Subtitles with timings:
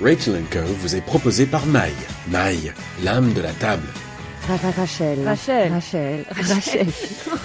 [0.00, 1.92] Rachel Co vous est proposé par Maï.
[2.28, 3.88] Maï, l'âme de la table.
[4.76, 5.18] Rachel.
[5.26, 5.72] Rachel.
[5.72, 6.24] Rachel.
[6.30, 6.86] Rachel.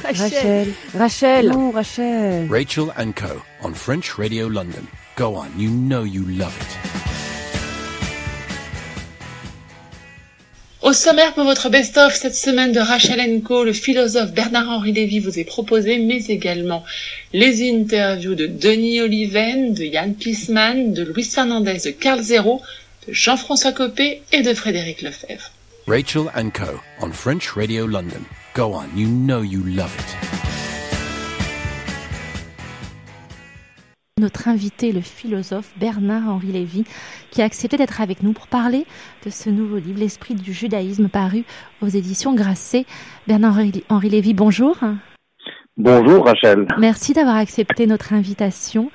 [0.03, 0.73] Rachel.
[0.95, 1.49] Rachel.
[1.49, 2.47] Non, Rachel.
[2.49, 2.85] Rachel
[3.15, 4.87] Co on French Radio London.
[5.15, 7.12] Go on, you know you love it.
[10.83, 15.39] Au sommaire pour votre best-of cette semaine de Rachel Co, le philosophe Bernard-Henri Lévy vous
[15.39, 16.83] est proposé, mais également
[17.31, 22.61] les interviews de Denis Oliven, de Yann Pisman, de Luis Fernandez, de Carl Zero,
[23.07, 25.51] de Jean-François Copé et de Frédéric Lefebvre.
[25.87, 28.25] Rachel Co on French Radio London.
[28.53, 30.62] Go on, you know you love it.
[34.19, 36.83] Notre invité, le philosophe Bernard-Henri Lévy,
[37.31, 38.85] qui a accepté d'être avec nous pour parler
[39.25, 41.45] de ce nouveau livre, L'esprit du judaïsme, paru
[41.81, 42.85] aux éditions Grasset.
[43.27, 44.77] Bernard-Henri Lévy, bonjour.
[45.77, 46.67] Bonjour Rachel.
[46.77, 48.91] Merci d'avoir accepté notre invitation.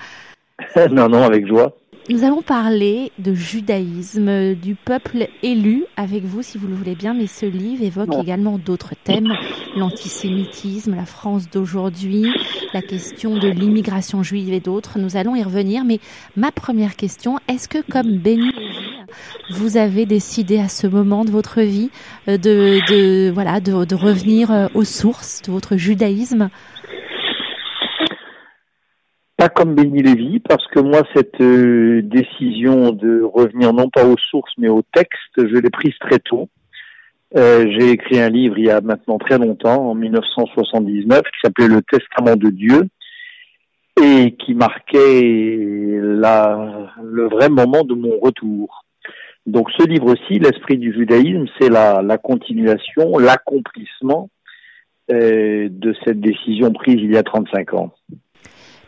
[0.93, 1.77] non, non, avec joie.
[2.11, 7.13] Nous allons parler de judaïsme, du peuple élu avec vous si vous le voulez bien,
[7.13, 9.35] mais ce livre évoque également d'autres thèmes,
[9.77, 12.25] l'antisémitisme, la France d'aujourd'hui,
[12.73, 14.99] la question de l'immigration juive et d'autres.
[14.99, 16.01] Nous allons y revenir, mais
[16.35, 18.53] ma première question, est-ce que comme Béni
[19.51, 21.91] vous avez décidé à ce moment de votre vie
[22.29, 26.51] euh, de, de voilà de, de revenir euh, aux sources de votre judaïsme?
[29.39, 34.19] Pas comme Béni Lévy, parce que moi, cette euh, décision de revenir non pas aux
[34.31, 36.49] sources, mais au texte, je l'ai prise très tôt.
[37.37, 41.69] Euh, j'ai écrit un livre il y a maintenant très longtemps, en 1979, qui s'appelait
[41.69, 42.89] Le Testament de Dieu,
[44.03, 48.85] et qui marquait la, le vrai moment de mon retour.
[49.47, 54.31] Donc ce livre-ci, L'Esprit du judaïsme, c'est la, la continuation, l'accomplissement
[55.13, 57.95] euh, de cette décision prise il y a 35 ans.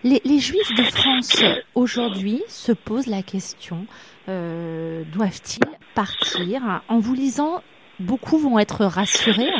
[0.02, 3.86] Les, Juifs de France aujourd'hui se posent la question
[4.28, 6.82] euh, doivent-ils partir?
[6.88, 7.62] En vous lisant,
[7.98, 9.50] beaucoup vont être rassurés,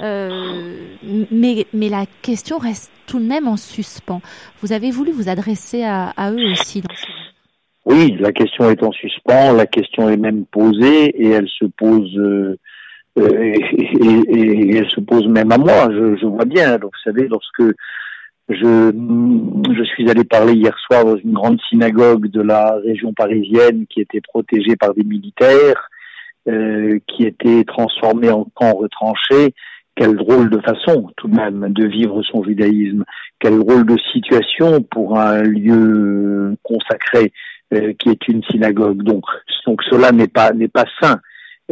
[0.00, 0.76] euh,
[1.30, 4.22] mais, mais la question reste tout de même en suspens.
[4.60, 6.88] Vous avez voulu vous adresser à, eux aussi dans
[7.84, 12.12] Oui, la question est en suspens, la question est même posée et elle se pose.
[12.16, 12.56] Euh,
[13.18, 13.54] et,
[14.00, 15.88] et, et, elle se pose même à moi.
[15.92, 16.76] Je, je vois bien.
[16.78, 17.62] Donc, vous savez, lorsque
[18.48, 18.92] je,
[19.76, 24.00] je suis allé parler hier soir dans une grande synagogue de la région parisienne qui
[24.00, 25.88] était protégée par des militaires,
[26.48, 29.54] euh, qui était transformée en camp retranché.
[29.96, 33.04] Quelle drôle de façon, tout de même, de vivre son judaïsme.
[33.40, 37.32] Quelle drôle de situation pour un lieu consacré
[37.74, 39.02] euh, qui est une synagogue.
[39.02, 39.24] Donc,
[39.66, 41.18] donc cela n'est pas n'est pas sain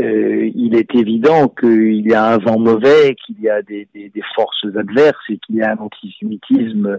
[0.00, 4.08] euh, il est évident qu'il y a un vent mauvais, qu'il y a des, des,
[4.08, 6.98] des forces adverses et qu'il y a un antisémitisme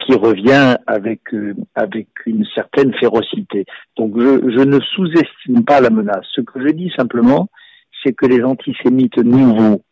[0.00, 3.64] qui revient avec euh, avec une certaine férocité.
[3.96, 6.26] Donc je, je ne sous-estime pas la menace.
[6.32, 7.48] Ce que je dis simplement,
[8.02, 9.82] c'est que les antisémites nouveaux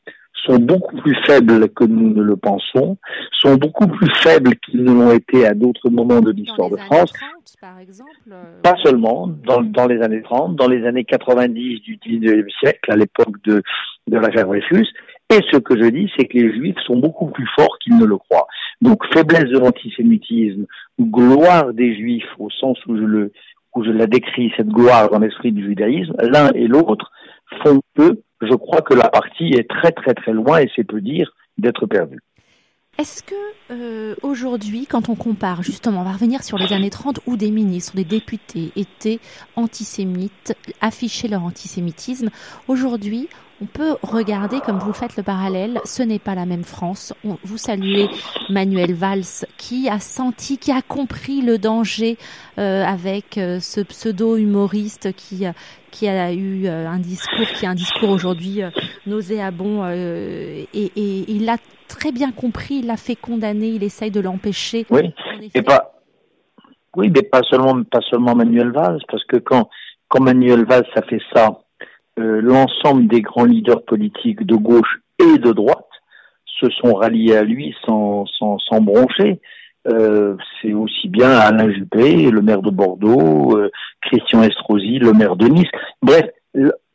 [0.45, 2.97] sont beaucoup plus faibles que nous ne le pensons,
[3.33, 7.13] sont beaucoup plus faibles qu'ils ne l'ont été à d'autres moments de l'histoire de France.
[7.13, 8.61] 30, par exemple, euh...
[8.63, 12.97] Pas seulement, dans, dans, les années 30, dans les années 90 du 19e siècle, à
[12.97, 13.63] l'époque de,
[14.09, 14.89] de l'affaire Dreyfus.
[15.31, 18.05] Et ce que je dis, c'est que les juifs sont beaucoup plus forts qu'ils ne
[18.05, 18.47] le croient.
[18.81, 20.67] Donc faiblesse de l'antisémitisme,
[21.01, 23.33] gloire des juifs au sens où je le
[23.75, 27.11] où je la décris, cette gloire dans l'esprit du judaïsme, l'un et l'autre
[27.63, 31.01] font que je crois que la partie est très très très loin, et c'est peu
[31.01, 32.21] dire, d'être perdue.
[32.99, 33.35] Est-ce que
[33.71, 37.51] euh, aujourd'hui, quand on compare, justement, on va revenir sur les années 30 où des
[37.51, 39.19] ministres, des députés étaient
[39.57, 42.29] antisémites, affichaient leur antisémitisme,
[42.69, 43.31] aujourd'hui,
[43.63, 47.15] on peut regarder, comme vous faites le parallèle, ce n'est pas la même France.
[47.45, 48.09] Vous saluez
[48.51, 52.19] Manuel Valls, qui a senti, qui a compris le danger
[52.59, 55.47] euh, avec euh, ce pseudo-humoriste qui,
[55.93, 58.71] qui a eu euh, un discours, qui a un discours aujourd'hui euh,
[59.07, 64.11] nauséabond, euh, et, et, il l'a très bien compris, il l'a fait condamner, il essaye
[64.11, 64.87] de l'empêcher.
[64.91, 65.15] Oui,
[65.55, 65.93] et pas,
[66.97, 69.69] oui, mais pas seulement, pas seulement Manuel Valls, parce que quand,
[70.09, 71.61] quand Manuel Valls a fait ça,
[72.19, 75.87] euh, l'ensemble des grands leaders politiques de gauche et de droite
[76.61, 79.41] se sont ralliés à lui sans, sans, sans broncher.
[79.89, 83.71] Euh, c'est aussi bien Alain Juppé, le maire de Bordeaux, euh,
[84.01, 85.71] Christian Estrosi, le maire de Nice.
[86.01, 86.27] Bref,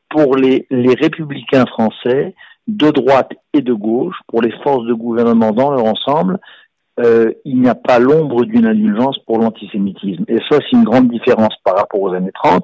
[0.10, 2.34] pour les, les républicains français,
[2.68, 6.40] de droite et de gauche, pour les forces de gouvernement dans leur ensemble,
[7.00, 10.26] euh, il n'y a pas l'ombre d'une indulgence pour l'antisémitisme.
[10.28, 12.64] Et ça, c'est une grande différence par rapport aux années 30,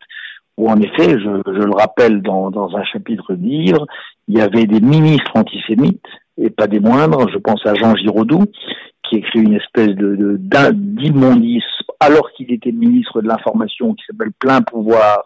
[0.58, 3.86] où en effet, je, je le rappelle dans, dans un chapitre du livre,
[4.28, 6.06] il y avait des ministres antisémites,
[6.38, 8.46] et pas des moindres, je pense à Jean Giraudoux,
[9.04, 10.38] qui écrit une espèce de
[10.72, 11.64] d'immondice,
[12.00, 15.24] alors qu'il était ministre de l'information, qui s'appelle Plein Pouvoir,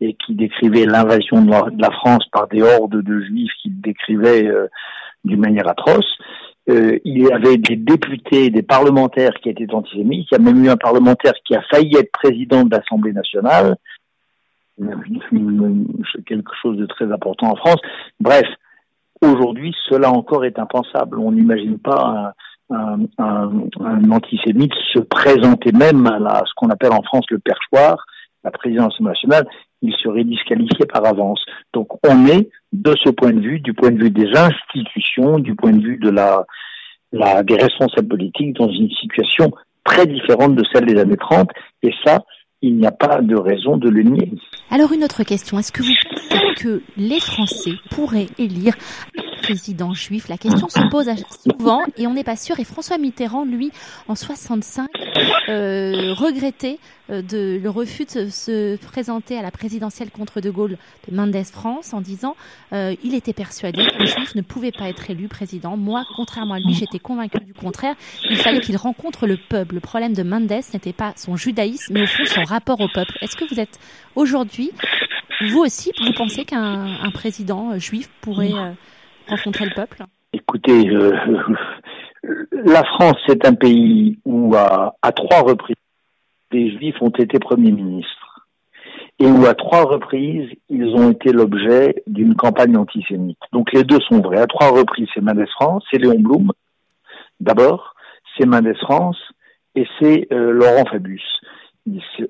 [0.00, 4.66] et qui décrivait l'invasion de la France par des hordes de juifs qui décrivaient euh,
[5.24, 6.16] d'une manière atroce.
[6.70, 10.28] Euh, il y avait des députés, des parlementaires qui étaient antisémites.
[10.30, 13.76] Il y a même eu un parlementaire qui a failli être président de l'Assemblée nationale.
[14.78, 17.80] C'est quelque chose de très important en France.
[18.18, 18.46] Bref,
[19.20, 21.18] aujourd'hui, cela encore est impensable.
[21.18, 22.32] On n'imagine pas un,
[22.70, 28.06] un, un, antisémite se présenter même à ce qu'on appelle en France le perchoir,
[28.44, 29.46] la présidence nationale,
[29.82, 31.44] il serait disqualifié par avance.
[31.72, 35.54] Donc on est, de ce point de vue, du point de vue des institutions, du
[35.54, 36.44] point de vue de la,
[37.12, 39.52] la des responsables politiques, dans une situation
[39.84, 41.50] très différente de celle des années 30,
[41.82, 42.20] et ça,
[42.62, 44.32] il n'y a pas de raison de le nier.
[44.70, 48.74] Alors une autre question, est-ce que vous pensez que les Français pourraient élire
[49.18, 50.28] un président juif?
[50.28, 51.10] La question se pose
[51.42, 52.60] souvent et on n'est pas sûr.
[52.60, 53.72] Et François Mitterrand, lui,
[54.08, 54.88] en 65,
[55.48, 56.78] euh, regrettait
[57.10, 60.76] de, le refus de se présenter à la présidentielle contre De Gaulle
[61.08, 62.36] de Mendes France en disant
[62.72, 65.76] euh, il était persuadé que juif ne pouvait pas être élu président.
[65.76, 67.94] Moi, contrairement à lui, j'étais convaincu du contraire.
[68.28, 69.74] Il fallait qu'il rencontre le peuple.
[69.74, 73.18] Le problème de Mendes n'était pas son judaïsme, mais au fond son rapport au peuple.
[73.20, 73.78] Est-ce que vous êtes
[74.14, 74.70] aujourd'hui,
[75.48, 78.72] vous aussi, vous pensez qu'un président juif pourrait euh,
[79.28, 80.04] rencontrer le peuple?
[80.32, 80.84] Écoutez,
[82.52, 85.76] la France, c'est un pays où à trois reprises,
[86.50, 88.46] des juifs ont été premiers ministres
[89.20, 93.38] et où à trois reprises, ils ont été l'objet d'une campagne antisémite.
[93.52, 94.40] Donc les deux sont vrais.
[94.40, 96.52] À trois reprises, c'est Mendes France, c'est Léon Blum,
[97.38, 97.94] d'abord,
[98.36, 99.18] c'est Mendes France
[99.74, 101.40] et c'est euh, Laurent Fabius.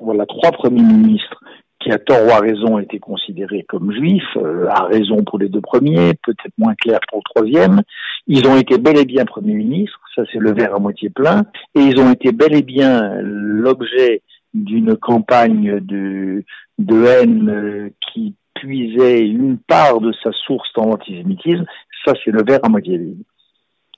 [0.00, 1.40] Voilà trois premiers ministres
[1.81, 5.49] qui à tort ou à raison été considérés comme juifs, euh, à raison pour les
[5.49, 7.82] deux premiers, peut-être moins clair pour le troisième.
[8.26, 11.44] Ils ont été bel et bien premiers ministres, ça c'est le verre à moitié plein,
[11.74, 14.22] et ils ont été bel et bien l'objet
[14.54, 16.44] d'une campagne de,
[16.78, 21.64] de haine euh, qui puisait une part de sa source dans l'antisémitisme,
[22.04, 23.22] ça c'est le verre à moitié vide.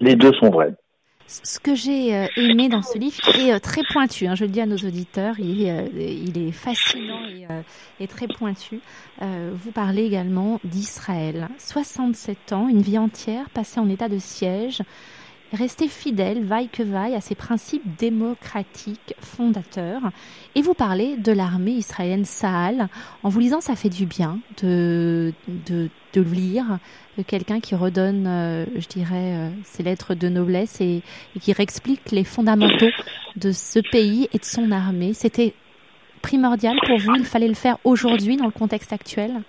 [0.01, 0.75] Les deux sont vrais
[1.29, 4.51] ce que j'ai euh, aimé dans ce livre, est euh, très pointu, hein, je le
[4.51, 7.47] dis à nos auditeurs, il est, fascinant et,
[8.01, 8.81] et, très pointu.
[9.21, 11.49] vous parlez également d'Israël.
[11.57, 14.83] 67 ans, une vie entière passée en état de siège,
[15.53, 20.11] rester fidèle, vaille que vaille, à ses principes démocratiques fondateurs.
[20.55, 22.89] Et vous parlez de l'armée israélienne Sahal.
[23.23, 25.33] En vous lisant, ça fait du bien de,
[25.67, 26.79] de, de lire
[27.27, 31.03] quelqu'un qui redonne, euh, je dirais, euh, ses lettres de noblesse et,
[31.37, 32.91] et qui réexplique les fondamentaux
[33.37, 35.13] de ce pays et de son armée.
[35.13, 35.55] C'était
[36.23, 39.43] primordial pour vous, il fallait le faire aujourd'hui dans le contexte actuel?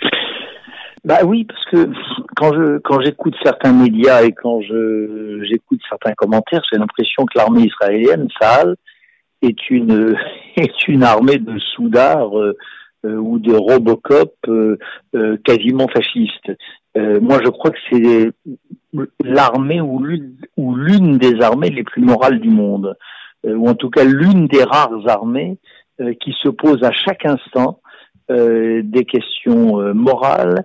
[1.05, 1.91] Bah oui, parce que
[2.37, 7.37] quand je quand j'écoute certains médias et quand je j'écoute certains commentaires, j'ai l'impression que
[7.37, 8.75] l'armée israélienne, Sahel,
[9.41, 10.15] est une
[10.55, 12.55] est une armée de soudards euh,
[13.05, 14.77] euh, ou de Robocop euh,
[15.43, 16.51] quasiment fascistes.
[16.95, 18.31] moi, je crois que c'est
[19.21, 22.95] l'armée ou l'une ou l'une des armées les plus morales du monde,
[23.43, 25.57] ou en tout cas l'une des rares armées
[26.21, 27.81] qui se pose à chaque instant
[28.29, 30.63] des questions morales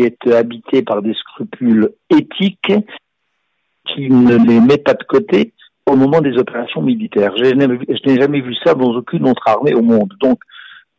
[0.00, 2.72] est habité par des scrupules éthiques
[3.86, 5.52] qui ne les met pas de côté
[5.86, 7.32] au moment des opérations militaires.
[7.36, 10.12] Je n'ai jamais vu ça dans aucune autre armée au monde.
[10.20, 10.40] Donc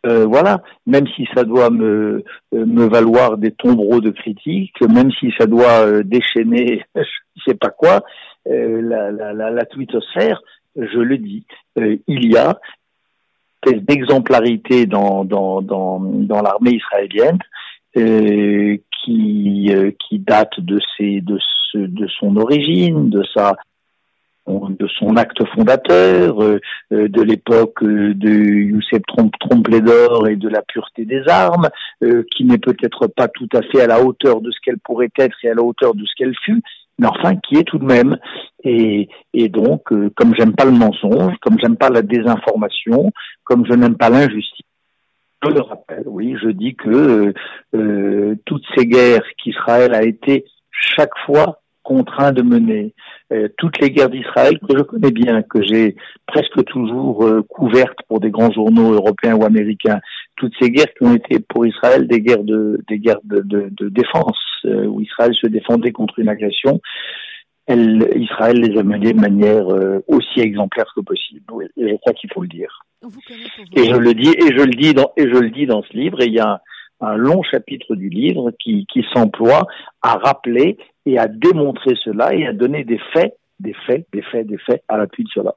[0.06, 2.24] euh, voilà, même si ça doit me,
[2.54, 7.56] euh, valoir des tombereaux de critiques, même si ça doit euh, déchaîner je ne sais
[7.56, 8.02] pas quoi,
[8.46, 10.42] la, la, la, twittosphère,
[10.78, 12.58] je le dis, il y a
[13.66, 17.40] d'exemplarité dans, dans, dans, l'armée israélienne
[17.98, 18.78] euh,
[19.08, 21.40] qui euh, qui date de ses de
[21.72, 23.56] ce, de son origine, de sa
[24.48, 26.60] de son acte fondateur, euh,
[26.90, 29.02] de l'époque de Youssef
[29.42, 31.68] Trompe-l'Or et de la pureté des armes,
[32.32, 35.36] qui n'est peut-être pas tout à fait à la hauteur de ce qu'elle pourrait être
[35.44, 36.62] et à la hauteur de ce qu'elle fut,
[36.98, 38.18] mais enfin qui est tout de même.
[38.64, 39.82] Et, et donc,
[40.16, 43.12] comme j'aime pas le mensonge, comme j'aime pas la désinformation,
[43.44, 44.66] comme je n'aime pas l'injustice,
[45.44, 47.34] je le rappelle, oui, je dis que euh,
[47.76, 52.94] euh, toutes ces guerres qu'Israël a été chaque fois contraint de mener,
[53.32, 58.20] euh, toutes les guerres d'Israël que je connais bien, que j'ai presque toujours couvertes pour
[58.20, 60.00] des grands journaux européens ou américains,
[60.36, 63.70] toutes ces guerres qui ont été pour Israël des guerres de des guerres de, de,
[63.72, 66.82] de défense, où Israël se défendait contre une agression,
[67.68, 69.68] elle, Israël les a menées de manière
[70.08, 71.42] aussi exemplaire que possible.
[71.78, 72.80] et je crois qu'il faut le dire.
[73.76, 75.94] Et je le dis, et je le dis dans, et je le dis dans ce
[75.94, 76.62] livre, et il y a
[77.02, 79.68] un, long chapitre du livre qui, qui s'emploie
[80.02, 84.48] à rappeler et à démontrer cela et à donner des faits, des faits, des faits,
[84.48, 85.56] des faits à l'appui de cela.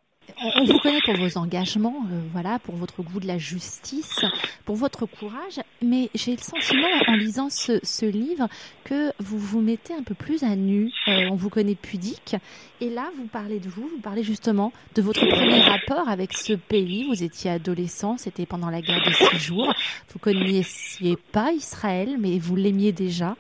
[0.57, 4.21] On vous connaît pour vos engagements, euh, voilà, pour votre goût de la justice,
[4.65, 8.49] pour votre courage, mais j'ai le sentiment en lisant ce, ce, livre
[8.85, 10.91] que vous vous mettez un peu plus à nu.
[11.09, 12.37] Euh, on vous connaît pudique,
[12.81, 16.55] et là vous parlez de vous, vous parlez justement de votre premier rapport avec ce
[16.55, 17.07] pays.
[17.09, 19.73] Vous étiez adolescent, c'était pendant la guerre des six jours.
[20.13, 23.37] Vous connaissiez pas Israël, mais vous l'aimiez déjà.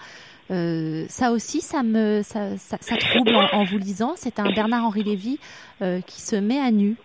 [0.50, 4.12] Euh, ça aussi, ça me, ça, ça, trouble en, vous lisant.
[4.16, 5.38] C'est un Bernard-Henri Lévy
[5.80, 6.96] euh, qui se met à nu.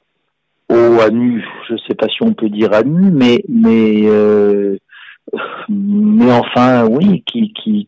[0.70, 4.02] Oh, à nu, je ne sais pas si on peut dire à nu, mais mais
[4.06, 4.78] euh,
[5.70, 7.88] mais enfin, oui, qui qui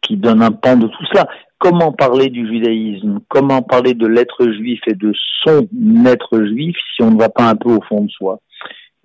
[0.00, 1.28] qui donne un pan de tout cela.
[1.58, 3.18] Comment parler du judaïsme?
[3.28, 5.12] Comment parler de l'être juif et de
[5.42, 5.68] son
[6.06, 8.40] être juif si on ne va pas un peu au fond de soi?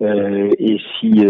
[0.00, 1.24] Et si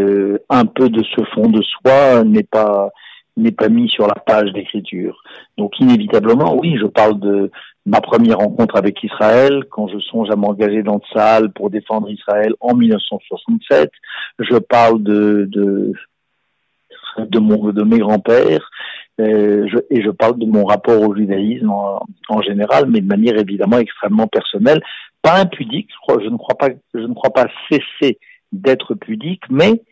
[0.50, 2.90] un peu de ce fond de soi n'est pas
[3.36, 5.22] n'est pas mis sur la page d'écriture.
[5.58, 7.50] Donc inévitablement, oui, je parle de
[7.86, 12.54] ma première rencontre avec Israël, quand je songe à m'engager dans Tsahal pour défendre Israël
[12.60, 13.90] en 1967.
[14.38, 15.92] Je parle de de,
[17.18, 18.70] de, mon, de mes grands-pères.
[19.20, 23.38] Euh, et je parle de mon rapport au judaïsme en, en, général, mais de manière
[23.38, 24.82] évidemment extrêmement personnelle,
[25.22, 25.88] pas impudique.
[25.90, 28.18] Je, crois, je ne crois pas, je ne crois pas cesser
[28.50, 29.82] d'être pudique, mais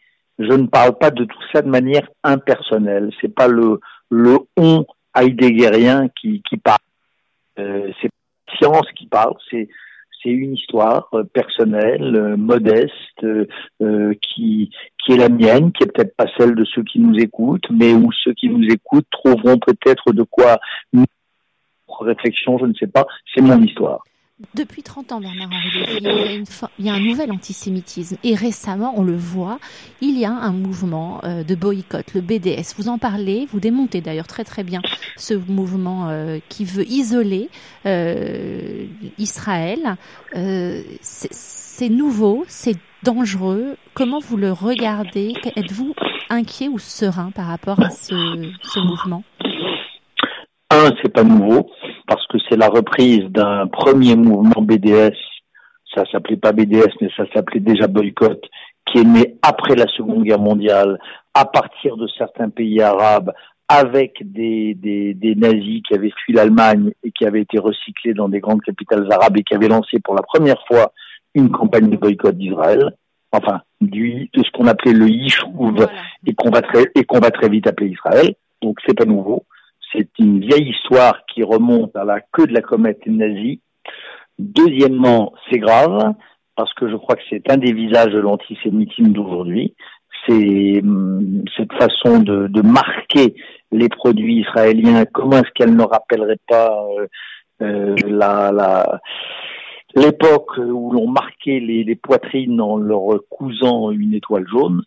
[0.42, 3.10] je ne parle pas de tout ça de manière impersonnelle.
[3.20, 3.80] C'est pas le
[4.10, 4.84] le on
[5.16, 6.78] heideggerien qui qui parle.
[7.58, 8.10] Euh, c'est
[8.58, 9.34] science qui parle.
[9.50, 9.68] C'est
[10.22, 14.70] c'est une histoire euh, personnelle, euh, modeste, euh, qui
[15.04, 17.92] qui est la mienne, qui est peut-être pas celle de ceux qui nous écoutent, mais
[17.92, 20.58] où ceux qui nous écoutent trouveront peut-être de quoi
[22.00, 23.06] réflexion, je ne sais pas.
[23.34, 24.02] C'est mon histoire.
[24.54, 26.44] Depuis 30 ans, Bernard-Henri Lévy, il y, a une
[26.78, 28.16] il y a un nouvel antisémitisme.
[28.24, 29.58] Et récemment, on le voit,
[30.00, 32.74] il y a un mouvement euh, de boycott, le BDS.
[32.76, 34.80] Vous en parlez, vous démontez d'ailleurs très très bien
[35.16, 37.50] ce mouvement euh, qui veut isoler
[37.86, 38.86] euh,
[39.18, 39.96] Israël.
[40.32, 43.76] c'est nouveau, c'est dangereux.
[43.94, 45.34] Comment vous le regardez?
[45.56, 45.94] Êtes-vous
[46.30, 48.14] inquiet ou serein par rapport à ce,
[48.62, 49.24] ce mouvement?
[50.70, 51.68] Un, c'est pas nouveau
[52.06, 55.16] parce que c'est la reprise d'un premier mouvement BDS,
[55.94, 58.42] ça s'appelait pas BDS, mais ça s'appelait déjà boycott,
[58.86, 60.98] qui est né après la Seconde Guerre mondiale,
[61.34, 63.32] à partir de certains pays arabes,
[63.68, 68.28] avec des, des, des nazis qui avaient fui l'Allemagne et qui avaient été recyclés dans
[68.28, 70.92] des grandes capitales arabes et qui avaient lancé pour la première fois
[71.34, 72.94] une campagne de boycott d'Israël,
[73.32, 75.90] enfin du, de ce qu'on appelait le Yishuv voilà.
[76.26, 78.34] et qu'on va très et qu'on va très vite appeler Israël.
[78.60, 79.44] Donc c'est pas nouveau.
[79.92, 83.60] C'est une vieille histoire qui remonte à la queue de la comète nazie.
[84.38, 86.14] Deuxièmement, c'est grave
[86.56, 89.74] parce que je crois que c'est un des visages de l'antisémitisme d'aujourd'hui.
[90.26, 93.34] C'est hum, cette façon de, marquer
[93.70, 95.04] les produits israéliens.
[95.12, 97.06] Comment est-ce qu'elle ne rappellerait pas euh,
[97.62, 97.94] euh,
[99.94, 104.82] l'époque où l'on marquait les, poitrines en leur cousant une étoile jaune?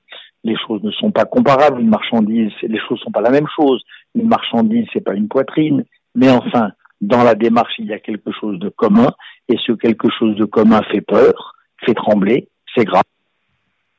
[0.46, 1.82] Les choses ne sont pas comparables.
[1.82, 3.84] Une marchandise, les choses sont pas la même chose.
[4.14, 5.84] Une marchandise, c'est pas une poitrine.
[6.14, 6.70] Mais enfin,
[7.02, 9.12] dans la démarche, il y a quelque chose de commun.
[9.50, 13.04] Et ce quelque chose de commun fait peur, fait trembler, c'est grave.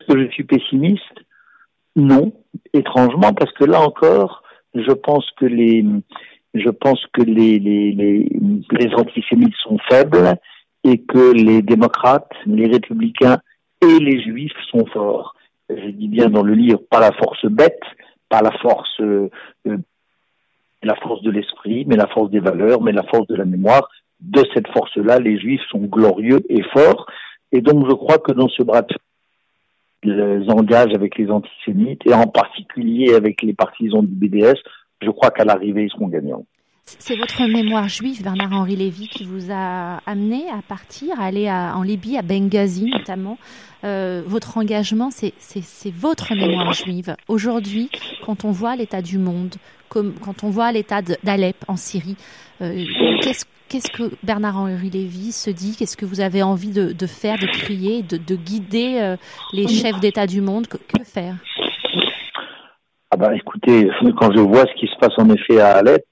[0.00, 1.18] Est-ce que je suis pessimiste?
[1.96, 2.32] Non,
[2.72, 5.84] étrangement, parce que là encore, je pense que les,
[6.54, 8.28] je pense que les, les, les,
[8.70, 10.36] les antisémites sont faibles
[10.84, 13.38] et que les démocrates, les républicains
[13.82, 15.35] et les juifs sont forts
[15.68, 17.82] je dis bien dans le livre, pas la force bête,
[18.28, 19.28] pas la force, euh,
[20.82, 23.88] la force de l'esprit, mais la force des valeurs, mais la force de la mémoire.
[24.20, 27.06] De cette force-là, les Juifs sont glorieux et forts.
[27.52, 28.94] Et donc, je crois que dans ce bras de
[30.02, 34.54] ils engagent avec les antisémites et en particulier avec les partisans du BDS,
[35.02, 36.44] je crois qu'à l'arrivée, ils seront gagnants.
[37.00, 41.76] C'est votre mémoire juive, Bernard-Henri Lévy, qui vous a amené à partir, à aller à,
[41.76, 43.38] en Libye, à Benghazi notamment.
[43.82, 45.32] Euh, votre engagement, c'est
[45.90, 47.16] votre mémoire juive.
[47.26, 47.90] Aujourd'hui,
[48.24, 49.56] quand on voit l'état du monde,
[49.88, 52.16] comme quand on voit l'état d'Alep en Syrie,
[52.62, 52.84] euh,
[53.20, 55.74] qu'est-ce Qu'est-ce que Bernard-Henri Lévy se dit?
[55.76, 59.16] Qu'est-ce que vous avez envie de, de faire, de crier, de, de guider euh,
[59.52, 60.68] les chefs d'État du monde?
[60.68, 61.34] Que, que faire?
[63.10, 66.04] Ah bah écoutez, quand je vois ce qui se passe en effet à Alep,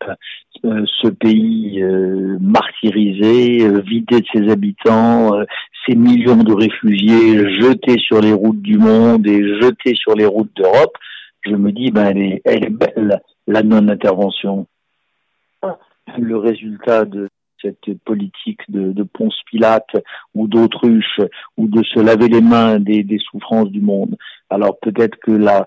[0.64, 5.44] euh, ce pays euh, martyrisé, euh, vidé de ses habitants, euh,
[5.86, 10.54] ces millions de réfugiés jetés sur les routes du monde et jetés sur les routes
[10.56, 10.96] d'Europe,
[11.42, 14.66] je me dis, ben elle est, elle est belle, la non-intervention.
[16.16, 17.28] Le résultat de
[17.64, 19.96] cette politique de, Ponce Pilate
[20.34, 21.20] ou d'autruche
[21.56, 24.16] ou de se laver les mains des, souffrances du monde.
[24.50, 25.66] Alors peut-être que la,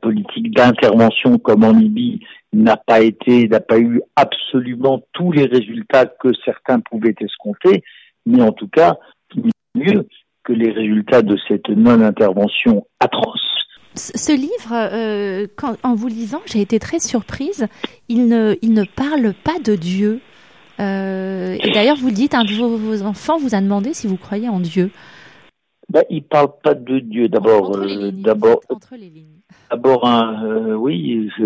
[0.00, 2.20] politique d'intervention comme en Libye
[2.52, 7.82] n'a pas été, n'a pas eu absolument tous les résultats que certains pouvaient escompter,
[8.26, 8.96] mais en tout cas,
[9.74, 10.06] mieux
[10.44, 13.40] que les résultats de cette non-intervention atroce.
[13.94, 15.46] Ce livre, euh,
[15.82, 17.66] en vous lisant, j'ai été très surprise.
[18.08, 20.20] Il ne parle pas de Dieu.
[20.82, 24.16] Euh, et d'ailleurs, vous dites, un de vos, vos, enfants vous a demandé si vous
[24.16, 24.90] croyez en Dieu.
[25.88, 27.28] Ben, il parle pas de Dieu.
[27.28, 28.60] D'abord, euh, d'abord,
[29.70, 31.30] d'abord, euh, oui.
[31.38, 31.44] Je,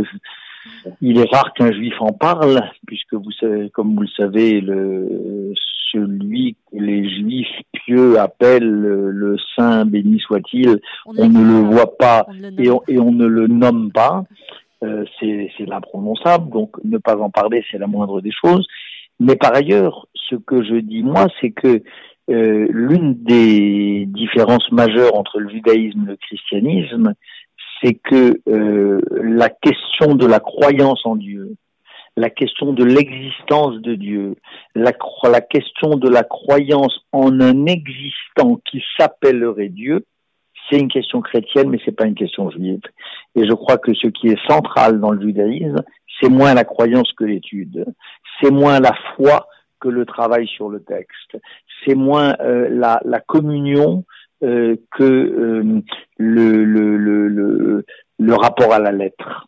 [1.01, 5.53] il est rare qu'un juif en parle, puisque vous savez, comme vous le savez, le,
[5.93, 12.27] celui que les juifs pieux appellent le, saint béni soit-il, on, ne le voit pas
[12.59, 14.25] et, on, et, on, ne le nomme pas.
[14.83, 18.67] Euh, c'est l'imprononçable, donc ne pas en parler, c'est la moindre des choses.
[19.21, 21.83] Mais par ailleurs, ce que je dis moi, c'est que
[22.29, 27.15] euh, l'une des différences majeures entre le judaïsme et le christianisme,
[27.81, 31.55] c'est que euh, la question de la croyance en Dieu,
[32.17, 34.37] la question de l'existence de Dieu,
[34.75, 34.93] la,
[35.25, 40.05] la question de la croyance en un existant qui s'appellerait Dieu,
[40.69, 42.81] c'est une question chrétienne, mais c'est pas une question juive.
[43.35, 45.83] Et je crois que ce qui est central dans le judaïsme,
[46.21, 47.85] c'est moins la croyance que l'étude,
[48.41, 49.47] c'est moins la foi
[49.81, 51.37] que le travail sur le texte,
[51.85, 54.05] c'est moins euh, la, communion
[54.43, 55.83] euh, que euh,
[56.19, 57.85] le,
[58.35, 59.47] rapport à la lettre.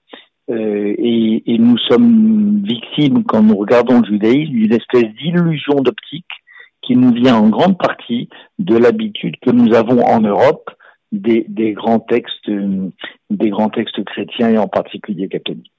[0.50, 6.25] Et, et, nous sommes victimes, quand nous regardons le judaïsme, d'une espèce d'illusion d'optique
[6.80, 10.70] qui nous vient en grande partie de l'habitude que nous avons en Europe
[11.12, 12.50] des, des grands textes,
[13.30, 15.72] des grands textes chrétiens et en particulier catholiques.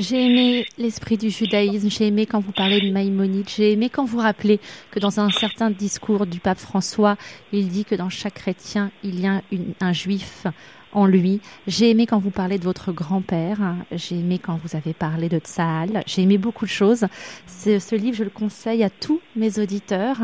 [0.00, 4.06] J'ai aimé l'esprit du judaïsme, j'ai aimé quand vous parlez de Maïmonide, j'ai aimé quand
[4.06, 4.58] vous rappelez
[4.90, 7.16] que dans un certain discours du pape François,
[7.52, 9.42] il dit que dans chaque chrétien, il y a
[9.82, 10.46] un juif
[10.92, 11.40] en lui.
[11.66, 13.58] J'ai aimé quand vous parlez de votre grand-père,
[13.92, 17.06] j'ai aimé quand vous avez parlé de Tsahal, j'ai aimé beaucoup de choses.
[17.46, 20.16] Ce, livre, je le conseille à tous mes auditeurs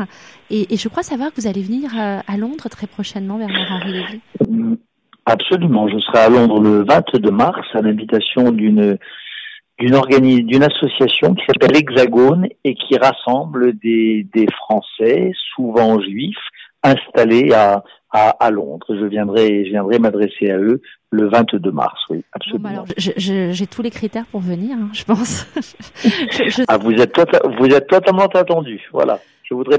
[0.49, 4.77] et, je crois savoir que vous allez venir à, à Londres très prochainement, Bernard-Henri Lévy.
[5.25, 8.97] Absolument, je serai à Londres le 22 mars à l'invitation d'une
[9.77, 16.37] d'une d'une association qui s'appelle Hexagone et qui rassemble des, des Français, souvent juifs,
[16.83, 18.87] installés à, à, à, Londres.
[18.89, 22.69] Je viendrai, je viendrai m'adresser à eux le 22 mars, oui, absolument.
[22.69, 25.47] Bon, bah alors, j'ai tous les critères pour venir, hein, je pense.
[26.03, 26.63] je, je...
[26.67, 29.19] Ah, vous êtes tota, vous êtes totalement attendu, voilà.
[29.43, 29.77] Je voudrais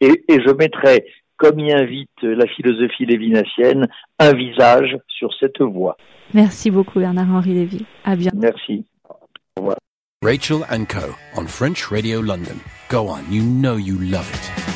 [0.00, 1.04] et, et je mettrai,
[1.36, 5.96] comme y invite la philosophie lévinassienne, un visage sur cette voie.
[6.32, 7.84] Merci beaucoup Bernard-Henri Lévy.
[8.04, 8.38] À bientôt.
[8.38, 8.86] Merci.
[10.22, 11.14] Rachel and Co.
[11.34, 12.60] on French Radio London.
[12.88, 14.69] Go on, you know you love it.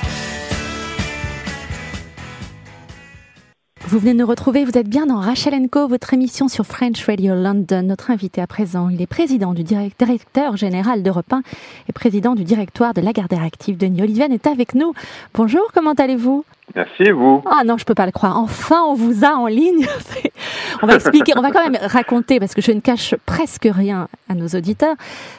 [3.87, 7.35] Vous venez nous retrouver, vous êtes bien dans Rachel Co, votre émission sur French Radio
[7.35, 7.83] London.
[7.83, 11.43] Notre invité à présent, il est président du directeur général d'Europe 1
[11.89, 13.77] et président du directoire de Lagardère Active.
[13.77, 14.95] Denis Oliven est avec nous.
[15.35, 16.47] Bonjour, comment allez-vous?
[16.75, 17.43] Merci, vous?
[17.47, 18.39] Ah non, je peux pas le croire.
[18.39, 19.87] Enfin, on vous a en ligne.
[20.83, 24.09] on va expliquer, on va quand même raconter, parce que je ne cache presque rien
[24.29, 24.97] à nos auditeurs.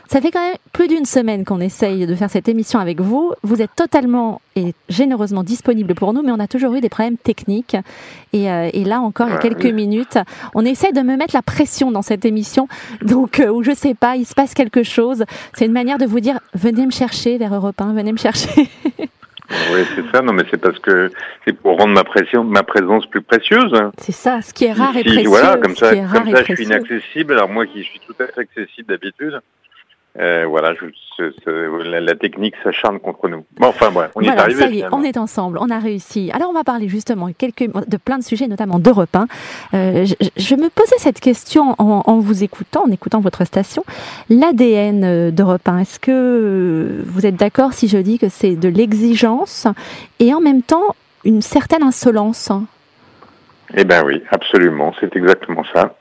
[0.09, 3.33] Ça fait quand même plus d'une semaine qu'on essaye de faire cette émission avec vous.
[3.43, 7.17] Vous êtes totalement et généreusement disponible pour nous, mais on a toujours eu des problèmes
[7.17, 7.75] techniques.
[8.31, 10.19] Et, euh, et là encore, il y a quelques minutes,
[10.53, 12.69] on essaie de me mettre la pression dans cette émission.
[13.01, 15.25] Donc, euh, où je sais pas, il se passe quelque chose.
[15.53, 18.69] C'est une manière de vous dire, venez me chercher vers Europe 1, venez me chercher.
[19.49, 20.21] Oui, c'est ça.
[20.21, 21.11] Non, mais c'est parce que
[21.45, 23.73] c'est pour rendre ma, pression, ma présence plus précieuse.
[23.97, 25.29] C'est ça, ce qui est rare et précieux.
[25.29, 27.33] Voilà, comme ça, comme ça je suis inaccessible.
[27.33, 29.39] Alors moi qui suis tout à fait accessible d'habitude,
[30.17, 30.85] euh, voilà, je,
[31.17, 33.43] ce, ce, la, la, technique s'acharne contre nous.
[33.57, 34.61] Bon, enfin, ouais, on voilà, est arrivé.
[34.61, 36.31] Ça y est, on est ensemble, on a réussi.
[36.33, 39.27] Alors, on va parler justement quelques, de plein de sujets, notamment d'Europe 1.
[39.73, 43.83] Euh, je, je, me posais cette question en, en, vous écoutant, en écoutant votre station.
[44.29, 49.67] L'ADN d'Europe 1, est-ce que vous êtes d'accord si je dis que c'est de l'exigence
[50.19, 52.51] et en même temps une certaine insolence
[53.75, 55.95] Eh ben oui, absolument, c'est exactement ça.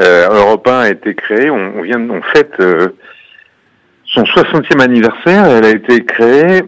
[0.00, 2.96] Euh, Europe 1 a été créé, on, on vient, on fête euh,
[4.16, 6.62] son 60e anniversaire, elle a été créée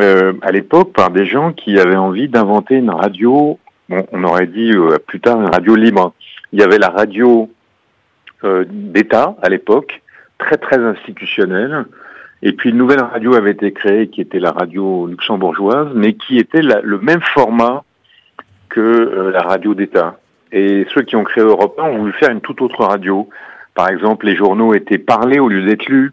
[0.00, 3.56] euh, à l'époque par des gens qui avaient envie d'inventer une radio,
[3.88, 6.12] on aurait dit euh, plus tard une radio libre.
[6.52, 7.48] Il y avait la radio
[8.42, 10.02] euh, d'État à l'époque,
[10.38, 11.84] très très institutionnelle,
[12.42, 16.38] et puis une nouvelle radio avait été créée qui était la radio luxembourgeoise, mais qui
[16.38, 17.84] était le même format
[18.70, 20.18] que la radio d'État.
[20.50, 23.28] Et ceux qui ont créé Europe 1 ont voulu faire une toute autre radio.
[23.74, 26.12] Par exemple, les journaux étaient parlés au lieu d'être lus.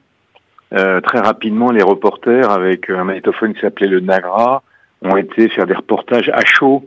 [0.76, 4.64] Euh, très rapidement, les reporters, avec un magnétophone qui s'appelait le Nagra,
[5.02, 6.86] ont été faire des reportages à chaud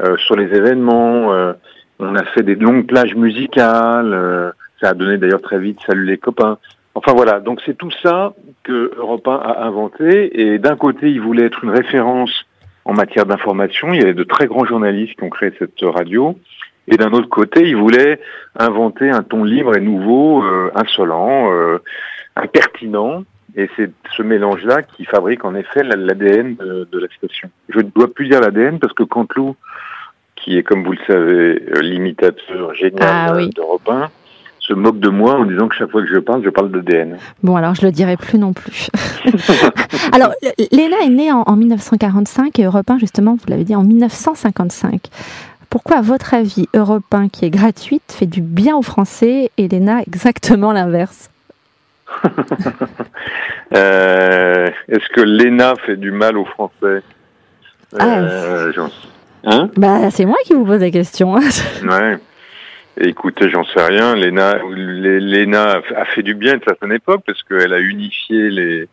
[0.00, 1.32] euh, sur les événements.
[1.32, 1.52] Euh,
[1.98, 4.12] on a fait des longues plages musicales.
[4.14, 6.58] Euh, ça a donné d'ailleurs très vite Salut les copains.
[6.94, 8.32] Enfin voilà, donc c'est tout ça
[8.64, 10.40] que Europe 1 a inventé.
[10.40, 12.44] Et d'un côté, il voulait être une référence
[12.84, 13.92] en matière d'information.
[13.92, 16.36] Il y avait de très grands journalistes qui ont créé cette radio.
[16.90, 18.18] Et d'un autre côté, ils voulaient
[18.58, 21.78] inventer un ton libre et nouveau, euh, insolent, euh,
[22.38, 23.24] impertinent.
[23.56, 27.50] Et c'est ce mélange-là qui fabrique en effet l'ADN de, de, la station.
[27.68, 29.56] Je ne dois plus dire l'ADN parce que Canteloup,
[30.36, 33.50] qui est comme vous le savez l'imitateur génial Ah oui.
[33.50, 34.10] d'Europe 1,
[34.60, 37.16] se moque de moi en disant que chaque fois que je parle, je parle d'ADN.
[37.42, 38.90] Bon, alors je le dirai plus non plus.
[40.12, 40.32] alors,
[40.70, 45.08] Léna est née en, en 1945 et Europe 1, justement, vous l'avez dit, en 1955.
[45.70, 49.68] Pourquoi, à votre avis, Europe 1, qui est gratuite, fait du bien aux Français et
[49.68, 51.30] Léna exactement l'inverse?
[53.74, 57.02] euh, Est-ce que l'ENA fait du mal aux Français
[57.94, 58.88] euh, ah,
[59.44, 61.34] hein bah, C'est moi qui vous pose la question.
[61.82, 62.18] ouais.
[63.00, 64.16] Écoutez, j'en sais rien.
[64.16, 68.88] L'ENA, l'ENA a fait du bien à une certaine époque parce qu'elle a unifié les.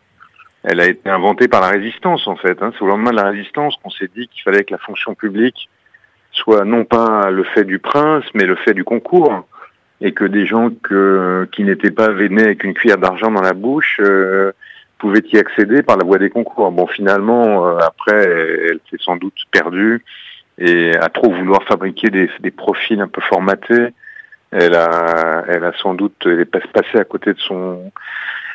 [0.68, 2.60] Elle a été inventée par la résistance en fait.
[2.60, 2.72] Hein.
[2.76, 5.68] C'est au lendemain de la résistance qu'on s'est dit qu'il fallait que la fonction publique
[6.32, 9.46] soit non pas le fait du prince, mais le fait du concours,
[10.00, 13.52] et que des gens que, qui n'étaient pas vénés avec une cuillère d'argent dans la
[13.52, 14.52] bouche euh,
[14.98, 16.70] pouvaient y accéder par la voie des concours.
[16.70, 18.24] Bon, finalement, euh, après,
[18.70, 20.04] elle s'est sans doute perdue
[20.58, 23.88] et à trop vouloir fabriquer des, des, profils un peu formatés,
[24.52, 27.92] elle a, elle a sans doute elle est passée à côté de son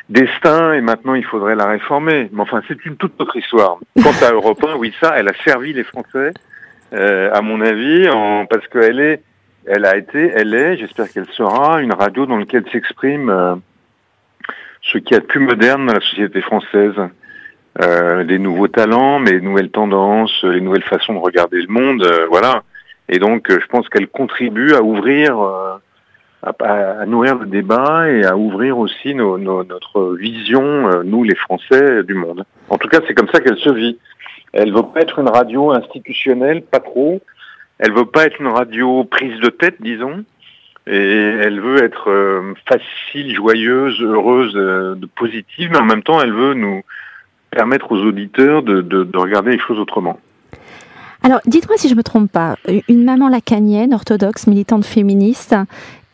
[0.08, 2.28] destin et maintenant il faudrait la réformer.
[2.32, 3.78] Mais enfin, c'est une toute autre histoire.
[4.02, 6.32] Quant à Europe 1, oui, ça, elle a servi les Français
[6.92, 9.22] euh, à mon avis, en, parce qu'elle est,
[9.66, 13.54] elle a été, elle est, j'espère qu'elle sera, une radio dans laquelle s'exprime euh,
[14.82, 16.94] ce a de plus moderne dans la société française.
[17.80, 22.02] Euh, des nouveaux talents, mais les nouvelles tendances, les nouvelles façons de regarder le monde,
[22.02, 22.64] euh, voilà.
[23.08, 25.38] Et donc, je pense qu'elle contribue à ouvrir,
[26.42, 32.44] à, nourrir le débat et à ouvrir aussi notre vision, nous les Français, du monde.
[32.68, 33.98] En tout cas, c'est comme ça qu'elle se vit.
[34.52, 37.20] Elle veut pas être une radio institutionnelle, pas trop.
[37.78, 40.24] Elle veut pas être une radio prise de tête, disons.
[40.86, 46.32] Et elle veut être euh, facile, joyeuse, heureuse, euh, positive, mais en même temps, elle
[46.32, 46.82] veut nous
[47.50, 50.18] permettre aux auditeurs de regarder les choses autrement.
[51.22, 52.56] Alors, dites-moi si je me trompe pas.
[52.88, 55.54] Une maman lacanienne, orthodoxe, militante féministe,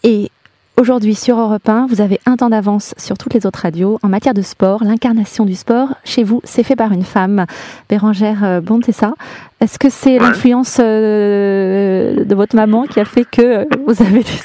[0.04, 0.30] et
[0.78, 3.98] Aujourd'hui, sur Europe 1, vous avez un temps d'avance sur toutes les autres radios.
[4.04, 7.46] En matière de sport, l'incarnation du sport, chez vous, c'est fait par une femme.
[7.90, 9.14] Bérangère c'est ça?
[9.60, 10.20] Est-ce que c'est ouais.
[10.20, 14.20] l'influence euh, de votre maman qui a fait que vous avez...
[14.20, 14.38] Des...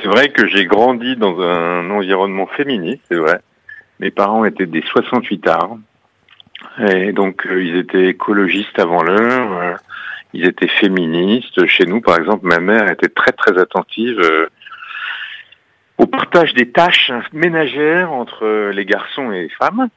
[0.00, 3.40] C'est vrai que j'ai grandi dans un environnement féministe, c'est vrai.
[3.98, 5.76] Mes parents étaient des 68 arts.
[6.86, 9.58] Et donc, euh, ils étaient écologistes avant l'heure.
[9.60, 9.74] Euh,
[10.34, 11.66] ils étaient féministes.
[11.66, 14.46] Chez nous, par exemple, ma mère était très, très attentive euh,
[15.98, 19.88] au partage des tâches ménagères entre les garçons et les femmes.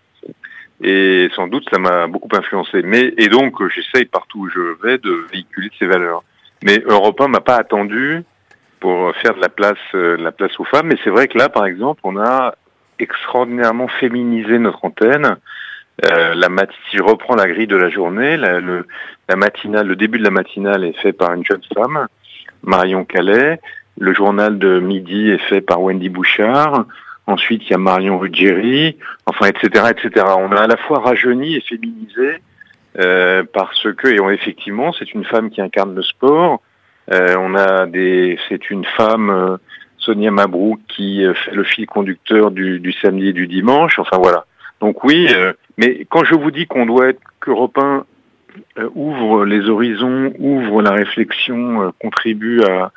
[0.82, 2.82] Et sans doute, ça m'a beaucoup influencé.
[2.84, 6.24] Mais et donc, j'essaye partout où je vais de véhiculer ces valeurs.
[6.64, 8.24] Mais Europe 1 m'a pas attendu
[8.80, 10.88] pour faire de la place, de la place aux femmes.
[10.88, 12.54] Mais c'est vrai que là, par exemple, on a
[13.00, 15.38] extraordinairement féminisé notre antenne.
[16.06, 16.36] Euh,
[16.90, 20.84] si je reprends la grille de la journée, la matinale, le début de la matinale
[20.84, 22.08] est fait par une jeune femme,
[22.64, 23.60] Marion Calais.
[24.00, 26.86] Le journal de midi est fait par Wendy Bouchard.
[27.26, 30.26] Ensuite, il y a Marion Ruggieri, enfin, etc., etc.
[30.38, 32.42] On a à la fois rajeuni et féminisé
[33.00, 36.62] euh, parce que, et effectivement, c'est une femme qui incarne le sport.
[37.12, 39.58] Euh, on a des, c'est une femme, euh,
[39.98, 44.00] Sonia Mabrouk, qui fait le fil conducteur du, du, samedi et du dimanche.
[44.00, 44.46] Enfin voilà.
[44.80, 45.28] Donc oui,
[45.78, 48.06] mais quand je vous dis qu'on doit être qu'Europe 1
[48.94, 52.92] ouvre les horizons, ouvre la réflexion, contribue à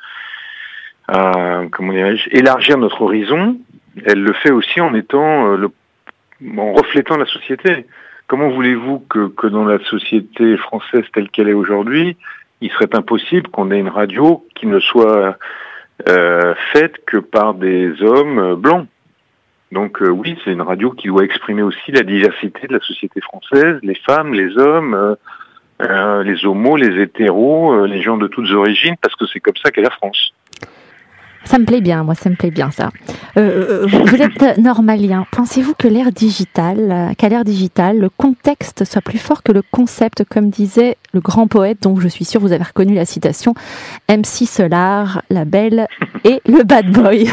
[1.11, 1.63] à
[2.31, 3.57] élargir notre horizon,
[4.05, 5.69] elle le fait aussi en étant le,
[6.57, 7.85] en reflétant la société.
[8.27, 12.15] Comment voulez-vous que, dans la société française telle qu'elle est aujourd'hui,
[12.61, 15.37] il serait impossible qu'on ait une radio qui ne soit
[16.07, 18.87] euh, faite que par des hommes blancs?
[19.71, 23.21] Donc euh, oui, c'est une radio qui doit exprimer aussi la diversité de la société
[23.21, 25.15] française, les femmes, les hommes, euh,
[25.81, 29.71] euh, les homos, les hétéros, les gens de toutes origines, parce que c'est comme ça
[29.71, 30.33] qu'est la France.
[31.43, 32.91] Ça me plaît bien, moi, ça me plaît bien ça.
[33.37, 35.25] Euh, vous êtes normalien.
[35.31, 40.23] Pensez-vous que l'ère digitale, qu'à l'ère digitale, le contexte soit plus fort que le concept,
[40.23, 43.53] comme disait le grand poète, dont je suis sûr vous avez reconnu la citation,
[44.09, 45.87] MC Solar, la belle
[46.23, 47.29] et le bad boy?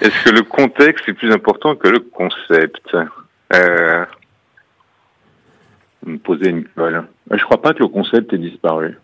[0.00, 2.96] Est-ce que le contexte est plus important que le concept?
[3.54, 4.04] Euh,
[6.24, 7.04] poser une colle.
[7.30, 8.96] Je crois pas que le concept ait disparu.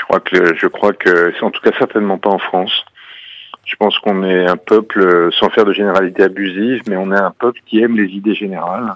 [0.00, 2.84] Je crois que je crois que en tout cas certainement pas en France.
[3.66, 7.30] Je pense qu'on est un peuple sans faire de généralité abusive, mais on est un
[7.30, 8.94] peuple qui aime les idées générales.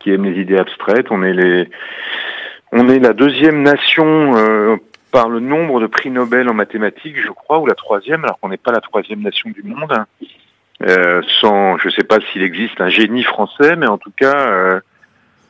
[0.00, 1.06] qui aiment les idées abstraites.
[1.10, 1.68] On est les,
[2.72, 4.76] on est la deuxième nation euh,
[5.10, 8.48] par le nombre de prix Nobel en mathématiques, je crois, ou la troisième, alors qu'on
[8.48, 9.92] n'est pas la troisième nation du monde.
[10.82, 14.48] Euh, sans, je ne sais pas s'il existe un génie français, mais en tout cas,
[14.48, 14.80] euh,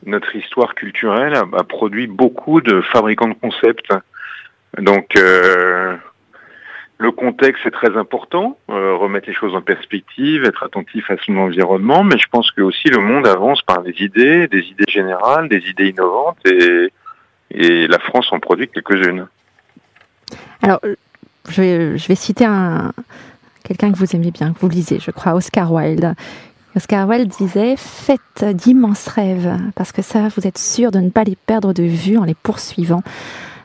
[0.05, 3.93] notre histoire culturelle a, produit beaucoup de fabricants de concepts.
[4.77, 5.97] Donc, euh,
[6.97, 11.35] le contexte est très important, euh, remettre les choses en perspective, être attentif à son
[11.37, 15.49] environnement, mais je pense que aussi le monde avance par des idées, des idées générales,
[15.49, 16.91] des idées innovantes, et,
[17.53, 19.27] la France en produit quelques-unes.
[20.61, 20.79] Alors,
[21.49, 22.93] je vais, je citer un,
[23.63, 26.13] quelqu'un que vous aimez bien, que vous lisez, je crois, Oscar Wilde.
[26.75, 31.23] Oscar Wilde disait Faites d'immenses rêves, parce que ça, vous êtes sûr de ne pas
[31.23, 33.01] les perdre de vue en les poursuivant.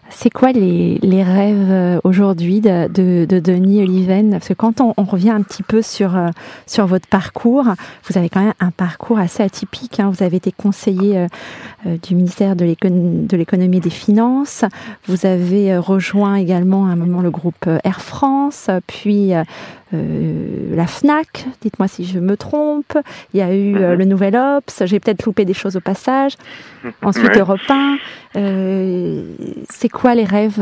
[0.08, 4.30] C'est quoi les, les rêves aujourd'hui de, de, de, Denis Oliven?
[4.30, 6.16] Parce que quand on, on, revient un petit peu sur,
[6.66, 7.66] sur votre parcours,
[8.08, 10.00] vous avez quand même un parcours assez atypique.
[10.00, 10.10] Hein.
[10.10, 11.26] Vous avez été conseiller
[11.86, 14.64] euh, du ministère de l'économie et des finances.
[15.06, 19.32] Vous avez rejoint également à un moment le groupe Air France, puis
[19.94, 22.98] euh, la FNAC, dites-moi si je me trompe.
[23.32, 26.36] Il y a eu euh, le Nouvel Ops, j'ai peut-être loupé des choses au passage.
[27.02, 27.38] Ensuite, ouais.
[27.38, 27.98] Europe 1.
[28.36, 29.22] Euh,
[29.70, 30.60] c'est quoi les rêves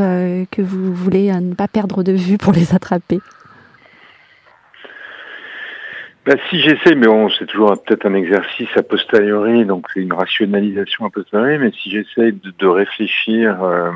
[0.51, 3.21] que vous voulez ne pas perdre de vue pour les attraper?
[6.27, 7.07] Ben, si j'essaie, mais
[7.39, 11.91] c'est toujours peut-être un exercice a posteriori, donc c'est une rationalisation a posteriori, mais si
[11.91, 13.91] j'essaie de, de, réfléchir euh,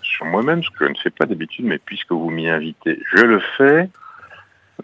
[0.00, 3.24] sur moi-même, ce que je ne fais pas d'habitude, mais puisque vous m'y invitez, je
[3.26, 3.90] le fais.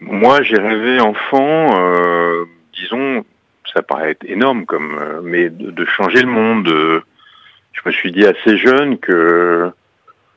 [0.00, 3.24] Moi, j'ai rêvé enfant, euh, disons,
[3.72, 6.64] ça paraît énorme comme, euh, mais de, changer le monde.
[6.64, 7.02] De,
[7.72, 9.70] je me suis dit assez jeune que,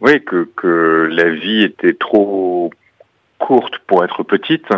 [0.02, 2.72] oui, que, que la vie était trop
[3.38, 4.70] courte pour être petite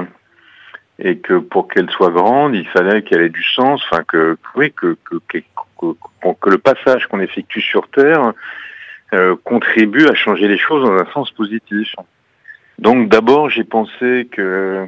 [0.99, 4.71] et que pour qu'elle soit grande, il fallait qu'elle ait du sens, enfin que, oui,
[4.71, 5.39] que, que, que,
[6.39, 8.33] que le passage qu'on effectue sur Terre
[9.13, 11.95] euh, contribue à changer les choses dans un sens positif.
[12.81, 14.87] Donc d'abord, j'ai pensé que,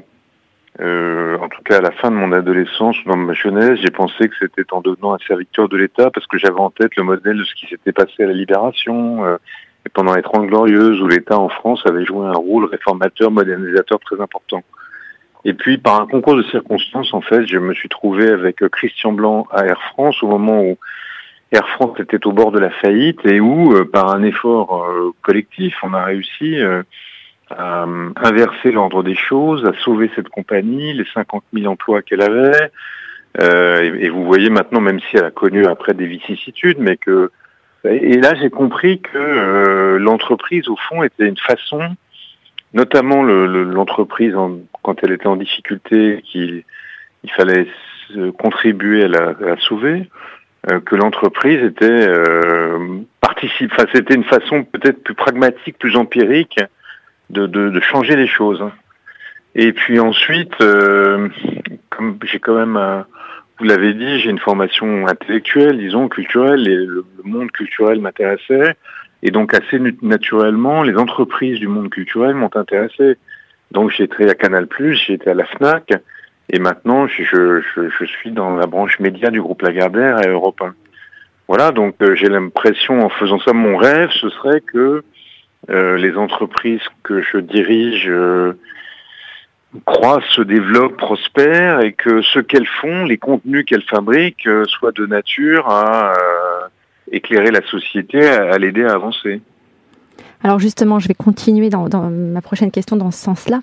[0.80, 3.92] euh, en tout cas à la fin de mon adolescence ou dans ma jeunesse, j'ai
[3.92, 7.04] pensé que c'était en devenant un serviteur de l'État parce que j'avais en tête le
[7.04, 9.38] modèle de ce qui s'était passé à la Libération euh,
[9.86, 14.00] et pendant les Trente Glorieuses où l'État en France avait joué un rôle réformateur, modernisateur
[14.00, 14.64] très important.
[15.46, 19.12] Et puis par un concours de circonstances, en fait, je me suis trouvé avec Christian
[19.12, 20.78] Blanc à Air France au moment où
[21.54, 25.12] Air France était au bord de la faillite et où, euh, par un effort euh,
[25.22, 26.82] collectif, on a réussi euh,
[27.58, 27.86] à
[28.18, 32.72] inverser l'ordre des choses, à sauver cette compagnie, les 50 000 emplois qu'elle avait.
[33.42, 37.32] Euh, et, vous voyez maintenant, même si elle a connu après des vicissitudes, mais que
[37.86, 41.82] et là j'ai compris que euh, l'entreprise au fond était une façon,
[42.74, 46.64] notamment l'entreprise le, quand elle était en difficulté, qu'il
[47.24, 47.68] il fallait
[48.38, 50.10] contribuer à la, à sauver,
[50.72, 53.72] euh, que l'entreprise était euh, participe.
[53.74, 56.58] Enfin, c'était une façon peut-être plus pragmatique, plus empirique
[57.34, 58.64] de, changer les choses.
[59.56, 61.30] Et puis ensuite, euh,
[61.90, 63.06] comme j'ai quand même,
[63.60, 68.76] vous l'avez dit, j'ai une formation intellectuelle, disons, culturelle, et le, monde culturel m'intéressait.
[69.22, 73.18] Et donc assez naturellement, les entreprises du monde culturel m'ont intéressé.
[73.72, 75.94] Donc j'ai été à Canal+, j'ai été à la FNAC,
[76.50, 77.62] et maintenant je,
[78.06, 80.74] suis dans la branche média du groupe Lagardère à Europe 1.
[81.48, 85.04] Voilà, donc euh, j'ai l'impression en faisant ça, mon rêve, ce serait que
[85.70, 88.54] euh, les entreprises que je dirige euh,
[89.86, 94.92] croissent, se développent, prospèrent et que ce qu'elles font, les contenus qu'elles fabriquent, euh, soient
[94.92, 96.14] de nature à
[97.12, 99.42] éclairer la société, à, l'aider à avancer.
[100.44, 103.62] Alors justement, je vais continuer dans, dans ma prochaine question dans ce sens-là.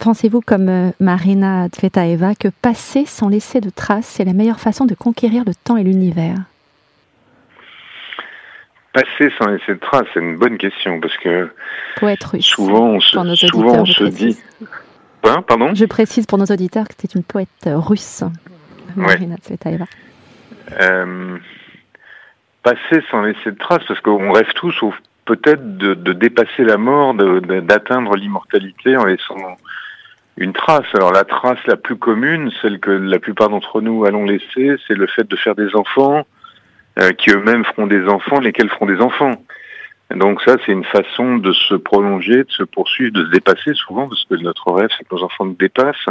[0.00, 4.94] Pensez-vous, comme Marina Tvetaeva, que passer sans laisser de traces, c'est la meilleure façon de
[4.94, 6.38] conquérir le temps et l'univers?
[8.92, 11.50] Passer sans laisser de traces, c'est une bonne question parce que
[11.96, 14.38] Poète russe, souvent on se, souvent on se dit.
[15.24, 15.74] Hein, pardon?
[15.74, 18.24] Je précise pour nos auditeurs que c'est une poète russe,
[18.96, 19.78] Marina ouais.
[20.80, 21.38] Euh,
[22.62, 26.76] passer sans laisser de traces, parce qu'on rêve tous, sauf peut-être de, de, dépasser la
[26.76, 29.56] mort, d'atteindre l'immortalité en laissant
[30.36, 30.86] une trace.
[30.94, 34.94] Alors la trace la plus commune, celle que la plupart d'entre nous allons laisser, c'est
[34.94, 36.26] le fait de faire des enfants,
[37.18, 39.42] qui eux-mêmes feront des enfants, lesquels feront des enfants.
[40.14, 44.08] Donc ça, c'est une façon de se prolonger, de se poursuivre, de se dépasser souvent,
[44.08, 46.06] parce que notre rêve, c'est que nos enfants nous dépassent.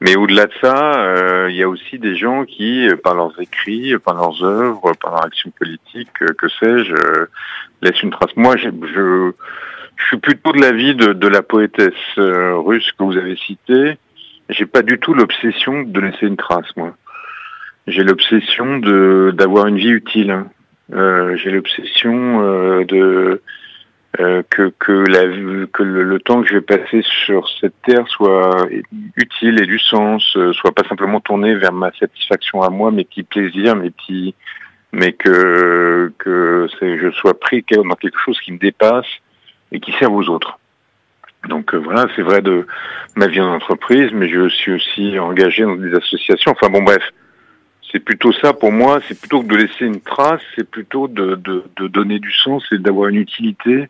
[0.00, 3.96] Mais au-delà de ça, euh, il y a aussi des gens qui, par leurs écrits,
[3.98, 7.26] par leurs œuvres, par leur action politique, euh, que sais-je, euh,
[7.80, 8.36] laissent une trace.
[8.36, 9.32] Moi, je, je,
[9.96, 13.96] je, suis plutôt de l'avis de, de la poétesse russe que vous avez citée.
[14.50, 16.94] J'ai pas du tout l'obsession de laisser une trace, moi.
[17.86, 20.44] J'ai l'obsession de d'avoir une vie utile.
[20.92, 23.40] Euh, j'ai l'obsession euh, de
[24.20, 28.66] euh, que que, la, que le, temps que je vais passer sur cette terre soit
[29.16, 33.04] utile et du sens, euh, soit pas simplement tourné vers ma satisfaction à moi, mes
[33.04, 34.34] petits plaisirs, mes petits,
[34.92, 39.06] mais que que je sois pris dans quelque chose qui me dépasse
[39.72, 40.58] et qui serve aux autres.
[41.48, 42.66] Donc euh, voilà, c'est vrai de
[43.16, 46.52] ma vie en entreprise, mais je suis aussi engagé dans des associations.
[46.52, 47.02] Enfin bon, bref,
[47.94, 49.00] c'est plutôt ça pour moi.
[49.06, 52.64] C'est plutôt que de laisser une trace, c'est plutôt de, de, de, donner du sens
[52.72, 53.88] et d'avoir une utilité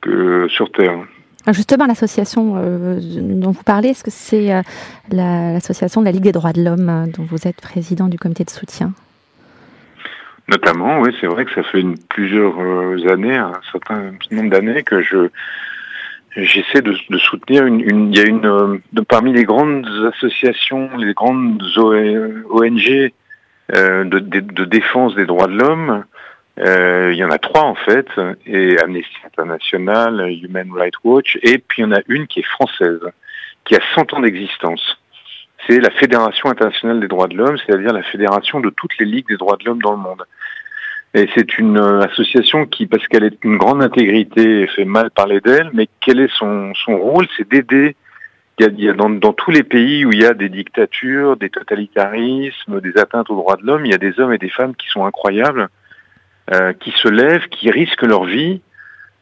[0.00, 1.00] que sur Terre.
[1.44, 4.62] Ah, justement, l'association euh, dont vous parlez, est-ce que c'est euh,
[5.10, 8.50] l'association de la Ligue des droits de l'homme dont vous êtes président du comité de
[8.50, 8.92] soutien?
[10.46, 12.56] Notamment, oui, c'est vrai que ça fait une, plusieurs
[13.10, 15.28] années, un certain nombre d'années que je
[16.36, 17.80] j'essaie de, de, soutenir une,
[18.12, 23.12] il y a une euh, parmi les grandes associations, les grandes ONG
[23.74, 26.04] euh, de, de, défense des droits de l'homme.
[26.58, 28.08] Euh, il y en a trois en fait,
[28.46, 32.46] et Amnesty International, Human Rights Watch, et puis il y en a une qui est
[32.46, 33.00] française,
[33.64, 34.98] qui a 100 ans d'existence.
[35.66, 39.28] C'est la Fédération internationale des droits de l'homme, c'est-à-dire la fédération de toutes les ligues
[39.28, 40.24] des droits de l'homme dans le monde.
[41.14, 45.40] Et c'est une euh, association qui, parce qu'elle est une grande intégrité, fait mal parler
[45.40, 47.26] d'elle, mais quel est son, son rôle?
[47.36, 47.96] C'est d'aider.
[48.58, 51.48] Il y a, dans, dans, tous les pays où il y a des dictatures, des
[51.48, 54.74] totalitarismes, des atteintes aux droits de l'homme, il y a des hommes et des femmes
[54.74, 55.68] qui sont incroyables,
[56.52, 58.60] euh, qui se lèvent, qui risquent leur vie,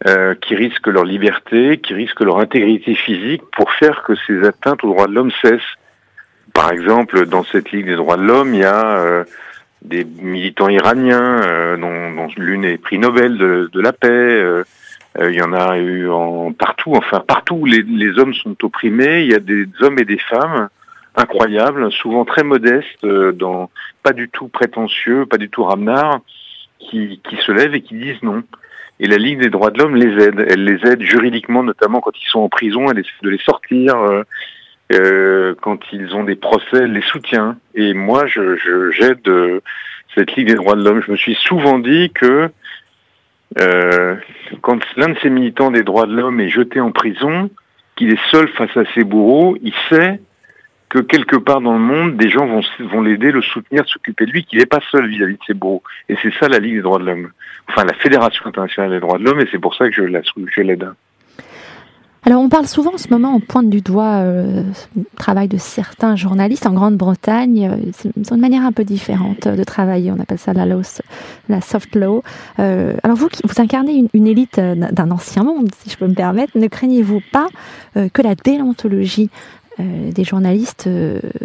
[0.07, 4.83] euh, qui risquent leur liberté, qui risquent leur intégrité physique pour faire que ces atteintes
[4.85, 5.61] aux droits de l'homme cessent.
[6.55, 9.25] Par exemple, dans cette Ligue des droits de l'homme, il y a euh,
[9.83, 14.09] des militants iraniens, euh, dont, dont l'une est prix Nobel de, de la paix.
[14.09, 14.65] Euh,
[15.19, 19.23] euh, il y en a eu en partout, enfin partout les, les, hommes sont opprimés,
[19.23, 20.69] il y a des hommes et des femmes
[21.15, 23.71] incroyables, souvent très modestes, dans
[24.03, 26.21] pas du tout prétentieux, pas du tout ramenards,
[26.79, 28.43] qui, qui se lèvent et qui disent non.
[29.01, 30.45] Et la Ligue des droits de l'homme les aide.
[30.47, 33.97] Elle les aide juridiquement, notamment quand ils sont en prison, elle essaie de les sortir.
[34.93, 37.57] Euh, quand ils ont des procès, les soutient.
[37.75, 39.61] Et moi, je, je j'aide euh,
[40.15, 41.03] cette Ligue des droits de l'homme.
[41.05, 42.49] Je me suis souvent dit que
[43.59, 44.17] euh,
[44.63, 47.51] quand l'un de ces militants des droits de l'homme est jeté en prison,
[47.97, 50.21] qu'il est seul face à ses bourreaux, il sait
[50.89, 54.31] que quelque part dans le monde, des gens vont, vont l'aider, le soutenir, s'occuper de
[54.31, 55.83] lui, qu'il n'est pas seul vis-à-vis de ses bourreaux.
[56.09, 57.33] Et c'est ça la Ligue des droits de l'homme.
[57.69, 60.21] Enfin, la Fédération internationale des droits de l'homme, et c'est pour ça que je, la,
[60.23, 60.89] je l'aide.
[62.29, 64.65] Alors on parle souvent en ce moment, on pointe du doigt euh,
[64.97, 67.71] le travail de certains journalistes en Grande-Bretagne.
[67.71, 70.83] Euh, c'est une manière un peu différente de travailler, on appelle ça la, law,
[71.49, 72.25] la soft law.
[72.59, 76.59] Euh, alors vous, vous incarnez une, élite d'un ancien monde, si je peux me permettre,
[76.59, 77.47] ne craignez-vous pas
[77.97, 79.31] euh, que la déontologie
[79.79, 80.89] euh, des journalistes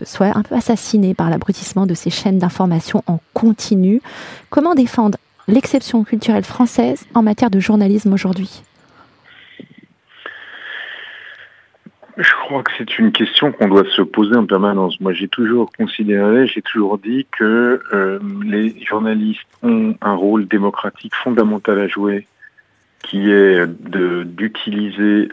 [0.04, 4.02] soit un peu assassinée par l'abrutissement de ces chaînes d'information en continu?
[4.50, 8.64] Comment défendre l'exception culturelle française en matière de journalisme aujourd'hui?
[12.18, 15.00] Je crois que c'est une question qu'on doit se poser en permanence.
[15.00, 21.16] Moi, j'ai toujours considéré, j'ai toujours dit que euh, les journalistes ont un rôle démocratique
[21.16, 22.28] fondamental à jouer,
[23.04, 25.30] qui est d'utiliser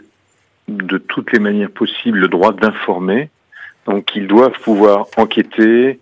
[0.67, 3.29] de toutes les manières possibles le droit d'informer.
[3.85, 5.99] Donc, ils doivent pouvoir enquêter,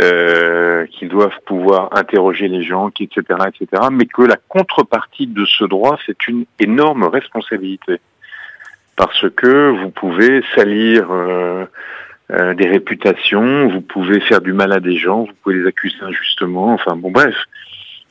[0.00, 3.82] euh, qu'ils doivent pouvoir interroger les gens, etc., etc.
[3.92, 8.00] Mais que la contrepartie de ce droit, c'est une énorme responsabilité
[8.98, 11.64] parce que vous pouvez salir euh,
[12.32, 15.96] euh, des réputations, vous pouvez faire du mal à des gens, vous pouvez les accuser
[16.02, 17.36] injustement, enfin bon bref.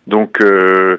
[0.08, 0.97] Donc euh,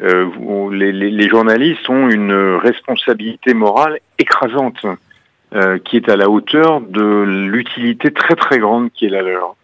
[0.00, 4.86] les, les, les, journalistes ont une responsabilité morale écrasante
[5.84, 9.56] qui est à la hauteur de l'utilité très très grande qui est la leur.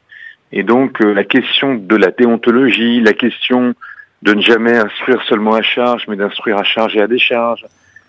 [0.53, 3.75] Et donc la question de la déontologie, la question
[4.23, 7.65] de ne jamais instruire seulement à charge, mais d'instruire à charge et à décharge,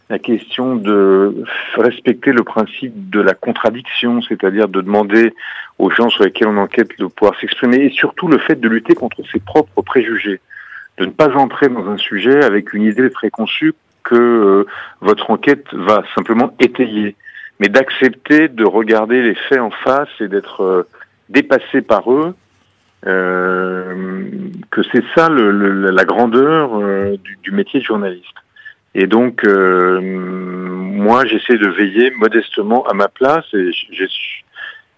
[0.10, 1.44] la question de
[1.76, 5.34] respecter le principe de la contradiction, c'est-à-dire de demander
[5.80, 8.94] aux gens sur lesquels on enquête de pouvoir s'exprimer, et surtout le fait de lutter
[8.94, 10.42] contre ses propres préjugés,
[11.00, 14.68] de ne pas entrer dans un sujet avec une idée préconçue que euh,
[15.02, 17.16] votre enquête va simplement étayer,
[17.60, 20.88] mais d'accepter de regarder les faits en face et d'être euh,
[21.30, 22.36] dépassé par eux,
[23.08, 24.24] euh,
[24.70, 26.80] que c'est ça le, la grandeur
[27.18, 28.45] du, du métier de journaliste.
[28.96, 33.72] Et donc, euh, moi, j'essaie de veiller modestement à ma place, et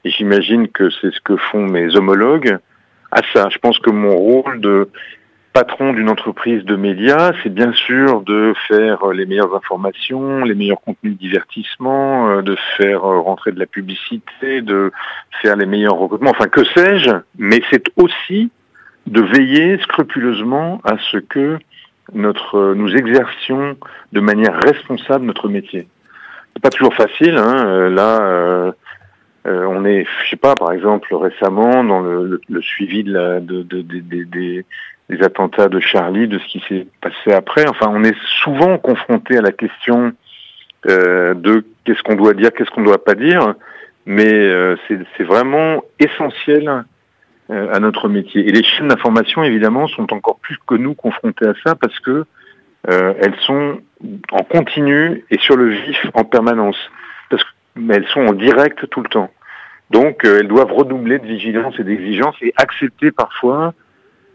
[0.06, 2.60] j'imagine que c'est ce que font mes homologues,
[3.12, 3.50] à ça.
[3.50, 4.89] Je pense que mon rôle de
[5.52, 10.82] patron d'une entreprise de médias, c'est bien sûr de faire les meilleures informations, les meilleurs
[10.82, 14.91] contenus de divertissement, euh, de faire euh, rentrer de la publicité, de
[15.41, 18.52] faire les meilleurs recrutements, enfin que sais-je, mais c'est aussi
[19.08, 21.58] de veiller scrupuleusement à ce que
[22.14, 23.78] notre, nous exercions
[24.14, 25.88] de manière responsable notre métier.
[26.53, 27.89] C'est pas toujours facile, hein.
[27.89, 28.74] là.
[29.45, 33.82] on est, je sais pas, par exemple récemment dans le, suivi de la, de, de,
[33.82, 34.66] des,
[35.10, 37.68] des attentats de Charlie, de ce qui s'est passé après.
[37.68, 40.14] Enfin, on est souvent confronté à la question
[40.89, 43.55] euh, de qu'est-ce qu'on doit dire, qu'est-ce qu'on ne doit pas dire,
[44.05, 46.82] mais euh, c'est vraiment essentiel euh,
[47.50, 48.48] à notre métier.
[48.48, 52.26] Et les chaînes d'information, évidemment, sont encore plus que nous confrontés à ça parce que
[52.89, 53.80] euh, elles sont
[54.32, 56.78] en continu et sur le vif en permanence,
[57.30, 57.43] parce
[57.76, 59.30] qu'elles sont en direct tout le temps.
[59.89, 63.74] Donc, euh, elles doivent redoubler de vigilance et d'exigence et accepter parfois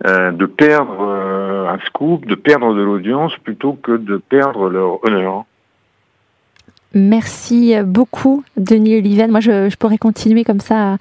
[0.06, 5.04] euh, de perdre euh, un scoop, de perdre de l'audience plutôt que de perdre leur
[5.04, 5.44] honneur.
[6.94, 9.30] Merci beaucoup, Denis Oliven.
[9.30, 10.96] Moi, je, pourrais continuer comme ça à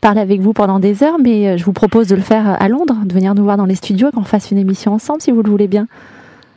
[0.00, 2.68] parler avec vous pendant des heures, mais euh, je vous propose de le faire à
[2.68, 5.30] Londres, de venir nous voir dans les studios et qu'on fasse une émission ensemble, si
[5.30, 5.86] vous le voulez bien.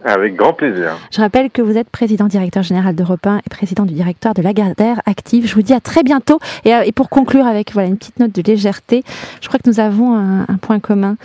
[0.04, 0.98] Avec grand plaisir.
[1.12, 4.42] Je rappelle que vous êtes président directeur général d'Europe 1 et président du directoire de
[4.42, 5.46] Lagardère Active.
[5.46, 6.40] Je vous dis à très bientôt.
[6.64, 9.04] Et, pour conclure avec voilà une petite note de légèreté,
[9.42, 11.18] je crois que nous avons un, un point commun.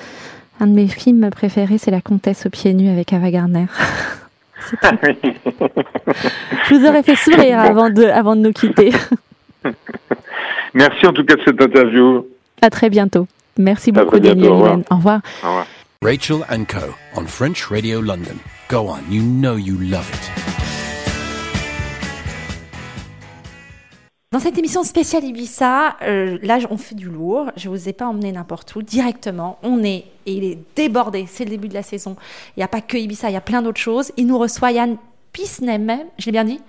[0.60, 3.66] Un de mes films préférés, c'est La Comtesse aux pieds nus avec Ava Gardner.
[6.68, 8.92] Je vous aurais fait sourire avant, de, avant de nous quitter.
[10.74, 12.26] Merci en tout cas de cette interview.
[12.62, 13.26] À très bientôt.
[13.58, 14.50] Merci beaucoup, Daniel.
[14.50, 14.78] Au revoir.
[14.90, 15.20] Au revoir.
[15.42, 15.66] Au revoir.
[16.02, 16.94] Rachel and Co.
[17.16, 18.38] on French Radio London.
[18.68, 20.53] Go on, you know you love it.
[24.35, 27.53] Dans cette émission spéciale Ibiza, euh, là on fait du lourd.
[27.57, 29.61] Je vous ai pas emmené n'importe où directement.
[29.62, 31.26] On est et il est débordé.
[31.28, 32.16] C'est le début de la saison.
[32.57, 34.11] Il n'y a pas que Ibiza, il y a plein d'autres choses.
[34.16, 34.97] Il nous reçoit Yann
[35.32, 36.61] Pisnem, je l'ai bien dit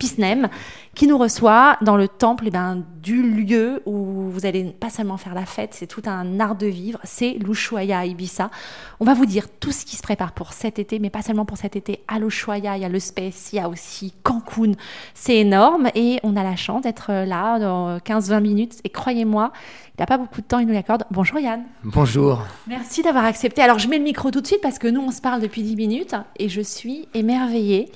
[0.00, 0.48] Pisnem.
[0.96, 5.18] Qui nous reçoit dans le temple eh ben, du lieu où vous allez pas seulement
[5.18, 8.50] faire la fête, c'est tout un art de vivre, c'est l'Ushuaïa à Ibiza.
[8.98, 11.44] On va vous dire tout ce qui se prépare pour cet été, mais pas seulement
[11.44, 12.00] pour cet été.
[12.08, 14.72] À l'Ushuaïa, il y a le Space, il y a aussi Cancun.
[15.12, 18.80] C'est énorme et on a la chance d'être là dans 15-20 minutes.
[18.84, 19.52] Et croyez-moi,
[19.98, 21.04] il n'a pas beaucoup de temps, il nous l'accorde.
[21.10, 21.62] Bonjour Yann.
[21.84, 22.42] Bonjour.
[22.66, 23.60] Merci d'avoir accepté.
[23.60, 25.62] Alors je mets le micro tout de suite parce que nous on se parle depuis
[25.62, 27.92] 10 minutes et je suis émerveillée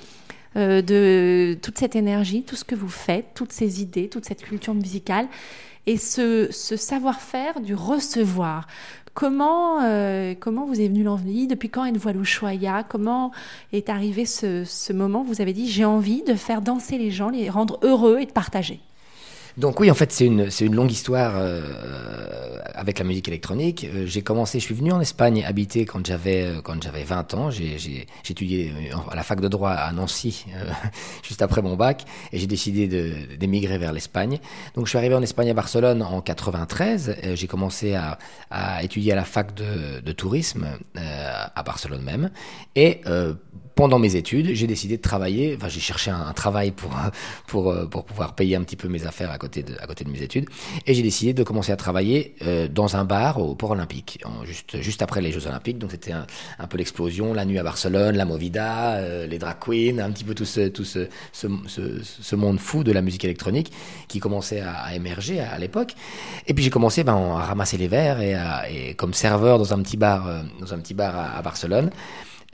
[0.56, 4.42] euh, de toute cette énergie, tout ce que vous faites, toutes ces idées, toute cette
[4.42, 5.28] culture musicale
[5.86, 8.66] et ce, savoir-faire du recevoir.
[9.14, 11.46] Comment, euh, comment vous est venu l'envie?
[11.46, 13.32] Depuis quand êtes-vous à l'Ushuaïa Comment
[13.72, 17.10] est arrivé ce, ce moment où vous avez dit j'ai envie de faire danser les
[17.10, 18.80] gens, les rendre heureux et de partager?
[19.56, 21.60] Donc oui, en fait, c'est une, une longue histoire euh,
[22.74, 23.84] avec la musique électronique.
[23.84, 27.34] Euh, j'ai commencé, je suis venu en Espagne habiter quand j'avais euh, quand j'avais 20
[27.34, 27.50] ans.
[27.50, 28.72] J'ai étudié
[29.10, 30.46] à la fac de droit à Nancy
[31.22, 32.86] juste après mon bac et j'ai décidé
[33.36, 34.38] d'émigrer vers l'Espagne.
[34.74, 37.16] Donc je suis arrivé en Espagne à Barcelone en 93.
[37.34, 38.18] j'ai commencé à,
[38.50, 42.30] à, étudier à la fac de, de tourisme à Barcelone même
[42.76, 43.00] et
[43.74, 45.54] pendant mes études, j'ai décidé de travailler.
[45.56, 46.90] Enfin, j'ai cherché un, travail pour,
[47.46, 50.04] pour, euh, pour pouvoir payer un petit peu mes affaires à côté de, à côté
[50.04, 50.48] de mes études.
[50.86, 54.80] Et j'ai décidé de commencer à travailler euh, dans un bar au Port Olympique, juste,
[54.80, 55.78] juste après les Jeux Olympiques.
[55.78, 56.26] Donc, c'était un,
[56.58, 60.24] un, peu l'explosion, la nuit à Barcelone, la Movida, euh, les drag queens, un petit
[60.24, 61.48] peu tout, ce, tout ce, ce,
[62.02, 63.72] ce, monde fou de la musique électronique
[64.08, 65.94] qui commençait à, émerger à, l'époque.
[66.46, 68.36] Et puis, j'ai commencé ben, à ramasser les verres et,
[68.70, 70.28] et, comme serveur dans un petit bar,
[70.60, 71.90] dans un petit bar à Barcelone.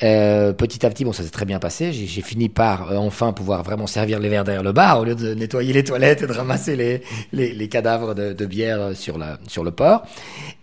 [0.03, 1.93] Euh, petit à petit, bon, ça s'est très bien passé.
[1.93, 5.15] J'ai fini par euh, enfin pouvoir vraiment servir les verres derrière le bar au lieu
[5.15, 9.17] de nettoyer les toilettes et de ramasser les, les, les cadavres de, de, bière sur,
[9.17, 10.03] la, sur le port.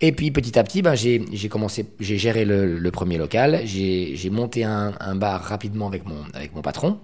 [0.00, 3.62] Et puis petit à petit, ben, j'ai commencé, j'ai géré le, le, premier local.
[3.64, 6.98] J'ai monté un, un bar rapidement avec mon, avec mon patron.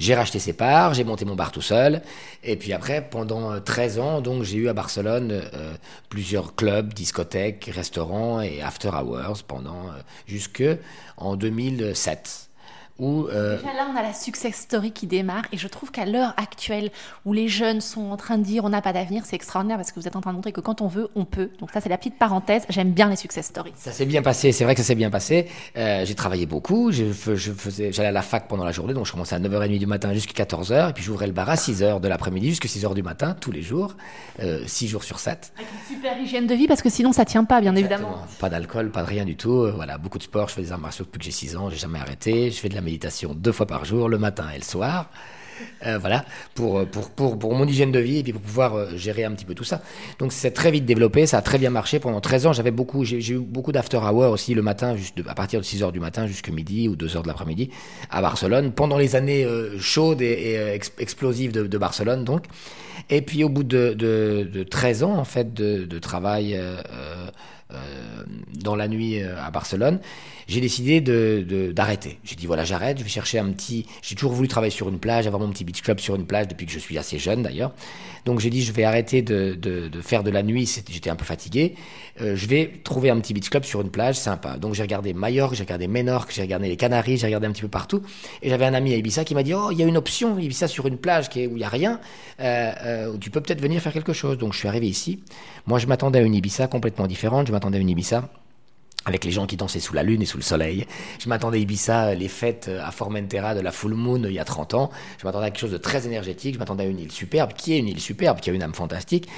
[0.00, 2.00] J'ai racheté ses parts, j'ai monté mon bar tout seul.
[2.42, 5.74] Et puis après, pendant 13 euh, ans, donc j'ai eu à Barcelone euh,
[6.08, 10.64] plusieurs clubs, discothèques, restaurants et after hours pendant euh, jusque
[11.18, 12.49] en 2007.
[13.02, 16.34] Euh, Déjà là, on a la success story qui démarre et je trouve qu'à l'heure
[16.36, 16.90] actuelle
[17.24, 19.92] où les jeunes sont en train de dire on n'a pas d'avenir, c'est extraordinaire parce
[19.92, 21.50] que vous êtes en train de montrer que quand on veut, on peut.
[21.60, 22.64] Donc ça, c'est la petite parenthèse.
[22.68, 23.72] J'aime bien les success stories.
[23.76, 25.48] Ça s'est bien passé, c'est vrai que ça s'est bien passé.
[25.76, 29.06] Euh, j'ai travaillé beaucoup, je, je faisais, j'allais à la fac pendant la journée, donc
[29.06, 32.00] je commençais à 9h30 du matin jusqu'à 14h et puis j'ouvrais le bar à 6h
[32.00, 33.96] de l'après-midi jusqu'à 6h du matin tous les jours,
[34.40, 35.52] euh, 6 jours sur 7.
[35.56, 38.24] Avec une super hygiène de vie parce que sinon ça tient pas, bien évidemment.
[38.38, 39.62] Pas d'alcool, pas de rien du tout.
[39.62, 41.70] Euh, voilà, beaucoup de sport, je fais des arts martiaux depuis que j'ai 6 ans,
[41.70, 42.80] j'ai jamais arrêté, je fais de la
[43.34, 45.10] deux fois par jour, le matin et le soir.
[45.86, 46.24] euh, voilà,
[46.54, 49.32] pour, pour, pour, pour, mon hygiène de vie et puis pour pouvoir euh, gérer un
[49.32, 49.82] petit peu tout ça.
[50.18, 51.98] Donc c'est très vite développé, ça a très bien marché.
[51.98, 55.34] Pendant 13 ans, j'avais beaucoup, j'ai eu beaucoup d'after hour aussi le matin, juste à
[55.34, 57.70] partir de 6 heures du matin jusqu'à midi ou 2 heures de l'après-midi
[58.10, 62.44] à Barcelone, pendant les années euh, chaudes et, explosives de, Barcelone donc.
[63.08, 66.60] Et puis au bout de, de, de 13 ans en fait de travail
[68.62, 70.00] dans la nuit à Barcelone,
[70.50, 71.00] j'ai décidé
[71.72, 72.18] d'arrêter.
[72.24, 73.86] J'ai dit voilà, j'arrête, je vais chercher un petit.
[74.02, 76.48] J'ai toujours voulu travailler sur une plage, avoir mon petit beach club sur une plage
[76.48, 77.72] depuis que je suis assez jeune d'ailleurs.
[78.24, 79.56] Donc j'ai dit je vais arrêter de,
[80.02, 81.76] faire de la nuit, j'étais un peu fatigué.
[82.20, 84.56] Euh, je vais trouver un petit beach club sur une plage sympa.
[84.56, 87.62] Donc j'ai regardé Majorque, j'ai regardé Menorque, j'ai regardé les Canaries, j'ai regardé un petit
[87.62, 88.02] peu partout.
[88.42, 90.36] Et j'avais un ami à Ibiza qui m'a dit oh il y a une option
[90.36, 92.00] Ibiza sur une plage où il y a rien,
[92.40, 94.36] euh, euh, où tu peux peut-être venir faire quelque chose.
[94.36, 95.22] Donc je suis arrivé ici.
[95.66, 97.46] Moi je m'attendais à une Ibiza complètement différente.
[97.46, 98.28] Je m'attendais à une Ibiza
[99.06, 100.86] avec les gens qui dansaient sous la lune et sous le soleil.
[101.18, 104.38] Je m'attendais à Ibiza, les fêtes euh, à Formentera de la full moon il y
[104.38, 104.90] a 30 ans.
[105.18, 106.54] Je m'attendais à quelque chose de très énergétique.
[106.54, 108.74] Je m'attendais à une île superbe, qui est une île superbe, qui a une âme
[108.74, 109.28] fantastique.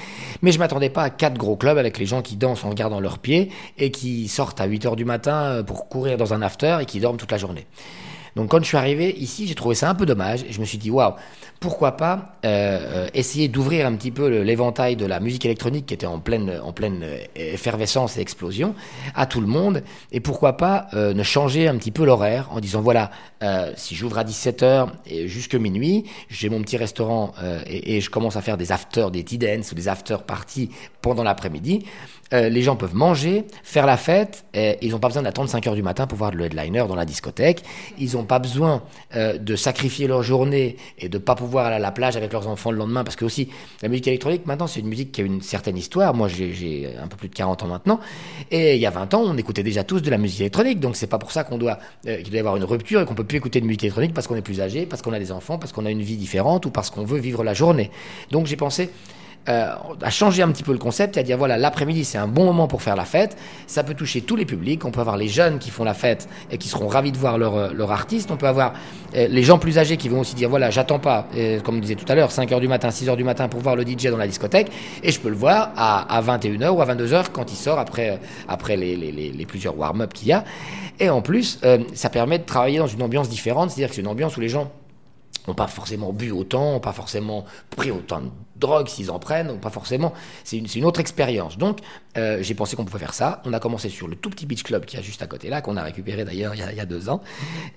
[0.41, 2.99] Mais je m'attendais pas à quatre gros clubs avec les gens qui dansent en gardant
[2.99, 6.41] leurs pieds et qui sortent à 8 heures du matin euh, pour courir dans un
[6.41, 7.65] after et qui dorment toute la journée.
[8.35, 10.65] Donc quand je suis arrivé ici, j'ai trouvé ça un peu dommage et je me
[10.65, 11.13] suis dit waouh,
[11.63, 12.47] pourquoi pas euh,
[13.05, 16.49] euh, essayer d'ouvrir un petit peu l'éventail de la musique électronique qui était en pleine,
[16.49, 18.75] euh, effervescence et explosion
[19.15, 22.81] à tout le monde et pourquoi pas ne changer un petit peu l'horaire en disant
[22.81, 23.11] voilà,
[23.77, 27.33] si j'ouvre à 17h et jusque minuit, j'ai mon petit restaurant
[27.65, 30.69] et, je commence à faire des afters, des tea dance ou des after parties
[31.01, 31.85] pendant l'après-midi,
[32.33, 35.83] les gens peuvent manger, faire la fête, ils n'ont pas besoin d'attendre 5 heures du
[35.83, 37.63] matin pour voir le headliner dans la discothèque.
[37.99, 38.81] Ils n'ont pas besoin
[39.15, 42.71] de sacrifier leur journée et de pas pouvoir aller à la plage avec leurs enfants
[42.71, 43.49] le lendemain, parce que aussi
[43.81, 46.13] la musique électronique maintenant c'est une musique qui a une certaine histoire.
[46.13, 47.99] Moi j'ai un peu plus de 40 ans maintenant,
[48.51, 50.95] et il y a 20 ans on écoutait déjà tous de la musique électronique, donc
[50.95, 51.77] c'est pas pour ça qu'on doit
[52.07, 54.13] euh, qu'il doit y avoir une rupture et qu'on peut plus écouter de musique électronique
[54.13, 56.17] parce qu'on est plus âgé, parce qu'on a des enfants, parce qu'on a une vie
[56.17, 57.91] différente ou parce qu'on veut vivre la journée.
[58.31, 58.89] Donc j'ai pensé
[59.49, 62.45] euh, à changer un petit peu le concept, à dire voilà, l'après-midi c'est un bon
[62.45, 63.35] moment pour faire la fête,
[63.67, 66.29] ça peut toucher tous les publics, on peut avoir les jeunes qui font la fête
[66.49, 68.71] et qui seront ravis de voir leur, euh, leur artiste, on peut avoir
[69.15, 71.27] euh, les gens plus âgés qui vont aussi dire voilà, j'attends pas,
[71.63, 73.83] comme on disait tout à l'heure, 5h du matin, 6h du matin pour voir le
[73.83, 74.71] DJ dans la discothèque,
[75.03, 78.19] et je peux le voir à, à 21h ou à 22h quand il sort après,
[78.47, 80.45] après les, les, les, plusieurs warm-up qu'il y a.
[80.99, 81.59] Et en plus,
[81.93, 84.49] ça permet de travailler dans une ambiance différente, c'est-à-dire que c'est une ambiance où les
[84.49, 84.71] gens
[85.47, 88.29] n'ont pas forcément bu autant, n'ont pas forcément pris autant de
[88.63, 90.13] drogue s'ils en prennent, ou pas forcément.
[90.43, 91.57] C'est une, une, autre expérience.
[91.57, 91.79] Donc,
[92.17, 93.41] euh, j'ai pensé qu'on pouvait faire ça.
[93.45, 95.61] On a commencé sur le tout petit beach club qui est juste à côté là,
[95.61, 97.21] qu'on a récupéré d'ailleurs il, y a deux ans.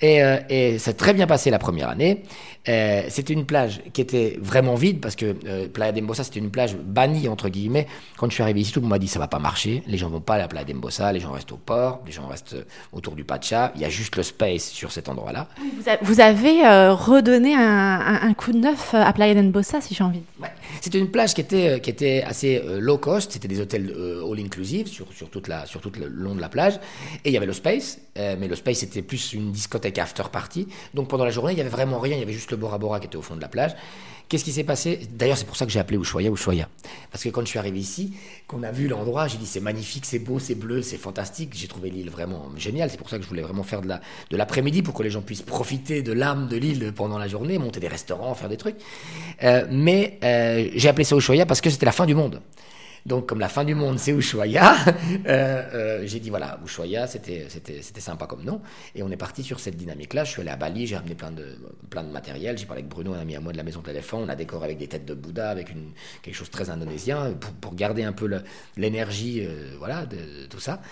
[0.00, 2.22] Et, euh, et ça a très bien passé la première année.
[2.68, 6.50] Euh, c'était une plage qui était vraiment vide parce que euh, Playa d'Embossa, c'était une
[6.50, 7.86] plage bannie, entre guillemets.
[8.16, 9.82] Quand je suis arrivé ici, tout le monde m'a dit ça va pas marcher.
[9.86, 12.26] Les gens vont pas à la Playa d'Embossa, les gens restent au port, les gens
[12.26, 12.56] restent
[12.92, 13.72] autour du Pacha.
[13.76, 15.48] Il y a juste le space sur cet endroit-là.
[16.02, 20.22] Vous, avez redonné un, un, coup de neuf à Playa d'Embossa, si j'ai envie.
[20.40, 20.48] Ouais.
[20.80, 23.92] C'était une plage qui était, qui était assez low cost, c'était des hôtels
[24.30, 26.74] all inclusive sur, toute la, sur tout le long de la plage.
[27.24, 30.68] Et il y avait le space, mais le space était plus une discothèque after party.
[30.94, 32.78] Donc pendant la journée, il y avait vraiment rien, il y avait juste le Bora
[32.78, 33.74] Bora qui était au fond de la plage.
[34.28, 35.06] Qu'est-ce qui s'est passé?
[35.12, 36.68] D'ailleurs, c'est pour ça que j'ai appelé Ushuaia Ushuaia.
[37.12, 38.12] Parce que quand je suis arrivé ici,
[38.48, 41.50] qu'on a vu l'endroit, j'ai dit c'est magnifique, c'est beau, c'est bleu, c'est fantastique.
[41.54, 42.90] J'ai trouvé l'île vraiment géniale.
[42.90, 45.42] C'est pour ça que je voulais vraiment faire de l'après-midi pour que les gens puissent
[45.42, 48.76] profiter de l'âme de l'île pendant la journée, monter des restaurants, faire des trucs.
[49.44, 52.42] Euh, mais euh, j'ai appelé ça Ushuaia parce que c'était la fin du monde.
[53.06, 54.74] Donc, comme la fin du monde, c'est Ushuaia,
[55.26, 56.58] euh, euh, j'ai dit voilà,
[57.06, 58.60] c'était, c'était sympa comme nom.
[58.96, 60.24] Et on est parti sur cette dynamique-là.
[60.24, 61.56] Je suis allé à Bali, j'ai ramené plein de,
[61.88, 62.58] plein de matériel.
[62.58, 64.18] J'ai parlé avec Bruno, un ami à moi de la maison de l'éléphant.
[64.18, 67.32] On a décoré avec des têtes de Bouddha, avec une, quelque chose de très indonésien,
[67.40, 68.28] pour, pour garder un peu
[68.76, 70.82] l'énergie euh, voilà, de, tout ça.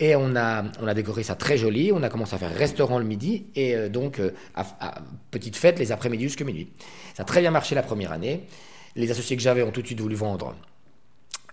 [0.00, 1.92] Et on a, on a décoré ça très joli.
[1.92, 4.94] On a commencé à faire restaurant le midi et euh, donc euh, à, à,
[5.30, 6.72] petite fête les après-midi jusqu'à minuit.
[7.14, 8.44] Ça a très bien marché la première année.
[8.96, 10.56] Les associés que j'avais ont tout de suite voulu vendre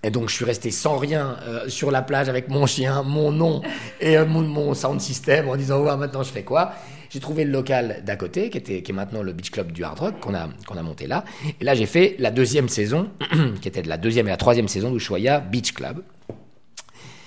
[0.07, 3.33] et donc je suis resté sans rien euh, sur la plage avec mon chien, mon
[3.33, 3.61] nom
[3.99, 6.71] et euh, mon, sound system en disant ouais maintenant je fais quoi?
[7.09, 9.83] J'ai trouvé le local d'à côté qui était qui est maintenant le beach club du
[9.83, 11.25] hard rock qu'on a qu'on a monté là.
[11.59, 13.09] Et là j'ai fait la deuxième saison
[13.61, 16.01] qui était de la deuxième et la troisième saison d'Ushuaia Beach Club.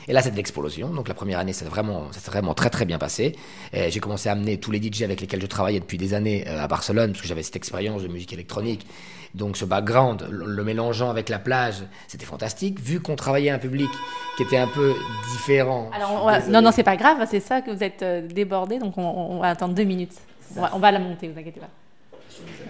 [0.09, 0.89] Et là, c'est de l'explosion.
[0.89, 3.37] Donc la première année, ça s'est vraiment, vraiment très très bien passé.
[3.73, 6.65] J'ai commencé à amener tous les DJ avec lesquels je travaillais depuis des années euh,
[6.65, 8.87] à Barcelone, parce que j'avais cette expérience de musique électronique.
[9.35, 12.81] Donc ce background, le, mélangeant avec la plage, c'était fantastique.
[12.81, 13.91] Vu qu'on travaillait un public
[14.37, 14.95] qui était un peu
[15.33, 15.91] différent.
[15.95, 19.39] Alors, non, non, c'est pas grave, c'est ça que vous êtes euh, débordé, donc on,
[19.39, 20.15] va attendre deux minutes.
[20.57, 21.69] On va, on va, la monter, vous inquiétez pas.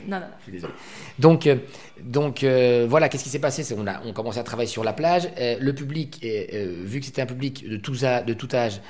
[0.08, 0.26] Non, non.
[0.38, 0.72] Je suis désolé.
[1.18, 1.56] Donc, euh,
[2.02, 3.62] donc euh, voilà, qu'est-ce qui s'est passé?
[3.76, 5.28] On a on commençait à travailler sur la plage.
[5.38, 8.80] Euh, le public, vu que c'était un public de tous a- de tout âge,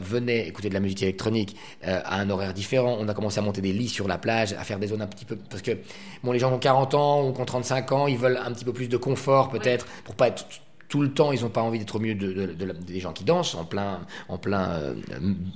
[0.00, 2.96] venait écouter de la musique électronique à un horaire différent.
[3.00, 5.06] On a commencé à monter des lits sur la plage, à faire des zones un
[5.06, 5.72] petit peu parce que
[6.24, 8.64] bon, les gens ont 40 ans ou qui ont 35 ans, ils veulent un petit
[8.64, 10.44] peu plus de confort peut-être pour pas être
[10.90, 13.54] tout le temps, ils n'ont pas envie d'être au milieu de, des gens qui dansent
[13.54, 14.94] en plein, en plein euh,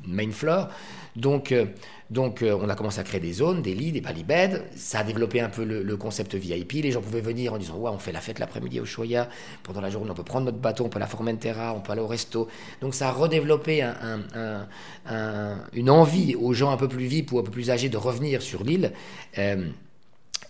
[0.06, 0.68] main floor.
[1.16, 1.66] Donc, euh,
[2.08, 4.62] donc euh, on a commencé à créer des zones, des lits, des ballybeds.
[4.76, 6.74] Ça a développé un peu le, concept VIP.
[6.74, 9.28] Les gens pouvaient venir en disant Ouais, on fait la fête l'après-midi au Choya.
[9.64, 11.90] Pendant la journée, on peut prendre notre bateau, on peut aller à Formentera, on peut
[11.90, 12.46] aller au resto.
[12.80, 14.68] Donc ça a redéveloppé un- un- un-
[15.06, 17.96] un- une envie aux gens un peu plus VIP ou un peu plus âgés de
[17.96, 18.92] revenir sur l'île.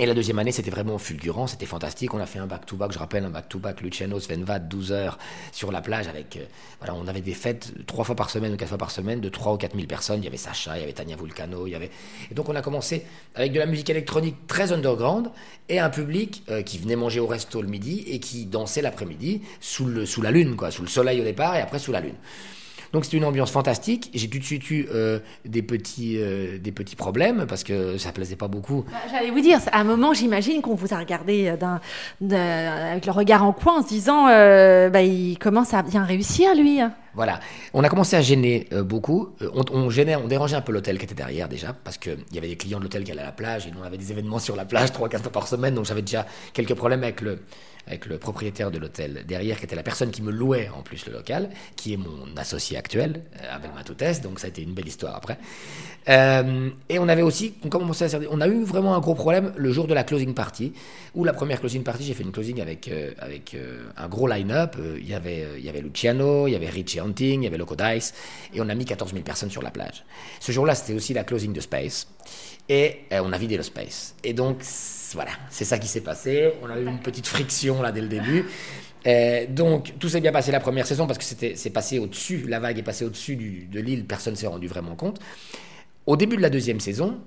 [0.00, 2.14] Et la deuxième année, c'était vraiment fulgurant, c'était fantastique.
[2.14, 5.18] On a fait un back-to-back, je rappelle, un back-to-back Luciano Svenvad, 12 heures
[5.52, 6.44] sur la plage avec, euh,
[6.80, 9.28] voilà, on avait des fêtes trois fois par semaine ou quatre fois par semaine de
[9.28, 10.20] 3 ou 4 000 personnes.
[10.20, 11.90] Il y avait Sacha, il y avait Tania Vulcano, il y avait.
[12.28, 13.04] Et donc on a commencé
[13.36, 15.30] avec de la musique électronique très underground
[15.68, 19.42] et un public euh, qui venait manger au resto le midi et qui dansait l'après-midi
[19.60, 22.16] sous, sous la lune, quoi, sous le soleil au départ et après sous la lune.
[22.94, 24.08] Donc c'était une ambiance fantastique.
[24.14, 28.12] J'ai tout de suite eu euh, des, petits, euh, des petits problèmes parce que ça
[28.12, 28.84] plaisait pas beaucoup.
[28.88, 33.10] Bah, J'allais vous dire, à un moment, j'imagine qu'on vous a regardé euh, avec le
[33.10, 36.78] regard en coin en se disant euh, bah, il commence à bien réussir, lui.
[37.14, 37.38] Voilà.
[37.72, 39.30] On a commencé à gêner euh, beaucoup.
[39.40, 42.18] Euh, on, on gênait, on dérangeait un peu l'hôtel qui était derrière déjà, parce qu'il
[42.32, 43.98] y avait des clients de l'hôtel qui allaient à la plage et nous on avait
[43.98, 47.02] des événements sur la plage trois, quatre fois par semaine, donc j'avais déjà quelques problèmes
[47.04, 47.38] avec le,
[47.86, 51.06] avec le propriétaire de l'hôtel derrière, qui était la personne qui me louait en plus
[51.06, 54.72] le local, qui est mon associé actuel, euh, Abel Matoutes, donc ça a été une
[54.72, 55.38] belle histoire après.
[56.08, 59.94] Euh, et on avait aussi, on, a eu vraiment un gros problème le jour de
[59.94, 60.72] la closing party,
[61.14, 63.56] où la première closing party, j'ai fait une closing avec, euh, avec
[63.96, 64.76] un gros line-up.
[64.98, 67.58] Il y avait, il y avait Luciano, il y avait Richie Hunting, il y avait
[67.58, 68.14] Loco Dice,
[68.52, 70.04] et on a mis 14 000 personnes sur la plage.
[70.40, 72.08] Ce jour-là, c'était aussi la closing de Space,
[72.68, 74.14] et on a vidé le Space.
[74.24, 74.62] Et donc,
[75.14, 76.52] voilà, c'est ça qui s'est passé.
[76.62, 78.46] On a eu une petite friction là dès le début.
[79.06, 82.46] Euh, donc tout s'est bien passé la première saison parce que c'était c'est passé au-dessus,
[82.48, 85.20] la vague est passée au-dessus de l'île, personne s'est rendu vraiment compte.
[86.06, 87.20] Au début de la deuxième saison,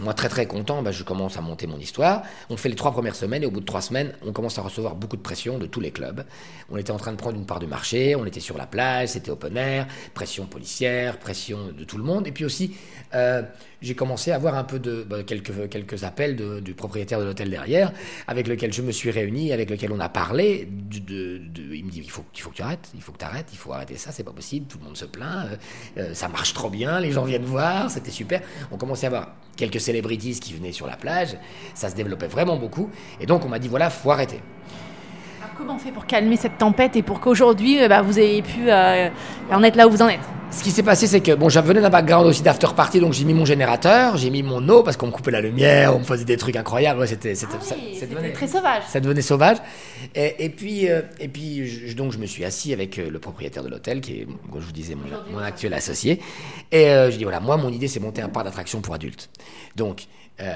[0.00, 2.22] moi, très très content, bah, je commence à monter mon histoire.
[2.50, 4.62] On fait les trois premières semaines et au bout de trois semaines, on commence à
[4.62, 6.24] recevoir beaucoup de pression de tous les clubs.
[6.68, 9.10] On était en train de prendre une part du marché, on était sur la plage,
[9.10, 12.26] c'était open air, pression policière, pression de tout le monde.
[12.26, 12.76] Et puis aussi,
[13.14, 13.42] euh,
[13.84, 17.50] j'ai commencé à avoir un peu de bah, quelques, quelques appels du propriétaire de l'hôtel
[17.50, 17.92] derrière,
[18.26, 20.68] avec lequel je me suis réuni, avec lequel on a parlé.
[20.92, 23.48] Il me dit il faut, il faut que tu arrêtes, il faut que tu arrêtes,
[23.52, 25.56] il faut arrêter ça, c'est pas possible, tout le monde se plaint, euh,
[25.98, 28.40] euh, ça marche trop bien, les gens viennent voir, c'était super.
[28.72, 31.36] On commençait à avoir quelques celebrities qui venaient sur la plage,
[31.74, 34.40] ça se développait vraiment beaucoup, et donc on m'a dit voilà, faut arrêter.
[35.56, 38.68] Comment on fait pour calmer cette tempête et pour qu'aujourd'hui, euh, bah, vous ayez pu
[38.70, 39.08] euh,
[39.52, 40.20] en être là où vous en êtes?
[40.50, 43.12] Ce qui s'est passé, c'est que bon, j'avais venais d'un background aussi d'after party, donc
[43.12, 45.98] j'ai mis mon générateur, j'ai mis mon eau parce qu'on me coupait la lumière, on
[46.00, 47.00] me faisait des trucs incroyables.
[47.00, 48.82] Ouais, c'était, Ah très sauvage.
[48.88, 49.56] ça devenait sauvage.
[50.14, 53.18] Et, et puis, euh, et puis je, donc je me suis assis avec euh, le
[53.18, 56.20] propriétaire de l'hôtel, qui est, comme je vous disais, mon, mon actuel associé.
[56.70, 59.30] Et euh, je dis voilà, moi, mon idée, c'est monter un parc d'attractions pour adultes.
[59.74, 60.06] Donc,
[60.40, 60.52] euh,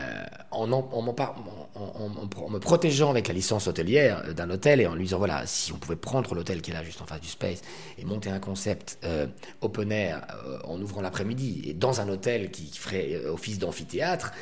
[0.51, 5.43] en, me protégeant avec la licence hôtelière euh, d'un hôtel et en lui disant voilà,
[5.47, 7.61] si on pouvait prendre l'hôtel qui est là juste en face du Space
[7.99, 9.27] et monter un concept euh,
[9.61, 14.33] open air euh, en ouvrant l'après-midi et dans un hôtel qui ferait office d'amphithéâtre,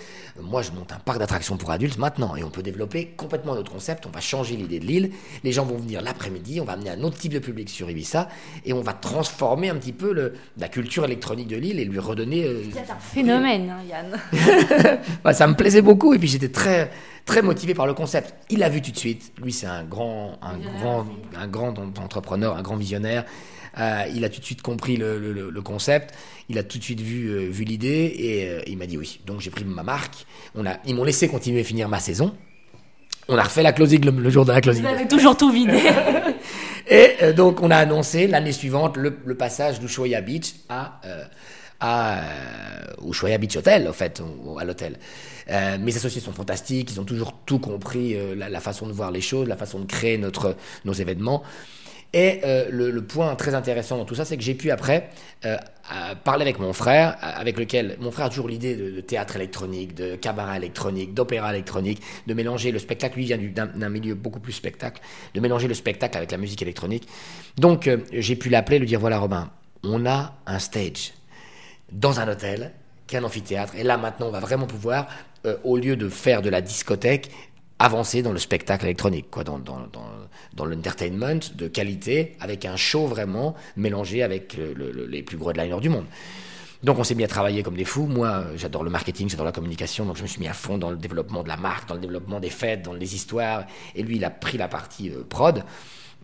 [0.40, 3.72] moi je monte un parc d'attractions pour adultes maintenant et on peut développer complètement notre
[3.72, 4.06] concept.
[4.06, 5.10] On va changer l'idée de l'île.
[5.44, 8.28] Les gens vont venir l'après-midi, on va amener un autre type de public sur Ibiza
[8.64, 11.98] et on va transformer un petit peu le, la culture électronique de l'île et lui
[11.98, 12.44] redonner.
[12.44, 14.98] euh, C'est un phénomène, hein, Yann.
[15.24, 16.90] bah, ça me plaisait beaucoup et puis j'étais très
[17.24, 18.34] très motivé par le concept.
[18.50, 19.32] Il l'a vu tout de suite.
[19.42, 23.24] Lui, c'est un grand un grand un grand en- entrepreneur, un grand visionnaire.
[23.78, 26.14] Euh, il a tout de suite compris le, le- le- le concept.
[26.48, 29.20] Il a tout de suite vu euh, vu l'idée et euh, il m'a dit oui.
[29.26, 30.24] Donc j'ai pris ma marque.
[30.54, 32.34] On a ils m'ont laissé continuer à finir ma saison.
[33.28, 34.82] On a refait la closing le, le jour de la closing.
[34.84, 35.80] Vous avez toujours tout vidé.
[36.88, 41.00] Et donc, on a annoncé l'année suivante le, passage d'Ushuaia Beach à,
[41.80, 42.20] à
[43.04, 44.22] Ushuaia Beach Hotel, en fait,
[44.60, 44.96] à l'hôtel.
[45.50, 49.10] Euh, mes associés sont fantastiques, ils ont toujours tout compris, euh, la, façon de voir
[49.10, 51.42] les choses, la façon de créer notre, nos événements.
[52.12, 55.10] Et euh, le, point très intéressant dans tout ça, c'est que j'ai pu après
[56.24, 60.16] parler avec mon frère, avec lequel mon frère a toujours l'idée de, théâtre électronique, de
[60.16, 63.16] cabaret électronique, d'opéra électronique, de mélanger le spectacle.
[63.16, 65.00] Lui vient du- d'un milieu beaucoup plus spectacle,
[65.34, 67.06] de mélanger le spectacle avec la musique électronique.
[67.56, 69.50] Donc j'ai pu l'appeler, lui dire voilà Robin,
[69.84, 71.12] on a un stage
[71.92, 72.72] dans un hôtel,
[73.06, 73.74] qui est un amphithéâtre.
[73.76, 75.06] Et là, maintenant, on va vraiment pouvoir,
[75.46, 77.30] euh, au lieu de faire de la discothèque,
[77.78, 79.78] avancer dans le spectacle électronique, quoi, dans, dans,
[80.54, 85.36] dans, l'entertainment de qualité, avec un show vraiment mélangé avec euh, le- le- les plus
[85.36, 86.06] gros headliners du monde.
[86.82, 88.06] Donc on s'est mis à travailler comme des fous.
[88.06, 90.90] Moi, j'adore le marketing, j'adore la communication, donc je me suis mis à fond dans
[90.90, 93.64] le développement de la marque, dans le développement des fêtes, dans les histoires.
[93.94, 95.64] Et lui, il a pris la partie euh, prod.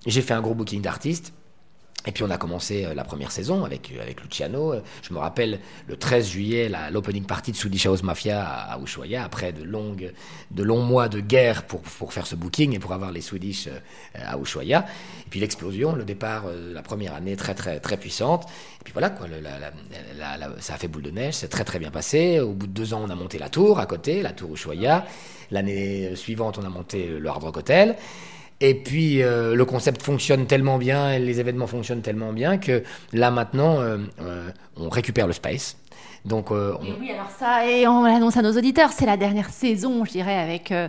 [0.07, 1.33] J'ai fait un gros booking d'artistes.
[2.07, 4.74] Et puis on a commencé euh, la première saison avec, euh, avec Luciano.
[5.03, 9.53] Je me rappelle le 13 juillet, l'opening party de Swedish House Mafia à, Ushuaia, après
[9.53, 10.12] de, longues,
[10.50, 13.68] de longs mois de guerre pour, pour faire ce booking et pour avoir les Swedish
[13.68, 13.78] euh,
[14.24, 14.84] à Ushuaia.
[15.26, 18.48] Et puis l'explosion, le départ, la première année très très très puissante.
[18.80, 19.26] Et puis voilà, quoi,
[20.59, 22.40] ça a fait boule de neige, c'est très très bien passé.
[22.40, 25.07] Au bout de deux ans, on a monté la tour à côté, la tour Ushuaia.
[25.50, 27.96] L'année suivante, on a monté le Hard Rock Hotel.
[28.62, 32.84] Et puis euh, le concept fonctionne tellement bien et les événements fonctionnent tellement bien que
[33.12, 35.76] là maintenant, euh, euh, on récupère le space.
[36.25, 40.05] Donc, euh, oui, alors ça, et on l'annonce à nos auditeurs, c'est la dernière saison,
[40.05, 40.87] je dirais, avec, euh,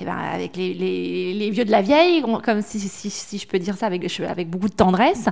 [0.00, 3.58] eh ben, avec les, les, vieux de la vieille, comme si, si, si, je peux
[3.58, 5.28] dire ça avec, avec beaucoup de tendresse.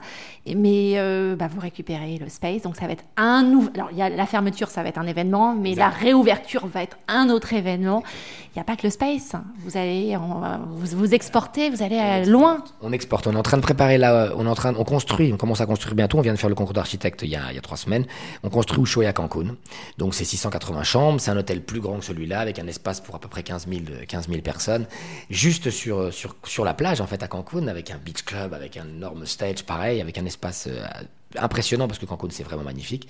[0.47, 3.71] Mais euh, bah, vous récupérez le space, donc ça va être un nouveau.
[3.75, 6.83] Alors, il y a la fermeture, ça va être un événement, mais la réouverture va
[6.83, 8.03] être un autre événement.
[8.49, 9.33] Il n'y a pas que le space.
[9.65, 12.63] Vous allez, vous, vous exportez, vous allez loin.
[12.83, 13.29] On exporte.
[13.29, 15.61] On est en train de préparer là, on est en train, on construit, on commence
[15.61, 16.19] à construire bientôt.
[16.19, 18.05] On vient de faire le concours d'architecte il, y a, il y a trois semaines.
[18.43, 19.44] On construit Ushuaia Cancun.
[19.99, 23.15] Donc c'est 680 chambres, c'est un hôtel plus grand que celui-là, avec un espace pour
[23.15, 24.87] à peu près 15 000, personnes,
[25.31, 28.77] juste sur, sur, sur la plage en fait à Cancun, avec un beach club, avec
[28.77, 30.85] un énorme stage pareil, avec un espace euh,
[31.37, 33.09] impressionnant parce que Cancun c'est vraiment magnifique.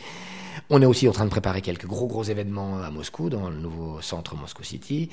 [0.70, 3.56] On est aussi en train de préparer quelques gros gros événements à Moscou, dans le
[3.56, 5.10] nouveau centre Moscou City.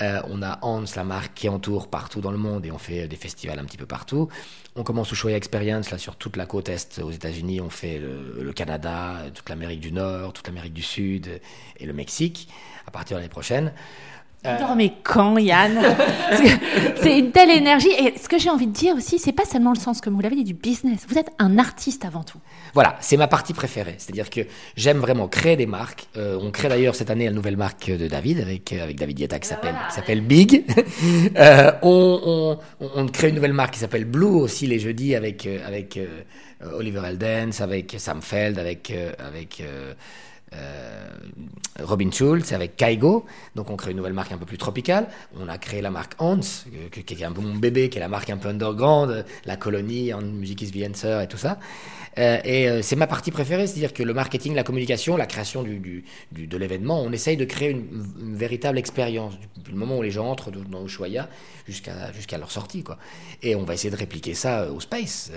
[0.00, 3.08] Euh, on a Hans, la marque qui entoure partout dans le monde et on fait
[3.08, 4.28] des festivals un petit peu partout.
[4.76, 7.60] On commence Ushuaia Experience là sur toute la côte est aux États-Unis.
[7.60, 11.40] On fait le, Canada, toute l'Amérique du Nord, toute l'Amérique du Sud
[11.78, 12.48] et le Mexique
[12.86, 13.72] à partir de l'année prochaine.
[14.46, 14.58] Euh...
[14.58, 15.80] Dormez quand, Yann?
[16.96, 17.90] C'est une telle énergie.
[17.90, 20.20] Et ce que j'ai envie de dire aussi, c'est pas seulement le sens, comme vous
[20.20, 21.06] l'avez dit, du business.
[21.08, 22.38] Vous êtes un artiste avant tout.
[22.74, 23.94] Voilà, c'est ma partie préférée.
[23.98, 24.42] C'est-à-dire que
[24.76, 26.06] j'aime vraiment créer des marques.
[26.16, 29.16] Euh, on crée d'ailleurs cette année la nouvelle marque de David avec, euh, avec David
[29.16, 30.64] Dieta qui s'appelle s'appelle Big.
[31.36, 35.48] euh, on, on, on, crée une nouvelle marque qui s'appelle Blue aussi les jeudis avec,
[35.66, 35.98] avec
[36.74, 38.92] Oliver Eldens, avec Sam Feld, avec.
[39.18, 39.62] avec
[41.82, 43.24] Robin Schulz avec Kaigo.
[43.54, 45.08] Donc on crée une nouvelle marque un peu plus tropicale.
[45.40, 48.08] On a créé la marque Hans, qui est un peu mon bébé, qui est la
[48.08, 51.58] marque un peu underground, la colonie, en Music is the answer et tout ça.
[52.18, 55.64] Euh, et euh, c'est ma partie préférée, c'est-à-dire que le marketing, la communication, la création
[55.64, 58.04] du, du, de l'événement, on essaye de créer une,
[58.36, 61.28] véritable expérience, du, moment où les gens entrent dans Ushuaia
[61.66, 62.84] jusqu'à jusqu'à leur sortie.
[62.84, 62.98] Quoi.
[63.42, 65.32] Et on va essayer de répliquer ça au Space,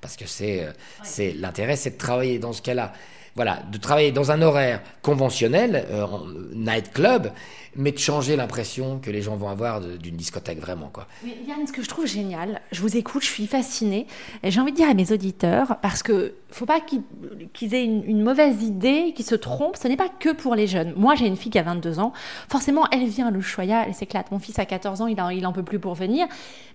[0.00, 0.66] parce que c'est
[1.04, 2.92] c'est l'intérêt, c'est de travailler dans ce cas-là
[3.36, 6.06] voilà, de travailler dans un horaire conventionnel, euh,
[6.54, 7.30] night club,
[7.76, 10.90] mais de changer l'impression que les gens vont avoir d'une discothèque vraiment.
[10.92, 11.06] Quoi.
[11.46, 14.06] Yann, ce que je trouve génial, je vous écoute, je suis fascinée,
[14.42, 18.62] j'ai envie de dire à mes auditeurs, parce que faut pas qu'ils aient une, mauvaise
[18.62, 20.92] idée, qu'ils se trompent, ce n'est pas que pour les jeunes.
[20.96, 22.12] Moi, j'ai une fille qui a 22 ans,
[22.48, 24.30] forcément, elle vient à l'Ushuaïa, elle s'éclate.
[24.32, 26.26] Mon fils a 14 ans, il en, il en peut plus pour venir,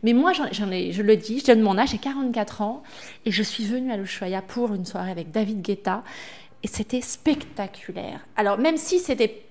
[0.03, 2.83] mais moi, ai, je le dis, je donne mon âge, j'ai 44 ans,
[3.25, 6.03] et je suis venue à l'Ushuaïa pour une soirée avec David Guetta,
[6.65, 8.21] et c'était spectaculaire.
[8.35, 9.43] Alors même si c'était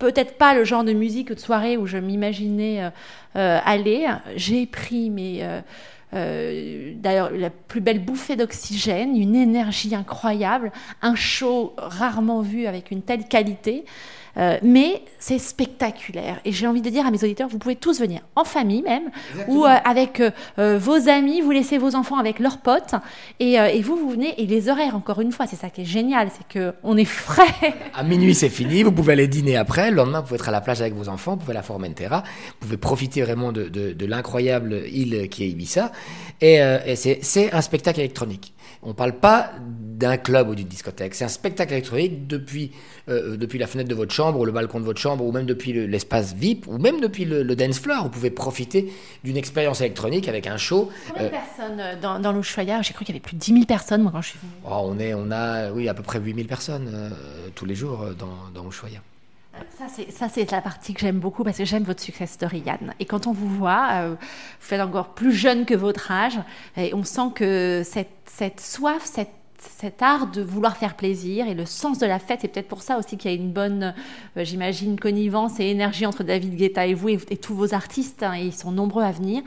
[0.00, 2.90] peut-être pas le genre de musique de soirée où je m'imaginais euh,
[3.36, 5.46] euh, aller, j'ai pris mes...
[6.12, 12.90] Euh, d'ailleurs, la plus belle bouffée d'oxygène, une énergie incroyable, un show rarement vu avec
[12.90, 13.84] une telle qualité.
[14.38, 16.40] Euh, mais c'est spectaculaire.
[16.44, 19.10] Et j'ai envie de dire à mes auditeurs, vous pouvez tous venir, en famille même,
[19.48, 22.94] ou euh, avec euh, vos amis, vous laissez vos enfants avec leurs potes,
[23.40, 25.86] et, et, vous, vous venez, et les horaires, encore une fois, c'est ça qui est
[25.86, 27.44] génial, c'est qu'on est frais.
[27.94, 30.52] À minuit, c'est fini, vous pouvez aller dîner après, le lendemain, vous pouvez être à
[30.52, 32.22] la plage avec vos enfants, vous pouvez aller à Formentera,
[32.60, 35.92] vous pouvez profiter vraiment de, de, de l'incroyable île qui est Ibiza,
[36.42, 36.56] et,
[36.86, 38.52] et c'est un spectacle électronique.
[38.82, 41.14] On ne parle pas d'un club ou d'une discothèque.
[41.14, 42.72] C'est un spectacle électronique depuis,
[43.08, 45.46] euh, depuis la fenêtre de votre chambre ou le balcon de votre chambre ou même
[45.46, 48.04] depuis l'espace VIP ou même depuis le, dance floor.
[48.04, 48.92] Vous pouvez profiter
[49.24, 50.90] d'une expérience électronique avec un show.
[51.08, 53.40] Combien de euh, personnes euh, dans, dans l'Ushuaïa J'ai cru qu'il y avait plus de
[53.40, 54.52] 10 000 personnes moi quand je suis venue.
[54.64, 57.12] Oh, on, est, on a oui, à peu près 8 000 personnes
[57.54, 58.66] tous les jours dans, dans.
[60.10, 62.94] Ça, c'est la partie que j'aime beaucoup parce que j'aime votre success story, Yann.
[62.98, 64.16] Et quand on vous voit, vous
[64.60, 66.38] faites encore plus jeune que votre âge,
[66.76, 69.04] et on sent que cette, soif,
[69.58, 72.40] cet art de vouloir faire plaisir et le sens de la fête.
[72.42, 73.94] C'est peut-être pour ça aussi qu'il y a une bonne,
[74.36, 78.34] euh, j'imagine, connivence et énergie entre David Guetta et vous et, tous vos artistes, hein,
[78.34, 79.42] et ils sont nombreux à venir.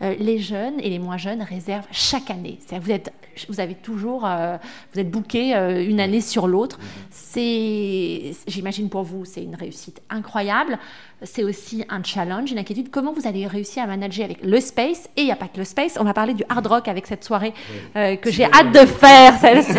[0.00, 2.58] Euh, les jeunes et les moins jeunes réservent chaque année.
[2.80, 3.12] Vous, êtes,
[3.48, 4.56] vous avez toujours, euh,
[4.92, 6.78] vous êtes booké une année sur l'autre.
[7.10, 10.78] C'est, j'imagine pour vous, c'est une réussite incroyable.
[11.22, 12.90] C'est aussi un challenge, une inquiétude.
[12.90, 15.58] Comment vous allez réussir à manager avec le space Et il n'y a pas que
[15.58, 17.52] le space, on va parler du hard rock avec cette soirée
[17.96, 19.78] euh, que j'ai hâte de faire, celle-ci.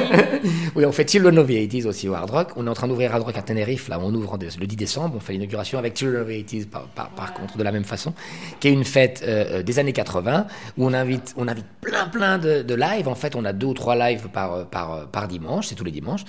[0.75, 2.49] oui, on fait of the 80s aussi au hard rock.
[2.55, 5.15] On est en train d'ouvrir Hard Rock à Tenerife, là, on ouvre le 10 décembre,
[5.17, 8.13] on fait l'inauguration avec Children of the 80s par, contre, de la même façon,
[8.59, 12.37] qui est une fête euh, des années 80 où on invite, on invite plein plein
[12.37, 13.07] de, de lives.
[13.07, 15.91] En fait, on a deux ou trois lives par, par, par dimanche, c'est tous les
[15.91, 16.25] dimanches,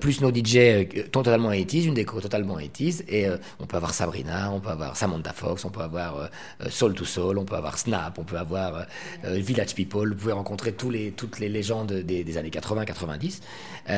[0.00, 3.26] plus nos DJ totalement 80s, une déco totalement 80s, et
[3.60, 6.26] on peut avoir Sabrina, on peut avoir Samantha Fox, on peut avoir euh,
[6.62, 8.86] euh, Soul to Soul, on peut avoir Snap, on peut avoir
[9.24, 10.10] euh, Village People.
[10.10, 13.40] Vous pouvez rencontrer tous les, toutes les légendes des, années 80-90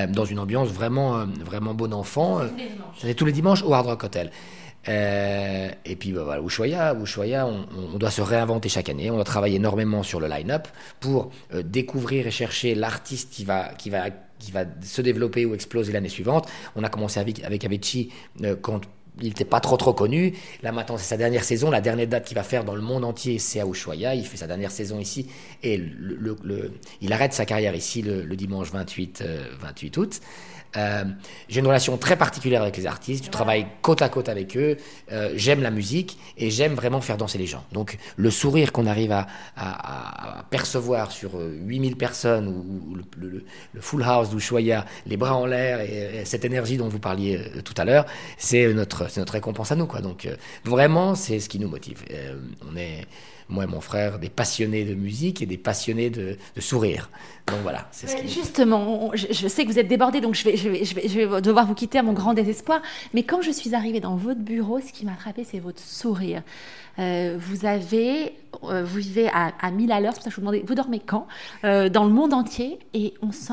[0.09, 2.41] dans une ambiance vraiment, vraiment bon enfant.
[2.99, 4.31] C'est tous les dimanches au Hard Rock Hotel.
[4.87, 9.11] et puis bah, voilà, Ushuaia, Ushuaia on, on, doit se réinventer chaque année.
[9.11, 10.69] On doit travailler énormément sur le line-up
[11.01, 11.31] pour
[11.65, 16.09] découvrir et chercher l'artiste qui va, qui va qui va se développer ou exploser l'année
[16.09, 16.49] suivante.
[16.75, 18.11] On a commencé avec, avec Avicii
[18.63, 18.81] quand
[19.21, 20.35] il n'était pas trop trop connu.
[20.63, 21.71] Là maintenant, c'est sa dernière saison.
[21.71, 24.15] La dernière date qu'il va faire dans le monde entier, c'est à Ushuaia.
[24.15, 25.29] Il fait sa dernière saison ici
[25.63, 25.83] et
[27.01, 29.25] il arrête sa carrière ici le, dimanche 28,
[29.61, 30.21] 28 euh, août.
[30.77, 31.05] Euh,
[31.49, 34.77] j'ai une relation très particulière avec les artistes, je travaille côte à côte avec eux,
[35.11, 37.65] euh, j'aime la musique et j'aime vraiment faire danser les gens.
[37.73, 39.27] Donc le sourire qu'on arrive à,
[40.51, 43.45] percevoir sur 8000 euh, personnes ou, le,
[43.81, 47.85] full house d'Ushuaïa, les bras en l'air et, cette énergie dont vous parliez tout à
[47.85, 48.07] l'heure,
[48.39, 49.87] c'est notre, notre récompense à nous.
[50.03, 50.29] Donc
[50.65, 52.05] vraiment, c'est ce qui nous motive.
[52.71, 53.07] on est
[53.51, 57.11] moi et mon frère, des passionnés de musique et des passionnés de, sourire.
[57.47, 58.29] Donc voilà, c'est ce qui...
[58.29, 61.21] Justement, je, sais que vous êtes débordé, donc je vais, je, vais, je, vais, je
[61.21, 62.81] vais devoir vous quitter à mon grand désespoir.
[63.15, 66.43] Mais quand je suis arrivée dans votre bureau, ce qui m'a frappé, c'est votre sourire.
[66.99, 68.35] Euh, vous avez,
[68.65, 70.63] euh, vous vivez à, à 1000 à l'heure, c'est pour ça que je vous demandais,
[70.67, 71.27] vous dormez quand
[71.65, 73.53] euh, Dans le monde entier, et on sent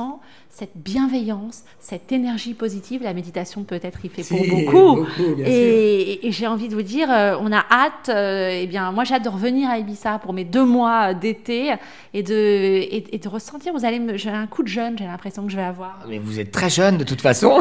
[0.49, 3.03] cette bienveillance, cette énergie positive.
[3.03, 5.05] La méditation peut-être y fait pour beaucoup.
[5.45, 8.09] et, j'ai envie de vous dire, on a hâte.
[8.09, 11.75] eh bien, moi, j'ai hâte de revenir à Ibiza pour mes deux mois d'été
[12.13, 13.71] et de et, de ressentir.
[13.73, 14.97] Vous allez, j'ai un coup de jeune.
[14.97, 15.99] J'ai l'impression que je vais avoir.
[16.09, 17.59] Mais vous êtes très jeune de toute façon.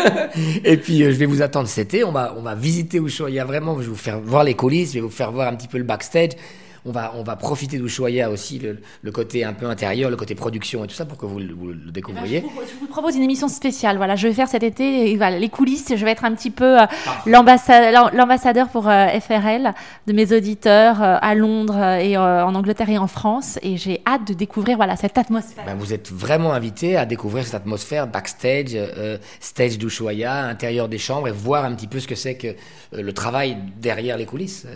[0.64, 2.04] et puis, je vais vous attendre cet été.
[2.04, 3.74] On va on va visiter Ushuaia vraiment.
[3.76, 4.90] Je vais vous faire voir les coulisses.
[4.90, 6.32] Je vais vous faire voir un petit peu le backstage
[6.84, 10.84] on va, on va profiter d'Ushuaïa aussi, le, côté un peu intérieur, le côté production
[10.84, 12.38] et tout ça, pour que vous, le découvriez.
[12.38, 13.96] Eh ben, je, vous, propose une émission spéciale.
[13.96, 15.92] Voilà, je vais faire cet été voilà, les coulisses.
[15.94, 16.86] Je vais être un petit peu euh,
[17.26, 19.72] l'ambassadeur pour euh, FRL
[20.06, 23.58] de mes auditeurs euh, à Londres et en Angleterre et en France.
[23.62, 25.64] Et j'ai hâte de découvrir voilà, cette atmosphère.
[25.64, 28.76] Ben, vous êtes vraiment invité à découvrir cette atmosphère backstage,
[29.40, 32.54] stage d'Ushuaïa, intérieur des chambres et voir un petit peu ce que c'est que
[32.92, 34.66] le travail derrière les coulisses,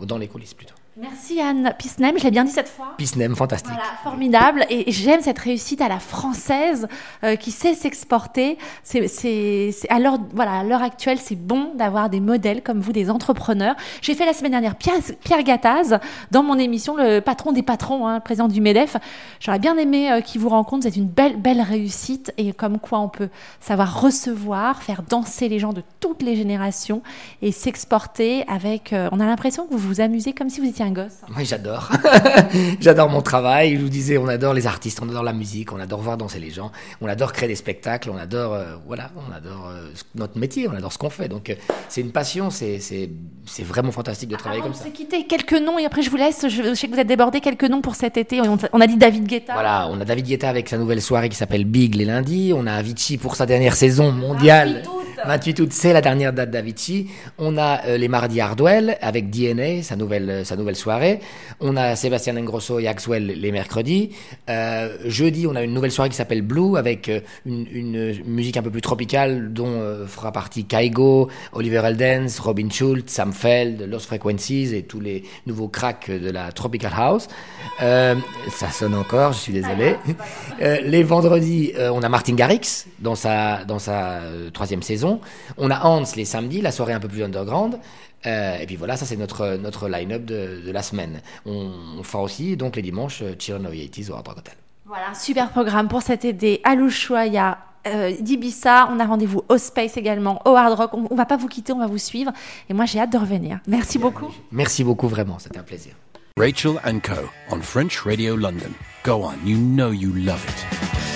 [0.00, 0.79] ou dans les coulisses plutôt.
[1.00, 2.92] Merci Anne Pisnem, je l'ai bien dit cette fois.
[2.98, 3.72] Pisnem, fantastique.
[3.72, 4.66] Voilà, formidable.
[4.68, 6.88] Et j'aime cette réussite à la française
[7.24, 8.58] euh, qui sait s'exporter.
[8.82, 13.08] C'est, à l'heure, voilà, à l'heure actuelle, c'est bon d'avoir des modèles comme vous, des
[13.08, 13.76] entrepreneurs.
[14.02, 15.98] J'ai fait la semaine dernière Pierre, Pierre Gattaz
[16.32, 18.96] dans mon émission, le patron des patrons, hein, président du Medef.
[19.40, 20.82] J'aurais bien aimé euh, qu'il vous rencontre.
[20.82, 23.30] C'est une belle, belle réussite et comme quoi on peut
[23.60, 27.00] savoir recevoir, faire danser les gens de toutes les générations
[27.40, 28.92] et s'exporter avec.
[28.92, 31.20] Euh, on a l'impression que vous vous amusez comme si vous étiez un gosse.
[31.36, 31.90] Oui, j'adore.
[32.80, 33.76] j'adore mon travail.
[33.76, 36.38] Je vous disais, on adore les artistes, on adore la musique, on adore voir danser
[36.38, 36.70] les gens,
[37.00, 40.74] on adore créer des spectacles, on adore, euh, voilà, on adore euh, notre métier, on
[40.74, 41.28] adore ce qu'on fait.
[41.28, 41.54] Donc, euh,
[41.88, 42.78] c'est une passion, c'est,
[43.60, 44.82] vraiment fantastique de travailler comme ça.
[44.82, 46.46] On s'est quitté quelques noms et après je vous laisse.
[46.48, 48.40] Je, sais que vous êtes débordé quelques noms pour cet été.
[48.40, 49.52] On, a dit David Guetta.
[49.52, 52.52] Voilà, on a David Guetta avec sa nouvelle soirée qui s'appelle Big les lundis.
[52.54, 54.82] On a Avicii pour sa dernière saison mondiale.
[55.26, 57.10] 28 août, c'est la dernière date d'Avicii.
[57.38, 61.20] On a les mardis Hardwell avec DNA, sa nouvelle, sa nouvelle soirée.
[61.60, 64.10] On a Sébastien Ingrosso et Axwell les mercredis.
[64.48, 68.56] Euh, jeudi, on a une nouvelle soirée qui s'appelle Blue avec euh, une, une, musique
[68.56, 73.82] un peu plus tropicale dont euh, fera partie Kaigo, Oliver Eldens, Robin Schultz, Sam Feld,
[73.82, 77.28] Lost Frequencies et tous les nouveaux cracks de la Tropical House.
[77.82, 78.14] Euh,
[78.50, 79.96] ça sonne encore, je suis désolé.
[80.60, 84.20] les vendredis, on a Martin Garrix dans sa, dans sa
[84.52, 85.20] troisième saison.
[85.58, 87.78] On a Hans les samedis, la soirée un peu plus underground.
[88.26, 91.22] Euh, et puis voilà, ça c'est notre, notre line-up de, de, la semaine.
[91.46, 94.54] On, on, fera aussi donc les dimanches Children of the au Hard Rock Hotel.
[94.84, 97.58] Voilà, un super programme pour cet été à l'Ushuaïa.
[97.86, 100.90] Euh, d'Ibissa, on a rendez-vous au Space également, au Hard Rock.
[100.92, 102.30] On, on va pas vous quitter, on va vous suivre.
[102.68, 103.60] Et moi, j'ai hâte de revenir.
[103.66, 104.30] Merci beaucoup.
[104.52, 105.94] Merci beaucoup, vraiment, c'était un plaisir.
[106.36, 107.28] Rachel and Co.
[107.50, 108.72] on French Radio London.
[109.02, 111.09] Go on, you know you love it.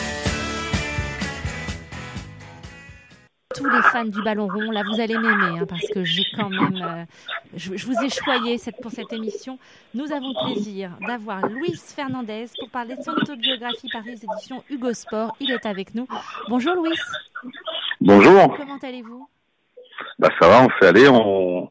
[3.54, 6.50] Tous les fans du ballon rond, là vous allez m'aimer hein, parce que j'ai quand
[6.50, 7.04] même, euh,
[7.56, 9.58] je, vous ai choyé cette, pour cette émission.
[9.94, 14.62] Nous avons le plaisir d'avoir Luis Fernandez pour parler de son autobiographie par les éditions
[14.70, 15.36] Hugo Sport.
[15.40, 16.06] Il est avec nous.
[16.48, 16.98] Bonjour Luis.
[18.00, 18.56] Bonjour.
[18.56, 19.28] Comment allez-vous?
[20.18, 21.70] Bah ça va, on fait aller, on,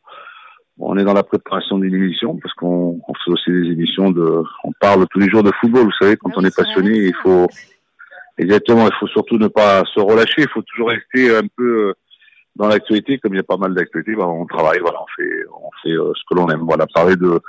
[0.80, 4.44] on est dans la préparation d'une émission parce qu'on on fait aussi des émissions de,
[4.64, 5.86] on parle tous les jours de football.
[5.86, 7.48] Vous savez, quand Ah on est passionné, il faut
[8.38, 10.42] exactement, il faut surtout ne pas se relâcher.
[10.42, 11.94] Il faut toujours rester un peu euh,
[12.56, 13.18] dans l'actualité.
[13.20, 15.96] Comme il y a pas mal d'actualités, bah, on travaille, voilà, on fait, on fait
[15.96, 16.62] euh, ce que l'on aime.
[16.66, 17.40] Voilà, parler de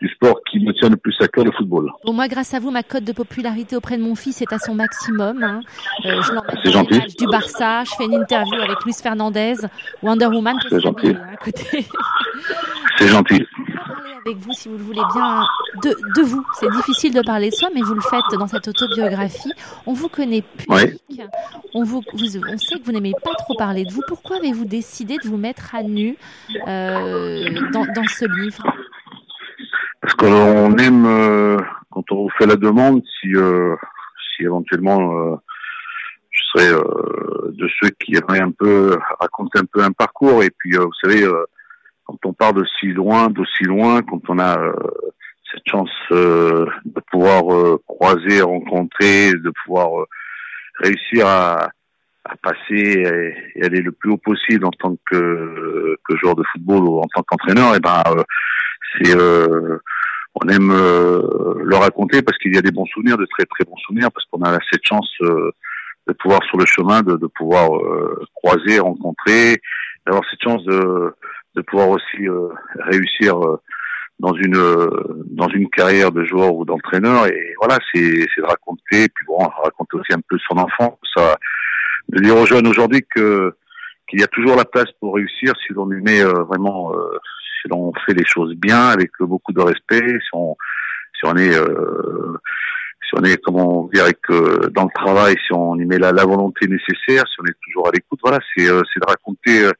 [0.00, 1.88] du sport qui me tient le plus à cœur, le football.
[2.04, 4.58] Bon, moi, grâce à vous, ma cote de popularité auprès de mon fils est à
[4.58, 5.40] son maximum.
[5.42, 5.60] hein.
[6.04, 6.32] Euh, je
[6.64, 7.00] C'est gentil.
[7.16, 9.54] du Barça, je fais une interview avec Luis Fernandez,
[10.02, 11.10] Wonder Woman, C'est gentil.
[11.10, 11.36] hein.
[12.98, 13.46] C'est gentil.
[14.26, 15.44] Avec vous, si vous le voulez bien,
[15.82, 16.46] de, de vous.
[16.58, 19.52] C'est difficile de parler de soi, mais vous le faites dans cette autobiographie.
[19.86, 21.00] On vous connaît public.
[21.74, 24.00] On, vous, vous- on sait que vous n'aimez pas trop parler de vous.
[24.08, 26.16] Pourquoi avez-vous décidé de vous mettre à nu
[26.66, 28.62] euh, dans, dans ce livre?
[30.00, 31.58] Parce qu'on aime, euh,
[31.90, 33.74] quand on vous fait la demande, si, euh,
[34.36, 35.38] si éventuellement
[36.30, 36.72] je serais
[37.52, 40.42] de ceux qui aimeraient un peu raconter un peu un parcours.
[40.42, 41.24] Et puis, vous savez,
[42.04, 44.72] quand on part de si loin, d'aussi loin, quand on a euh,
[45.54, 50.06] cette chance euh, de pouvoir euh, croiser, rencontrer, de pouvoir euh,
[50.80, 51.70] réussir à,
[52.24, 56.84] à passer et, aller le plus haut possible en tant que, que joueur de football
[56.84, 58.22] ou en tant qu'entraîneur, et ben euh,
[58.92, 59.78] c'est euh,
[60.34, 63.76] on aime le raconter parce qu'il y a des bons souvenirs, de très très bons
[63.86, 67.68] souvenirs, parce qu'on a cette chance de pouvoir sur le chemin, de, de pouvoir
[68.34, 69.60] croiser, rencontrer,
[70.04, 71.14] d'avoir cette chance de,
[71.54, 72.48] de pouvoir aussi euh,
[72.78, 73.60] réussir euh,
[74.20, 74.88] dans une euh,
[75.26, 77.26] dans une carrière de joueur ou d'entraîneur.
[77.26, 81.36] Et voilà, c'est c'est de raconter, puis bon, raconter aussi un peu son enfant, ça,
[82.08, 83.54] de dire aux jeunes aujourd'hui que
[84.08, 87.18] qu'il y a toujours la place pour réussir si l'on y met euh, vraiment euh,
[87.60, 90.56] si l'on fait les choses bien avec beaucoup de respect, si on
[91.18, 95.76] si on est si on est comment dire avec euh, dans le travail, si on
[95.76, 99.00] y met la, la volonté nécessaire, si on est toujours à l'écoute, voilà, c'est c'est
[99.00, 99.70] de raconter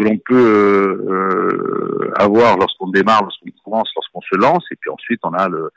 [0.00, 4.90] que l'on peut euh, euh, avoir lorsqu'on démarre, lorsqu'on commence, lorsqu'on se lance, et puis
[4.90, 5.70] ensuite on a le,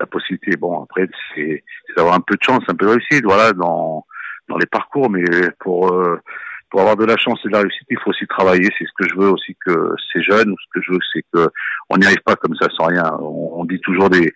[0.00, 0.56] la possibilité.
[0.56, 1.62] Bon, après c'est
[1.96, 4.04] d'avoir un peu de chance, un peu de réussite, voilà, dans
[4.48, 5.24] dans les parcours, mais
[5.60, 6.20] pour euh,
[6.70, 8.68] pour avoir de la chance et de la réussite, il faut aussi travailler.
[8.78, 11.24] C'est ce que je veux aussi que ces jeunes, ou ce que je veux, c'est
[11.32, 11.48] que
[11.90, 13.16] on n'y arrive pas comme ça sans rien.
[13.20, 14.32] On, on dit toujours des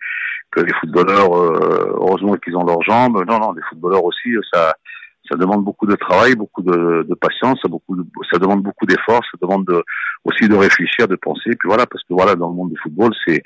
[0.51, 3.23] que les footballeurs, euh, heureusement qu'ils ont leurs jambes.
[3.27, 4.75] Non, non, les footballeurs aussi, ça
[5.29, 7.95] ça demande beaucoup de travail, beaucoup de, patience, beaucoup
[8.31, 9.83] ça demande beaucoup d'efforts, ça demande de-
[10.23, 11.51] aussi de réfléchir, de penser.
[11.59, 13.41] Puis voilà, parce que voilà, dans le monde du football, c'est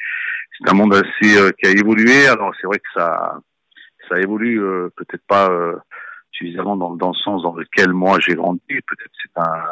[0.67, 2.27] un monde assez euh, qui a évolué.
[2.27, 3.39] Alors c'est vrai que ça
[4.09, 5.75] ça évolue euh, peut-être pas euh,
[6.31, 8.61] suffisamment dans, dans le sens dans lequel moi j'ai grandi.
[8.67, 9.63] Peut-être c'est un,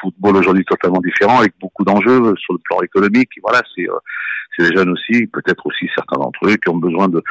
[0.00, 3.30] football aujourd'hui totalement différent avec beaucoup d'enjeux euh, sur le plan économique.
[3.36, 3.86] Et voilà, c'est
[4.56, 7.22] c'est des jeunes aussi, peut-être aussi certains d'entre eux qui ont besoin de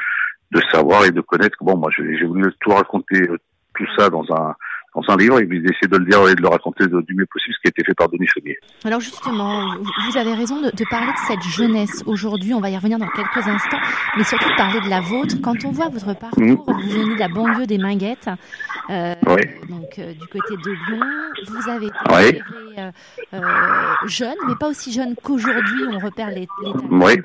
[0.51, 1.57] de savoir et de connaître.
[1.61, 3.27] Bon, moi j'ai voulu tout raconter
[3.77, 4.55] tout ça dans un
[5.01, 7.25] dans un livre et puis d'essayer de le dire et de le raconter du mieux
[7.27, 8.57] possible, ce qui a été fait par Denis Chaumier.
[8.83, 9.75] Alors justement,
[10.09, 13.07] vous avez raison de, de parler de cette jeunesse aujourd'hui, on va y revenir dans
[13.09, 13.77] quelques instants,
[14.17, 15.35] mais surtout de parler de la vôtre.
[15.43, 18.29] Quand on voit votre parcours, vous venez de la banlieue des Minguettes,
[18.89, 19.41] euh, Oui.
[19.69, 21.05] donc euh, du côté de Lyon,
[21.47, 22.41] vous avez été Oui.
[23.33, 23.41] euh,
[24.07, 26.87] jeune, mais pas aussi jeune qu'aujourd'hui, on repère les, les talents.
[26.91, 27.21] Oui,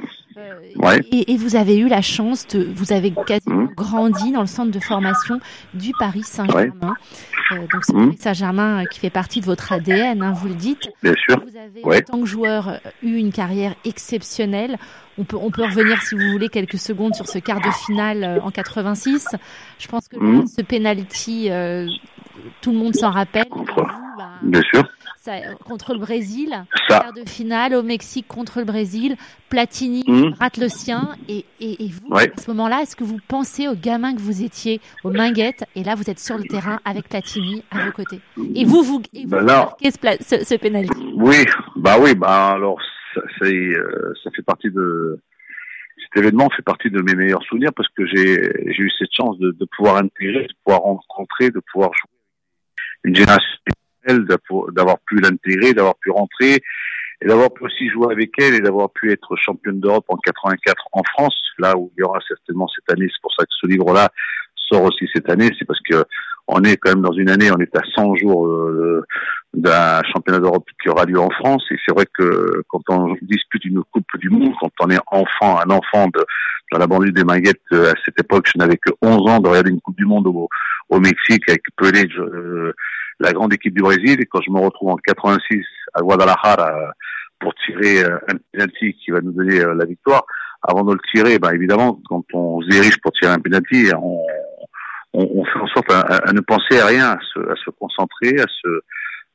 [0.77, 1.01] Ouais.
[1.13, 3.75] et, et vous avez eu la chance de, vous avez quasiment Mhm.
[3.77, 5.39] grandi dans le centre de formation
[5.75, 6.95] du Paris Saint-Germain.
[7.71, 7.93] Donc c'est.
[7.93, 10.89] Paris Saint-Germain euh, qui fait partie de votre ADN, hein, vous le dites.
[11.03, 11.37] bien sûr.
[11.45, 11.99] Vous avez, Ouais.
[12.09, 14.79] en tant que joueur, euh, eu une carrière exceptionnelle.
[15.19, 18.25] On peut, on peut revenir, si vous voulez, quelques secondes sur ce quart de finale
[18.25, 19.27] euh, en 86.
[19.79, 20.47] Je pense que là, Mhm.
[20.47, 21.87] ce penalty, euh,
[22.63, 23.45] tout le monde s'en rappelle.
[23.47, 23.75] Contre-
[24.17, 24.85] bah, Bien sûr.
[25.25, 26.49] Ça- contre le Brésil,
[26.89, 29.17] Ça, quart de finale au Mexique contre le Brésil,
[29.49, 30.35] Platini Mhm.
[30.41, 31.15] rate le sien.
[31.29, 32.33] Et, et, et vous, Ouais.
[32.37, 35.85] à ce moment-là, est-ce que vous pensez au gamin que vous étiez, au Minguette, et
[35.85, 38.21] là, vous êtes sur le terrain avec Platini à vos côtés.
[38.57, 40.91] Et vous, vous, et vous Ben marquez ce, ce, ce penalty?
[41.15, 41.45] Oui,
[41.77, 42.81] bah oui, bah alors
[43.15, 45.19] ça, euh, ça fait partie de
[46.03, 48.35] cet événement fait partie de mes meilleurs souvenirs parce que j'ai
[48.73, 52.11] j'ai eu cette chance de, de pouvoir intégrer, de pouvoir rencontrer, de pouvoir jouer
[53.05, 53.47] une génération
[54.07, 56.63] d'avoir pu l'intégrer, d'avoir pu rentrer
[57.21, 60.89] et d'avoir pu aussi jouer avec elle et d'avoir pu être championne d'Europe en 84
[60.93, 63.09] en France, là où il y aura certainement cette année.
[63.11, 64.09] C'est pour ça que ce livre-là
[64.57, 66.05] sort aussi cette année, c'est parce que
[66.49, 69.05] on est quand même dans une année, on est à 100 jours euh,
[69.55, 71.65] d'un championnat d'Europe qui aura lieu en France.
[71.71, 75.61] Et c'est vrai que quand on dispute une Coupe du Monde, quand on est enfant,
[75.61, 76.25] un enfant de,
[76.73, 79.49] dans la banlieue des Minguettes, euh, à cette époque, je n'avais que 11 ans de
[79.49, 80.49] regarder une Coupe du Monde au,
[80.89, 82.73] au Mexique avec Pelé, euh,
[83.21, 84.21] la grande équipe du Brésil.
[84.21, 85.63] Et quand je me retrouve en 86
[85.95, 86.91] à Guadalajara euh,
[87.41, 90.25] pour tirer euh, un penalty qui va nous donner la victoire,
[90.63, 94.21] avant de le tirer, ben évidemment, quand on se dirige pour tirer un penalty, on,
[95.13, 97.71] on, on fait en sorte à- à ne penser à rien, à se, à se
[97.71, 98.69] concentrer, à se,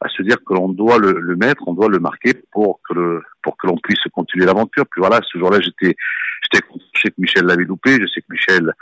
[0.01, 2.93] à se dire que l'on doit le, le, mettre, on doit le marquer pour que
[2.93, 4.85] le, pour que l'on puisse continuer l'aventure.
[4.91, 5.95] Puis voilà, ce jour-là, j'étais,
[6.43, 8.73] j'étais, je sais que Michel l'avait loupé, je sais que Michel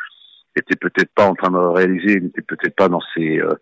[0.56, 3.54] était peut-être pas en train de réaliser, n'était peut-être pas dans ses, euh,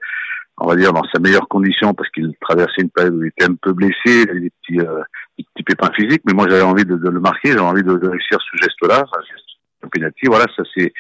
[0.58, 3.46] on va dire, dans sa meilleure condition parce qu'il traversait une période où il était
[3.46, 5.02] un peu blessé, il avait des petits, euh,
[5.38, 7.92] des petits pépins physiques, mais moi j'avais envie de, de, le marquer, j'avais envie de,
[7.92, 9.53] réussir ce geste-là, un geste
[9.84, 10.28] un penalty.
[10.28, 10.94] Voilà, ça s'est,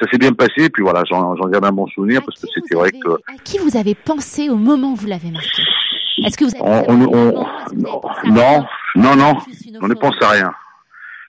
[0.00, 2.74] ça s'est bien passé, puis voilà, j'en, j'en garde un bon souvenir parce que c'était
[2.74, 3.10] vrai que.
[3.26, 5.62] À qui vous avez pensé au moment où vous l'avez marqué?
[6.24, 8.64] Est-ce que vous avez on, on, on, non,
[8.96, 9.32] non, non,
[9.80, 10.52] on ne pense à rien.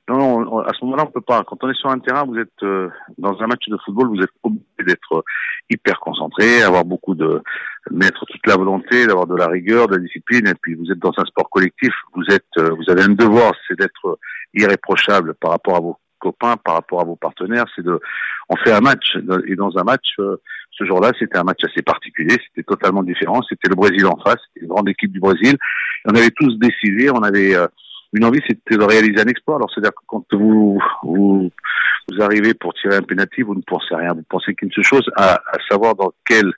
[0.08, 1.44] Non, non, à ce moment-là, on peut pas.
[1.44, 2.90] Quand on est sur un terrain, vous êtes euh,
[3.20, 5.22] dans un match de football, vous êtes obligé d'être euh,
[5.70, 7.44] hyper concentré, avoir beaucoup de
[7.92, 10.48] mettre toute la volonté, d'avoir de la rigueur, de la discipline.
[10.48, 11.94] Et puis, vous êtes dans un sport collectif.
[12.16, 14.18] Vous êtes, euh, vous avez un devoir, c'est d'être
[14.56, 17.66] irréprochable par rapport à vos copains, par rapport à vos partenaires.
[17.76, 18.00] C'est de,
[18.50, 19.18] on fait un match
[19.48, 22.38] et dans un match, ce jour-là, c'était un match assez particulier.
[22.48, 23.42] C'était totalement différent.
[23.48, 25.58] C'était le Brésil en face, une grande équipe du Brésil.
[26.06, 27.56] on avait tous décidé, on avait
[28.14, 29.56] une envie, c'était de réaliser un exploit.
[29.56, 31.52] Alors, c'est-à-dire que quand vous, vous,
[32.10, 34.14] vous arrivez pour tirer un pénalty, vous ne pensez rien.
[34.14, 36.52] Vous pensez qu'une seule chose, à, à, savoir dans quelle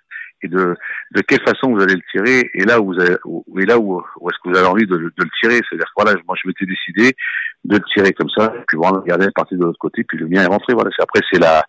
[0.44, 0.76] et de,
[1.12, 3.16] de quelle façon vous allez le tirer et là où vous avez,
[3.60, 5.60] et là où, où est-ce que vous avez envie de, de le tirer?
[5.68, 7.16] C'est-à-dire que voilà, moi, je m'étais décidé
[7.64, 10.44] de le tirer comme ça, puis voilà, regarder partir de l'autre côté, puis le mien
[10.44, 10.74] est rentré.
[10.74, 10.90] Voilà.
[11.00, 11.64] Après, c'est la,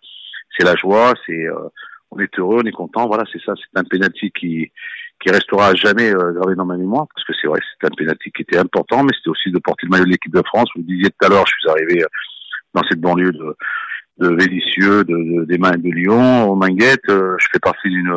[0.57, 1.69] c'est la joie, c'est, euh,
[2.11, 3.07] on est heureux, on est content.
[3.07, 3.53] Voilà, c'est ça.
[3.55, 4.71] C'est un pénalty qui,
[5.19, 8.31] qui restera jamais euh, gravé dans ma mémoire, parce que c'est vrai, c'était un pénalty
[8.31, 10.69] qui était important, mais c'était aussi de porter le maillot de l'équipe de France.
[10.75, 12.07] Vous disiez tout à l'heure, je suis arrivé euh,
[12.73, 13.55] dans cette banlieue de,
[14.17, 17.09] de Vélicieux, de, de, des mains de Lyon, aux Minguettes.
[17.09, 18.11] Euh, je fais partie d'une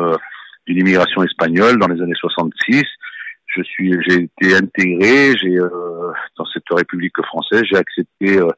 [0.67, 2.83] d'une immigration espagnole dans les années 66.
[3.55, 8.49] Je suis, j'ai été intégré, j'ai euh, dans cette République française, j'ai accepté euh,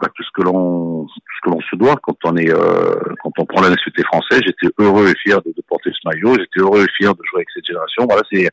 [0.00, 3.32] bah, tout ce que l'on ce que l'on se doit quand on est euh, quand
[3.38, 4.40] on prend la nationalité française.
[4.44, 6.36] J'étais heureux et fier de, de porter ce maillot.
[6.38, 8.06] J'étais heureux et fier de jouer avec cette génération.
[8.08, 8.48] Voilà, c'est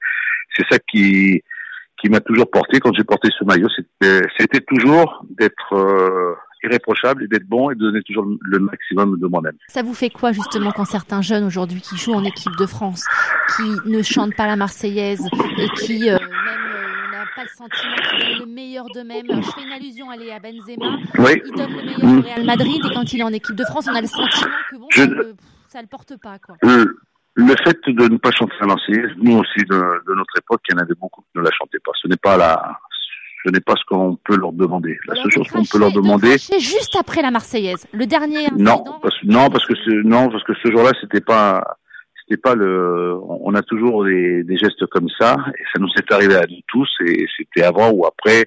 [0.56, 1.42] c'est ça qui
[2.00, 3.70] qui m'a toujours porté quand j'ai porté ce maillot.
[3.76, 9.20] C'était c'était toujours d'être euh, irréprochable et d'être bon et de donner toujours le maximum
[9.20, 9.56] de moi-même.
[9.68, 13.06] Ça vous fait quoi justement quand certains jeunes aujourd'hui qui jouent en équipe de France,
[13.56, 15.26] qui ne chantent pas la Marseillaise
[15.58, 19.26] et qui euh, même n'a pas le sentiment qu'ils donnent le meilleur d'eux-mêmes?
[19.30, 20.98] Je fais une allusion allez, à Benzema.
[21.20, 21.42] Oui.
[21.46, 23.88] Il donne le meilleur au Real Madrid et quand il est en équipe de France,
[23.92, 25.36] on a le sentiment que bon, Je- ça, le,
[25.70, 26.56] ça le porte pas quoi.
[26.64, 27.00] Le,
[27.36, 30.74] le fait de ne pas chanter la Marseillaise, nous aussi de, de notre époque, il
[30.74, 31.92] y en avait beaucoup qui ne la chantaient pas.
[32.02, 32.78] Ce n'est pas la,
[33.44, 34.98] ce n'est pas ce qu'on peut leur demander.
[35.08, 37.88] La seule de chose qu'on peut leur de demander, cracher juste après la Marseillaise.
[37.94, 41.78] Le dernier non, parce, non, parce que ce, non, parce que ce jour-là, c'était pas,
[42.22, 46.12] c'était pas le, on a toujours des, des gestes comme ça, et ça nous est
[46.12, 48.46] arrivé à nous tous, et c'était avant ou après,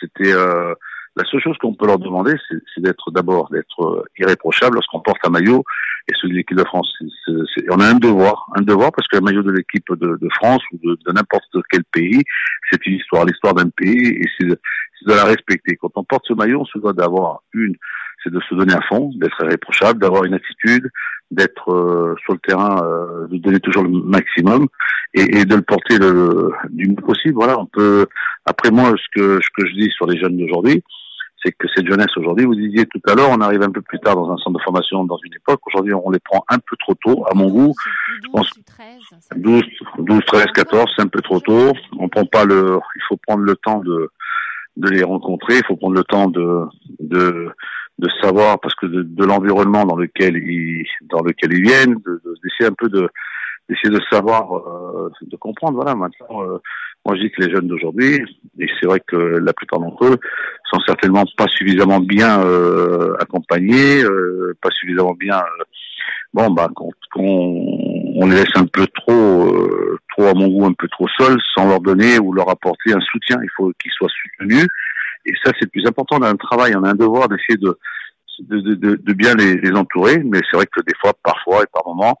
[0.00, 0.74] c'était, euh,
[1.16, 5.18] la seule chose qu'on peut leur demander, c'est d'être d'abord d'être euh, irréprochable lorsqu'on porte
[5.24, 5.62] un maillot
[6.08, 6.90] et celui de l'équipe de France.
[6.98, 9.84] C'est- c'est- c'est- on a un devoir, un devoir parce que le maillot de l'équipe
[9.90, 12.22] de, de France ou de, de n'importe quel pays,
[12.70, 14.58] c'est une histoire, l'histoire d'un pays et c'est de,
[14.98, 15.76] c'est de la respecter.
[15.76, 17.74] Quand on porte ce maillot, on se doit d'avoir une,
[18.24, 20.88] c'est de se donner à fond, d'être irréprochable, d'avoir une attitude,
[21.30, 24.66] d'être euh, sur le terrain, euh, de donner toujours le maximum
[25.14, 27.34] et, et de le porter le, du mieux possible.
[27.34, 28.06] Voilà, on peut.
[28.44, 30.82] Après moi, ce que ce que je dis sur les jeunes d'aujourd'hui,
[31.44, 33.98] c'est que cette jeunesse aujourd'hui, vous disiez tout à l'heure, on arrive un peu plus
[33.98, 35.60] tard dans un centre de formation, dans une époque.
[35.66, 37.74] Aujourd'hui, on les prend un peu trop tôt, à mon goût.
[38.22, 39.00] Je pense- 13.
[39.20, 39.62] ça- 12,
[39.98, 41.72] 12, 13, 14, c'est un peu trop tôt.
[41.98, 44.10] On prend pas le, il faut prendre le temps de,
[44.76, 45.56] de les rencontrer.
[45.58, 46.60] Il faut prendre le temps de,
[47.00, 47.48] de,
[47.98, 52.20] de savoir parce que de, de l'environnement dans lequel ils, dans lequel ils viennent, de-
[52.24, 53.08] de- d'essayer un peu de,
[53.72, 55.76] d'essayer de savoir, euh, de comprendre.
[55.76, 56.58] Voilà, maintenant, euh,
[57.04, 58.22] moi je dis que les jeunes d'aujourd'hui,
[58.58, 60.18] et c'est vrai que la plupart d'entre eux
[60.70, 65.38] sont certainement pas suffisamment bien euh, accompagnés, euh, pas suffisamment bien.
[65.38, 65.64] euh,
[66.34, 67.68] bon, bah, qu'on qu'on-
[68.16, 71.38] on les laisse un peu trop, euh, trop à mon goût, un peu trop seuls,
[71.54, 73.38] sans leur donner ou leur apporter un soutien.
[73.42, 74.08] Il faut qu'ils soient
[74.38, 74.66] soutenus.
[75.26, 76.16] Et ça, c'est le plus important.
[76.20, 77.78] On a un travail, on a un devoir d'essayer de,
[78.40, 80.18] de, de, de- bien les, les entourer.
[80.24, 82.16] Mais c'est vrai que des fois, parfois et par moments,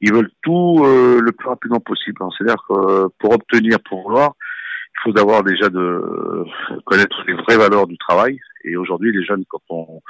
[0.00, 2.16] ils veulent tout euh, le plus rapidement possible.
[2.20, 4.32] Alors, C'est-à-dire que euh, pour obtenir, pour vouloir,
[4.96, 6.44] il faut d'abord déjà de
[6.84, 8.38] connaître les vraies valeurs du travail.
[8.64, 10.00] Et aujourd'hui, les jeunes, quand on,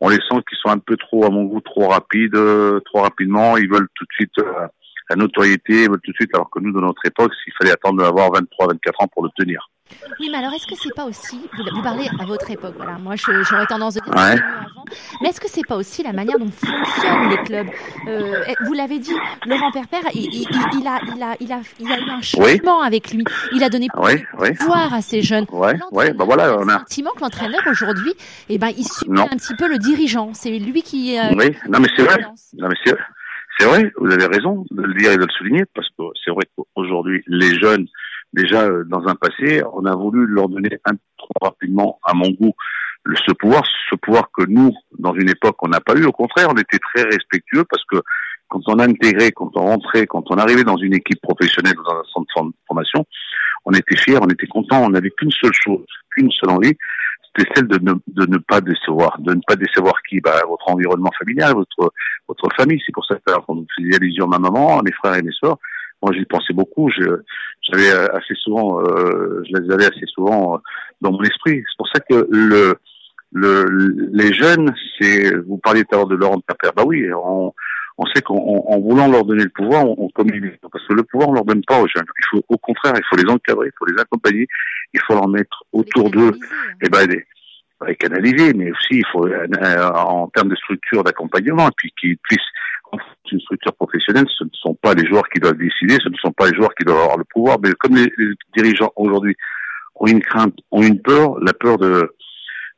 [0.00, 3.00] on les sent qu'ils sont un peu trop, à mon goût, trop rapides, euh, trop
[3.00, 4.66] rapidement, ils veulent tout de suite euh,
[5.10, 8.30] la notoriété, tout de suite, alors que nous, de notre époque, il fallait attendre d'avoir
[8.32, 9.68] 23, 24 ans pour l'obtenir.
[10.18, 11.38] Oui, mais alors est-ce que c'est pas aussi,
[11.74, 14.32] vous, parlez à votre époque, voilà, moi j'aurais tendance de dire Ouais.
[14.32, 14.84] avant,
[15.20, 17.66] mais est-ce que c'est pas aussi la manière dont fonctionnent les clubs?
[18.08, 19.12] Euh, Vous l'avez dit,
[19.46, 22.22] Laurent Perper, il, il- il- il a, il, a, il, a, il a eu un
[22.22, 24.54] changement avec lui, il a donné Oui, oui.
[24.54, 25.44] pouvoir à ces jeunes.
[25.52, 26.78] Ouais, ouais, bah voilà, on a.
[26.78, 28.14] sentiment que l'entraîneur aujourd'hui,
[28.48, 29.24] eh ben, il subit Non.
[29.30, 31.18] un petit peu le dirigeant, c'est lui qui...
[31.18, 32.20] euh, Oui, non mais c'est vrai.
[32.56, 32.96] Non mais c'est
[33.58, 36.30] c'est vrai, vous avez raison de le dire et de le souligner parce que c'est
[36.30, 37.86] vrai qu'aujourd'hui les jeunes
[38.34, 42.14] déjà euh, dans un passé, on a voulu leur donner un peu trop rapidement, à
[42.14, 42.52] mon goût,
[43.06, 46.04] ce pouvoir, ce pouvoir que nous, dans une époque, on n'a pas eu.
[46.04, 48.02] Au contraire, on était très respectueux parce que
[48.48, 51.92] quand on a intégré, quand on rentrait, quand on arrivait dans une équipe professionnelle dans
[51.92, 53.06] un centre de formation,
[53.64, 56.76] on était fiers, on était contents, on n'avait qu'une seule chose, qu'une seule envie,
[57.36, 60.20] c'était celle de ne, de ne pas décevoir, de ne pas décevoir qui?
[60.20, 61.92] Bah, Votre environnement familial, votre
[62.28, 62.80] votre famille.
[62.84, 65.22] C'est pour ça que quand vous faisiez allusion à ma maman, à mes frères et
[65.22, 65.58] mes sœurs,
[66.02, 66.90] moi j'y pensais beaucoup.
[66.90, 70.60] J'avais assez souvent, euh, je les avais assez souvent
[71.00, 71.62] dans mon esprit.
[71.68, 72.76] C'est pour ça que le
[73.34, 73.66] le,
[74.12, 77.04] les jeunes, c'est, vous parliez tout à l'heure de Laurent Père, bah oui,
[77.96, 80.60] on sait qu'en voulant leur donner le pouvoir, on, on communique.
[80.60, 82.04] Parce que le pouvoir, on leur donne pas aux jeunes.
[82.18, 84.46] Il faut, au contraire, il faut les encadrer, il faut les accompagner,
[84.92, 87.24] il faut leur mettre autour d'eux, et eh ben, les,
[87.86, 92.18] les canaliser, mais aussi il faut, euh, en termes de structure d'accompagnement, et puis qu'ils
[92.18, 92.40] puissent,
[93.32, 96.30] une structure professionnelle, ce ne sont pas les joueurs qui doivent décider, ce ne sont
[96.30, 99.34] pas les joueurs qui doivent avoir le pouvoir, mais comme les, les dirigeants aujourd'hui
[99.96, 102.14] ont une crainte, ont une peur, la peur de,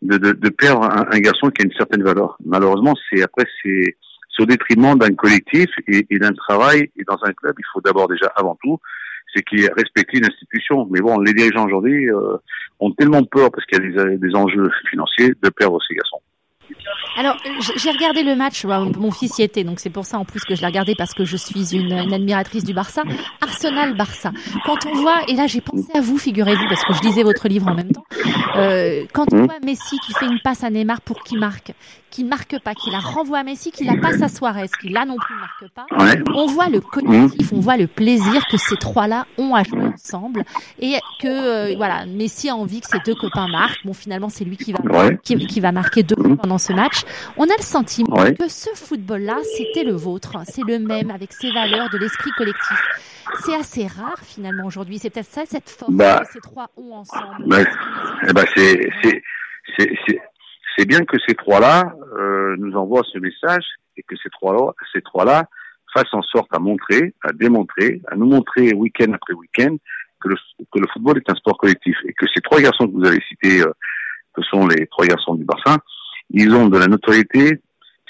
[0.02, 2.36] de, de, de perdre un, un, garçon qui a une certaine valeur.
[2.44, 3.96] Malheureusement, c'est après c'est
[4.40, 6.90] au détriment d'un collectif et, et d'un travail.
[6.96, 8.78] Et dans un club, il faut d'abord déjà, avant tout,
[9.34, 10.86] c'est qu'il y ait respecté une institution.
[10.90, 12.36] Mais bon, les dirigeants aujourd'hui euh,
[12.80, 16.20] ont tellement peur parce qu'il y a des, des enjeux financiers de perdre ces garçons.
[17.16, 17.36] Alors,
[17.76, 20.54] j'ai regardé le match, mon fils y était, donc c'est pour ça en plus que
[20.54, 23.02] je l'ai regardé parce que je suis une, une admiratrice du Barça.
[23.40, 24.32] Arsenal-Barça.
[24.66, 27.48] Quand on voit, et là j'ai pensé à vous, figurez-vous, parce que je lisais votre
[27.48, 28.04] livre en même temps,
[28.56, 31.72] euh, quand on voit Messi qui fait une passe à Neymar pour qu'il marque,
[32.16, 34.88] qui ne marque pas, qui la renvoie à Messi, qui la passe à Suarez, qui
[34.88, 35.84] là non plus ne marque pas,
[36.34, 40.42] on voit le collectif, on voit le plaisir que ces trois-là ont à jouer ensemble
[40.80, 43.84] et que euh, voilà, Messi a envie que ses deux copains marquent.
[43.84, 44.78] Bon, finalement, c'est lui qui va
[45.22, 47.02] qui, qui, va marquer deux pendant ce match.
[47.36, 51.50] On a le sentiment que ce football-là, c'était le vôtre, c'est le même avec ses
[51.50, 52.82] valeurs de l'esprit collectif.
[53.44, 54.98] C'est assez rare finalement aujourd'hui.
[54.98, 57.44] C'est peut-être ça cette force bah, que ces trois ont ensemble.
[57.46, 57.58] Bah,
[58.26, 59.20] eh ben c'est c'est
[60.76, 63.64] c'est bien que ces trois-là euh, nous envoient ce message
[63.96, 65.48] et que ces trois-là, ces trois-là
[65.94, 69.76] fassent en sorte à montrer, à démontrer, à nous montrer week-end après week-end
[70.20, 70.36] que le,
[70.72, 73.20] que le football est un sport collectif et que ces trois garçons que vous avez
[73.28, 73.72] cités, euh,
[74.34, 75.78] que sont les trois garçons du Barça,
[76.30, 77.60] ils ont de la notoriété.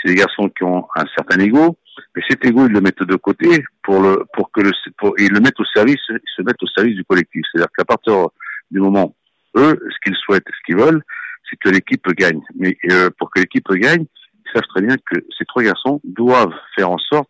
[0.03, 1.77] C'est des garçons qui ont un certain ego,
[2.15, 5.33] mais cet ego ils le mettent de côté pour le pour que le pour, ils
[5.33, 7.43] le mettent au service, ils se mettent au service du collectif.
[7.51, 8.29] C'est-à-dire qu'à partir
[8.71, 9.15] du moment
[9.57, 11.03] eux, ce qu'ils souhaitent, ce qu'ils veulent,
[11.49, 12.41] c'est que l'équipe gagne.
[12.57, 14.05] Mais euh, pour que l'équipe gagne,
[14.45, 17.29] ils savent très bien que ces trois garçons doivent faire en sorte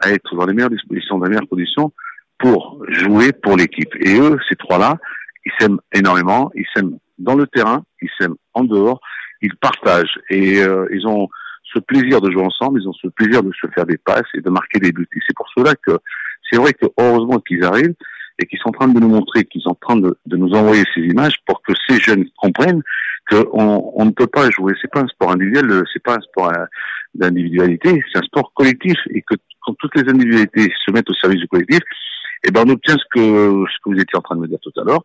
[0.00, 1.92] à être dans les meilleures dispositions, dans les meilleures conditions
[2.38, 3.94] pour jouer pour l'équipe.
[4.00, 4.98] Et eux, ces trois-là,
[5.44, 9.00] ils s'aiment énormément, ils s'aiment dans le terrain, ils s'aiment en dehors,
[9.40, 11.28] ils partagent et euh, ils ont
[11.72, 14.40] ce plaisir de jouer ensemble, ils ont ce plaisir de se faire des passes et
[14.40, 15.08] de marquer des buts.
[15.14, 15.98] Et c'est pour cela que
[16.50, 17.94] c'est vrai que heureusement qu'ils arrivent
[18.38, 20.52] et qu'ils sont en train de nous montrer, qu'ils sont en train de, de, nous
[20.52, 22.82] envoyer ces images pour que ces jeunes comprennent
[23.52, 24.74] on ne peut pas jouer.
[24.80, 26.64] C'est pas un sport individuel, c'est pas un sport euh,
[27.14, 28.96] d'individualité, c'est un sport collectif.
[29.10, 31.80] Et que quand toutes les individualités se mettent au service du collectif,
[32.44, 34.58] eh ben on obtient ce que ce que vous étiez en train de me dire
[34.60, 35.04] tout à l'heure,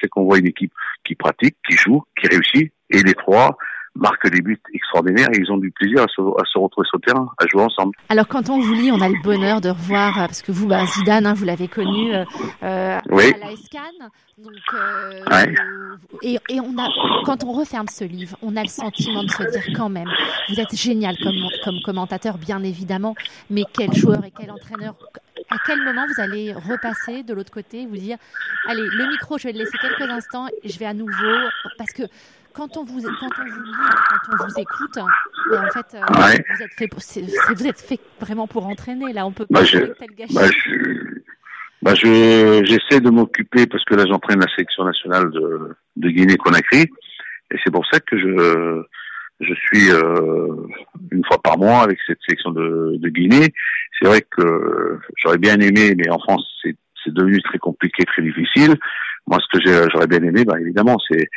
[0.00, 0.72] c'est qu'on voit une équipe
[1.04, 3.56] qui pratique, qui joue, qui réussit, et les trois
[3.96, 6.98] marquent des buts extraordinaires et ils ont du plaisir à se, à se retrouver sur
[6.98, 7.92] le terrain, à jouer ensemble.
[8.08, 10.66] Alors quand on vous lit, on a le bonheur de revoir, euh, parce que vous,
[10.66, 12.24] bah, Zidane, hein, vous l'avez connu euh,
[12.62, 13.32] euh, oui.
[13.34, 13.80] à la Escan,
[14.38, 15.54] donc euh, ouais.
[16.22, 16.88] et, et on a,
[17.24, 20.08] quand on referme ce livre, on a le sentiment de se dire quand même,
[20.48, 23.14] vous êtes génial comme, comme commentateur, bien évidemment,
[23.50, 24.94] mais quel joueur et quel entraîneur
[25.50, 28.16] à quel moment vous allez repasser de l'autre côté, vous dire,
[28.68, 31.48] allez, le micro, je vais le laisser quelques instants, et je vais à nouveau,
[31.78, 32.02] parce que
[32.54, 33.72] quand on vous, quand on vous lit,
[34.08, 34.98] quand on vous écoute,
[35.50, 36.44] mais en fait, euh, ouais.
[36.54, 39.12] vous êtes fait, pour, c est, c est, vous êtes fait vraiment pour entraîner.
[39.12, 40.34] Là, on peut bah pas je, tel gâchis.
[40.34, 41.20] bah je,
[41.82, 46.82] bah je, j'essaie de m'occuper parce que là, j'entraîne la sélection nationale de, de Guinée-Conakry,
[47.50, 48.82] et c'est pour ça que je,
[49.40, 50.48] je suis euh,
[51.10, 53.52] une fois par mois avec cette sélection de, de Guinée.
[54.00, 58.76] C'est vrai que j'aurais bien aimé, mais en France, c'est devenu très compliqué, très difficile.
[59.26, 61.28] Moi, ce que j'aurais bien aimé, bah, évidemment, c'est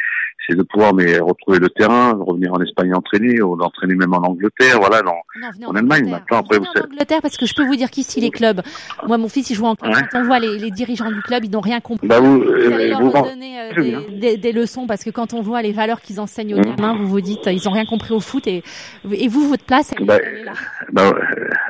[0.47, 4.23] c'est de pouvoir mais retrouver le terrain, revenir en Espagne entraîner, ou d'entraîner même en
[4.23, 6.09] Angleterre, voilà, dans, non, en, en Allemagne.
[6.09, 8.61] Maintenant, après, vous en Angleterre, parce que je peux vous dire qu'ici les clubs,
[9.07, 10.01] moi mon fils il joue en club, ouais.
[10.09, 12.07] quand on voit les, les, dirigeants du club, ils n'ont rien compris.
[12.07, 13.73] Bah vous, vous allez leur vous donner euh,
[14.09, 16.93] des, des, des, leçons parce que quand on voit les valeurs qu'ils enseignent aux gamins,
[16.93, 16.97] mmh.
[16.97, 18.63] vous vous dites ils ont rien compris au foot et,
[19.11, 20.53] et vous votre place elle, bah, est là.
[20.91, 21.13] Bah,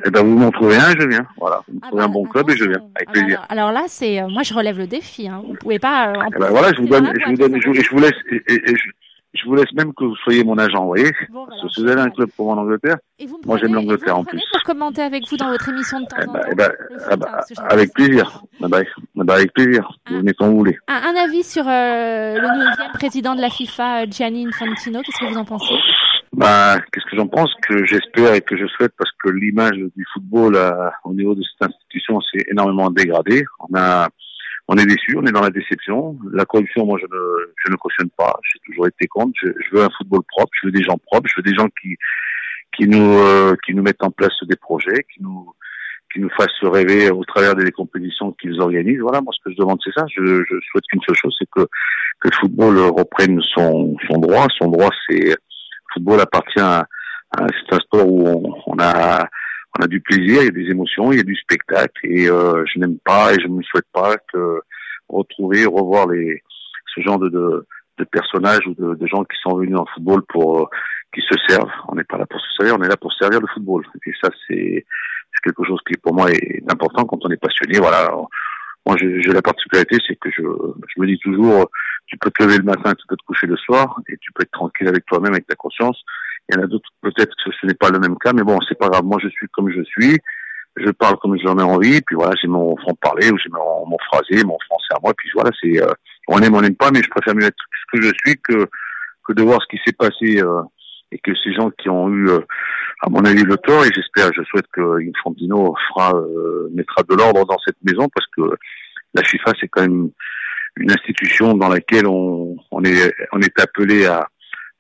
[0.06, 1.26] euh, bah, vous m'en trouvez un, je viens.
[1.38, 3.46] Voilà, vous me ah trouvez bah, un bon club et je viens avec alors, plaisir.
[3.50, 5.28] Alors, là c'est, euh, moi je relève le défi.
[5.28, 5.42] Hein.
[5.46, 6.10] Vous pouvez pas.
[6.10, 8.14] Euh, bah, voilà, je vous donne, je vous donne, je, je vous laisse.
[8.32, 8.90] Et, et, et je,
[9.42, 11.12] je vous laisse même que vous soyez mon agent, vous voyez.
[11.30, 11.62] Bon, Parce voilà.
[11.68, 14.22] que si vous avez un club pour moi en Angleterre, vous Moi, j'aime l'Angleterre, vous
[14.22, 14.42] en plus.
[14.52, 16.48] pour commenter avec vous dans votre émission de temps eh en ben, temps.
[16.52, 18.42] eh ben, foot, ah bah, hein, avec plaisir.
[18.62, 18.80] Ah bah,
[19.20, 19.88] ah bah, avec plaisir.
[20.08, 20.20] Vous Ah.
[20.20, 20.78] venez quand vous voulez.
[20.88, 25.20] Un, un avis sur euh, le neuvième président de la FIFA, euh, Gianni Infantino, qu'est-ce
[25.20, 25.76] que vous en pensez?
[26.34, 27.52] Bah, qu'est-ce que j'en pense?
[27.68, 31.42] Que j'espère et que je souhaite, parce que l'image du football euh, au niveau de
[31.44, 33.44] cette institution s'est énormément dégradée.
[33.60, 34.10] On a,
[34.68, 36.18] on est déçu, on est dans la déception.
[36.34, 38.38] La corruption, moi, je ne, je ne cautionne pas.
[38.52, 39.32] J'ai toujours été contre.
[39.42, 40.52] Je, je veux un football propre.
[40.62, 41.30] Je veux des gens propres.
[41.30, 41.96] Je veux des gens qui,
[42.76, 45.54] qui nous, euh, qui nous mettent en place des projets, qui nous,
[46.14, 49.00] qui nous fassent rêver au travers des compétitions qu'ils organisent.
[49.02, 50.06] Voilà, moi, ce que je demande, c'est ça.
[50.16, 51.66] Je, je souhaite qu'une seule chose, c'est que,
[52.20, 54.48] que le football reprenne son, son droit.
[54.58, 55.36] Son droit, c'est, le
[55.94, 56.86] football appartient à,
[57.38, 59.28] à- c'est un sport où on, on a,
[59.78, 62.30] on a du plaisir, il y a des émotions, il y a du spectacle, et
[62.30, 64.62] euh, je n'aime pas et je ne souhaite pas que
[65.08, 66.42] retrouver, revoir les,
[66.94, 67.66] ce genre de, de,
[67.98, 70.66] de personnages ou de, de gens qui sont venus le football pour, euh,
[71.14, 71.72] qui se servent.
[71.88, 73.86] On n'est pas là pour se servir, on est là pour servir le football.
[74.06, 74.86] Et ça, c'est,
[75.44, 77.78] quelque chose qui pour moi est important quand on est passionné.
[77.78, 78.12] Voilà.
[78.88, 81.70] Moi, j'ai la particularité, c'est que je, je me dis toujours,
[82.08, 84.42] tu peux te lever le matin, tu peux te coucher le soir, et tu peux
[84.42, 86.04] être tranquille avec toi-même, avec ta conscience.
[86.50, 88.60] Il y en a d'autres, peut-être que ce n'est pas le même cas, mais bon,
[88.68, 89.04] c'est pas grave.
[89.04, 90.18] Moi, je suis comme je suis.
[90.78, 93.88] Je parle comme j'en ai envie, puis voilà, j'ai mon franc parler, ou j'ai mon,
[93.88, 95.92] mon phrasé, mon français à moi, puis voilà, c'est, euh,
[96.28, 98.68] on aime, on n'aime pas, mais je préfère mieux être ce que je suis que,
[99.28, 100.62] que de voir ce qui s'est passé, euh,
[101.12, 102.40] et que ces gens qui ont eu, euh,
[103.02, 107.16] à mon avis, le tort, et j'espère, je souhaite que Infantino fera, euh, mettra de
[107.16, 108.56] l'ordre dans cette maison, parce que
[109.16, 110.12] la FIFA, c'est quand même
[110.76, 114.28] une institution dans laquelle on, on est, on est appelé à,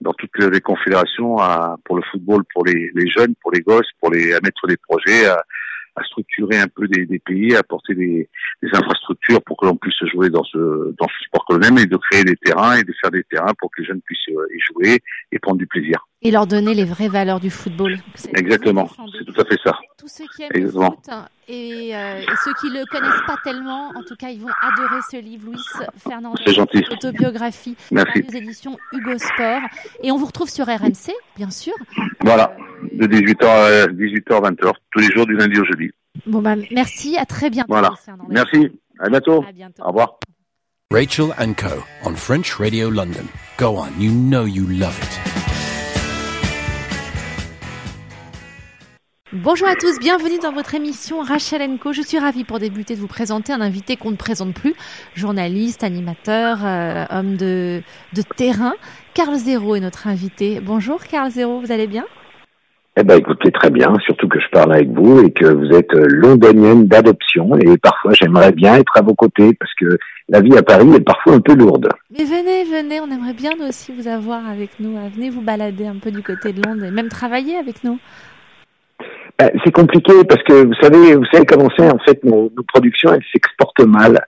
[0.02, 1.38] dans toutes les confédérations,
[1.86, 5.26] pour le football, pour les, jeunes, pour les gosses, pour les, à mettre des projets,
[5.28, 5.44] à,
[6.06, 8.30] structurer un peu des, pays, à apporter des,
[8.62, 11.80] des infrastructures pour que l'on puisse jouer dans ce, dans ce sport que l'on aime
[11.80, 14.30] et de créer des terrains et de faire des terrains pour que les jeunes puissent
[14.30, 15.00] euh, y jouer
[15.32, 16.08] et prendre du plaisir.
[16.24, 18.00] Et leur donner les vraies valeurs du football.
[18.36, 18.90] Exactement.
[19.18, 19.78] C'est tout à fait ça.
[20.00, 20.90] Tous ceux qui aiment Exactement.
[20.90, 24.30] le foot hein, et, euh, et ceux qui le connaissent pas tellement, en tout cas,
[24.30, 25.62] ils vont adorer ce livre, Luis
[26.00, 26.84] Fernandez, C'est gentil.
[26.92, 28.24] autobiographie, Merci.
[28.28, 29.62] aux éditions Hugo Sport.
[30.02, 31.74] Et on vous retrouve sur RMC, bien sûr.
[32.22, 32.52] Voilà.
[32.94, 35.92] De 18h à 18h, 20h, tous les jours du lundi au jeudi.
[36.26, 37.68] Bon bah merci, à très bientôt.
[37.74, 37.92] Voilà.
[38.28, 38.72] Merci.
[39.00, 39.46] À bientôt.
[39.48, 39.84] À bientôt.
[39.84, 40.18] Au revoir.
[40.92, 41.84] Rachel and Co.
[42.06, 43.26] on French Radio London.
[43.60, 45.57] Go on, you know you love it.
[49.34, 51.92] Bonjour à tous, bienvenue dans votre émission Rachel Co.
[51.92, 54.74] Je suis ravie pour débuter de vous présenter un invité qu'on ne présente plus,
[55.16, 57.82] journaliste, animateur, euh, homme de,
[58.14, 58.72] de terrain.
[59.14, 60.62] Carl Zéro est notre invité.
[60.62, 62.06] Bonjour Carl Zéro, vous allez bien?
[62.96, 65.94] Eh ben, écoutez, très bien, surtout que je parle avec vous et que vous êtes
[65.94, 69.98] euh, londonienne d'adoption et parfois j'aimerais bien être à vos côtés parce que
[70.30, 71.90] la vie à Paris est parfois un peu lourde.
[72.18, 74.98] Mais venez, venez, on aimerait bien aussi vous avoir avec nous.
[75.14, 78.00] Venez vous balader un peu du côté de Londres et même travailler avec nous.
[79.40, 82.64] Ben, c'est compliqué parce que vous savez, vous savez comment c'est en fait nos, nos
[82.64, 84.20] productions, elles s'exportent mal.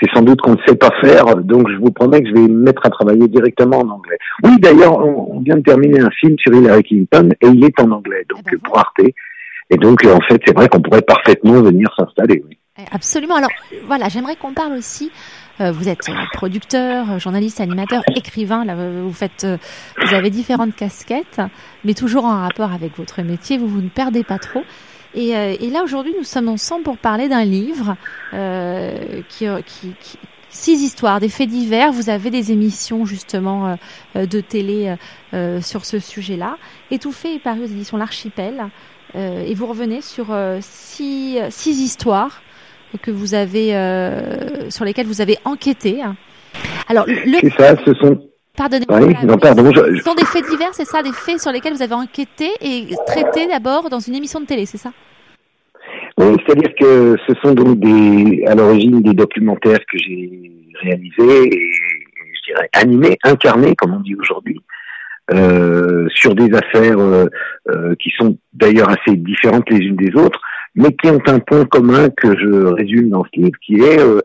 [0.00, 2.46] C'est sans doute qu'on ne sait pas faire, donc je vous promets que je vais
[2.46, 4.16] me mettre à travailler directement en anglais.
[4.44, 7.80] Oui, d'ailleurs, on, on vient de terminer un film sur Hillary Clinton et il est
[7.80, 9.00] en anglais, donc Eh ben pour Arte.
[9.70, 12.42] Et donc, euh, en fait, c'est vrai qu'on pourrait parfaitement venir s'installer.
[12.46, 12.58] Oui.
[12.78, 13.36] Eh, Absolument.
[13.36, 13.50] Alors
[13.86, 15.10] voilà, j'aimerais qu'on parle aussi.
[15.60, 16.00] Euh, vous êtes
[16.32, 18.64] producteur, journaliste, animateur, écrivain.
[18.64, 19.56] Là, vous faites, euh,
[20.04, 21.40] vous avez différentes casquettes,
[21.84, 23.58] mais toujours en rapport avec votre métier.
[23.58, 24.62] Vous ne perdez pas trop.
[25.14, 27.96] Et, euh, et là aujourd'hui, nous sommes ensemble pour parler d'un livre
[28.34, 30.18] euh, qui, qui, qui-
[30.50, 31.92] six histoires, des faits divers.
[31.92, 33.76] Vous avez des émissions justement
[34.16, 34.94] euh, de télé
[35.34, 36.56] euh, sur ce sujet-là.
[36.90, 38.66] Étouffé est paru aux éditions L'Archipel.
[39.14, 40.26] Euh, et vous revenez sur
[40.60, 42.42] six, six histoires
[43.02, 46.02] que vous avez euh, sur lesquelles vous avez enquêté.
[46.88, 48.18] Alors le C'est ça, ce sont...
[48.56, 49.00] pardonnez-moi.
[49.00, 51.74] Oui, non, pardon, je- Ce sont des faits divers, c'est ça, des faits sur lesquels
[51.74, 54.90] vous avez enquêté et traité d'abord dans une émission de télé, c'est ça?
[56.18, 60.50] Oui, c'est-à-dire que ce sont donc des, à l'origine des documentaires que j'ai
[60.82, 64.60] réalisés et, je dirais, animés, incarnés, comme on dit aujourd'hui,
[65.32, 67.26] euh, sur des affaires euh,
[67.68, 70.40] euh, qui sont d'ailleurs assez différentes les unes des autres,
[70.78, 74.20] mais qui ont un point commun que je résume dans ce livre, qui est euh,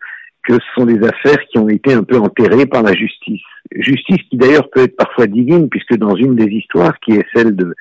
[0.48, 3.42] que ce sont des affaires qui ont été un peu enterrées par la justice.
[3.90, 7.56] Justice qui d'ailleurs peut être parfois divine, puisque dans une des histoires, qui est celle
[7.56, 7.74] de,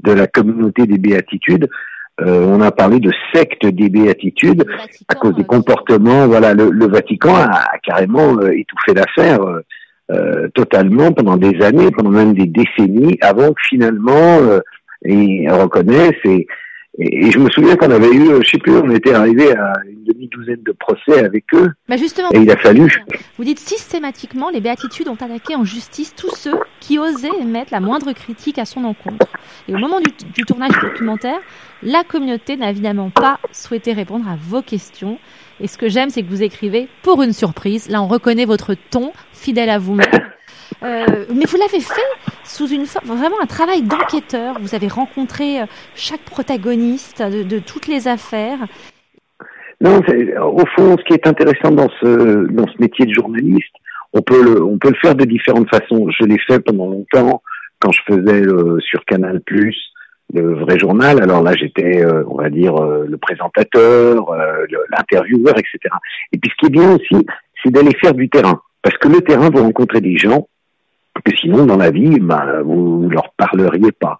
[0.00, 1.68] de la communauté des béatitudes,
[2.22, 6.26] euh, on a parlé de secte des béatitudes Vatican, à cause des euh, comportements.
[6.26, 9.60] Voilà, le, le Vatican a, a carrément euh, étouffé l'affaire euh,
[10.10, 14.60] euh, totalement pendant des années, pendant même des décennies, avant que finalement euh,
[15.04, 16.24] ils reconnaissent.
[16.24, 16.46] Et,
[16.98, 19.72] et, je me souviens qu'on avait eu, euh, je sais plus, on était arrivé à
[19.86, 21.70] une demi-douzaine de procès avec eux.
[21.88, 23.04] Bah justement, Et il a fallu.
[23.36, 27.80] vous dites systématiquement, les béatitudes ont attaqué en justice tous ceux qui osaient émettre la
[27.80, 29.26] moindre critique à son encontre.
[29.68, 31.38] Et au moment du, du tournage du documentaire,
[31.82, 35.18] la communauté n'a évidemment pas souhaité répondre à vos questions.
[35.60, 37.88] Et ce que j'aime, c'est que vous écrivez pour une surprise.
[37.88, 40.25] Là, on reconnaît votre ton, fidèle à vous-même.
[40.82, 42.00] Euh, mais vous l'avez fait
[42.44, 44.56] sous une forme, vraiment un travail d'enquêteur.
[44.60, 48.58] Vous avez rencontré euh, chaque protagoniste de, toutes les affaires.
[49.80, 50.00] Non,
[50.42, 53.74] au fond, ce qui est intéressant dans ce dans ce métier de journaliste,
[54.14, 56.08] on peut le on peut le faire de différentes façons.
[56.18, 57.42] Je l'ai fait pendant longtemps
[57.78, 58.42] quand je faisais
[58.80, 59.76] sur Canal Plus
[60.32, 61.22] le vrai journal.
[61.22, 65.78] Alors là, j'étais, euh, on va dire, le présentateur, euh, l'intervieweur, etc.
[66.32, 67.26] Et puis, ce qui est bien aussi,
[67.62, 70.48] c'est d'aller faire du terrain, parce que le terrain, vous rencontrez des gens
[71.26, 74.18] que sinon, dans la vie, ben, vous, leur parleriez pas.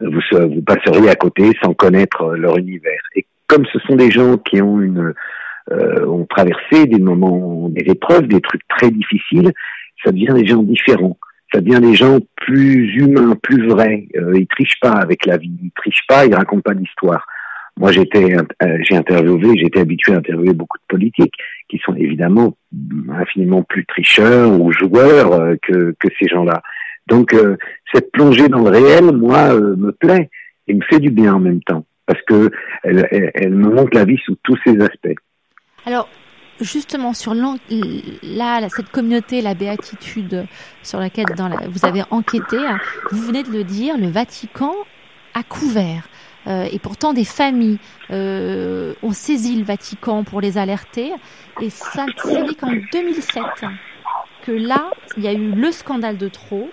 [0.00, 3.00] Vous, vous passeriez à côté sans connaître euh, leur univers.
[3.14, 5.14] Et comme ce sont des gens qui ont une
[5.72, 9.52] euh, ont traversé des moments, des épreuves, des trucs très difficiles,
[10.04, 11.18] ça devient des gens différents.
[11.52, 14.06] Ça devient des gens plus humains, plus vrais.
[14.16, 17.26] Euh, ils trichent pas avec la vie, ils trichent pas, ils racontent pas d'histoire.
[17.78, 21.34] Moi, j'étais, euh, j'ai interviewé, j'étais habitué à interviewer beaucoup de politiques
[21.68, 22.56] qui sont évidemment
[23.12, 26.62] infiniment plus tricheurs ou joueurs euh, que, que ces gens-là.
[27.06, 27.56] Donc, euh,
[27.92, 30.30] cette plongée dans le réel, moi, euh, me plaît
[30.68, 32.50] et me fait du bien en même temps parce que
[32.84, 35.14] elle, elle, elle me montre la vie sous tous ses aspects.
[35.84, 36.08] Alors,
[36.60, 40.46] justement, sur là, cette communauté, la béatitude
[40.82, 42.78] sur laquelle dans la- vous avez enquêté, hein,
[43.10, 44.72] vous venez de le dire, le Vatican
[45.34, 46.08] a couvert.
[46.46, 47.78] Euh, et pourtant, des familles
[48.10, 51.12] euh, ont saisi le Vatican pour les alerter.
[51.60, 53.42] Et ça, ce n'est qu'en 2007
[54.44, 56.68] que là, il y a eu le scandale de trop.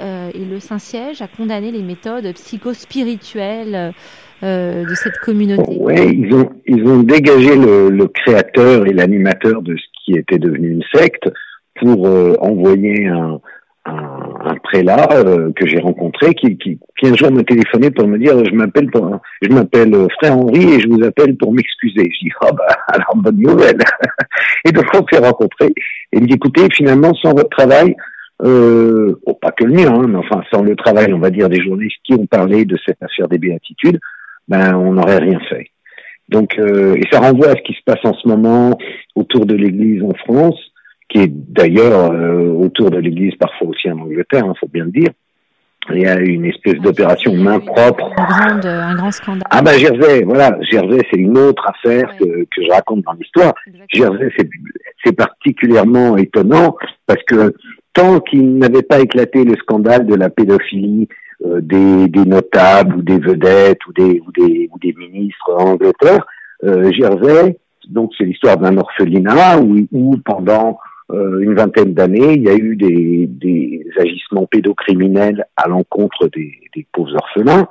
[0.00, 3.92] euh, et le Saint-Siège a condamné les méthodes psychospirituelles
[4.42, 5.76] de cette communauté.
[5.78, 10.68] Ouais, ils ont ils ont dégagé le, créateur et l'animateur de ce qui était devenu
[10.68, 11.30] une secte
[11.76, 12.06] pour
[12.42, 13.40] envoyer un,
[13.86, 18.18] un, prélat euh, que j'ai rencontré qui, qui, qui un jour m'a téléphoné pour me
[18.18, 18.88] dire je m'appelle
[19.42, 22.10] je m'appelle euh, frère Henri et je vous appelle pour m'excuser.
[22.10, 23.78] Je dis ah bah alors bonne nouvelle.
[24.64, 25.72] et donc on s'est rencontrés
[26.12, 27.94] et il me dit écoutez finalement sans votre travail
[28.42, 31.48] euh, bon, pas que le mien, hein, mais enfin sans le travail, on va dire,
[31.48, 34.00] des journalistes qui ont parlé de cette affaire des béatitudes,
[34.48, 35.68] ben on n'aurait rien fait.
[36.28, 38.76] Donc, euh, et ça renvoie à ce qui se passe en ce moment
[39.14, 40.58] autour de l'Église en France,
[41.14, 44.90] qui est d'ailleurs euh, autour de l'Église parfois aussi en Angleterre, il faut bien le
[44.90, 45.10] dire.
[45.90, 48.10] Il y a une espèce d'opération main propre.
[48.18, 49.42] Une grande, un grand scandale.
[49.50, 53.52] Ah ben Jersey, voilà, Jersey c'est une autre affaire que, que je raconte dans l'histoire.
[53.92, 54.48] Jersey c'est
[55.04, 56.74] c'est particulièrement étonnant
[57.06, 57.54] parce que
[57.92, 61.06] tant qu'il n'avait pas éclaté le scandale de la pédophilie
[61.44, 65.72] euh, des, des notables ou des vedettes ou des ou des ou des ministres en
[65.72, 66.26] Angleterre,
[66.64, 67.58] euh, Jersey,
[67.88, 70.78] donc c'est l'histoire d'un orphelinat où, où pendant
[71.12, 76.86] une vingtaine d'années, il y a eu des, des agissements pédocriminels à l'encontre des, des
[76.92, 77.68] pauvres orphelins.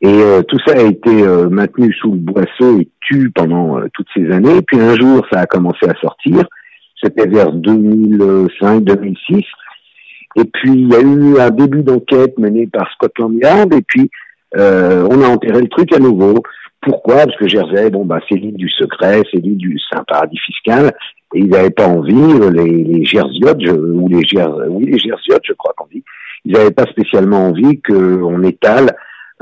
[0.00, 3.86] Et euh, tout ça a été euh, maintenu sous le boisseau et tu pendant euh,
[3.94, 4.60] toutes ces années.
[4.60, 6.44] Puis un jour, ça a commencé à sortir.
[7.02, 9.44] C'était vers 2005-2006.
[10.36, 13.72] Et puis, il y a eu un début d'enquête mené par Scotland Yard.
[13.72, 14.10] Et puis,
[14.56, 16.42] euh, on a enterré le truc à nouveau.
[16.82, 17.24] Pourquoi?
[17.24, 20.92] Parce que Jersey, bon, bah, c'est l'île du secret, c'est l'île du un paradis fiscal.
[21.34, 25.42] Et ils n'avaient pas envie, les, les Jersiotes, je, ou les Gers, oui, les Jersiotes,
[25.44, 26.04] je crois qu'on dit,
[26.44, 28.94] ils n'avaient pas spécialement envie qu'on étale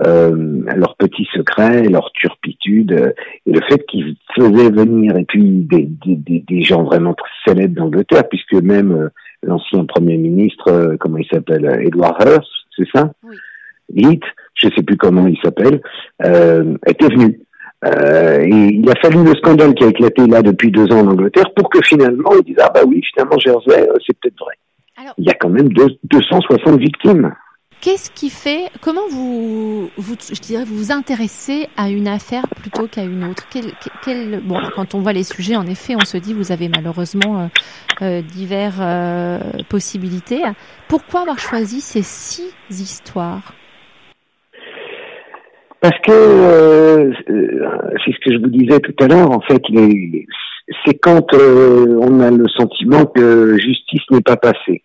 [0.06, 3.12] euh, leurs petits secrets, leur turpitude, euh,
[3.46, 7.76] et le fait qu'ils faisaient venir, et puis des, des, des, gens vraiment très célèbres
[7.76, 9.08] d'Angleterre, puisque même euh,
[9.42, 13.12] l'ancien Premier ministre, euh, comment il s'appelle, Edward Hearst, c'est ça?
[13.22, 13.36] Oui.
[13.94, 14.24] Heath,
[14.54, 15.80] je sais plus comment il s'appelle,
[16.24, 17.40] euh, était venu.
[17.84, 21.08] Euh, et il a fallu le scandale qui a éclaté là depuis deux ans en
[21.08, 24.54] Angleterre pour que finalement ils disent ah bah oui finalement Jersey euh, c'est peut-être vrai.
[24.96, 27.34] Alors- il y a quand même deux- 260 victimes.
[27.80, 32.86] Qu'est-ce qui fait, comment vous, vous, je dirais, vous vous intéressez à une affaire plutôt
[32.86, 33.48] qu'à une autre?
[33.50, 33.64] Quel,
[34.04, 37.40] quel- bon, quand on voit les sujets, en effet, on se dit, vous avez malheureusement
[37.40, 37.46] euh,
[38.02, 40.42] euh, divers euh, possibilités.
[40.86, 43.52] Pourquoi avoir choisi ces six histoires?
[45.82, 50.26] Parce que euh, c'est ce que je vous disais tout à l'heure, en fait, les-
[50.86, 54.82] c'est quand euh, on a le sentiment que justice n'est pas passée.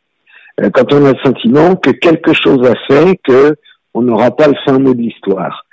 [0.59, 3.55] Euh, quand on a le sentiment que quelque chose a fait que
[3.93, 5.65] on n'aura pas le fin mot de l'histoire.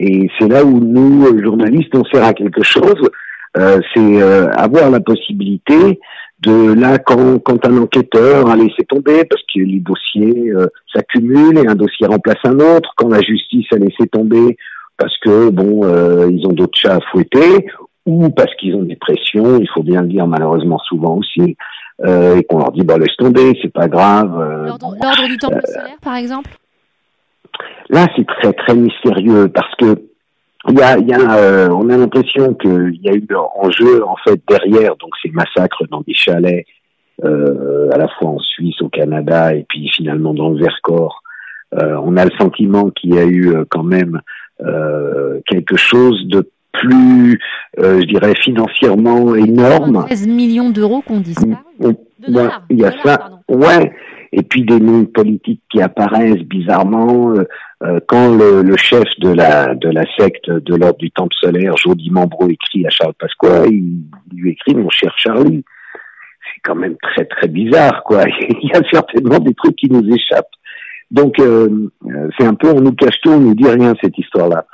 [0.00, 3.00] Et c'est là où nous, euh, journalistes, on sert à quelque chose.
[3.94, 4.20] C'est
[4.56, 6.00] avoir la possibilité
[6.46, 11.58] de là quand, quand un enquêteur a laissé tomber parce que les dossiers euh, s'accumulent
[11.58, 14.56] et un dossier remplace un autre, quand la justice a laissé tomber
[14.96, 17.66] parce que bon euh, ils ont d'autres chats à fouetter,
[18.06, 21.56] ou parce qu'ils ont des pressions, il faut bien le dire malheureusement souvent aussi,
[22.04, 24.32] euh, et qu'on leur dit bah laisse tomber, c'est pas grave.
[24.66, 26.50] L'ordre du temple solaire, par exemple?
[27.90, 29.96] Là, c'est très très mystérieux parce que
[30.68, 34.04] il y a, il y a on a l'impression qu'il y a eu en jeu
[34.04, 36.66] en fait derrière donc ces massacres dans des chalets
[37.22, 41.22] à la fois en Suisse, au Canada et puis finalement dans le Vercors.
[41.72, 44.20] on a le sentiment qu'il y a eu quand même
[45.46, 47.40] quelque chose de plus,
[47.78, 50.04] euh, je dirais, financièrement énorme.
[50.06, 51.56] 13 millions d'euros qu'on disparaît.
[52.28, 53.30] il y a ça.
[53.48, 53.92] Ouais.
[54.32, 57.34] Et puis des noms politiques qui apparaissent bizarrement.
[57.82, 61.34] Euh, euh, quand le, le, chef de la de la secte de l'ordre du Temple
[61.40, 65.64] solaire, Jody Mambro, écrit à Charles Pasqua, il, lui écrit mon cher Charlie.
[66.42, 68.24] C'est quand même très très bizarre, quoi.
[68.40, 70.46] il y a certainement des trucs qui nous échappent.
[71.10, 74.66] Donc c'est un peu on nous cache tout, on nous dit rien cette histoire-là.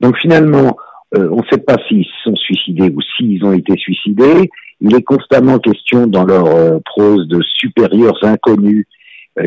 [0.00, 0.76] Donc finalement,
[1.16, 4.50] euh, on ne sait pas s'ils se sont suicidés ou s'ils ont été suicidés.
[4.80, 8.93] Il est constamment question dans leur euh, prose de supérieurs inconnus euh,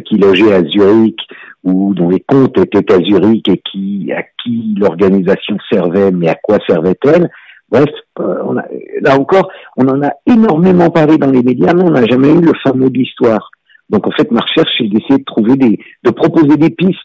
[0.06, 1.20] qui logeaient à Zurich
[1.64, 6.36] ou dont les comptes étaient à Zurich et qui à qui l'organisation servait, mais à
[6.36, 7.30] quoi servait-elle?
[7.70, 12.32] Bref, là encore, on en a énormément parlé dans les médias, mais on n'a jamais
[12.32, 13.50] eu le fameux de l'histoire.
[13.90, 17.00] Donc en fait, ma recherche, c'est d'essayer de trouver des, de proposer des pistes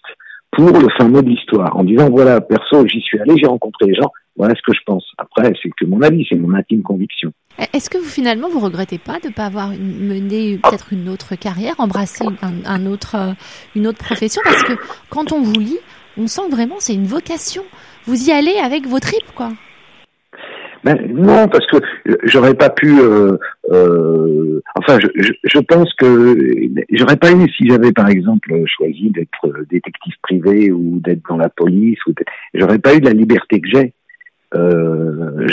[0.52, 3.86] pour le fin mot de l'histoire, en disant voilà, perso, j'y suis allé, j'ai rencontré
[3.86, 5.04] les gens, voilà ce que je pense.
[5.16, 7.32] Après, c'est que mon avis, c'est mon intime conviction.
[7.72, 11.34] Est-ce que vous finalement vous regrettez pas de ne pas avoir mené peut-être une autre
[11.36, 13.32] carrière, un, autre, euh,
[13.76, 14.40] une autre profession?
[14.44, 14.72] Parce que
[15.10, 15.78] quand on vous lit,
[16.16, 17.62] on sent vraiment c'est une vocation.
[18.06, 19.50] Vous y allez avec vos tripes, quoi.
[20.84, 21.78] Ben, non, parce que
[22.24, 22.98] j'aurais pas pu.
[22.98, 23.36] Euh,
[23.70, 26.36] euh, enfin, je, je, pense que
[26.90, 31.48] j'aurais pas eu si j'avais par exemple choisi d'être détective privé ou d'être dans la
[31.48, 32.04] police.
[32.06, 32.12] ou
[32.54, 33.92] J'aurais pas eu la liberté que j'ai
[34.54, 35.46] euh,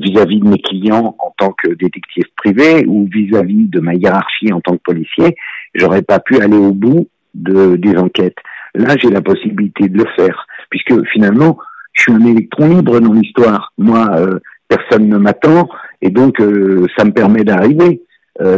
[0.00, 4.60] vis-à-vis de mes clients en tant que détective privé ou vis-à-vis de ma hiérarchie en
[4.60, 5.36] tant que policier.
[5.74, 8.36] J'aurais pas pu aller au bout de, des enquêtes.
[8.74, 11.58] Là, j'ai la possibilité de le faire, puisque finalement,
[11.92, 13.72] je suis un électron libre dans l'histoire.
[13.78, 14.38] Moi, euh,
[14.68, 15.68] personne ne m'attend
[16.02, 18.02] et donc euh, ça me permet d'arriver.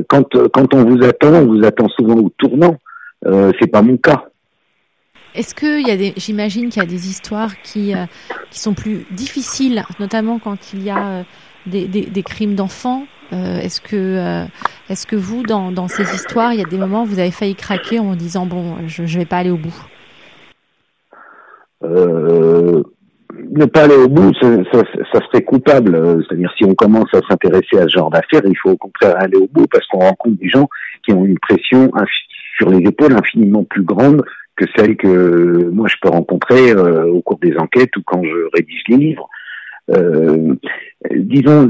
[0.08, 2.78] Quand quand on vous attend, on vous attend souvent au tournant.
[3.26, 4.26] Euh, c'est pas mon cas.
[5.36, 7.94] Est-ce que y a des, j'imagine qu'il y a des histoires qui
[8.50, 11.24] qui sont plus difficiles, notamment quand il y a
[11.66, 13.06] des, des, des crimes d'enfants.
[13.32, 14.46] est-ce que
[14.88, 17.30] est-ce que vous dans dans ces histoires, il y a des moments où vous avez
[17.30, 19.76] failli craquer en disant bon, je je vais pas aller au bout?
[21.84, 22.82] Euh,
[23.50, 24.48] ne pas aller au bout, ça,
[25.12, 25.94] ça, serait coupable.
[25.94, 29.14] Euh, c'est-à-dire, si on commence à s'intéresser à ce genre d'affaires, il faut au contraire
[29.18, 30.68] aller au bout parce qu'on rencontre des gens
[31.04, 31.90] qui ont une pression
[32.56, 34.22] sur les épaules infiniment plus grande
[34.56, 38.48] que celle que moi je peux rencontrer euh, au cours des enquêtes ou quand je
[38.54, 39.28] rédige les livres.
[39.90, 40.54] Euh,
[41.14, 41.68] disons,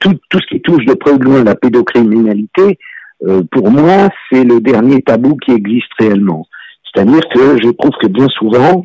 [0.00, 2.78] tout, tout, ce qui touche de près ou de loin la pédocriminalité,
[3.26, 6.46] euh, pour moi, c'est le dernier tabou qui existe réellement.
[6.92, 8.84] C'est-à-dire que je trouve que bien souvent,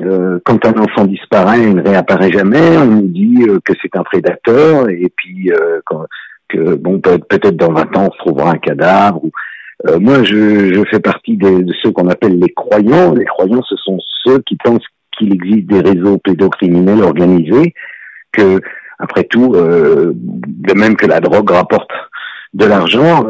[0.00, 2.76] euh, quand un enfant disparaît, il ne réapparaît jamais.
[2.78, 5.80] On nous dit euh, que c'est un prédateur et puis euh,
[6.48, 9.22] que bon peut-être dans 20 ans on trouvera un cadavre.
[10.00, 13.14] Moi, je, je, fais partie de ceux qu'on appelle les croyants.
[13.14, 14.84] Les croyants, ce sont ceux qui pensent
[15.16, 17.74] qu'il existe des réseaux pédocriminels organisés,
[18.32, 18.60] que
[18.98, 21.90] après tout, de même que la drogue rapporte
[22.54, 23.24] de l'argent,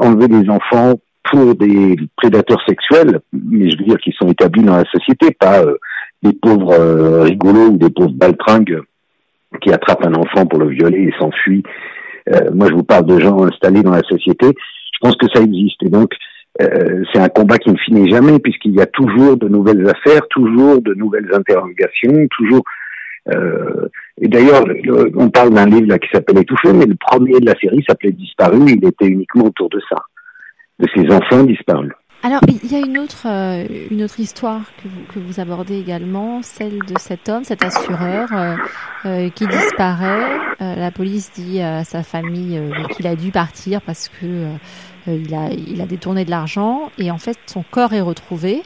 [0.00, 0.94] enlever des enfants
[1.30, 5.60] pour des prédateurs sexuels, mais je veux dire qu'ils sont établis dans la société, pas
[5.60, 5.76] euh,
[6.22, 8.80] des pauvres euh, rigolos ou des pauvres baltringues
[9.62, 11.62] qui attrapent un enfant pour le violer et s'enfuient.
[12.30, 14.46] Euh, moi, je vous parle de gens installés dans la société.
[15.00, 15.82] Je pense que ça existe.
[15.82, 16.12] Et donc,
[16.58, 20.82] c'est un combat qui ne finit jamais, puisqu'il y a toujours de nouvelles affaires, toujours
[20.82, 22.64] de nouvelles interrogations, toujours...
[24.20, 24.64] et d'ailleurs,
[25.14, 28.10] on parle d'un livre là qui s'appelle Étouffé, mais le premier de la série s'appelait
[28.10, 29.96] Disparu, il était uniquement autour de ça
[30.78, 31.92] de ces enfants disparus.
[32.24, 35.78] Alors, il y a une autre, euh, une autre histoire que vous, que vous, abordez
[35.78, 38.56] également, celle de cet homme, cet assureur euh,
[39.06, 40.36] euh qui disparaît.
[40.60, 42.60] Euh, la police dit à sa famille
[42.96, 44.46] qu'il a dû partir parce que
[45.06, 48.62] il, a, il a détourné de l'argent et en fait son corps est retrouvé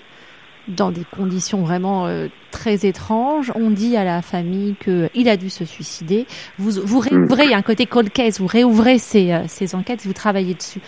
[0.69, 2.09] dans des conditions vraiment
[2.53, 3.53] très étranges.
[3.57, 6.27] On dit à la famille que il a dû se suicider.
[6.57, 10.07] Vous, vous réouvrez, il y a un côté cold case, vous réouvrez ces, ces enquêtes,
[10.07, 10.81] vous travaillez dessus.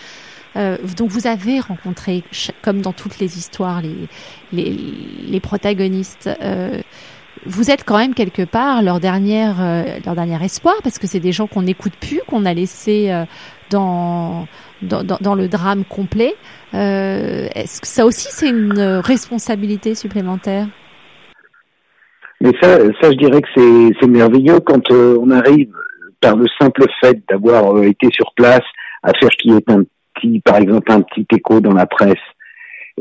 [0.55, 2.23] Euh, donc vous avez rencontré,
[2.61, 4.07] comme dans toutes les histoires, les,
[4.53, 4.77] les,
[5.27, 6.29] les protagonistes.
[6.41, 6.81] Euh,
[7.45, 11.19] vous êtes quand même quelque part leur dernière, euh, leur dernier espoir, parce que c'est
[11.19, 13.25] des gens qu'on n'écoute plus, qu'on a laissés euh,
[13.69, 14.47] dans,
[14.81, 16.35] dans, dans, le drame complet.
[16.73, 20.67] Est-ce que ça aussi c'est une responsabilité supplémentaire?
[22.41, 23.47] Mais ça, ça, je dirais que
[23.99, 25.71] c'est, merveilleux quand euh, on arrive
[26.21, 28.63] par le simple fait d'avoir euh, été sur place
[29.03, 29.83] à faire qu'il y ait un
[30.13, 32.13] petit, par exemple, un petit écho dans la presse,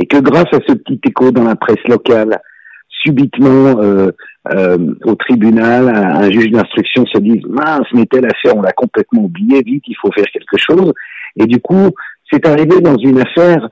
[0.00, 2.40] et que grâce à ce petit écho dans la presse locale,
[2.88, 4.12] subitement euh,
[4.52, 9.24] euh, au tribunal, un, juge d'instruction se dise mince, mais telle affaire, on l'a complètement
[9.24, 10.92] oublié, vite, il faut faire quelque chose.
[11.36, 11.90] Et du coup,
[12.30, 13.68] c'est arrivé dans une affaire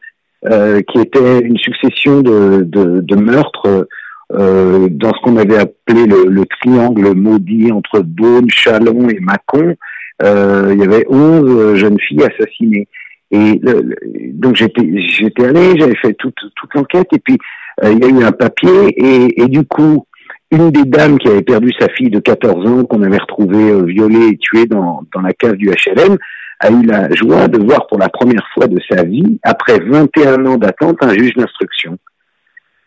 [0.47, 3.86] euh, qui était une succession de, de, de meurtres
[4.32, 9.77] euh, dans ce qu'on avait appelé le, le, triangle maudit entre Beaune, Chalon et Mâcon.
[10.23, 12.89] Euh, il y avait 11 jeunes filles assassinées.
[13.31, 13.94] Et le,
[14.32, 17.39] donc j'étais j'étais allé, j'avais fait toute toute l'enquête et puis
[17.82, 20.07] euh, il y a eu un papier et, et, du coup
[20.53, 23.85] une des dames qui avait perdu sa fille de 14 ans qu'on avait retrouvée euh,
[23.85, 26.16] violée et tuée dans dans la cave du HLM
[26.61, 30.47] a eu la joie de voir pour la première fois de sa vie après 21
[30.47, 31.99] ans d'attente un juge d'instruction.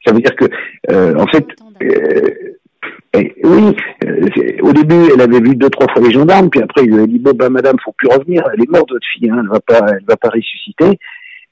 [0.05, 0.45] Ça veut dire que
[0.91, 1.45] euh, en fait
[3.15, 3.75] et, oui,
[4.05, 4.27] euh,
[4.61, 7.07] au début, elle avait vu deux, trois fois les gendarmes, puis après, il lui a
[7.07, 9.59] dit, bon, bah, madame, faut plus revenir, elle est morte, votre fille, hein, elle va
[9.59, 10.99] pas, elle va pas ressusciter,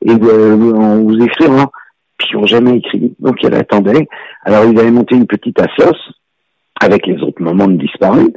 [0.05, 1.71] et euh, on vous écrira.
[2.31, 4.07] Ils n'ont jamais écrit, donc elle attendait.
[4.43, 6.11] Alors, il avait monté une petite assoce,
[6.81, 8.31] avec les autres moments de disparus,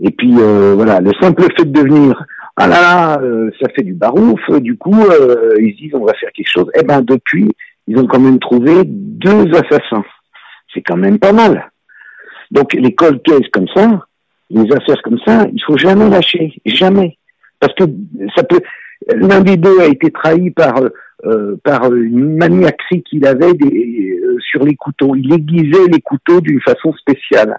[0.00, 2.24] et puis, euh, voilà, le simple fait de devenir,
[2.56, 6.04] ah là là, euh, ça fait du barouf, du coup, euh, ils se disent, on
[6.04, 6.70] va faire quelque chose.
[6.78, 7.48] Eh ben, depuis,
[7.88, 10.04] ils ont quand même trouvé deux assassins.
[10.72, 11.70] C'est quand même pas mal.
[12.50, 14.06] Donc les cold cases comme ça,
[14.50, 17.18] les affaires comme ça, il faut jamais lâcher, jamais,
[17.60, 17.84] parce que
[18.34, 18.60] ça peut.
[19.14, 20.74] L'un des deux a été trahi par
[21.24, 25.14] euh, par une maniaquerie qu'il avait des, euh, sur les couteaux.
[25.16, 27.58] Il aiguisait les couteaux d'une façon spéciale.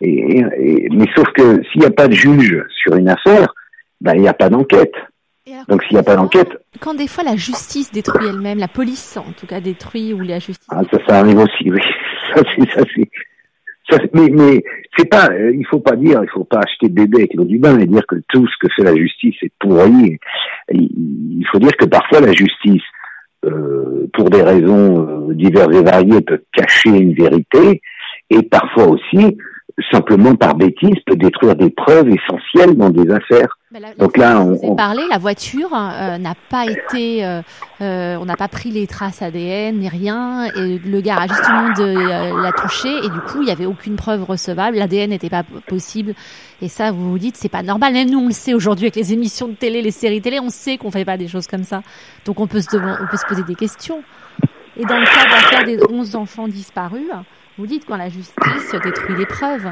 [0.00, 3.54] Et, et, mais sauf que s'il n'y a pas de juge sur une affaire,
[4.00, 4.94] ben il n'y a pas d'enquête.
[5.68, 6.50] Donc s'il n'y a pas d'enquête.
[6.80, 10.40] Quand des fois la justice détruit elle-même, la police en tout cas détruit ou la
[10.40, 10.66] justice.
[10.70, 11.80] Ah, ça, ça arrive aussi, oui.
[12.34, 13.08] Ça, c'est,
[14.12, 14.64] mais, mais
[14.96, 17.58] c'est pas, euh, il faut pas dire, il faut pas acheter bébé avec l'eau du
[17.58, 20.18] bain et dire que tout ce que fait la justice est pourri.
[20.72, 22.82] Il faut dire que parfois la justice,
[23.44, 27.80] euh, pour des raisons euh, diverses et variées, peut cacher une vérité
[28.30, 29.36] et parfois aussi
[29.92, 33.55] simplement par bêtise peut détruire des preuves essentielles dans des affaires.
[33.78, 34.74] La, Donc là, on, on...
[34.74, 37.42] parlé, la voiture euh, n'a pas été, euh,
[37.82, 41.62] euh, on n'a pas pris les traces ADN ni rien, et le garage tout le
[41.62, 45.42] monde l'a touché, et du coup, il n'y avait aucune preuve recevable, l'ADN n'était pas
[45.66, 46.14] possible,
[46.62, 47.92] et ça, vous vous dites, c'est pas normal.
[47.92, 50.48] Même nous, on le sait aujourd'hui avec les émissions de télé, les séries télé, on
[50.48, 51.82] sait qu'on fait pas des choses comme ça.
[52.24, 54.02] Donc on peut se, on peut se poser des questions.
[54.78, 57.10] Et dans le cas de l'affaire des 11 enfants disparus,
[57.58, 59.70] vous dites quand la justice détruit les preuves.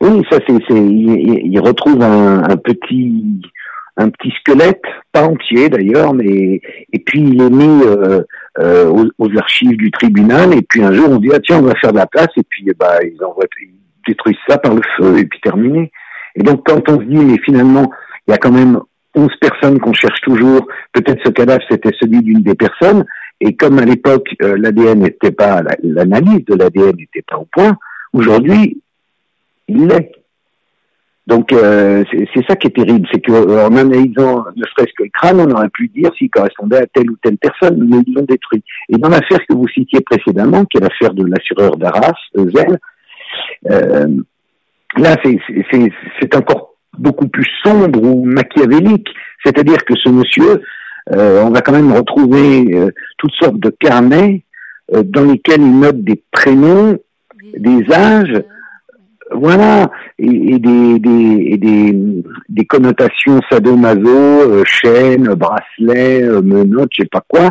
[0.00, 3.42] Oui, ça c'est, il, il, retrouve un, un, petit
[3.96, 4.82] un petit squelette,
[5.12, 6.60] pas entier d'ailleurs, mais
[6.92, 8.22] et puis il est mis euh,
[8.58, 11.66] euh, aux, aux, archives du tribunal et puis un jour on dit ah tiens on
[11.66, 13.74] va faire de la place et puis bah ils envoient ils
[14.06, 15.92] détruisent ça par le feu et puis terminé.
[16.34, 17.90] Et donc quand on se dit mais finalement
[18.26, 18.80] il y a quand même
[19.14, 23.04] 11 personnes qu'on cherche toujours, peut-être ce cadavre c'était celui d'une des personnes,
[23.40, 27.76] et comme à l'époque, euh, l'ADN n'était pas, l'analyse de l'ADN n'était pas au point,
[28.12, 28.82] aujourd'hui,
[29.70, 30.12] il l'est.
[31.26, 35.10] Donc euh, c'est ça qui est terrible, c'est qu'en euh, analysant ne serait-ce que le
[35.12, 38.24] crâne, on aurait pu dire s'il correspondait à telle ou telle personne, mais ils l'ont
[38.24, 38.64] détruit.
[38.88, 42.78] Et dans l'affaire que vous citiez précédemment, qui est l'affaire de l'assureur d'Arras, Zel,
[43.70, 44.08] euh,
[44.96, 49.08] là c'est encore beaucoup plus sombre ou machiavélique,
[49.44, 50.62] c'est-à-dire que ce monsieur
[51.12, 54.44] euh, on va quand même retrouver euh, toutes sortes de carnets
[54.94, 56.98] euh, dans lesquels il note des prénoms,
[57.56, 58.42] des âges,
[59.32, 67.08] voilà, et, et, des, des, et des, des, connotations sadomaso, chaînes, bracelets, menottes, je sais
[67.10, 67.50] pas quoi.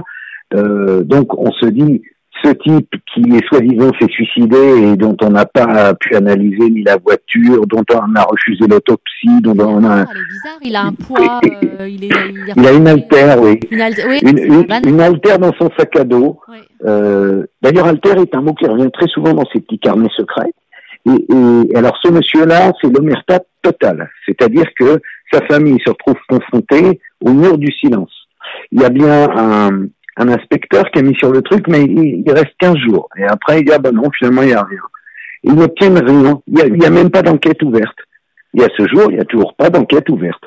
[0.52, 2.02] donc on se dit,
[2.44, 6.84] ce type qui est soi-disant s'est suicidé et dont on n'a pas pu analyser ni
[6.84, 10.02] la voiture, dont on a refusé l'autopsie, dont on a...
[10.02, 11.40] Ah, il est bizarre, il a un poids,
[11.82, 13.60] euh, il, est, il, il, a une altère, oui.
[13.72, 16.40] Une, alter, oui, une, une, une altère dans son sac à dos.
[16.48, 16.58] Oui.
[16.86, 20.54] Euh, D'ailleurs, altère est un mot qui revient très souvent dans ces petits carnets secrets.
[21.08, 21.26] Et,
[21.72, 25.00] et alors ce monsieur-là, c'est l'omerta totale, c'est-à-dire que
[25.32, 28.12] sa famille se retrouve confrontée au mur du silence.
[28.72, 32.24] Il y a bien un, un inspecteur qui a mis sur le truc, mais il,
[32.26, 33.10] il reste 15 jours.
[33.18, 34.82] Et après, il dit, ah ben non, finalement, il n'y a rien.
[35.44, 36.42] Ils n'obtiennent rien.
[36.48, 37.98] Il n'y a, a, même pas d'enquête ouverte.
[38.58, 40.44] Et à ce jour, il n'y a toujours pas d'enquête ouverte.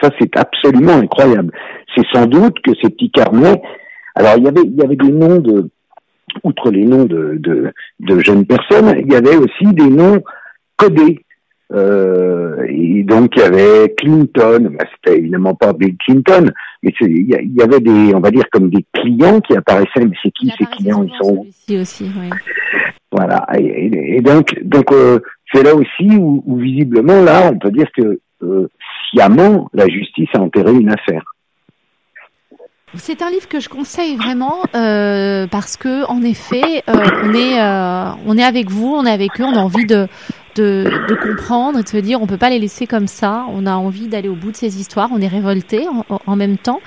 [0.00, 1.52] Ça, c'est absolument incroyable.
[1.94, 3.60] C'est sans doute que ces petits carnets...
[4.16, 5.70] Alors, il y avait, il y avait des noms de...
[6.44, 10.22] Outre les noms de, de, de jeunes personnes, il y avait aussi des noms
[10.76, 11.24] codés.
[11.72, 16.50] Euh, et donc il y avait Clinton, bah, c'était évidemment pas Bill Clinton,
[16.82, 20.04] mais il y, avait des, on va dire comme des clients qui apparaissaient.
[20.04, 21.46] Mais c'est qui ces clients Ils sont
[21.80, 22.30] aussi, oui.
[23.12, 23.46] Voilà.
[23.58, 25.20] Et, donc, donc euh,
[25.52, 28.68] c'est là aussi où, où, visiblement, là, on peut dire que euh,
[29.08, 31.24] sciemment, la justice a enterré une affaire.
[32.96, 37.60] C'est un livre que je conseille vraiment euh, parce que en effet, euh, on est
[37.60, 40.08] euh, on est avec vous, on est avec eux, on a envie de
[40.56, 43.46] de, de comprendre et de se dire on peut pas les laisser comme ça.
[43.50, 45.10] On a envie d'aller au bout de ces histoires.
[45.12, 46.80] On est révolté en, en même temps.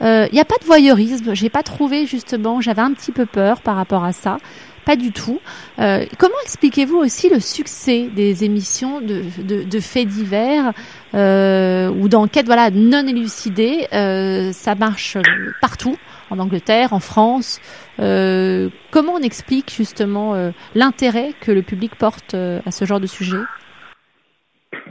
[0.00, 1.34] Il euh, n'y a pas de voyeurisme.
[1.34, 2.60] J'ai pas trouvé justement.
[2.60, 4.38] J'avais un petit peu peur par rapport à ça.
[4.84, 5.40] Pas du tout.
[5.78, 10.72] Euh, comment expliquez-vous aussi le succès des émissions de, faits divers
[11.14, 15.16] euh, ou d'enquêtes voilà, non élucidées euh, Ça marche
[15.60, 15.96] partout,
[16.30, 17.60] en Angleterre, en France.
[17.98, 23.38] Comment on explique justement l'intérêt que le public porte à ce genre de sujet?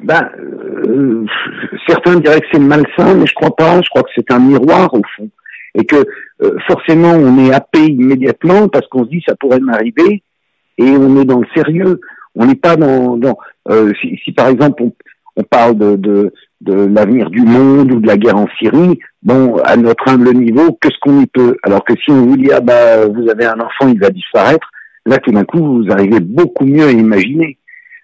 [0.01, 0.27] Ben,
[1.87, 3.79] certains diraient que c'est malsain, mais je crois pas.
[3.81, 5.29] Je crois que c'est un miroir au fond
[5.75, 6.05] et que
[6.41, 10.23] euh, forcément on est happé immédiatement parce qu'on se dit ça pourrait m'arriver
[10.77, 11.99] et on est dans le sérieux.
[12.35, 13.37] On n'est pas dans, dans
[13.69, 14.93] euh, si, si, par exemple on,
[15.35, 19.57] on parle de, de, de l'avenir du monde ou de la guerre en Syrie, bon,
[19.57, 21.55] à notre humble niveau, qu'est-ce qu'on y peut?
[21.63, 24.67] Alors que si on vous dit ah bah vous avez un enfant, il va disparaître,
[25.05, 27.57] là tout d'un coup vous arrivez beaucoup mieux à imaginer.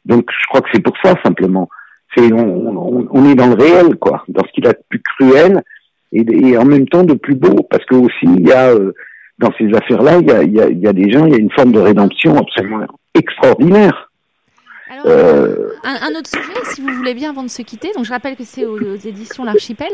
[0.05, 1.69] Donc je crois que c'est pour ça simplement.
[2.15, 5.01] C'est on, on, on, est dans le réel quoi, dans ce qu'il a de plus
[5.01, 5.61] cruel
[6.11, 8.93] et, et, en même temps de plus beau, parce que aussi il y a euh,
[9.37, 11.35] dans ces affaires-là, il y a, il y, a, y a des gens, il y
[11.35, 14.09] a une forme de rédemption absolument extraordinaire.
[14.89, 15.69] Alors, euh...
[15.83, 17.91] un, un, autre sujet, si vous voulez bien, avant de se quitter.
[17.95, 19.91] Donc, je rappelle que c'est aux, aux, éditions L'Archipel,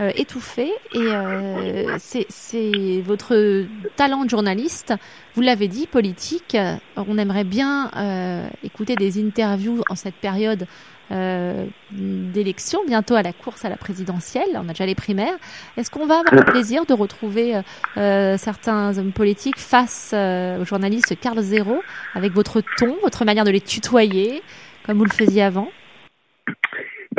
[0.00, 3.64] euh, étouffé, et euh, c'est votre
[3.96, 4.94] talent de journaliste.
[5.34, 6.56] Vous l'avez dit, politique.
[6.96, 10.66] On aimerait bien euh, écouter des interviews en cette période
[11.12, 14.48] euh, d'élection, bientôt à la course à la présidentielle.
[14.54, 15.36] On a déjà les primaires.
[15.76, 17.54] Est-ce qu'on va avoir le plaisir de retrouver
[17.96, 21.82] euh, certains hommes politiques face euh, au journaliste Carl Zéro,
[22.14, 24.42] avec votre ton, votre manière de les tutoyer,
[24.84, 25.68] comme vous le faisiez avant?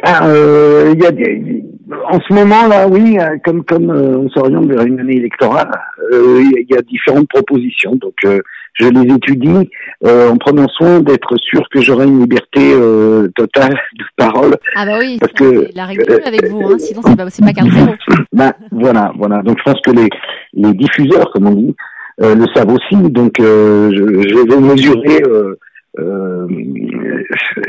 [0.03, 1.63] Ah, euh, y a des,
[2.09, 5.71] en ce moment là, oui, comme comme euh, on s'oriente vers une année électorale,
[6.11, 7.95] euh, il y a différentes propositions.
[7.95, 8.41] Donc euh,
[8.79, 9.69] je les étudie
[10.05, 14.55] euh, en prenant soin d'être sûr que j'aurai une liberté euh, totale de parole.
[14.75, 17.53] Ah bah oui, parce que la règle avec vous, hein, sinon c'est pas c'est pas
[17.53, 17.93] Zéro.
[18.33, 19.41] Ben voilà, voilà.
[19.41, 20.09] Donc je pense que les
[20.53, 21.75] les diffuseurs, comme on dit,
[22.19, 22.95] le savent aussi.
[23.11, 25.23] Donc je, je vais mesurer.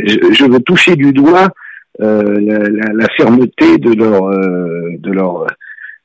[0.04, 1.48] Je, je veux toucher du doigt
[2.00, 5.46] euh, la, la, la, fermeté de leur euh, de leur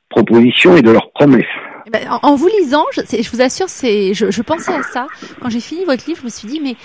[0.09, 1.45] propositions et de leurs promesses.
[1.91, 5.07] Ben, en, vous lisant, je, je vous assure, c'est, je, je, pensais à ça
[5.41, 6.19] quand j'ai fini votre livre.
[6.21, 6.75] Je me suis dit, mais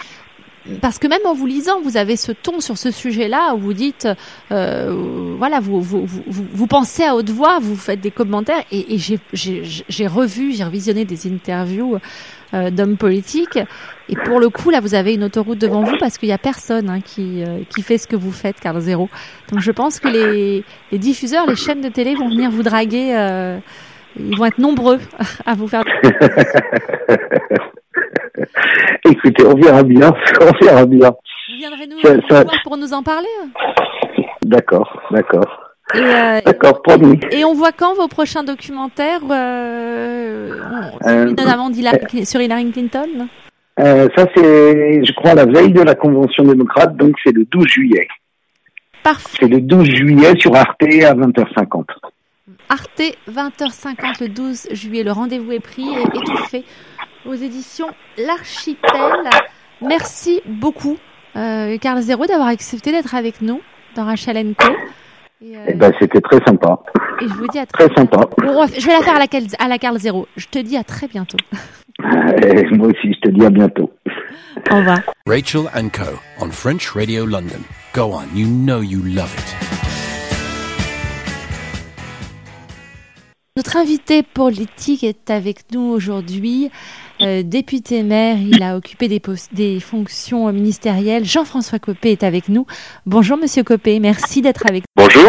[0.81, 3.73] parce que même en vous lisant, vous avez ce ton sur ce sujet-là où vous
[3.73, 4.09] dites,
[4.53, 8.95] euh, voilà, vous, vous, vous, vous, pensez à haute voix, vous faites des commentaires, et,
[8.95, 11.99] et j'ai revu, j'ai revisionné des interviews
[12.55, 13.59] euh, d'hommes politiques,
[14.09, 16.39] et pour le coup, là, vous avez une autoroute devant vous parce qu'il n'y a
[16.39, 19.09] personne hein, qui, euh, qui fait ce que vous faites, Carl Zéro.
[19.51, 23.15] Donc je pense que les, les diffuseurs, les chaînes de télé vont venir vous draguer.
[24.17, 24.99] Ils vont être nombreux
[25.47, 25.85] à vous faire.
[29.05, 31.11] Écoutez, on verra bien, on verra bien.
[31.11, 32.45] Vous viendrez nous ça, ça...
[32.63, 33.27] pour nous en parler
[34.43, 35.69] D'accord, d'accord.
[35.95, 37.19] Euh, D'accord, promis.
[37.31, 40.55] Et on voit quand vos prochains documentaires, euh,
[41.07, 43.29] euh, notamment euh, sur Hillary Clinton
[43.81, 47.67] euh, Ça, c'est, je crois, la veille de la Convention démocrate, donc c'est le 12
[47.67, 48.07] juillet.
[49.03, 49.39] Parfait.
[49.41, 51.85] C'est le 12 juillet sur Arte à 20h50.
[52.69, 55.03] Arte, 20h50, le 12 juillet.
[55.03, 56.65] Le rendez-vous est pris et étouffé
[57.25, 57.89] aux éditions
[58.19, 59.31] L'Archipel.
[59.81, 60.99] Merci beaucoup,
[61.37, 63.61] euh, Carl Zéro, d'avoir accepté d'être avec nous
[63.95, 64.73] dans Rachel Co.
[65.41, 66.81] Et, euh, eh ben, c'était très sympa.
[67.21, 68.29] Et je vous dis à très, très sympa.
[68.39, 69.27] Bon, je vais la faire à la,
[69.59, 70.27] à la Carl Zéro.
[70.37, 71.39] Je te dis à très bientôt.
[72.43, 73.91] Et moi aussi, je te dis à bientôt.
[74.71, 75.01] Au revoir.
[75.27, 76.19] Rachel and Co.
[76.41, 77.63] on French Radio London.
[77.95, 79.88] Go on, you know you love it.
[83.59, 86.71] Notre invité politique est avec nous aujourd'hui.
[87.21, 89.21] Euh, député maire, il a occupé des,
[89.51, 91.25] des fonctions ministérielles.
[91.25, 92.67] Jean-François Copé est avec nous.
[93.05, 95.05] Bonjour Monsieur Copé, merci d'être avec nous.
[95.05, 95.29] Bonjour,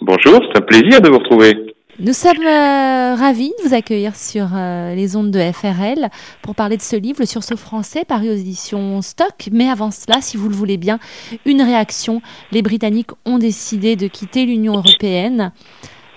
[0.00, 1.54] bonjour, c'est un plaisir de vous retrouver.
[1.98, 6.08] Nous sommes euh, ravis de vous accueillir sur euh, les ondes de FRL
[6.40, 9.50] pour parler de ce livre, Le sursaut français, paru aux éditions Stock.
[9.52, 10.98] Mais avant cela, si vous le voulez bien,
[11.44, 12.22] une réaction.
[12.50, 15.52] Les Britanniques ont décidé de quitter l'Union européenne.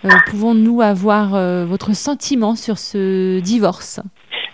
[0.06, 4.00] Euh, Pouvons-nous avoir euh, votre sentiment sur ce divorce?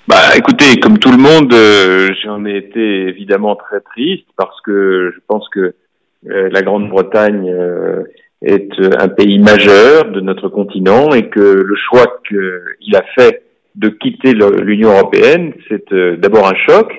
[0.07, 5.11] Bah, écoutez, comme tout le monde, euh, j'en ai été évidemment très triste parce que
[5.14, 5.73] je pense que
[6.23, 7.52] la Grande-Bretagne
[8.44, 8.69] est
[8.99, 13.41] un pays majeur de notre continent et que le choix qu'il a fait
[13.73, 16.94] de quitter l'Union européenne, c'est d'abord un choc,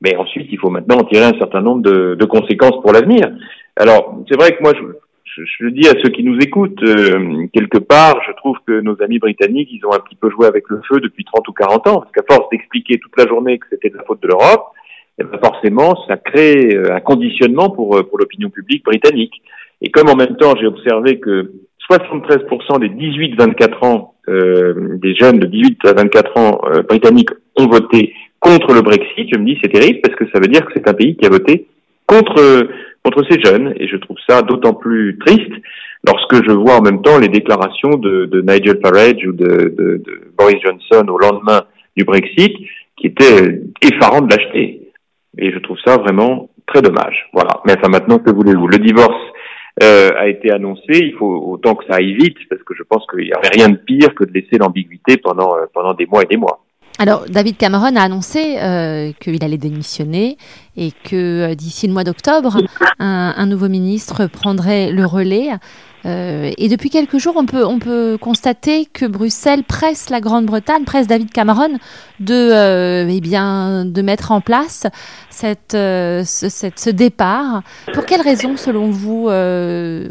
[0.00, 3.30] Mais ensuite, il faut maintenant en tirer un certain nombre de, de conséquences pour l'avenir.
[3.76, 4.82] Alors, c'est vrai que moi, je,
[5.24, 8.80] je, je, le dis à ceux qui nous écoutent, euh, quelque part, je trouve que
[8.80, 11.52] nos amis britanniques, ils ont un petit peu joué avec le feu depuis 30 ou
[11.52, 14.28] 40 ans, parce qu'à force d'expliquer toute la journée que c'était de la faute de
[14.28, 14.66] l'Europe,
[15.18, 19.42] eh ben forcément, ça crée euh, un conditionnement pour, euh, pour l'opinion publique britannique.
[19.80, 21.52] Et comme en même temps, j'ai observé que
[21.90, 27.66] 73% des 18-24 ans, euh, des jeunes de 18 à 24 ans euh, britanniques ont
[27.66, 30.72] voté contre le Brexit, je me dis c'est terrible parce que ça veut dire que
[30.74, 31.66] c'est un pays qui a voté
[32.06, 32.68] contre
[33.04, 35.52] contre ces jeunes et je trouve ça d'autant plus triste
[36.06, 40.02] lorsque je vois en même temps les déclarations de, de Nigel Farage ou de, de,
[40.04, 41.64] de, Boris Johnson au lendemain
[41.96, 42.56] du Brexit
[42.96, 44.88] qui étaient effarants de lâcheté
[45.36, 47.28] et je trouve ça vraiment très dommage.
[47.32, 47.60] Voilà.
[47.66, 48.68] Mais enfin maintenant que voulez-vous?
[48.68, 49.22] Le divorce
[49.82, 53.04] euh, a été annoncé, il faut autant que ça aille vite parce que je pense
[53.10, 56.22] qu'il n'y avait rien de pire que de laisser l'ambiguïté pendant euh, pendant des mois
[56.22, 56.64] et des mois.
[56.98, 60.38] Alors, David Cameron a annoncé euh, qu'il allait démissionner
[60.76, 62.56] et que euh, d'ici le mois d'octobre,
[63.00, 65.50] un, un, nouveau ministre prendrait le relais.
[66.06, 70.84] Euh, et depuis quelques jours, on peut, on peut constater que Bruxelles presse la Grande-Bretagne,
[70.84, 71.78] presse David Cameron
[72.20, 74.86] de, euh, eh bien, de mettre en place
[75.30, 77.62] cette, euh, ce, départ.
[77.92, 80.08] Pour quelles raisons, selon vous euh,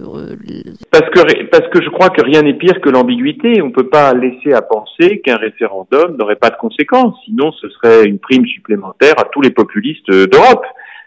[0.91, 3.61] parce, que, parce que je crois que rien n'est pire que l'ambiguïté.
[3.61, 7.15] On ne peut pas laisser à penser qu'un référendum n'aurait pas de conséquences.
[7.26, 10.65] Sinon, ce serait une prime supplémentaire à tous les populistes d'Europe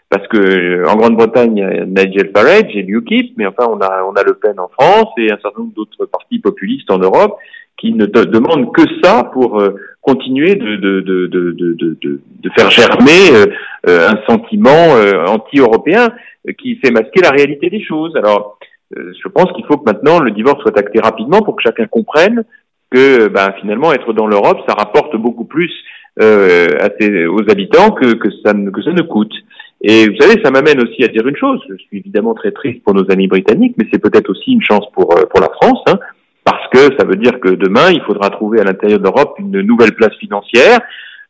[0.09, 3.79] parce que euh, en Grande-Bretagne, il y a Nigel Farage et l'UKIP, mais enfin on
[3.81, 6.99] a on a Le Pen en France et un certain nombre d'autres partis populistes en
[6.99, 7.37] Europe
[7.77, 13.51] qui ne demandent que ça pour euh, continuer de de, de, de, faire germer
[13.87, 14.93] euh, un sentiment
[15.27, 16.09] anti-européen
[16.57, 18.15] qui fait masquer la réalité des choses.
[18.15, 18.57] Alors
[18.95, 22.45] je pense qu'il faut que maintenant le divorce soit acté rapidement pour que chacun comprenne
[22.89, 25.71] que ben, finalement être dans l'Europe ça rapporte beaucoup plus
[26.17, 29.33] à ses, aux habitants que, que, ça, que ça ne coûte.
[29.81, 31.61] Et vous savez, ça m'amène aussi à dire une chose.
[31.69, 34.85] Je suis évidemment très triste pour nos amis britanniques, mais c'est peut-être aussi une chance
[34.93, 35.99] pour euh, pour la France, hein,
[36.43, 39.61] parce que ça veut dire que demain, il faudra trouver à l'intérieur de l'Europe une
[39.61, 40.79] nouvelle place financière.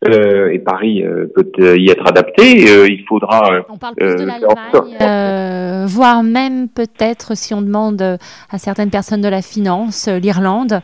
[0.08, 2.70] Euh, et Paris euh, peut euh, y être adapté.
[2.70, 3.64] Euh, il faudra.
[3.68, 9.28] on parle plus de l'Allemagne, voire même peut-être si on demande à certaines personnes de
[9.28, 10.82] la finance, l'Irlande.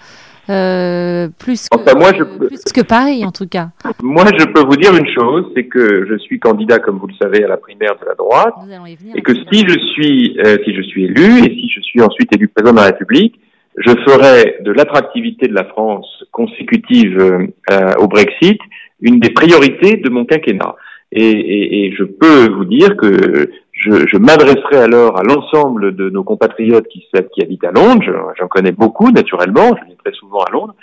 [0.50, 3.70] Euh, plus, que, enfin, moi, je plus que Paris en tout cas.
[4.02, 7.14] Moi, je peux vous dire une chose, c'est que je suis candidat, comme vous le
[7.22, 10.74] savez, à la primaire de la droite, venir, et que si je suis euh, si
[10.76, 13.40] je suis élu et si je suis ensuite élu président de la République,
[13.78, 18.60] je ferai de l'attractivité de la France consécutive euh, au Brexit
[19.02, 20.76] une des priorités de mon quinquennat.
[21.12, 26.10] Et, et, et je peux vous dire que je, je m'adresserai alors à l'ensemble de
[26.10, 27.06] nos compatriotes qui,
[27.42, 30.76] habitent à Londres, j'en connais beaucoup naturellement, je viens très souvent à Londres,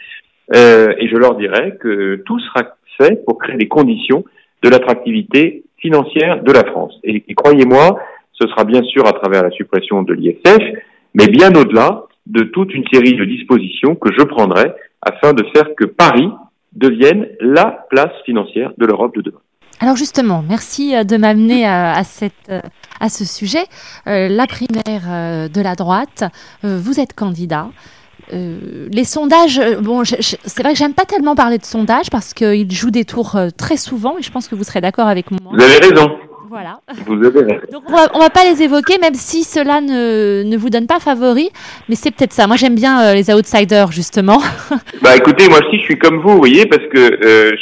[0.55, 2.63] euh, et je leur dirai que tout sera
[2.99, 4.25] fait pour créer les conditions
[4.63, 6.99] de l'attractivité financière de la France.
[7.05, 7.99] Et, et croyez-moi,
[8.33, 10.63] ce sera bien sûr à travers la suppression de l'ISF,
[11.15, 15.75] mais bien au-delà de toute une série de dispositions que je prendrai afin de faire
[15.77, 16.29] que Paris
[16.73, 19.41] devienne la place financière de l'Europe de demain.
[19.81, 22.03] Alors justement, merci de m'amener à, à,
[23.01, 23.65] à ce sujet.
[24.07, 26.25] Euh, la primaire de la droite,
[26.65, 27.69] euh, vous êtes candidat.
[28.33, 32.71] Euh, les sondages, bon, c'est vrai que j'aime pas tellement parler de sondages parce qu'ils
[32.71, 35.53] jouent des tours très souvent et je pense que vous serez d'accord avec moi.
[35.53, 36.11] Vous avez raison.
[36.51, 36.81] Voilà.
[37.07, 37.61] Vous avez raison.
[37.71, 40.89] Donc on va, on va pas les évoquer, même si cela ne, ne vous donne
[40.89, 41.49] pas favori,
[41.89, 42.49] mais c'est peut-être ça.
[42.49, 44.39] Moi j'aime bien euh, les outsiders justement.
[45.01, 47.53] bah écoutez, moi aussi je suis comme vous, vous voyez, parce que euh,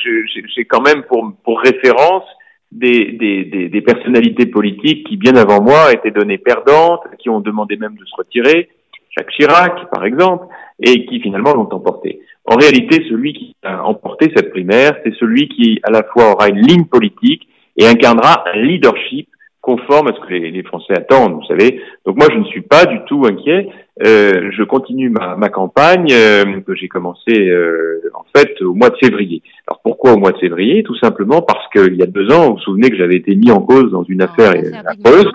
[0.56, 2.24] j'ai quand même pour, pour référence
[2.72, 7.40] des, des, des, des, personnalités politiques qui bien avant moi étaient données perdantes, qui ont
[7.40, 8.70] demandé même de se retirer,
[9.14, 10.46] Jacques Chirac par exemple,
[10.80, 12.20] et qui finalement l'ont emporté.
[12.46, 16.48] En réalité, celui qui a emporté cette primaire, c'est celui qui à la fois aura
[16.48, 17.46] une ligne politique
[17.78, 19.28] et incarnera un leadership
[19.60, 21.80] conforme à ce que les, les, Français attendent, vous savez.
[22.06, 23.68] Donc moi, je ne suis pas du tout inquiet.
[24.06, 28.90] Euh, je continue ma, ma campagne euh, que j'ai commencé euh, en fait au mois
[28.90, 29.42] de février.
[29.66, 30.84] Alors pourquoi au mois de février?
[30.84, 33.50] Tout simplement parce qu'il y a deux ans, vous vous souvenez que j'avais été mis
[33.50, 34.52] en cause dans une affaire
[34.86, 35.30] affreuse,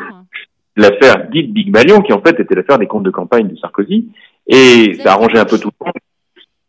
[0.77, 4.07] l'affaire dite Big Malion, qui en fait était l'affaire des comptes de campagne de Sarkozy,
[4.47, 5.93] et ça a arrangé un peu tout le monde.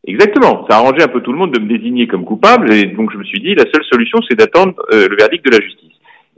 [0.06, 2.84] Exactement, ça a arrangé un peu tout le monde de me désigner comme coupable, et
[2.86, 5.60] donc je me suis dit la seule solution c'est d'attendre euh, le verdict de la
[5.60, 5.92] justice.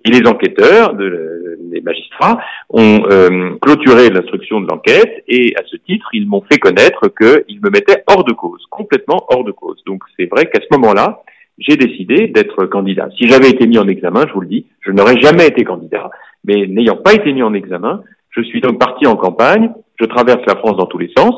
[0.04, 2.38] Et les enquêteurs, de, les magistrats,
[2.70, 7.60] ont euh, clôturé l'instruction de l'enquête, et à ce titre, ils m'ont fait connaître qu'ils
[7.60, 9.82] me mettaient hors de cause, complètement hors de cause.
[9.84, 11.22] Donc c'est vrai qu'à ce moment-là,
[11.58, 13.08] j'ai décidé d'être candidat.
[13.18, 16.10] Si j'avais été mis en examen, je vous le dis, je n'aurais jamais été candidat.
[16.44, 20.44] Mais n'ayant pas été mis en examen, je suis donc parti en campagne, je traverse
[20.46, 21.34] la France dans tous les sens,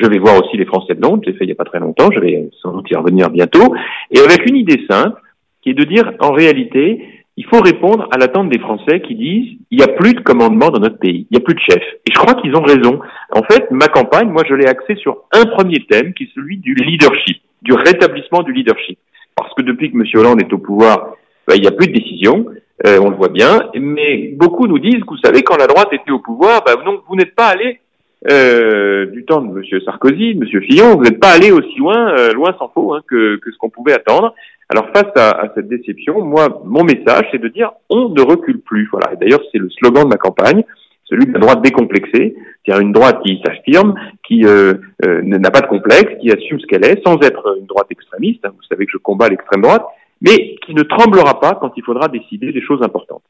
[0.00, 1.80] je vais voir aussi les Français de Londres, j'ai fait il n'y a pas très
[1.80, 3.74] longtemps, je vais sans doute y revenir bientôt,
[4.10, 5.20] et avec une idée simple,
[5.62, 7.04] qui est de dire, en réalité,
[7.36, 10.68] il faut répondre à l'attente des Français qui disent il n'y a plus de commandement
[10.68, 11.82] dans notre pays, il n'y a plus de chef.
[12.06, 13.00] Et je crois qu'ils ont raison.
[13.32, 16.58] En fait, ma campagne, moi, je l'ai axée sur un premier thème qui est celui
[16.58, 18.98] du leadership, du rétablissement du leadership.
[19.36, 20.04] Parce que depuis que M.
[20.14, 21.14] Hollande est au pouvoir,
[21.46, 22.46] ben, il n'y a plus de décision,
[22.86, 26.10] euh, on le voit bien, mais beaucoup nous disent, vous savez, quand la droite était
[26.10, 27.80] au pouvoir, ben, non, vous n'êtes pas allé
[28.28, 29.80] euh, du temps de M.
[29.84, 30.62] Sarkozy, de M.
[30.62, 33.56] Fillon, vous n'êtes pas allé aussi loin, euh, loin s'en faut, hein, que, que ce
[33.56, 34.34] qu'on pouvait attendre.
[34.68, 38.88] Alors face à, cette déception, moi, mon message, c'est de dire on ne recule plus.
[38.92, 39.14] Voilà.
[39.14, 40.64] Et d'ailleurs, c'est le slogan de ma campagne,
[41.04, 43.94] celui de la droite décomplexée, c'est-à-dire une droite qui s'affirme,
[44.28, 47.88] qui euh, n'a pas de complexe, qui assume ce qu'elle est, sans être une droite
[47.90, 48.44] extrémiste.
[48.44, 48.50] Hein.
[48.54, 49.84] vous savez que je combats l'extrême droite,
[50.20, 53.22] mais qui ne tremblera pas quand il faudra décider des choses importantes.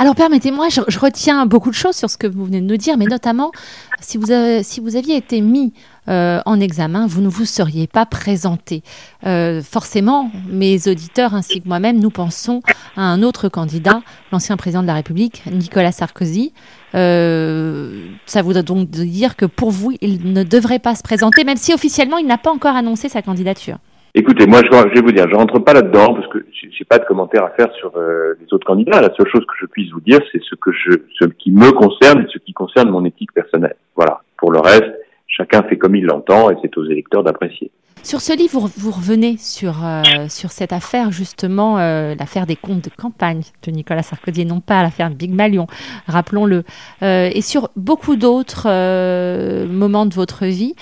[0.00, 2.96] Alors permettez-moi, je, retiens beaucoup de choses sur ce que vous venez de nous dire,
[2.96, 3.52] mais notamment
[4.00, 5.74] si vous, avez, si vous aviez été mis
[6.08, 8.82] euh, en examen, vous ne vous seriez pas présenté.
[9.26, 12.62] Euh, forcément, mes auditeurs ainsi que moi-même, nous pensons
[12.96, 14.00] à un autre candidat,
[14.32, 16.54] l'ancien président de la République, Nicolas Sarkozy.
[16.94, 21.58] Euh, ça voudrait donc dire que pour vous, il ne devrait pas se présenter, même
[21.58, 23.76] si officiellement, il n'a pas encore annoncé sa candidature.
[24.12, 27.04] Écoutez, moi, je, vais vous dire, je rentre pas là-dedans parce que j'ai pas de
[27.04, 29.00] commentaires à faire sur euh, les autres candidats.
[29.00, 31.70] La seule chose que je puisse vous dire, c'est ce que je, ce qui me
[31.70, 33.76] concerne et ce qui concerne mon éthique personnelle.
[33.94, 34.20] Voilà.
[34.36, 34.90] Pour le reste,
[35.28, 37.70] chacun fait comme il l'entend et c'est aux électeurs d'apprécier.
[38.02, 42.82] Sur ce livre, vous revenez sur, euh, sur cette affaire, justement, euh, l'affaire des comptes
[42.82, 45.66] de campagne de Nicolas Sarkozy, non pas l'affaire Big Malion,
[46.06, 46.64] rappelons-le,
[47.02, 50.74] euh, et sur beaucoup d'autres euh, moments de votre vie.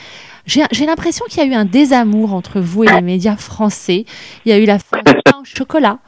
[0.49, 4.05] J'ai l'impression qu'il y a eu un désamour entre vous et les médias français.
[4.45, 5.99] Il y a eu du pain au chocolat.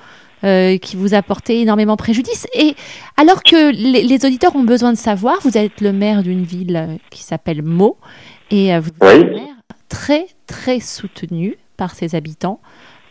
[0.42, 2.46] Euh, qui vous a porté énormément préjudice.
[2.54, 2.74] Et
[3.18, 6.96] alors que les, les, auditeurs ont besoin de savoir, vous êtes le maire d'une ville
[7.10, 7.98] qui s'appelle Meaux,
[8.50, 9.08] et vous êtes oui.
[9.08, 9.54] un maire
[9.90, 12.58] très, très soutenu par ses habitants.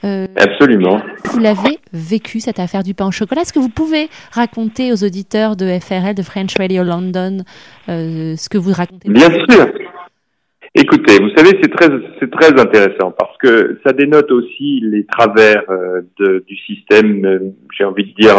[0.06, 1.02] Euh, Absolument.
[1.26, 3.42] Vous l'avez vécu, cette affaire du pain au chocolat.
[3.42, 7.44] Est-ce que vous pouvez raconter aux auditeurs de FRL, de French Radio London,
[7.90, 9.10] euh, ce que vous racontez?
[9.10, 9.68] Bien sûr.
[10.76, 11.88] Écoutez, vous savez, c'est très,
[12.20, 17.40] c'est très intéressant parce que ça dénote aussi les travers euh, du système, euh,
[17.76, 18.36] j'ai envie de dire,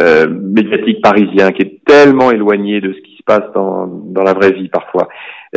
[0.00, 4.32] euh, médiatique parisien, qui est tellement éloigné de ce qui se passe dans, dans la
[4.32, 5.08] vraie vie parfois.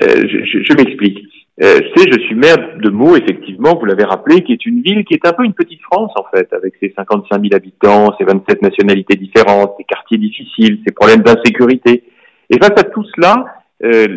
[0.02, 1.20] je, je, je m'explique.
[1.58, 5.14] c'est, je suis maire de Meaux, effectivement, vous l'avez rappelé, qui est une ville qui
[5.14, 8.62] est un peu une petite France en fait, avec ses 55 000 habitants, ses 27
[8.62, 12.04] nationalités différentes, ses quartiers difficiles, ses problèmes d'insécurité.
[12.50, 13.46] Et face à tout cela,
[13.84, 14.08] euh,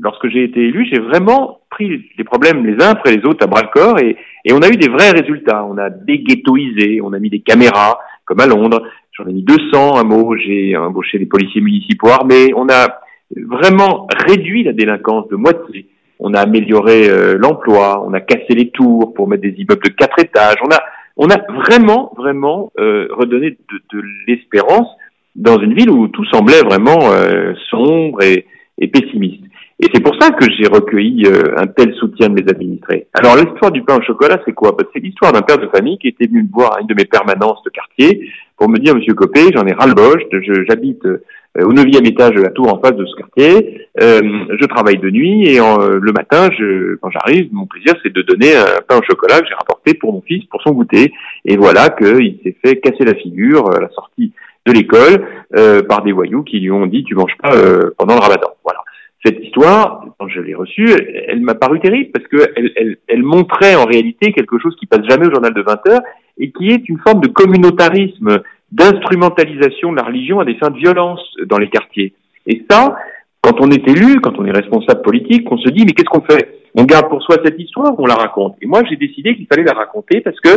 [0.00, 3.46] lorsque j'ai été élu, j'ai vraiment pris les problèmes les uns après les autres à
[3.46, 5.64] bras le corps et, et, on a eu des vrais résultats.
[5.64, 8.82] On a déghettoisé, on a mis des caméras, comme à Londres.
[9.12, 12.52] J'en ai mis 200 à Meaux, j'ai embauché des policiers municipaux armés.
[12.54, 13.00] On a
[13.36, 15.86] vraiment réduit la délinquance de moitié.
[16.18, 19.90] On a amélioré euh, l'emploi, on a cassé les tours pour mettre des immeubles de
[19.90, 20.56] quatre étages.
[20.62, 20.80] On a,
[21.16, 24.88] on a vraiment, vraiment euh, redonné de, de l'espérance
[25.34, 28.46] dans une ville où tout semblait vraiment euh, sombre et,
[28.80, 29.44] et pessimiste.
[29.82, 33.06] Et c'est pour ça que j'ai recueilli euh, un tel soutien de mes administrés.
[33.14, 34.72] Alors l'histoire du pain au chocolat, c'est quoi?
[34.72, 36.94] Bah, C'est l'histoire d'un père de famille qui était venu me voir à une de
[36.94, 40.22] mes permanences de quartier pour me dire, Monsieur Copé, j'en ai ras-le-bol,
[40.68, 41.22] j'habite euh,
[41.62, 44.20] au neuvième étage de la tour en face de ce quartier, euh,
[44.60, 48.22] je travaille de nuit et en, le matin, je, quand j'arrive, mon plaisir c'est de
[48.22, 51.10] donner un pain au chocolat que j'ai rapporté pour mon fils pour son goûter.
[51.46, 54.32] Et voilà qu'il s'est fait casser la figure à la sortie
[54.66, 55.26] de l'école
[55.56, 58.48] euh, par des voyous qui lui ont dit tu manges pas euh, pendant le ramadan.
[58.64, 58.80] Voilà.
[59.24, 62.96] Cette histoire, quand je l'ai reçue, elle, elle m'a paru terrible parce que elle, elle,
[63.06, 66.00] elle, montrait en réalité quelque chose qui passe jamais au journal de 20 heures
[66.38, 68.40] et qui est une forme de communautarisme,
[68.72, 72.14] d'instrumentalisation de la religion à des fins de violence dans les quartiers.
[72.46, 72.96] Et ça,
[73.42, 76.22] quand on est élu, quand on est responsable politique, on se dit mais qu'est-ce qu'on
[76.22, 76.60] fait?
[76.74, 78.56] On garde pour soi cette histoire ou on la raconte?
[78.62, 80.50] Et moi, j'ai décidé qu'il fallait la raconter parce que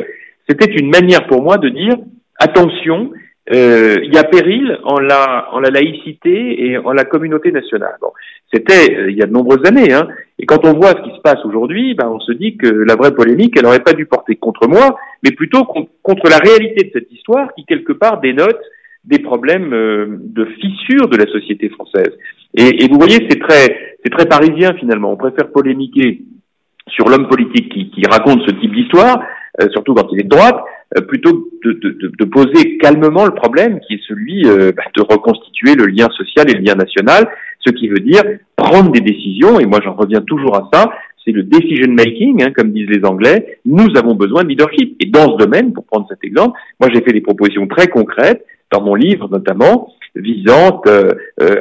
[0.47, 1.95] c'était une manière pour moi de dire
[2.39, 3.11] attention,
[3.51, 7.95] euh, il y a péril en la, en la laïcité et en la communauté nationale.
[7.99, 8.11] Bon,
[8.53, 10.07] c'était euh, il y a de nombreuses années, hein,
[10.39, 12.95] et quand on voit ce qui se passe aujourd'hui, ben, on se dit que la
[12.95, 16.91] vraie polémique, elle n'aurait pas dû porter contre moi, mais plutôt contre la réalité de
[16.93, 18.61] cette histoire qui quelque part dénote
[19.03, 22.17] des problèmes euh, de fissure de la société française.
[22.55, 25.11] Et, et vous voyez, c'est très, très parisien finalement.
[25.11, 26.21] On préfère polémiquer
[26.87, 29.21] sur l'homme politique qui, qui raconte ce type d'histoire,
[29.61, 30.59] euh, surtout quand il est de droite,
[30.97, 35.75] euh, plutôt de, de, poser calmement le problème qui est celui euh, bah, de reconstituer
[35.75, 37.27] le lien social et le lien national,
[37.59, 38.23] ce qui veut dire
[38.55, 40.91] prendre des décisions, et moi j'en reviens toujours à ça,
[41.23, 44.97] c'est le decision making, hein, comme disent les Anglais, nous avons besoin de leadership.
[44.99, 48.45] Et dans ce domaine, pour prendre cet exemple, moi j'ai fait des propositions très concrètes,
[48.71, 51.11] dans mon livre notamment, visant euh,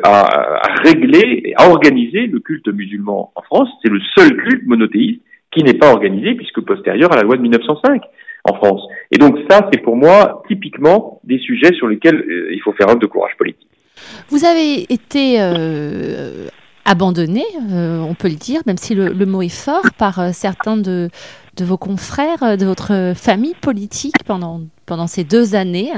[0.03, 3.69] à, régler et à organiser le culte musulman en France.
[3.83, 5.21] C'est le seul culte monothéiste
[5.53, 8.03] qui n'est pas organisé puisque postérieur à la loi de 1905.
[8.45, 8.83] en France.
[9.13, 12.89] Et donc ça, c'est pour moi typiquement des sujets sur lesquels euh, il faut faire
[12.89, 13.69] œuvre de courage politique.
[14.29, 16.49] Vous avez été euh,
[16.85, 20.77] abandonné, euh, on peut le dire, même si le, mot est fort, par euh, certains
[20.77, 21.11] de,
[21.61, 24.61] vos confrères, de votre famille politique pendant,
[25.07, 25.93] ces deux années.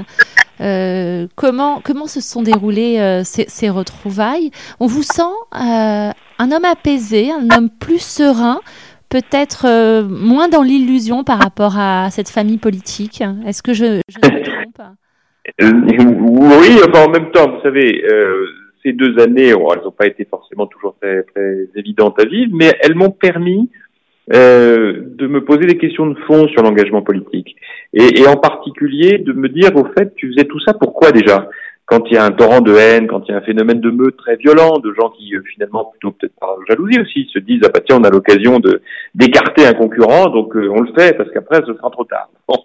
[0.59, 4.51] Comment, se sont déroulées ces, retrouvailles?
[4.81, 5.23] On vous sent
[5.53, 6.13] un
[6.53, 8.61] homme apaisé, un homme plus serein,
[9.09, 13.23] peut-être euh, moins dans l'illusion par rapport à cette famille politique.
[13.47, 14.89] Est-ce que je, me trompe?
[15.61, 15.73] Euh,
[16.61, 18.47] oui, enfin en même temps, vous savez, euh,
[18.83, 21.25] ces deux années, elles n'ont pas été forcément toujours très,
[21.77, 23.71] évidentes à vivre, mais elles m'ont permis
[24.27, 27.57] de me poser des questions de fond sur l'engagement politique.
[27.93, 31.47] Et en particulier de me dire, au fait, tu faisais tout ça pourquoi déjà?
[31.87, 33.91] Quand il y a un torrent de haine, quand il y a un phénomène de
[33.91, 37.61] meute très violent, de gens qui euh, finalement, plutôt peut-être par jalousie aussi, se disent
[37.65, 38.81] ah bah tiens on a l'occasion de
[39.15, 42.29] d'écarter un concurrent, donc euh, on le fait parce qu'après ce sera trop tard.
[42.49, 42.57] Bon.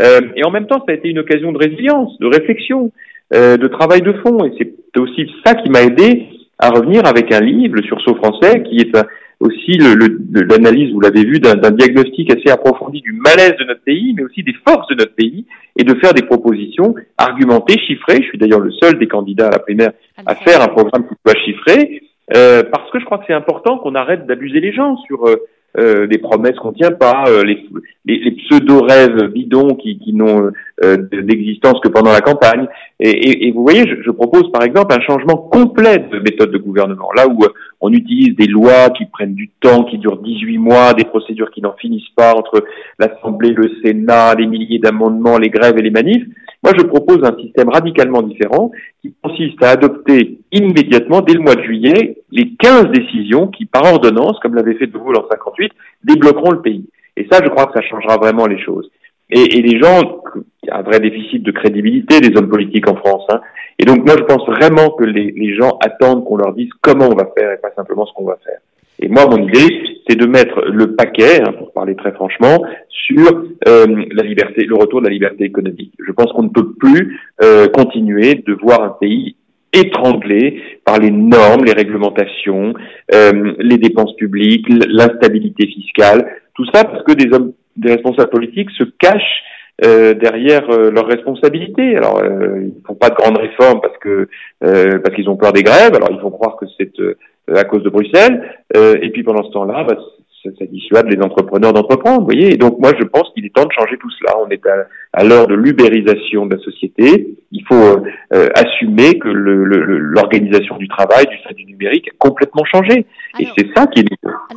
[0.00, 2.92] Euh, et en même temps, ça a été une occasion de résilience, de réflexion,
[3.34, 6.28] euh, de travail de fond, et c'est aussi ça qui m'a aidé
[6.58, 9.04] à revenir avec un livre, le sursaut français, qui est un-
[9.42, 13.82] aussi le- le- l'analyse, vous l'avez vu, d'un diagnostic assez approfondi du malaise de notre
[13.82, 15.46] pays, mais aussi des forces de notre pays,
[15.78, 18.18] et de faire des propositions argumentées, chiffrées.
[18.22, 19.92] Je suis d'ailleurs le seul des candidats à la primaire
[20.26, 22.02] à faire un programme qui soit chiffré,
[22.36, 25.36] euh, parce que je crois que c'est important qu'on arrête d'abuser les gens sur euh,
[25.78, 27.58] euh, des promesses qu'on tient pas, euh, les,
[28.04, 30.50] les, pseudo-rêves bidons qui, n'ont
[30.82, 32.66] euh, d'existence que pendant la campagne.
[32.98, 37.10] Et vous voyez, je, je propose par exemple un changement complet de méthode de gouvernement.
[37.16, 37.48] Là où euh,
[37.80, 41.62] on utilise des lois qui prennent du temps, qui durent 18 mois, des procédures qui
[41.62, 42.64] n'en finissent pas entre
[42.98, 46.24] l'Assemblée, le Sénat, les milliers d'amendements, les grèves et les manifs,
[46.62, 48.70] moi je propose un système radicalement différent
[49.00, 53.84] qui consiste à adopter immédiatement, dès le mois de juillet, les 15 décisions qui, par
[53.84, 55.72] ordonnance, comme l'avait fait De Gaulle en 58,
[56.04, 56.84] débloqueront le pays.
[57.16, 58.90] Et ça, je crois que ça changera vraiment les choses.
[59.30, 60.22] Et, et les gens,
[60.62, 63.24] il y a un vrai déficit de crédibilité des hommes politiques en France.
[63.30, 63.40] Hein.
[63.78, 67.08] Et donc moi, je pense vraiment que les, les gens attendent qu'on leur dise comment
[67.08, 68.58] on va faire et pas simplement ce qu'on va faire.
[69.00, 73.44] Et moi, mon idée, c'est de mettre le paquet, hein, pour parler très franchement, sur
[73.66, 75.92] euh, la liberté, le retour de la liberté économique.
[76.06, 79.36] Je pense qu'on ne peut plus euh, continuer de voir un pays
[79.72, 82.74] étranglé par les normes, les réglementations,
[83.14, 88.70] euh, les dépenses publiques, l'instabilité fiscale, tout ça parce que des hommes, des responsables politiques
[88.72, 89.42] se cachent
[89.84, 91.96] euh, derrière euh, leurs responsabilités.
[91.96, 94.28] Alors, euh, ils font pas de grandes réformes parce que
[94.64, 95.94] euh, parce qu'ils ont peur des grèves.
[95.94, 97.16] Alors, ils font croire que c'est euh,
[97.54, 98.42] à cause de Bruxelles.
[98.76, 99.96] Euh, et puis pendant ce temps-là, bah,
[100.42, 102.20] ça, ça dissuade les entrepreneurs d'entreprendre.
[102.20, 102.52] Vous voyez.
[102.52, 104.38] Et donc, moi, je pense qu'il est temps de changer tout cela.
[104.44, 107.38] On est à, à l'heure de l'ubérisation de la société.
[107.54, 108.02] Il faut
[108.32, 113.06] euh, assumer que le- le- le- l'organisation du travail, du du numérique, a complètement changé.
[113.38, 114.06] Et c'est ça qui est.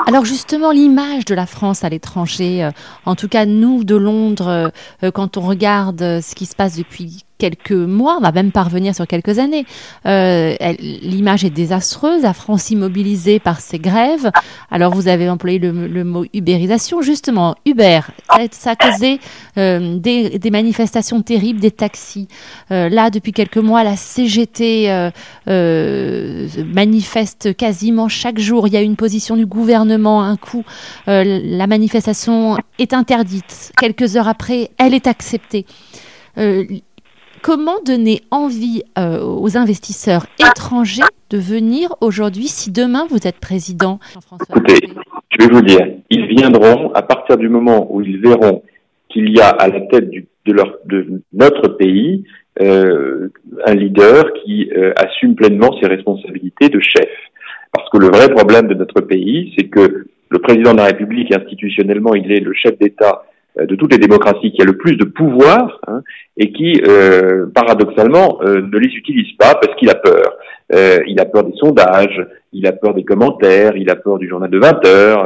[0.07, 2.69] Alors justement, l'image de la France à l'étranger, euh,
[3.05, 4.71] en tout cas nous de Londres,
[5.03, 8.95] euh, quand on regarde ce qui se passe depuis quelques mois, on va même parvenir
[8.95, 9.65] sur quelques années,
[10.05, 14.31] euh, l'image est désastreuse, la France immobilisée par ces grèves.
[14.71, 17.99] Alors vous avez employé le, le mot ubérisation, justement, Uber,
[18.29, 19.19] ça, ça a causé
[19.57, 22.29] euh, des, des manifestations terribles, des taxis.
[22.71, 25.09] Euh, là, depuis quelques mois, la CGT euh,
[25.47, 28.67] euh, manifeste quasiment chaque jour.
[28.67, 30.21] Il y a une position du gouvernement.
[30.23, 30.63] Un coup,
[31.07, 33.71] euh, la manifestation est interdite.
[33.77, 35.65] Quelques heures après, elle est acceptée.
[37.41, 43.99] Comment donner envie euh, aux investisseurs étrangers de venir aujourd'hui si demain vous êtes président?
[44.49, 44.89] Écoutez,
[45.29, 48.63] je vais vous dire, ils viendront à partir du moment où ils verront
[49.09, 52.23] qu'il y a à la tête du- de, leur, de notre pays
[52.61, 53.29] euh,
[53.65, 57.09] un leader qui euh, assume pleinement ses responsabilités de chef.
[57.71, 61.33] Parce que le vrai problème de notre pays, c'est que le président de la République,
[61.35, 63.23] institutionnellement, il est le chef d'État
[63.59, 66.01] euh, de toutes les démocraties qui a le plus de pouvoir hein,
[66.37, 70.37] et qui, euh, paradoxalement, euh, ne les utilise pas parce qu'il a peur.
[70.73, 74.27] Euh, il a peur des sondages, il a peur des commentaires, il a peur du
[74.27, 75.25] journal de 20 heures,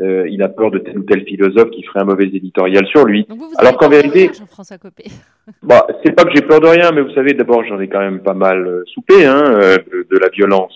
[0.00, 3.04] euh, il a peur de tel ou tel philosophe qui ferait un mauvais éditorial sur
[3.04, 3.26] lui.
[3.58, 5.04] Alors qu'en vérité, Jean-François Copé.
[5.62, 8.00] bah, c'est pas que j'ai peur de rien, mais vous savez, d'abord, j'en ai quand
[8.00, 10.72] même pas mal euh, soupé hein, euh, de, de la violence.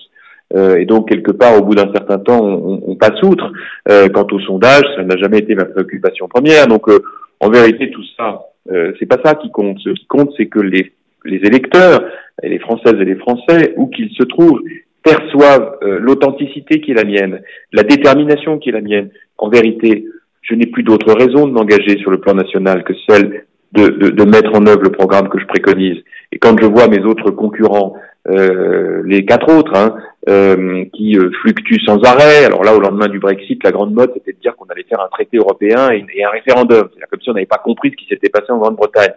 [0.53, 3.51] Euh, et donc, quelque part, au bout d'un certain temps, on, on passe outre.
[3.89, 6.67] Euh, quant au sondage, ça n'a jamais été ma préoccupation première.
[6.67, 6.99] Donc, euh,
[7.39, 8.41] en vérité, tout ça,
[8.99, 9.77] c'est pas ça qui compte.
[9.79, 10.91] Ce qui compte, c'est que les,
[11.23, 12.03] les électeurs,
[12.41, 14.61] et les Françaises et les Français, où qu'ils se trouvent,
[15.05, 17.41] perçoivent euh, l'authenticité qui est la mienne,
[17.71, 19.11] la détermination qui est la mienne.
[19.37, 20.05] En vérité,
[20.41, 24.55] je n'ai plus d'autre raison de m'engager sur le plan national que celle de, mettre
[24.55, 25.97] en œuvre le programme que je préconise.
[26.31, 27.95] Et quand je vois mes autres concurrents,
[28.29, 29.95] euh, les quatre autres, hein,
[30.29, 32.45] euh, qui euh, fluctue sans arrêt.
[32.45, 35.01] Alors là, au lendemain du Brexit, la grande mode, c'était de dire qu'on allait faire
[35.01, 36.89] un traité européen et, et un référendum.
[36.93, 39.13] C'est comme si on n'avait pas compris ce qui s'était passé en Grande-Bretagne.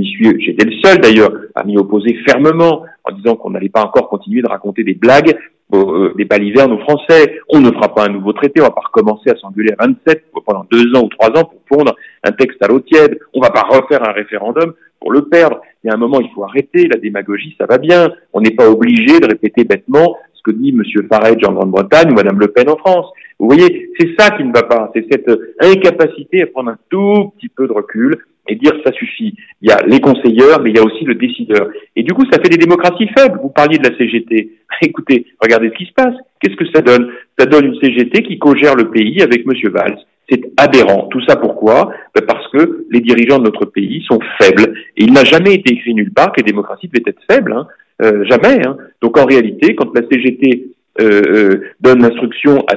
[0.00, 4.42] J'étais le seul d'ailleurs à m'y opposer fermement en disant qu'on n'allait pas encore continuer
[4.42, 5.36] de raconter des blagues,
[5.74, 7.40] euh, des balivernes aux Français.
[7.48, 10.24] On ne fera pas un nouveau traité, on va pas recommencer à s'engueuler à 27
[10.44, 11.94] pendant deux ans ou trois ans pour pondre
[12.24, 13.18] un texte à l'eau tiède.
[13.34, 15.60] On va pas refaire un référendum pour le perdre.
[15.82, 18.12] Il y a un moment, il faut arrêter la démagogie, ça va bien.
[18.32, 20.82] On n'est pas obligé de répéter bêtement que dit M.
[21.08, 23.06] Farage en Grande-Bretagne ou Mme Le Pen en France.
[23.38, 24.90] Vous voyez, c'est ça qui ne va pas.
[24.94, 28.16] C'est cette incapacité à prendre un tout petit peu de recul
[28.48, 29.34] et dire ça suffit.
[29.60, 31.68] Il y a les conseilleurs, mais il y a aussi le décideur.
[31.96, 33.38] Et du coup, ça fait des démocraties faibles.
[33.42, 34.50] Vous parliez de la CGT.
[34.82, 36.14] Écoutez, regardez ce qui se passe.
[36.40, 37.10] Qu'est-ce que ça donne?
[37.38, 39.70] Ça donne une CGT qui co-gère le pays avec M.
[39.72, 39.98] Valls.
[40.28, 41.08] C'est aberrant.
[41.08, 41.92] Tout ça pourquoi?
[42.14, 44.74] Ben Parce que les dirigeants de notre pays sont faibles.
[44.96, 47.52] Et il n'a jamais été écrit nulle part que les démocraties devaient être faibles.
[47.52, 47.66] Hein.
[48.02, 48.66] Euh, jamais.
[48.66, 48.76] Hein.
[49.00, 50.70] Donc en réalité, quand la CGT
[51.00, 52.76] euh, euh, donne l'instruction à,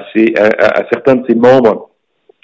[0.91, 1.89] certains de ses membres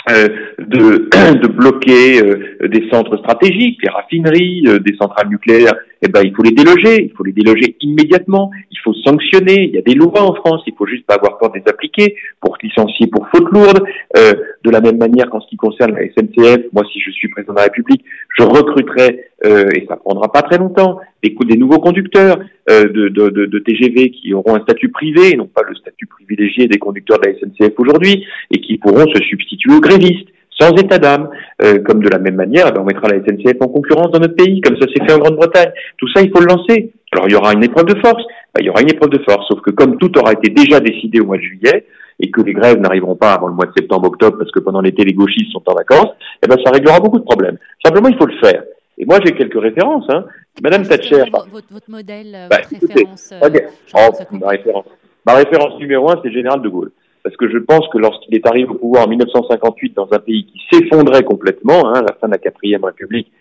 [0.08, 2.22] de, bloquer
[2.68, 7.12] des centres stratégiques, des raffineries, des centrales nucléaires, eh ben il faut les déloger, il
[7.16, 10.74] faut les déloger immédiatement, il faut sanctionner, il y a des lois en France, il
[10.76, 13.84] faut juste pas avoir peur de les appliquer pour licencier pour faute lourde.
[14.16, 17.54] de la même manière qu'en ce qui concerne la SNCF, moi si je suis président
[17.54, 18.04] de la République,
[18.38, 22.40] je recruterai, et ça prendra pas très longtemps, des, nouveaux conducteurs
[22.70, 26.78] de, de, TGV qui auront un statut privé, et non pas le statut privilégié des
[26.78, 30.30] conducteurs de la SNCF aujourd'hui, et qui pourront se substituer aux grévistes
[30.62, 31.30] sans état d'âme.
[31.64, 34.20] Euh, comme de la même manière, eh ben, on mettra la SNCF en concurrence dans
[34.20, 35.72] notre pays, comme ça s'est fait en Grande-Bretagne.
[35.98, 36.92] Tout ça, il faut le lancer.
[37.12, 38.24] Alors il y aura une épreuve de force.
[38.54, 40.80] Ben, il y aura une épreuve de force, sauf que comme tout aura été déjà
[40.80, 41.86] décidé au mois de juillet,
[42.20, 45.04] et que les grèves n'arriveront pas avant le mois de septembre-octobre, parce que pendant l'été,
[45.04, 46.12] les gauchistes sont en vacances,
[46.44, 47.58] eh ben, ça réglera beaucoup de problèmes.
[47.84, 48.64] Simplement, il faut le faire.
[48.98, 50.06] Et moi, j'ai quelques références.
[50.10, 50.26] Hein.
[50.62, 51.24] Madame Thatcher...
[51.32, 53.50] Votre, votre, modèle, euh, bah, votre référence, euh,
[53.96, 54.86] oh, ma référence.
[55.26, 56.92] Ma référence numéro un, c'est Général de Gaulle
[57.24, 60.46] parce que je pense que lorsqu'il est arrivé au pouvoir en 1958 dans un pays
[60.46, 63.32] qui s'effondrait complètement, hein, la fin de la quatrième République,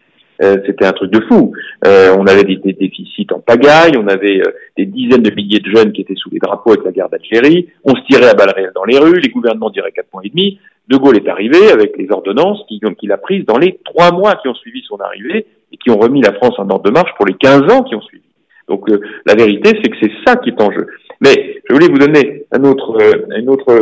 [0.43, 1.53] euh, c'était un truc de fou.
[1.87, 5.71] Euh, on avait des, déficits en pagaille, on avait euh, des dizaines de milliers de
[5.71, 8.53] jeunes qui étaient sous les drapeaux avec la guerre d'Algérie, on se tirait à balles
[8.55, 10.59] réelles dans les rues, les gouvernements diraient quatre points et demi.
[10.89, 14.49] De Gaulle est arrivé avec les ordonnances qu'il a prises dans les trois mois qui
[14.49, 17.27] ont suivi son arrivée et qui ont remis la France en ordre de marche pour
[17.27, 18.25] les 15 ans qui ont suivi.
[18.67, 18.89] Donc
[19.27, 20.87] la vérité, c'est que c'est ça qui est en jeu.
[21.21, 23.73] Mais je voulais vous donner un autre, euh, un autre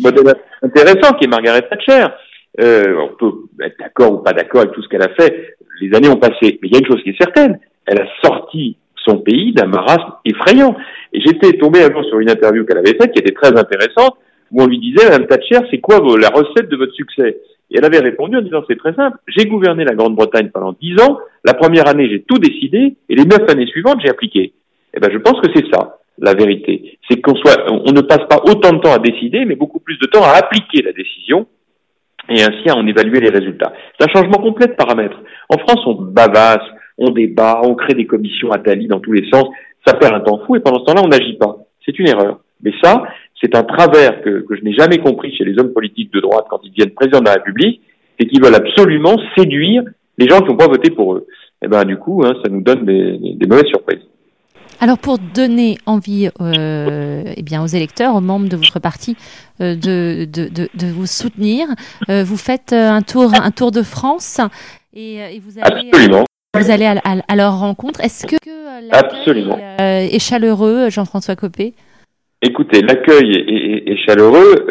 [0.00, 2.06] modèle intéressant qui est Margaret Thatcher.
[2.60, 3.32] Euh, on peut
[3.64, 5.56] être d'accord ou pas d'accord avec tout ce qu'elle a fait.
[5.80, 7.58] Les années ont passé, mais il y a une chose qui est certaine.
[7.86, 10.76] Elle a sorti son pays d'un marasme effrayant.
[11.12, 14.16] Et j'étais tombé un jour sur une interview qu'elle avait faite qui était très intéressante,
[14.52, 17.38] où on lui disait, Madame Thatcher, c'est quoi la recette de votre succès?
[17.70, 21.00] Et elle avait répondu en disant, c'est très simple, j'ai gouverné la Grande-Bretagne pendant dix
[21.00, 24.52] ans, la première année j'ai tout décidé, et les neuf années suivantes j'ai appliqué.
[24.92, 26.98] Eh ben, je pense que c'est ça la vérité.
[27.08, 29.98] C'est qu'on soit, on ne passe pas autant de temps à décider, mais beaucoup plus
[29.98, 31.46] de temps à appliquer la décision
[32.30, 33.72] et ainsi à en évaluer les résultats.
[33.98, 35.18] C'est un changement complet de paramètres.
[35.48, 36.64] En France, on bavasse,
[36.98, 39.46] on débat, on crée des commissions à tali dans tous les sens.
[39.86, 41.56] Ça perd un temps fou et pendant ce temps-là, on n'agit pas.
[41.84, 42.40] C'est une erreur.
[42.62, 43.04] Mais ça,
[43.40, 46.44] c'est un travers que, que je n'ai jamais compris chez les hommes politiques de droite
[46.48, 47.80] quand ils deviennent président de la République,
[48.18, 49.82] c'est qu'ils veulent absolument séduire
[50.18, 51.26] les gens qui n'ont pas voté pour eux.
[51.62, 54.09] Et eh ben du coup, hein, ça nous donne des, des mauvaises surprises.
[54.82, 59.14] Alors pour donner envie euh, eh bien, aux électeurs, aux membres de votre parti
[59.60, 61.66] euh, de, de, de, vous soutenir,
[62.08, 64.40] euh, vous faites un tour, un tour de France
[64.94, 65.90] et, et vous allez,
[66.58, 66.94] vous allez à,
[67.28, 68.00] à, leur rencontre.
[68.00, 68.36] Est-ce que,
[68.90, 69.58] Absolument.
[69.78, 71.74] Est, est, chaleureux, Jean-François Copé?
[72.40, 74.66] Écoutez, l'accueil est, est, est, chaleureux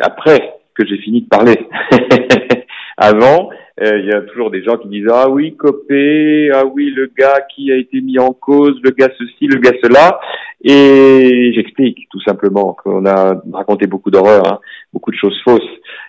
[0.00, 1.56] après que j'ai fini de parler.
[2.96, 3.50] Avant,
[3.80, 7.40] il y a toujours des gens qui disent ah oui Copé, ah oui le gars
[7.54, 10.20] qui a été mis en cause, le gars ceci, le gars cela,
[10.62, 14.58] et j'explique tout simplement qu'on a raconté beaucoup d'horreurs, hein,
[14.92, 15.60] beaucoup de choses fausses,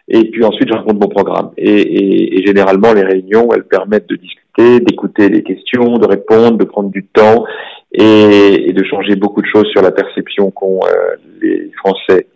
[0.07, 1.51] et puis ensuite je raconte mon programme.
[1.57, 6.57] Et, et, et, généralement les réunions elles permettent de discuter, d'écouter les questions, de répondre,
[6.57, 7.45] de prendre du temps
[7.93, 12.27] et, et de changer beaucoup de choses sur la perception qu'ont euh, les Français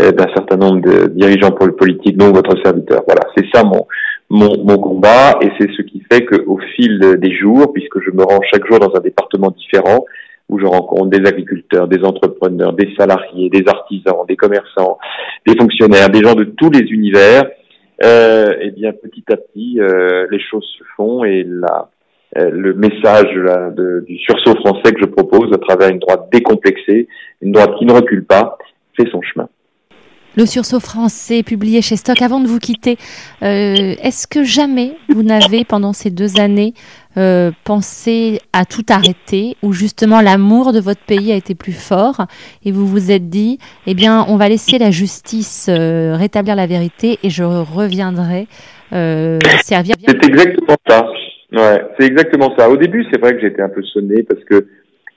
[0.00, 3.02] euh, d'un certain nombre de dirigeants politiques, dont votre serviteur.
[3.06, 3.86] Voilà, c'est ça mon
[4.32, 8.40] mon, combat et c'est ce qui fait qu'au fil des jours, puisque je me rends
[8.50, 10.06] chaque jour dans un département différent,
[10.48, 14.98] où je rencontre des agriculteurs, des entrepreneurs, des salariés, des artisans, des commerçants,
[15.46, 17.44] des fonctionnaires, des gens de tous les univers,
[18.02, 21.90] euh, et bien petit à petit, euh, les choses se font et la,
[22.38, 23.34] euh, le message
[24.06, 27.06] du sursaut français que je propose à travers une droite décomplexée,
[27.42, 28.56] une droite qui ne recule pas,
[28.96, 29.48] fait son chemin.
[30.36, 32.22] Le sursaut français publié chez Stock.
[32.22, 32.96] Avant de vous quitter,
[33.42, 36.72] euh, est-ce que jamais vous n'avez, pendant ces deux années,
[37.18, 42.26] euh, pensé à tout arrêter, où justement l'amour de votre pays a été plus fort,
[42.64, 46.66] et vous vous êtes dit, eh bien, on va laisser la justice euh, rétablir la
[46.66, 48.46] vérité, et je reviendrai
[48.94, 49.96] euh, servir.
[50.00, 51.06] C'est exactement ça.
[51.52, 52.70] Ouais, c'est exactement ça.
[52.70, 54.66] Au début, c'est vrai que j'étais un peu sonné parce que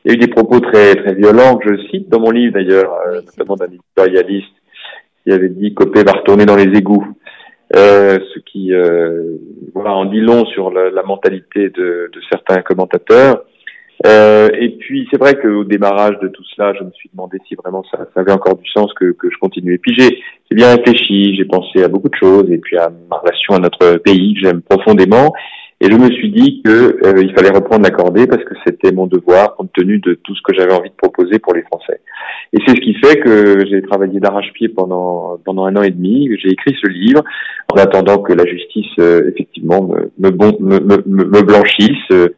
[0.03, 2.53] il y a eu des propos très très violents que je cite dans mon livre
[2.53, 4.53] d'ailleurs, euh, notamment d'un éditorialiste
[5.25, 7.05] qui avait dit Copé va retourner dans les égouts.
[7.75, 9.37] Euh, ce qui euh,
[9.73, 13.43] voilà, en dit long sur la, mentalité de, de, certains commentateurs.
[14.05, 17.55] Euh, et puis c'est vrai qu'au démarrage de tout cela, je me suis demandé si
[17.55, 19.73] vraiment ça, avait encore du sens que, que je continue.
[19.73, 23.17] Et puis j'ai bien réfléchi, j'ai pensé à beaucoup de choses, et puis à ma
[23.17, 25.33] relation à notre pays que j'aime profondément.
[25.81, 29.55] Et je me suis dit que euh, fallait reprendre l'accordé parce que c'était mon devoir
[29.55, 31.99] compte tenu de tout ce que j'avais envie de proposer pour les Français.
[32.53, 36.29] Et c'est ce qui fait que j'ai travaillé d'arrache-pied pendant pendant un an et demi.
[36.41, 37.23] J'ai écrit ce livre
[37.73, 42.11] en attendant que la justice euh, effectivement me me, me, me, blanchisse.
[42.11, 42.29] Euh,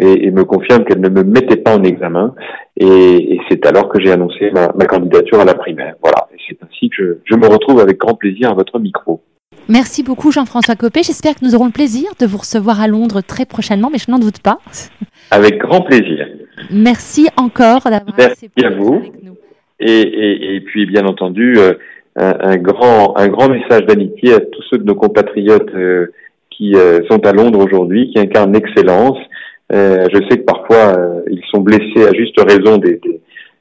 [0.00, 2.32] et, et, me confirme qu'elle ne me mettait pas en examen.
[2.76, 5.96] Et, et c'est alors que j'ai annoncé ma, ma, candidature à la primaire.
[6.00, 6.28] Voilà.
[6.32, 9.20] Et c'est ainsi que je, je me retrouve avec grand plaisir à votre micro.
[9.68, 11.02] Merci beaucoup Jean-François Copé.
[11.02, 14.10] J'espère que nous aurons le plaisir de vous recevoir à Londres très prochainement, mais je
[14.10, 14.58] n'en doute pas.
[15.30, 16.26] Avec grand plaisir.
[16.70, 18.94] Merci encore d'avoir Merci à vous.
[18.94, 19.36] Avec nous.
[19.80, 21.74] Et, et, et, puis bien entendu euh,
[22.16, 26.12] un, un, grand un grand message d'amitié à tous ceux de nos compatriotes euh,
[26.50, 29.18] qui euh, sont à Londres aujourd'hui, qui incarnent l'excellence.
[29.70, 30.94] Je sais que parfois
[31.30, 33.20] ils sont blessés à juste raison des, des,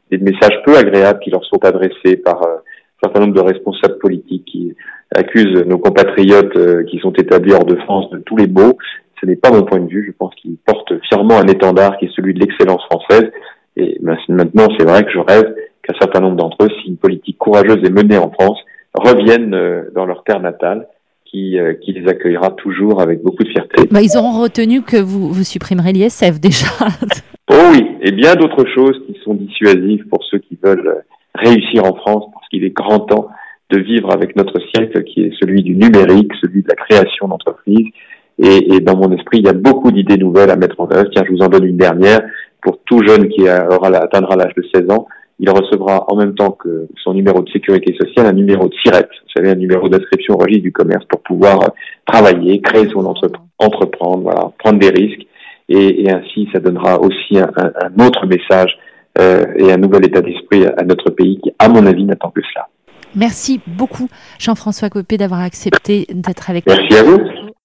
[0.09, 2.61] des, messages peu agréables qui leur sont adressés par un
[3.03, 4.73] certain nombre de responsables politiques qui
[5.15, 8.77] accuse nos compatriotes euh, qui sont établis hors de France de tous les maux.
[9.19, 10.05] Ce n'est pas mon point de vue.
[10.07, 13.31] Je pense qu'ils portent fièrement un étendard qui est celui de l'excellence française.
[13.75, 15.53] Et maintenant, c'est vrai que je rêve
[15.83, 18.59] qu'un certain nombre d'entre eux, si une politique courageuse est menée en France,
[18.93, 20.87] reviennent euh, dans leur terre natale,
[21.25, 23.83] qui, euh, qui les accueillera toujours avec beaucoup de fierté.
[23.91, 26.67] Bah, ils auront retenu que vous, vous supprimerez l'ISF déjà.
[27.51, 31.03] oh oui, et bien d'autres choses qui sont dissuasives pour ceux qui veulent
[31.35, 33.27] réussir en France, parce qu'il est grand temps
[33.69, 37.87] de vivre avec notre siècle qui est celui du numérique, celui de la création d'entreprises.
[38.39, 41.09] Et, et, dans mon esprit, il y a beaucoup d'idées nouvelles à mettre en œuvre.
[41.11, 42.21] Tiens, je vous en donne une dernière.
[42.61, 45.07] Pour tout jeune qui aura, atteindra l'âge de 16 ans,
[45.39, 49.03] il recevra en même temps que son numéro de sécurité sociale un numéro de SIRET,
[49.03, 51.59] vous savez, un numéro d'inscription au registre du commerce pour pouvoir
[52.05, 55.27] travailler, créer son entreprise, entreprendre, voilà, prendre des risques.
[55.69, 58.77] Et, et, ainsi, ça donnera aussi un, un, autre message
[59.19, 62.41] euh, et un nouvel état d'esprit à notre pays qui, à mon avis, n'attend que
[62.53, 62.67] cela.
[63.15, 64.09] Merci beaucoup,
[64.39, 66.75] Jean-François Copé, d'avoir accepté d'être avec nous.
[66.75, 67.19] Merci à vous.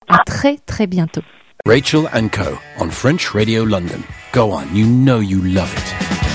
[0.08, 1.22] À très, très bientôt.
[1.64, 2.58] Rachel and Co.
[2.80, 4.02] on French Radio London.
[4.32, 6.31] Go on, you know you love it.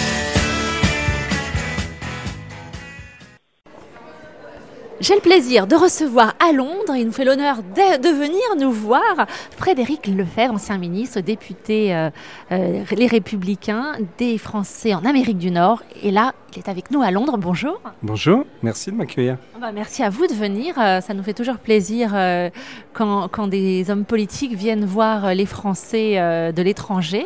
[4.99, 8.71] J'ai le plaisir de recevoir à Londres, il nous fait l'honneur de, de, venir nous
[8.71, 12.09] voir, Frédéric Lefebvre, ancien ministre, député euh,
[12.51, 15.83] euh, Les Républicains, des Français en Amérique du Nord.
[16.01, 17.37] Et là, il est avec nous à Londres.
[17.37, 17.79] Bonjour.
[18.01, 19.37] Bonjour, merci de m'accueillir.
[19.61, 20.73] Bah, merci à vous de venir.
[20.79, 22.49] Euh, ça nous fait toujours plaisir euh,
[22.93, 27.25] quand, quand, des hommes politiques viennent voir les Français euh, de l'étranger.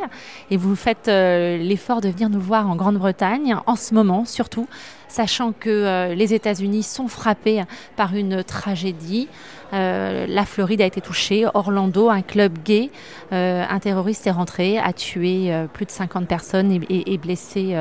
[0.50, 4.68] Et vous faites l'effort de venir nous voir en Grande-Bretagne, en ce moment surtout
[5.12, 7.64] sachant que euh, les États-Unis sont frappés
[7.96, 9.28] par une tragédie.
[9.74, 12.90] Euh, la Floride a été touchée, Orlando, un club gay,
[13.32, 17.76] euh, un terroriste est rentré, a tué plus de 50 personnes et, blessé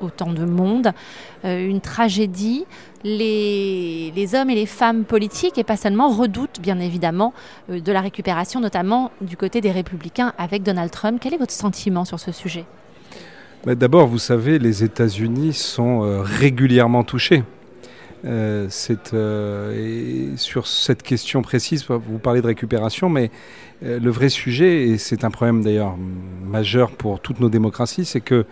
[0.00, 0.92] autant de monde.
[1.44, 2.64] Une tragédie.
[3.06, 7.34] Les, hommes et les femmes politiques, et pas seulement, redoutent bien évidemment
[7.68, 11.18] de la récupération, notamment du côté des républicains avec Donald Trump.
[11.20, 12.64] Quel est votre sentiment sur ce sujet?
[13.66, 17.44] D'abord, vous savez, les États-Unis sont euh, régulièrement touchés.
[18.26, 18.68] Euh,
[19.14, 23.30] euh, sur cette question précise, vous parlez de récupération, mais
[23.82, 25.96] le vrai sujet, et c'est un problème d'ailleurs
[26.46, 28.44] majeur pour toutes nos démocraties, c'est que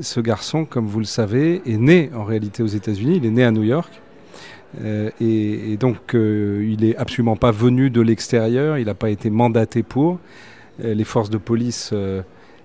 [0.00, 3.44] ce garçon, comme vous le savez, est né en réalité aux États-Unis, il est né
[3.44, 4.00] à New York.
[5.20, 10.18] Et, donc, il n'est absolument pas venu de l'extérieur, il n'a pas été mandaté pour.
[10.82, 11.92] les forces de police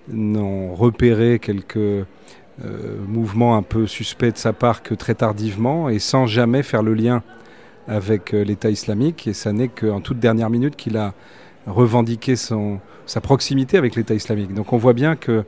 [0.08, 2.06] n'ont repéré quelques
[2.64, 6.84] euh, mouvements un peu suspects de sa part que très tardivement et sans jamais faire
[6.84, 7.22] le lien
[7.86, 9.28] avec euh, l'État islamique.
[9.28, 11.14] Et ça n'est qu'en toute dernière minute qu'il a
[11.68, 14.54] revendiqué sa proximité avec l'État islamique.
[14.54, 15.44] Donc on voit bien que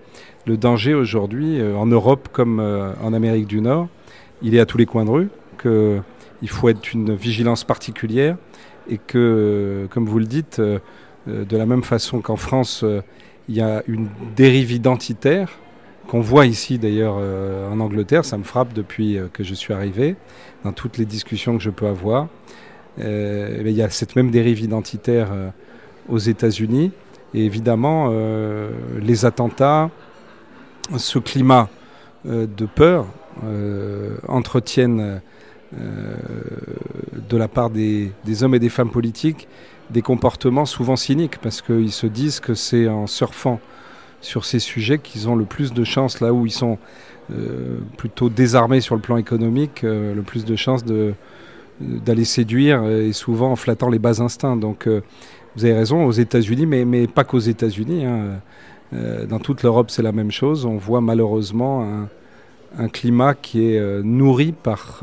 [0.45, 3.87] le danger aujourd'hui, euh, en Europe comme en Amérique du Nord,
[4.41, 5.29] il est à tous les coins de rue,
[5.61, 8.35] qu'il faut être une vigilance particulière
[8.89, 12.85] et que, comme vous le dites, de la même façon qu'en France,
[13.49, 15.49] il y a une dérive identitaire
[16.07, 19.73] qu'on voit ici d'ailleurs euh, en Angleterre, ça me frappe depuis euh, que je suis
[19.73, 20.15] arrivé,
[20.63, 22.27] dans toutes les discussions que je peux avoir.
[22.99, 25.27] Euh, il y a cette même dérive identitaire
[26.09, 26.91] aux États-Unis.
[27.33, 28.11] Et évidemment,
[28.99, 29.91] les attentats,
[30.95, 31.69] ce climat
[32.25, 33.05] de peur
[34.27, 35.21] entretiennent
[35.73, 39.47] de la part des, des, hommes et des femmes politiques
[39.89, 43.59] des comportements souvent cyniques parce qu'ils se disent que c'est en surfant
[44.21, 46.77] sur ces sujets qu'ils ont le plus de chances là où ils sont
[47.31, 51.13] euh, plutôt désarmés sur le plan économique, euh, le plus de chances de,
[51.81, 54.55] d'aller séduire et souvent en flattant les bas instincts.
[54.55, 55.01] Donc euh,
[55.55, 58.05] vous avez raison, aux États-Unis, mais, mais pas qu'aux États-Unis.
[58.05, 58.39] Hein.
[59.27, 60.65] dans toute l'Europe, c'est la même chose.
[60.65, 62.07] On voit malheureusement
[62.77, 65.01] un, climat qui est nourri par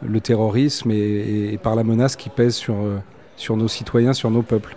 [0.00, 2.76] le terrorisme et, par la menace qui pèse sur,
[3.36, 4.76] sur nos citoyens, sur nos peuples.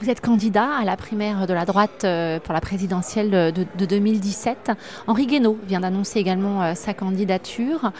[0.00, 4.70] Vous êtes candidat à la primaire de la droite euh, pour la présidentielle de, 2017.
[5.08, 7.90] Henri Guénaud vient d'annoncer également euh, sa candidature.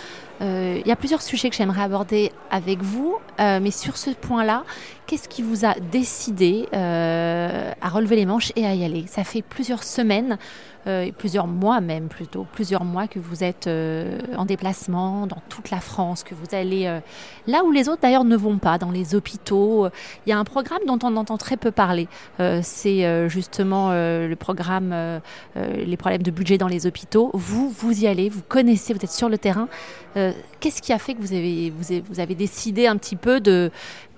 [0.41, 4.62] Euh, il y a plusieurs sujets que j'aimerais aborder avec vous, mais sur ce point-là,
[5.09, 9.05] qu'est-ce qui vous a décidé à relever les manches et à y aller?
[9.09, 10.39] Ça fait plusieurs semaines
[10.89, 15.70] euh, plusieurs mois même plutôt, plusieurs mois que vous êtes euh, en déplacement dans toute
[15.70, 17.01] la France, que vous allez euh,
[17.47, 19.89] là où les autres d'ailleurs ne vont pas, dans les hôpitaux.
[20.24, 22.09] Il y a un programme dont on entend très peu parler.
[22.62, 24.94] C'est justement le programme
[25.56, 27.31] Les problèmes de budget dans les hôpitaux.
[27.35, 29.69] Vous, vous y allez, vous connaissez, vous êtes sur le terrain.
[30.15, 31.32] Qu'est-ce qui a fait que vous
[32.20, 33.70] avez, décidé un petit peu de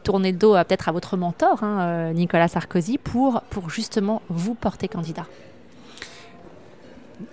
[0.03, 5.27] tourner le dos peut-être à votre mentor, hein, Nicolas Sarkozy, pour justement vous porter candidat?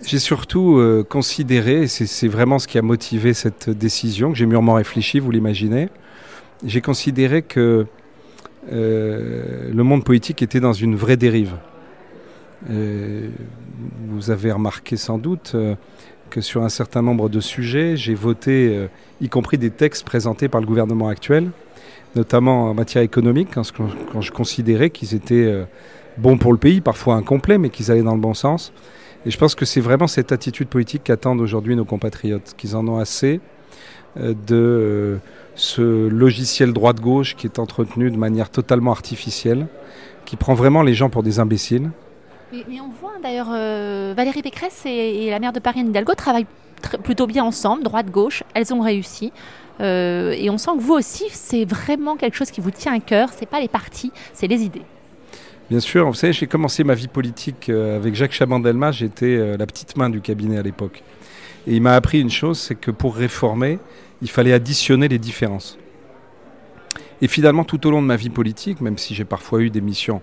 [0.04, 4.46] J'ai surtout euh, considéré, et c'est vraiment ce qui a motivé cette décision, que j'ai
[4.46, 5.88] mûrement réfléchi, vous l'imaginez,
[6.64, 7.86] j'ai considéré que
[8.72, 11.54] euh, le monde politique était dans une vraie dérive.
[12.70, 13.28] Euh,
[14.08, 15.54] vous avez remarqué sans doute
[16.30, 18.88] que sur un certain nombre de sujets, j'ai voté,
[19.20, 21.50] y compris des textes présentés par le gouvernement actuel,
[22.16, 23.62] notamment en matière économique, quand,
[24.12, 25.64] quand je considérais qu'ils étaient
[26.18, 28.72] bons pour le pays, parfois incomplets, mais qu'ils allaient dans le bon sens.
[29.26, 32.86] Et je pense que c'est vraiment cette attitude politique qu'attendent aujourd'hui nos compatriotes, qu'ils en
[32.86, 33.40] ont assez
[34.18, 35.16] euh, de euh,
[35.54, 39.66] ce logiciel droite-gauche qui est entretenu de manière totalement artificielle,
[40.24, 41.90] qui prend vraiment les gens pour des imbéciles.
[42.52, 46.46] Mais, on voit d'ailleurs euh, Valérie Pécresse et, la maire de Paris, Anne Hidalgo, travaillent
[47.02, 49.32] plutôt bien ensemble, droite-gauche, elles ont réussi.
[49.80, 53.30] et on sent que vous aussi, c'est vraiment quelque chose qui vous tient à cœur,
[53.36, 54.84] c'est pas les partis, c'est les idées.
[55.70, 59.58] Bien sûr, vous savez, j'ai commencé ma vie politique euh, avec Jacques Chaban-Delmas, j'étais euh,
[59.58, 61.02] la petite main du cabinet à l'époque.
[61.66, 63.78] Et il m'a appris une chose, c'est que pour réformer,
[64.22, 65.76] il fallait additionner les différences.
[67.20, 69.82] Et finalement, tout au long de ma vie politique, même si j'ai parfois eu des
[69.82, 70.22] missions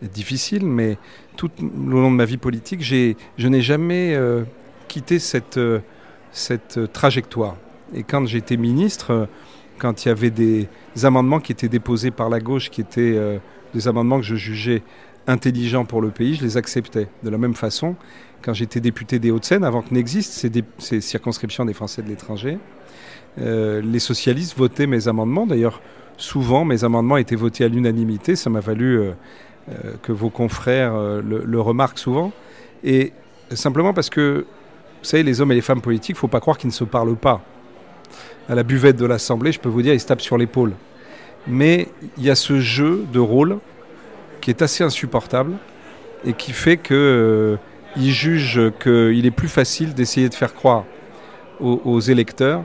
[0.00, 0.96] difficiles, mais
[1.36, 1.64] tout au
[2.00, 4.44] long de ma vie politique, je n'ai jamais euh,
[4.86, 5.58] quitté cette,
[6.30, 7.56] cette trajectoire.
[7.94, 9.28] Et quand j'étais ministre,
[9.78, 10.68] quand il y avait des
[11.02, 13.40] amendements qui étaient déposés par la gauche, qui étaient
[13.74, 14.82] des amendements que je jugeais
[15.26, 17.08] intelligents pour le pays, je les acceptais.
[17.22, 17.96] De la même façon,
[18.42, 20.48] quand j'étais député des Hauts-de-Seine, avant que n'existent
[20.78, 22.58] ces, circonscriptions des Français de l'étranger,
[23.40, 25.46] euh, les socialistes votaient mes amendements.
[25.46, 25.80] D'ailleurs,
[26.16, 28.36] souvent, mes amendements étaient votés à l'unanimité.
[28.36, 29.12] Ça m'a valu euh,
[29.70, 32.32] euh, que vos confrères le, le, remarquent souvent.
[32.84, 33.12] Et
[33.50, 34.46] simplement parce que,
[35.02, 36.74] vous savez, les hommes et les femmes politiques, il ne faut pas croire qu'ils ne
[36.74, 37.42] se parlent pas.
[38.48, 40.74] À la buvette de l'Assemblée, je peux vous dire, ils se tapent sur l'épaule
[41.46, 43.58] mais il y a ce jeu de rôle
[44.40, 45.54] qui est assez insupportable
[46.24, 47.56] et qui fait qu'ils euh,
[47.96, 50.84] jugent qu'il est plus facile d'essayer de faire croire
[51.60, 52.62] aux, électeurs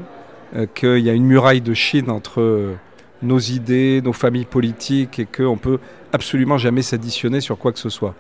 [0.56, 2.76] euh, qu'il y a une muraille de Chine entre euh,
[3.22, 5.80] nos idées, nos familles politiques et qu'on peut
[6.12, 8.16] absolument jamais s'additionner sur quoi que ce soit.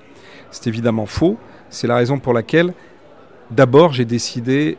[0.52, 1.38] C'est évidemment faux.
[1.69, 2.73] C'est la raison pour laquelle,
[3.52, 4.77] d'abord, j'ai décidé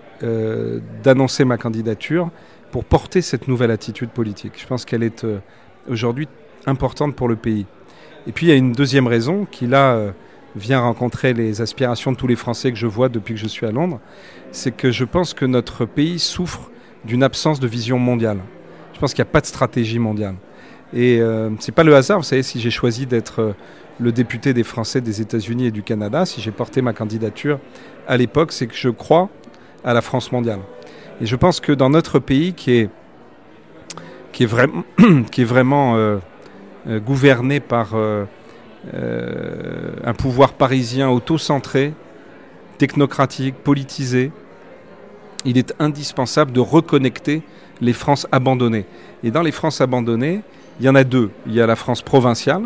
[1.02, 2.30] d'annoncer ma candidature
[2.70, 4.52] pour porter cette nouvelle attitude politique.
[4.56, 5.24] Je pense qu'elle est
[5.88, 6.28] aujourd'hui
[6.66, 7.66] importante pour le pays.
[8.26, 10.10] Et puis il y a une deuxième raison qui là euh,
[10.56, 13.66] vient rencontrer les aspirations de tous les Français que je vois depuis que je suis
[13.66, 14.00] à Londres,
[14.52, 16.70] c'est que je pense que notre pays souffre
[17.04, 18.40] d'une absence de vision mondiale.
[18.92, 20.34] Je pense qu'il n'y a pas de stratégie mondiale.
[20.92, 23.52] Et euh, c'est pas le hasard, vous savez, si j'ai choisi d'être euh,
[24.00, 27.60] le député des Français des États-Unis et du Canada, si j'ai porté ma candidature
[28.08, 29.28] à l'époque, c'est que je crois
[29.84, 30.60] à la France mondiale.
[31.20, 32.90] Et je pense que dans notre pays qui est
[34.32, 36.18] qui est, vraiment, euh,
[36.88, 38.24] euh, gouverné par euh,
[40.04, 41.92] un pouvoir parisien auto-centré,
[42.78, 44.32] technocratique, politisé,
[45.44, 47.42] il est indispensable de reconnecter
[47.80, 48.86] les France abandonnées.
[49.22, 50.40] Et dans les France abandonnées,
[50.78, 51.30] il y en a deux.
[51.46, 52.62] Il y a la France provinciale,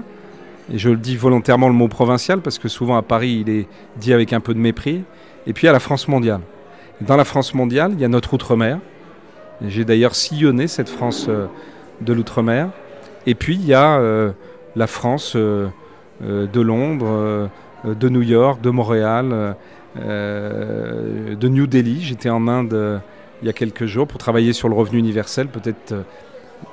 [0.72, 3.66] et je le dis volontairement le mot provincial parce que souvent à Paris il est
[3.96, 5.02] dit avec un peu de mépris,
[5.46, 6.40] et puis il y a la France mondiale.
[7.00, 8.78] dans la France mondiale, il y a notre outre-mer,
[9.62, 11.46] j'ai d'ailleurs sillonné cette France euh,
[12.00, 12.70] de l'outre-mer.
[13.26, 14.32] Et puis il y a euh,
[14.76, 15.68] la France euh,
[16.20, 17.50] de Londres,
[17.84, 19.56] de New York, de Montréal,
[19.96, 22.02] de New Delhi.
[22.02, 23.00] J'étais en Inde
[23.42, 25.48] il y a quelques jours pour travailler sur le revenu universel.
[25.48, 25.94] Peut-être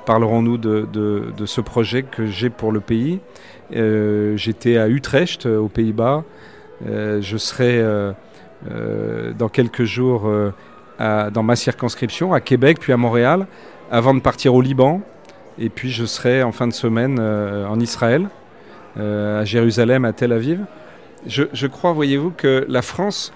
[0.06, 3.18] parlerons-nous de, de, ce projet que j'ai pour le pays.
[3.72, 6.22] J'étais à Utrecht, aux Pays-Bas.
[6.86, 7.84] je serai
[9.36, 10.30] dans quelques jours
[10.98, 13.46] dans ma circonscription, à Québec, puis à Montréal,
[13.90, 15.02] avant de partir au Liban.
[15.58, 18.28] Et puis je serai en fin de semaine euh, en Israël,
[18.98, 20.64] euh, à Jérusalem, à Tel Aviv.
[21.26, 23.32] Je, crois, voyez-vous, que la France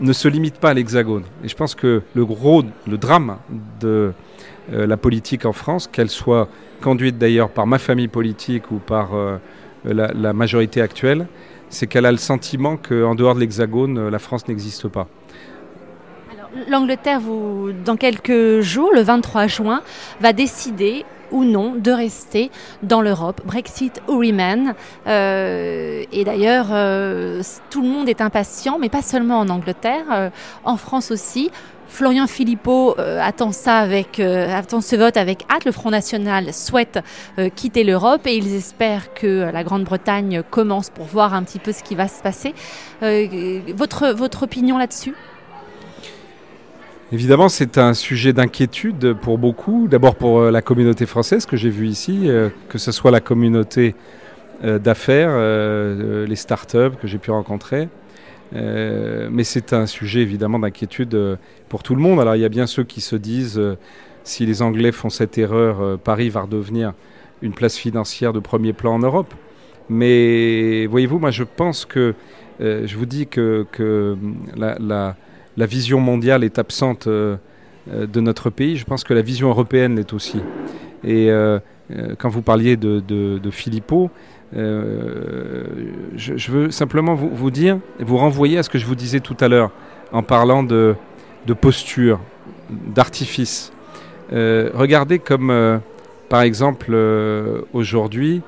[0.00, 1.24] ne se limite pas à l'Hexagone.
[1.44, 3.36] Et je pense que le gros, le drame
[3.80, 4.12] de
[4.72, 6.48] euh, la politique en France, qu'elle soit
[6.80, 9.10] conduite d'ailleurs par ma famille politique ou par
[9.84, 11.26] la, la majorité actuelle,
[11.68, 15.08] c'est qu'elle a le sentiment qu'en dehors de l'Hexagone, la France n'existe pas.
[16.68, 17.20] L'Angleterre,
[17.84, 19.82] dans quelques jours, le 23 juin,
[20.20, 22.50] va décider ou non de rester
[22.82, 24.74] dans l'Europe, Brexit ou Remain.
[25.06, 30.30] Euh, et d'ailleurs, euh, tout le monde est impatient, mais pas seulement en Angleterre, euh,
[30.64, 31.50] en France aussi.
[31.88, 35.64] Florian Philippot attend ça avec attend ce vote avec hâte.
[35.64, 36.98] Le Front National souhaite
[37.54, 41.84] quitter l'Europe et ils espèrent que la Grande-Bretagne commence pour voir un petit peu ce
[41.84, 42.54] qui va se passer.
[43.76, 45.14] votre votre opinion là-dessus?
[47.12, 49.86] Évidemment, c'est un sujet d'inquiétude pour beaucoup.
[49.86, 53.20] D'abord pour euh, la communauté française que j'ai vue ici, euh, que ce soit la
[53.20, 53.94] communauté
[54.64, 55.36] euh, d'affaires,
[56.26, 57.88] les start-up que j'ai pu rencontrer.
[58.52, 61.38] mais c'est un sujet évidemment d'inquiétude
[61.68, 62.18] pour tout le monde.
[62.20, 63.62] Alors il y a bien ceux qui se disent
[64.24, 66.92] si les Anglais font cette erreur, Paris va redevenir
[67.40, 69.32] une place financière de premier plan en Europe.
[69.88, 72.14] Mais voyez-vous, moi je pense que,
[72.58, 74.16] je vous dis que, que
[74.56, 75.16] la, la
[75.56, 77.36] la vision mondiale est absente euh,
[77.92, 80.40] euh, de notre pays, je pense que la vision européenne l'est aussi.
[81.04, 81.58] Et euh,
[82.18, 84.10] quand vous parliez de, Philippot,
[84.52, 89.48] je, veux simplement vous, dire, vous renvoyer à ce que je vous disais tout à
[89.48, 89.70] l'heure
[90.12, 90.96] en parlant de,
[91.46, 92.18] de posture,
[92.70, 93.72] d'artifice.
[94.32, 95.80] regardez comme,
[96.28, 96.96] par exemple,
[97.72, 98.42] aujourd'hui,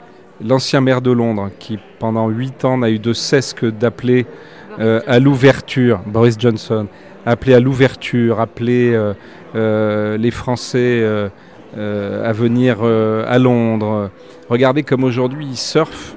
[0.44, 4.26] l'ancien maire de Londres, qui pendant huit ans n'a eu de cesse que d'appeler
[4.80, 6.86] euh, à l'ouverture, Boris Johnson,
[7.26, 9.12] appelé à l'ouverture, appelé euh,
[9.56, 11.04] euh, les Français
[11.76, 14.10] à venir à Londres.
[14.48, 16.14] Regardez comme aujourd'hui ils surfent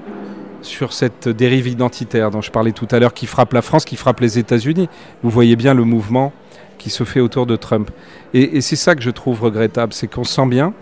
[0.61, 3.95] sur cette dérive identitaire dont je parlais tout à l'heure, qui frappe la France, qui
[3.95, 4.89] frappe les États-Unis.
[5.23, 6.31] Vous voyez bien le mouvement
[6.77, 7.91] qui se fait autour de Trump.
[8.33, 10.73] Et, c'est ça que je trouve regrettable, c'est qu'on sent bien,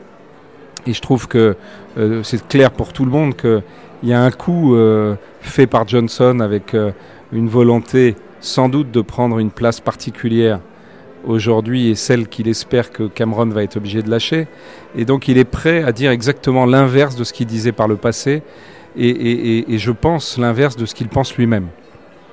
[0.86, 1.56] et je trouve que
[2.24, 3.64] c'est clair pour tout le monde qu'il
[4.04, 4.78] y a un coup
[5.42, 6.76] fait par Johnson avec
[7.32, 10.60] une volonté sans doute de prendre une place particulière
[11.26, 14.48] aujourd'hui et celle qu'il espère que Cameron va être obligé de lâcher.
[14.96, 17.98] Et donc il est prêt à dire exactement l'inverse de ce qu'il disait par le
[17.98, 18.42] passé
[18.98, 21.68] et, je pense l'inverse de ce qu'il pense lui-même.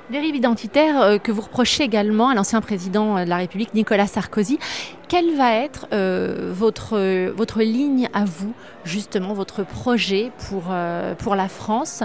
[0.09, 4.57] Dérive identitaire euh, que vous reprochez également à l'ancien président de la République Nicolas Sarkozy.
[5.09, 6.97] Quelle va être euh, votre,
[7.31, 8.53] votre ligne à vous,
[8.85, 12.03] justement, votre projet pour, euh, pour la France?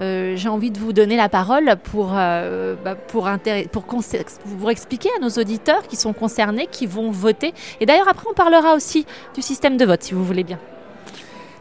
[0.00, 3.28] J'ai envie de vous donner la parole pour, bah, pour,
[3.70, 7.54] pour, pour expliquer à nos auditeurs qui sont concernés, qui vont voter.
[7.80, 9.06] Et d'ailleurs, après, on parlera aussi
[9.36, 10.58] du système de vote, si vous voulez bien.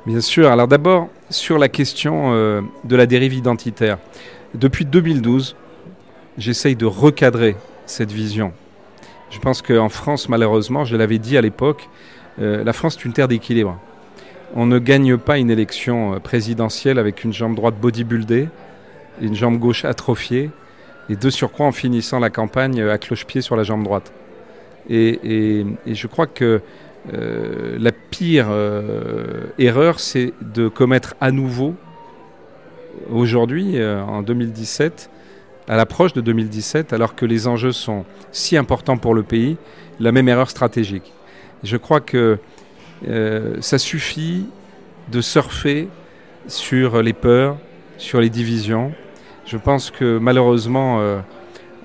[0.08, 0.52] Bien sûr.
[0.52, 2.32] Alors d'abord, sur la question
[2.84, 4.00] de la dérive identitaire.
[4.56, 5.56] Depuis 2012,
[6.38, 7.56] j'essaye de recadrer
[7.86, 8.54] cette vision.
[9.30, 11.90] Je pense qu'en France, malheureusement, je l'avais dit à l'époque,
[12.40, 13.80] euh, la France est une terre d'équilibre.
[14.56, 18.48] On ne gagne pas une élection euh, présidentielle avec une jambe droite bodybuildée,
[19.22, 20.52] une jambe gauche atrophiée,
[21.10, 24.14] et de surcroît en finissant la campagne euh, à cloche-pied sur la jambe droite.
[24.90, 26.62] Et, je crois que
[27.12, 28.48] la pire
[29.58, 31.76] erreur, c'est de commettre à nouveau,
[33.10, 35.10] aujourd'hui, en 2017,
[35.68, 39.58] à l'approche de 2017, alors que les enjeux sont si importants pour le pays,
[40.00, 41.12] la même erreur stratégique.
[41.64, 42.40] Je crois que
[43.08, 44.46] euh, ça suffit
[45.12, 45.88] de surfer
[46.48, 47.58] sur les peurs,
[47.98, 48.94] sur les divisions.
[49.46, 51.20] Je pense que malheureusement, euh,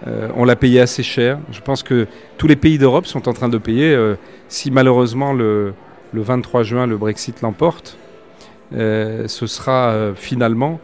[0.06, 1.38] euh, on l'a payé assez cher.
[1.52, 2.06] Je pense que
[2.38, 3.96] tous les pays d'Europe sont en train de payer.
[4.48, 5.74] si malheureusement le,
[6.12, 7.98] le, 23 juin le Brexit l'emporte,
[8.72, 10.80] ce sera finalement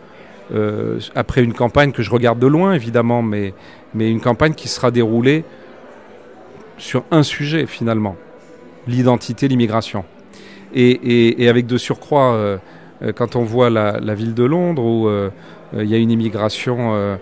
[0.53, 3.55] euh, après une campagne que je regarde de loin, évidemment, mais,
[3.95, 5.45] mais une campagne qui sera déroulée
[6.77, 8.17] sur un sujet, finalement,
[8.87, 10.05] l'identité, l'immigration.
[10.75, 12.59] Et, et, avec de surcroît, euh,
[13.03, 15.09] euh, quand on voit la, ville de Londres, où
[15.79, 17.19] il y a une immigration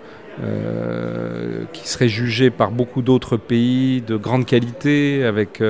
[1.73, 5.63] qui serait jugée par beaucoup d'autres pays de grande qualité, avec,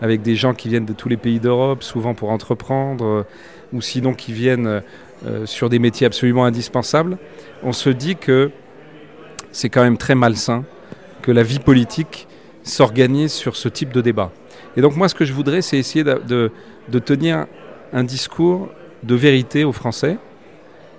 [0.00, 3.26] avec des gens qui viennent de tous les pays d'Europe, souvent pour entreprendre,
[3.72, 4.82] ou sinon qui viennent
[5.44, 7.18] sur des métiers absolument indispensables,
[7.62, 8.50] on se dit que
[9.52, 10.64] c'est quand même très malsain
[11.22, 12.26] que la vie politique
[12.64, 14.30] s'organise sur ce type de débat.
[14.76, 16.50] Et donc moi, ce que je voudrais, c'est essayer de,
[17.04, 17.46] tenir
[17.92, 18.68] un discours
[19.02, 20.18] de vérité aux Français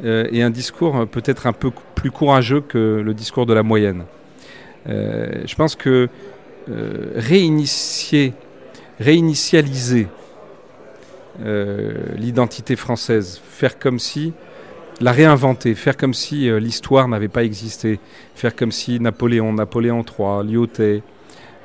[0.03, 4.03] euh, et un discours peut-être un peu plus courageux que le discours de la moyenne.
[4.89, 6.09] Euh, je pense que
[6.69, 8.33] euh, réinitier,
[8.99, 10.07] réinitialiser
[11.39, 14.33] l'identité française, faire comme si
[15.01, 17.99] la réinventer, faire comme si l'histoire n'avait pas existé,
[18.35, 21.01] faire comme si Napoléon, Napoléon III, Lyotet,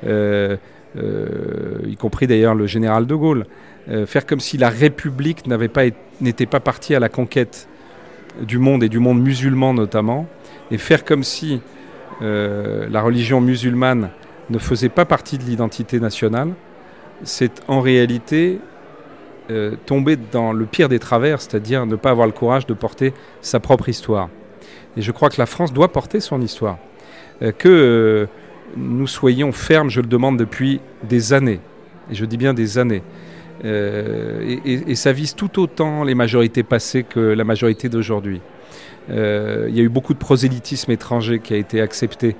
[0.03, 3.45] y compris d'ailleurs le général de Gaulle,
[4.07, 5.83] faire comme si la République n'avait pas
[6.21, 7.67] n'était pas partie à la conquête
[8.41, 10.27] du monde et du monde musulman notamment,
[10.71, 11.61] et faire comme si
[12.21, 14.09] euh, la religion musulmane
[14.49, 16.53] ne faisait pas partie de l'identité nationale,
[17.23, 18.59] c'est en réalité
[19.49, 23.13] euh, tomber dans le pire des travers, c'est-à-dire ne pas avoir le courage de porter
[23.41, 24.29] sa propre histoire.
[24.97, 26.77] Et je crois que la France doit porter son histoire.
[27.41, 28.27] Euh, que
[28.77, 31.59] nous soyons fermes, je le demande depuis des années,
[32.11, 33.03] et je dis bien des années,
[33.65, 38.41] euh, et, ça vise tout autant les majorités passées que la majorité d'aujourd'hui.
[39.09, 42.35] Euh, il y a eu beaucoup de prosélytisme étranger qui a été accepté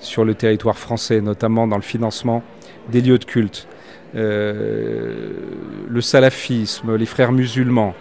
[0.00, 2.42] sur le territoire français, notamment dans le financement
[2.90, 3.66] des lieux de culte.
[4.14, 5.32] Euh,
[5.88, 7.94] le salafisme, les frères musulmans.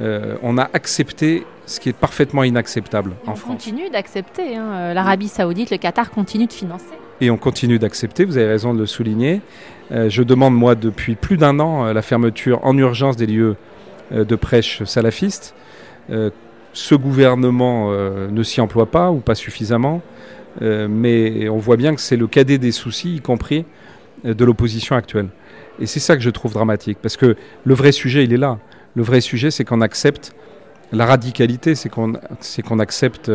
[0.00, 3.42] on a accepté ce qui est parfaitement inacceptable en France.
[3.44, 4.56] On continue d'accepter.
[4.56, 4.94] Hein.
[4.94, 6.94] L'Arabie saoudite, le Qatar continue de financer.
[7.20, 9.40] Et on continue d'accepter, vous avez raison de le souligner.
[9.90, 13.56] Euh, je demande, moi, depuis plus d'un an, euh, la fermeture en urgence des lieux
[14.12, 15.54] euh, de prêche salafistes.
[16.72, 20.00] ce gouvernement ne s'y emploie pas ou pas suffisamment,
[20.60, 23.64] mais on voit bien que c'est le cadet des soucis, y compris
[24.24, 25.28] de l'opposition actuelle.
[25.80, 28.58] Et c'est ça que je trouve dramatique, parce que le vrai sujet, il est là.
[28.94, 30.34] Le vrai sujet, c'est qu'on accepte
[30.92, 33.30] la radicalité, c'est qu'on accepte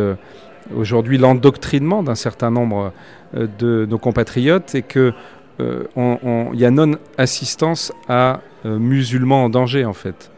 [0.74, 2.92] aujourd'hui l'endoctrinement d'un certain nombre
[3.32, 5.12] de nos compatriotes et que
[5.60, 10.30] il euh, y a non-assistance à euh, musulmans en danger, en fait.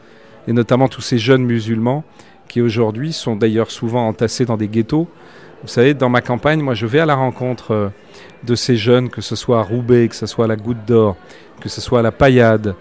[0.47, 2.05] Et notamment tous ces jeunes musulmans
[2.49, 5.09] qui aujourd'hui sont d'ailleurs souvent entassés dans des ghettos.
[5.62, 7.89] Vous savez, dans ma campagne, moi, je vais à la rencontre euh,
[8.45, 11.16] de ces jeunes, que ce soit à Roubaix, que ce soit à la Goutte d'Or,
[11.61, 12.74] que ce soit à la Paillade.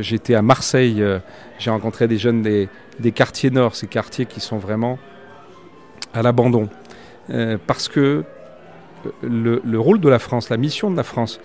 [0.00, 1.04] J'étais à Marseille,
[1.58, 2.68] j'ai rencontré des jeunes des,
[3.12, 5.00] quartiers nord, ces quartiers qui sont vraiment
[6.14, 6.68] à l'abandon.
[7.66, 8.24] parce que
[9.22, 11.40] le, rôle de la France, la mission de la France,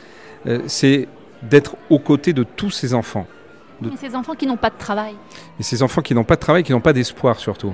[0.47, 1.07] euh, c'est
[1.43, 3.27] d'être aux côtés de tous ces enfants.
[3.81, 3.91] De...
[3.97, 5.13] ces enfants qui n'ont pas de travail.
[5.59, 7.73] Et ces enfants qui n'ont pas de travail, qui n'ont pas d'espoir surtout.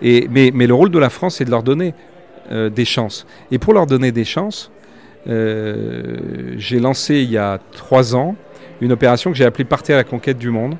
[0.00, 1.94] Et, mais, mais, le rôle de la France, c'est de leur donner
[2.50, 3.26] euh, des chances.
[3.50, 4.70] Et pour leur donner des chances,
[5.28, 8.36] euh, j'ai lancé il y a trois ans
[8.80, 10.76] une opération que j'ai appelée Partez à la conquête du monde,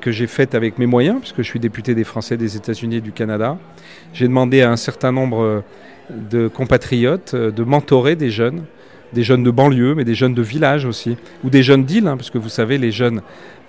[0.00, 3.00] que j'ai faite avec mes moyens, puisque je suis député des Français des États-Unis et
[3.00, 3.58] du Canada.
[4.14, 5.64] J'ai demandé à un certain nombre
[6.10, 8.64] de compatriotes, euh, de mentorer des jeunes,
[9.12, 12.16] des jeunes de banlieue, mais des jeunes de village aussi, ou des jeunes d'île, hein,
[12.16, 13.22] parce que vous savez, les jeunes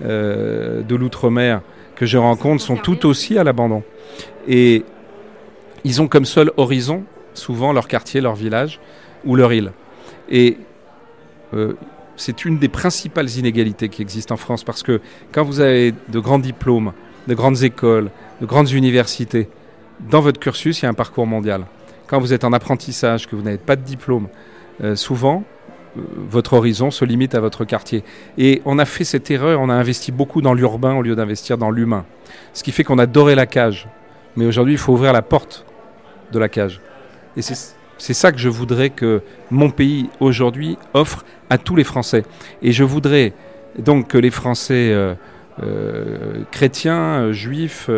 [0.03, 1.61] euh, de l'outre-mer
[1.95, 3.83] que je rencontre sont tout aussi à l'abandon.
[4.47, 4.83] Et
[5.83, 7.03] ils ont comme seul horizon
[7.33, 8.79] souvent leur quartier, leur village
[9.25, 9.71] ou leur île.
[10.29, 10.57] Et
[11.53, 11.73] euh,
[12.15, 15.01] c'est une des principales inégalités qui existent en France, parce que
[15.31, 16.93] quand vous avez de grands diplômes,
[17.27, 18.09] de grandes écoles,
[18.41, 19.49] de grandes universités,
[20.11, 21.65] dans votre cursus, il y a un parcours mondial
[22.07, 24.29] quand vous êtes en apprentissage, que vous n'avez pas de diplôme,
[24.95, 25.43] souvent,
[25.97, 28.03] euh, votre horizon se limite à votre quartier.
[28.37, 31.57] Et on a fait cette erreur, on a investi beaucoup dans l'urbain au lieu d'investir
[31.57, 32.05] dans l'humain.
[32.53, 33.87] Ce qui fait qu'on a doré la cage.
[34.35, 35.65] Mais aujourd'hui, il faut ouvrir la porte
[36.31, 36.81] de la cage.
[37.35, 42.23] Et c'est ça que je voudrais que mon pays aujourd'hui offre à tous les Français.
[42.61, 43.33] Et je voudrais
[43.79, 47.89] donc que les Français euh, chrétiens, juifs,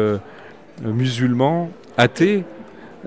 [0.82, 2.44] musulmans, athées,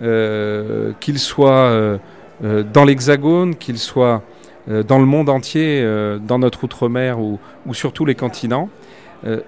[0.02, 1.98] euh, qu'il soit euh, euh,
[2.42, 4.22] dans l'Hexagone, qu'il soit
[4.68, 5.84] dans le monde entier,
[6.26, 7.38] dans notre outre-mer ou,
[7.72, 8.68] sur tous les continents,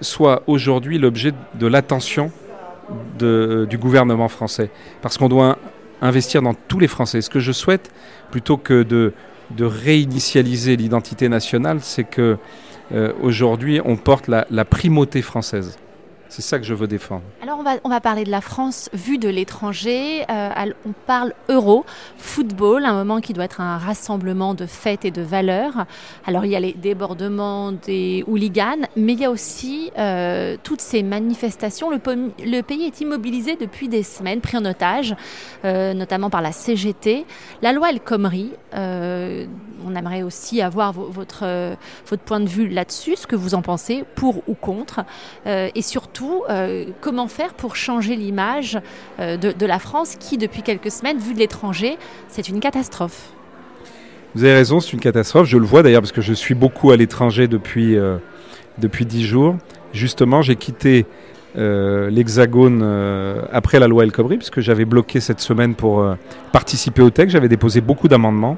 [0.01, 2.31] soit aujourd'hui l'objet de l'attention
[3.19, 4.71] du gouvernement français.
[5.03, 5.59] Parce qu'on doit
[6.03, 7.21] investir dans tous les Français.
[7.21, 7.91] Ce que je souhaite,
[8.31, 9.13] plutôt que de,
[9.61, 12.37] réinitialiser l'identité nationale, c'est que
[13.23, 15.79] aujourd'hui on porte la primauté française.
[16.35, 17.23] C'est ça que je veux défendre.
[17.45, 20.25] Alors on va, on va parler de la France vue de l'étranger.
[20.29, 20.51] Euh,
[20.85, 21.87] on parle euro,
[22.19, 25.87] football, un moment qui doit être un rassemblement de fêtes et de valeurs.
[26.27, 30.81] Alors il y a les débordements des hooligans, mais il y a aussi euh, toutes
[30.81, 31.89] ces manifestations.
[31.89, 31.99] Le,
[32.63, 35.15] pays est immobilisé depuis des semaines, pris en otage,
[35.65, 37.27] euh, notamment par la CGT.
[37.63, 43.29] La loi El Khomri, on aimerait aussi avoir votre, votre point de vue là-dessus, ce
[43.29, 45.05] que vous en pensez, pour ou contre.
[45.47, 46.45] et surtout, surtout,
[47.01, 48.79] comment faire pour changer l'image
[49.19, 51.97] de, la France qui, depuis quelques semaines, vu de l'étranger,
[52.29, 53.31] c'est une catastrophe
[54.35, 55.49] Vous avez raison, c'est une catastrophe.
[55.49, 57.97] Je le vois d'ailleurs parce que je suis beaucoup à l'étranger depuis,
[58.79, 59.57] depuis 10 jours.
[59.93, 61.07] Justement, j'ai quitté
[61.57, 66.17] euh, l'Hexagone euh, après la loi El Khomri, puisque j'avais bloqué cette semaine pour euh,
[66.51, 67.33] participer au texte.
[67.33, 68.57] J'avais déposé beaucoup d'amendements.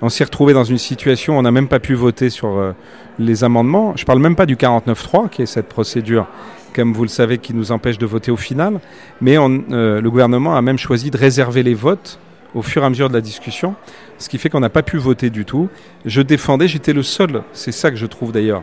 [0.00, 2.72] On s'est retrouvé dans une situation où on n'a même pas pu voter sur
[3.18, 3.92] les amendements.
[3.96, 6.26] Je ne parle même pas du 49.3, qui est cette procédure,
[6.74, 8.80] comme vous le savez, qui nous empêche de voter au final.
[9.20, 12.18] Mais le gouvernement a même choisi de réserver les votes
[12.54, 13.74] au fur et à mesure de la discussion,
[14.18, 15.68] ce qui fait qu'on n'a pas pu voter du tout.
[16.04, 18.62] Je défendais, j'étais le seul, c'est ça que je trouve d'ailleurs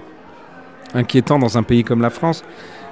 [0.93, 2.43] inquiétant dans un pays comme la France,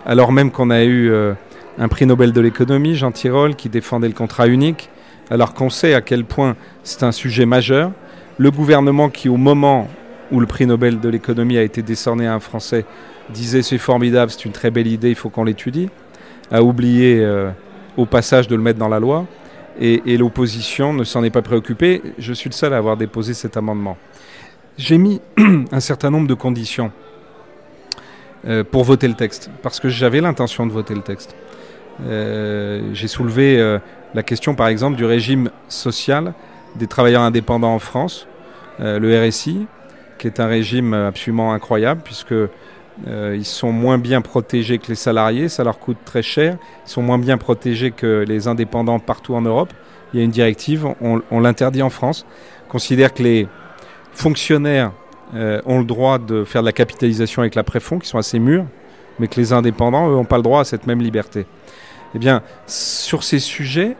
[0.05, 1.33] alors même qu'on a eu euh,
[1.77, 4.89] un prix Nobel de l'économie, Jean Tirole, qui défendait le contrat unique,
[5.29, 7.91] alors qu'on sait à quel point c'est un sujet majeur.
[8.37, 9.87] Le gouvernement qui, au moment
[10.35, 12.85] où le prix Nobel de l'économie a été décerné à un Français,
[13.29, 15.89] disait c'est formidable, c'est une très belle idée, il faut qu'on l'étudie,
[16.51, 17.51] a oublié euh,
[17.95, 19.25] au passage de le mettre dans la loi,
[19.79, 22.01] et, l'opposition ne s'en est pas préoccupée.
[22.17, 23.97] Je suis le seul à avoir déposé cet amendement.
[24.77, 25.21] J'ai mis
[25.71, 26.91] un certain nombre de conditions
[28.47, 31.35] euh, pour voter le texte, parce que j'avais l'intention de voter le texte.
[32.05, 33.79] Euh, j'ai soulevé
[34.13, 36.33] la question, par exemple, du régime social
[36.75, 38.27] des travailleurs indépendants en France,
[38.79, 39.65] le RSI,
[40.17, 42.33] qui est un régime absolument incroyable, puisque
[43.07, 47.01] ils sont moins bien protégés que les salariés, ça leur coûte très cher, ils sont
[47.01, 49.73] moins bien protégés que les indépendants partout en Europe.
[50.13, 52.25] Il y a une directive, on, on l'interdit en France,
[52.69, 53.47] considère que les
[54.13, 54.91] fonctionnaires
[55.33, 58.39] euh, ont le droit de faire de la capitalisation avec la préfond, qui sont assez
[58.39, 58.65] mûrs,
[59.19, 61.45] mais que les indépendants, eux, n'ont pas le droit à cette même liberté.
[62.13, 63.97] Eh bien, sur ces sujets,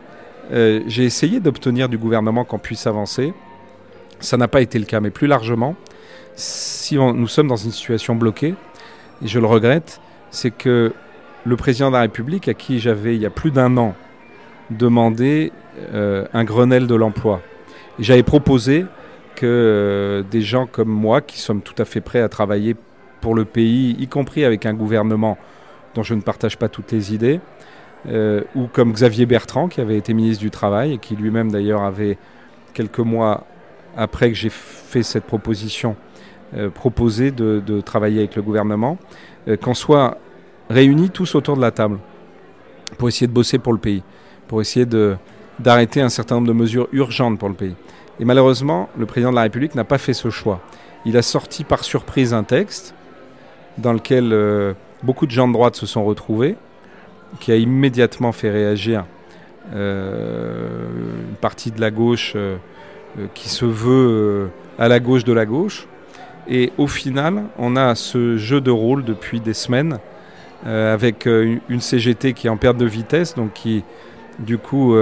[0.52, 3.34] euh, j'ai essayé d'obtenir du gouvernement qu'on puisse avancer.
[4.20, 5.74] Ça n'a pas été le cas, mais plus largement,
[6.36, 8.54] si nous sommes dans une situation bloquée,
[9.22, 10.00] et je le regrette,
[10.30, 10.92] c'est que
[11.44, 13.94] le président de la République, à qui j'avais il y a plus d'un an
[14.70, 15.52] demandé
[15.94, 17.40] euh, un Grenelle de l'emploi,
[17.98, 18.84] j'avais proposé
[19.34, 22.76] que euh, des gens comme moi, qui sommes tout à fait prêts à travailler
[23.20, 25.38] pour le pays, y compris avec un gouvernement
[25.94, 27.40] dont je ne partage pas toutes les idées,
[28.08, 31.82] euh, ou comme Xavier Bertrand, qui avait été ministre du Travail et qui lui-même d'ailleurs
[31.82, 32.18] avait,
[32.74, 33.46] quelques mois
[33.96, 35.96] après que j'ai fait cette proposition,
[36.74, 38.98] proposé de, travailler avec le gouvernement,
[39.62, 40.18] qu'on soit
[40.70, 41.98] réunis tous autour de la table
[42.98, 44.02] pour essayer de bosser pour le pays,
[44.48, 44.86] pour essayer
[45.58, 47.74] d'arrêter un certain nombre de mesures urgentes pour le pays.
[48.20, 50.60] Et malheureusement, le président de la République n'a pas fait ce choix.
[51.04, 52.94] Il a sorti par surprise un texte
[53.78, 56.56] dans lequel euh, beaucoup de gens de droite se sont retrouvés,
[57.40, 59.04] qui a immédiatement fait réagir
[59.74, 60.86] euh,
[61.28, 62.56] une partie de la gauche euh,
[63.34, 65.86] qui se veut à la gauche de la gauche.
[66.48, 69.98] Et au final, on a ce jeu de rôle depuis des semaines
[70.64, 73.84] avec une CGT qui est en perte de vitesse, donc qui
[74.40, 74.96] du coup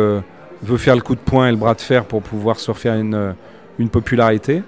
[0.64, 2.94] veut faire le coup de poing et le bras de fer pour pouvoir se refaire
[2.94, 3.32] une, euh,
[3.78, 4.62] une popularité.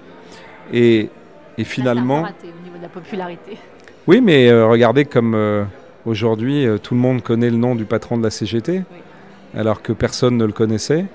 [0.71, 1.09] Et,
[1.57, 2.21] et finalement.
[2.21, 3.57] Raté au niveau de la popularité.
[4.05, 5.63] Oui, mais euh, regardez comme euh,
[6.05, 8.83] aujourd'hui, tout le monde connaît le nom du patron de la CGT,
[9.55, 11.05] alors que personne ne le connaissait.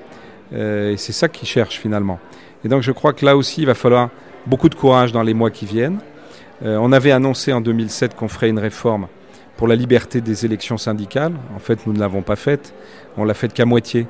[0.53, 2.19] et c'est ça qu'ils cherchent finalement.
[2.65, 4.11] Et donc je crois que là aussi, il va falloir
[4.47, 5.99] beaucoup de courage dans les mois qui viennent.
[6.63, 9.09] on avait annoncé en 2007 qu'on ferait une réforme
[9.57, 11.35] pour la liberté des élections syndicales.
[11.55, 12.75] En fait, nous ne l'avons pas faite.
[13.17, 14.07] On l'a faite qu'à moitié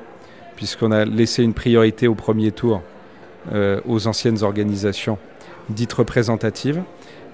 [0.55, 2.81] puisqu'on a laissé une priorité au premier tour
[3.51, 5.17] euh, aux anciennes organisations
[5.69, 6.81] dites représentatives.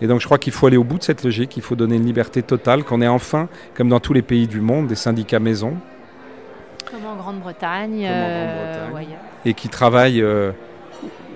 [0.02, 1.96] Et donc je crois qu'il faut aller au bout de cette logique, il faut donner
[1.98, 5.40] une liberté totale, qu'on ait enfin, comme dans tous les pays du monde, des syndicats
[5.40, 5.76] maison.
[6.90, 8.06] Comme en Grande-Bretagne.
[8.08, 8.88] Euh,
[9.46, 10.52] et qui travaillent euh,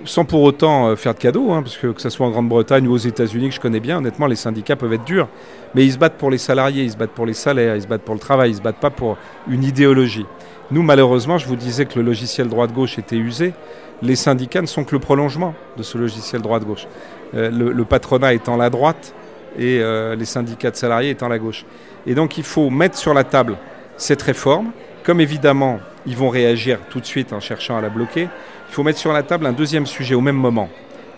[0.05, 2.93] sans pour autant faire de cadeaux, hein, parce que que ce soit en Grande-Bretagne ou
[2.93, 5.27] aux États-Unis, que je connais bien, honnêtement, les syndicats peuvent être durs.
[5.75, 7.87] Mais ils se battent pour les salariés, ils se battent pour les salaires, ils se
[7.87, 9.17] battent pour le travail, ils se battent pas pour
[9.47, 10.25] une idéologie.
[10.71, 13.53] Nous, malheureusement, je vous disais que le logiciel droite-gauche était usé.
[14.01, 16.87] Les syndicats ne sont que le prolongement de ce logiciel droite-gauche.
[17.35, 19.13] Euh, le, patronat étant la droite
[19.57, 21.65] et euh, les syndicats de salariés étant la gauche.
[22.05, 23.57] Et donc, il faut mettre sur la table
[23.97, 24.71] cette réforme.
[25.03, 28.27] Comme évidemment, ils vont réagir tout de suite en cherchant à la bloquer,
[28.73, 30.67] il faut mettre sur la table un deuxième sujet au même moment,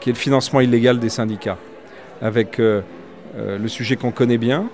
[0.01, 1.57] qui est le financement illégal des syndicats.
[2.21, 2.81] Avec euh,
[3.33, 4.67] le sujet qu'on connaît bien,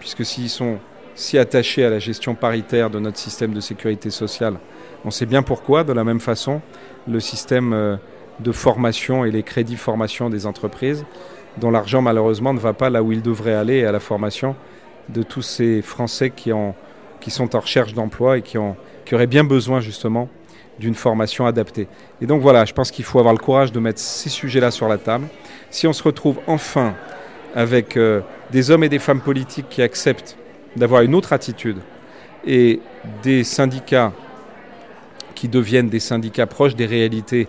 [0.00, 0.78] puisque s'ils sont
[1.14, 4.56] si attaché à la gestion paritaire de notre système de sécurité sociale.
[5.04, 6.62] On sait bien pourquoi, de la même façon,
[7.06, 7.96] le système euh,
[8.40, 11.04] de formation et les crédits formation des entreprises,
[11.58, 14.56] dont l'argent malheureusement ne va pas là où il devrait aller, à la formation
[15.10, 16.74] de tous ces Français qui, ont,
[17.20, 20.28] qui sont en recherche d'emploi et qui auraient bien besoin justement
[20.78, 21.88] d'une formation adaptée.
[22.20, 24.88] Et donc voilà, je pense qu'il faut avoir le courage de mettre ces sujets-là sur
[24.88, 25.26] la table.
[25.70, 26.94] Si on se retrouve enfin
[27.54, 30.36] avec euh, des hommes et des femmes politiques qui acceptent
[30.76, 31.78] d'avoir une autre attitude
[32.46, 32.80] et
[33.22, 34.12] des syndicats
[35.34, 37.48] qui deviennent des syndicats proches des réalités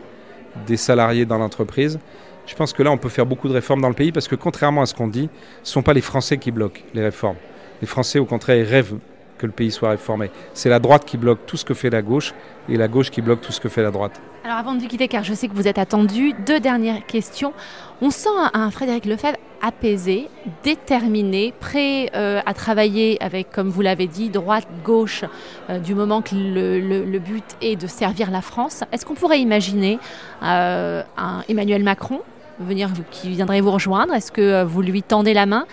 [0.65, 1.99] des salariés dans l'entreprise,
[2.47, 4.35] je pense que là, on peut faire beaucoup de réformes dans le pays parce que
[4.35, 5.29] contrairement à ce qu'on dit,
[5.63, 7.35] ce ne sont pas les Français qui bloquent les réformes.
[7.81, 8.95] Les Français, au contraire, rêvent
[9.37, 10.31] que le pays soit réformé.
[10.53, 12.33] C'est la droite qui bloque tout ce que fait la gauche
[12.69, 14.19] et la gauche qui bloque tout ce que fait la droite.
[14.43, 17.53] Alors avant de vous quitter, car je sais que vous êtes attendu, deux dernières questions.
[18.01, 20.27] On sent un Frédéric Lefebvre apaisé,
[20.63, 25.25] déterminé, prêt euh, à travailler avec, comme vous l'avez dit, droite, gauche,
[25.69, 28.83] euh, du moment que le, but est de servir la France.
[28.91, 29.99] Est-ce qu'on pourrait imaginer
[30.43, 32.21] euh, un Emmanuel Macron
[32.59, 34.13] venir, qui viendrait vous rejoindre?
[34.13, 35.65] Est-ce que vous lui tendez la main?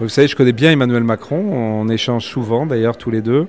[0.00, 3.46] Vous savez, je connais bien Emmanuel Macron, on échange souvent d'ailleurs tous les deux.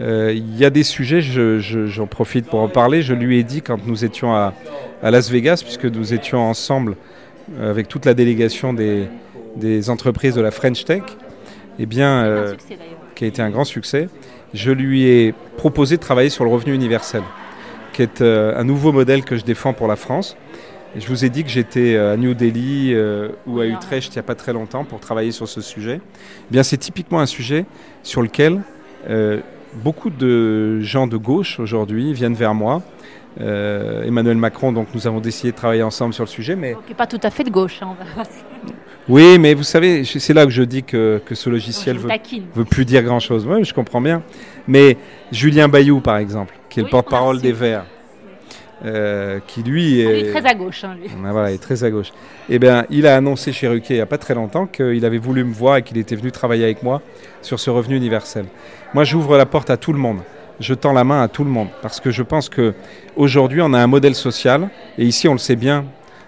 [0.00, 3.02] Il y a des sujets, j'en profite pour en parler.
[3.02, 4.54] Je lui ai dit quand nous étions à,
[5.02, 6.96] à Las Vegas, puisque nous étions ensemble
[7.60, 9.08] avec toute la délégation des,
[9.58, 11.02] des entreprises de la French Tech,
[11.78, 12.54] eh bien, euh,
[13.14, 14.08] qui a été un grand succès,
[14.54, 17.22] je lui ai proposé de travailler sur le revenu universel,
[17.92, 20.36] qui est euh, un nouveau modèle que je défends pour la France.
[20.96, 22.94] Et je vous ai dit que j'étais euh, à New Delhi
[23.46, 26.00] ou à Utrecht il n'y a pas très longtemps pour travailler sur ce sujet.
[26.02, 27.66] Eh bien, c'est typiquement un sujet
[28.02, 28.62] sur lequel
[29.74, 32.82] beaucoup de gens de gauche aujourd'hui viennent vers moi
[33.40, 36.56] euh, Emmanuel Macron, donc nous avons décidé de travailler ensemble sur le sujet.
[36.56, 36.74] Mais...
[36.74, 37.80] Donc, pas tout à fait de gauche.
[37.82, 37.94] Hein,
[39.08, 42.08] oui, mais vous savez, c'est là que je dis que, que ce logiciel ne veut,
[42.54, 43.46] veut, plus dire grand-chose.
[43.46, 44.22] Oui, je comprends bien.
[44.66, 44.96] Mais
[45.30, 47.86] Julien Bayou, par exemple, qui est le porte-parole des Verts,
[48.84, 50.20] euh, qui lui est...
[50.20, 50.30] est...
[50.30, 50.84] très à gauche.
[50.84, 51.08] Hein, lui.
[51.24, 52.12] Ah, voilà, il est très à gauche.
[52.48, 55.18] Eh bien, il a annoncé chez Ruquier il n'y a pas très longtemps qu'il avait
[55.18, 57.02] voulu me voir et qu'il était venu travailler avec moi
[57.42, 58.46] sur ce revenu universel.
[58.94, 60.20] Moi, j'ouvre la porte à tout le monde
[60.60, 62.74] je tends la main à tout le monde parce que je pense que
[63.16, 65.84] aujourd'hui on a un modèle social et ici on le sait bien,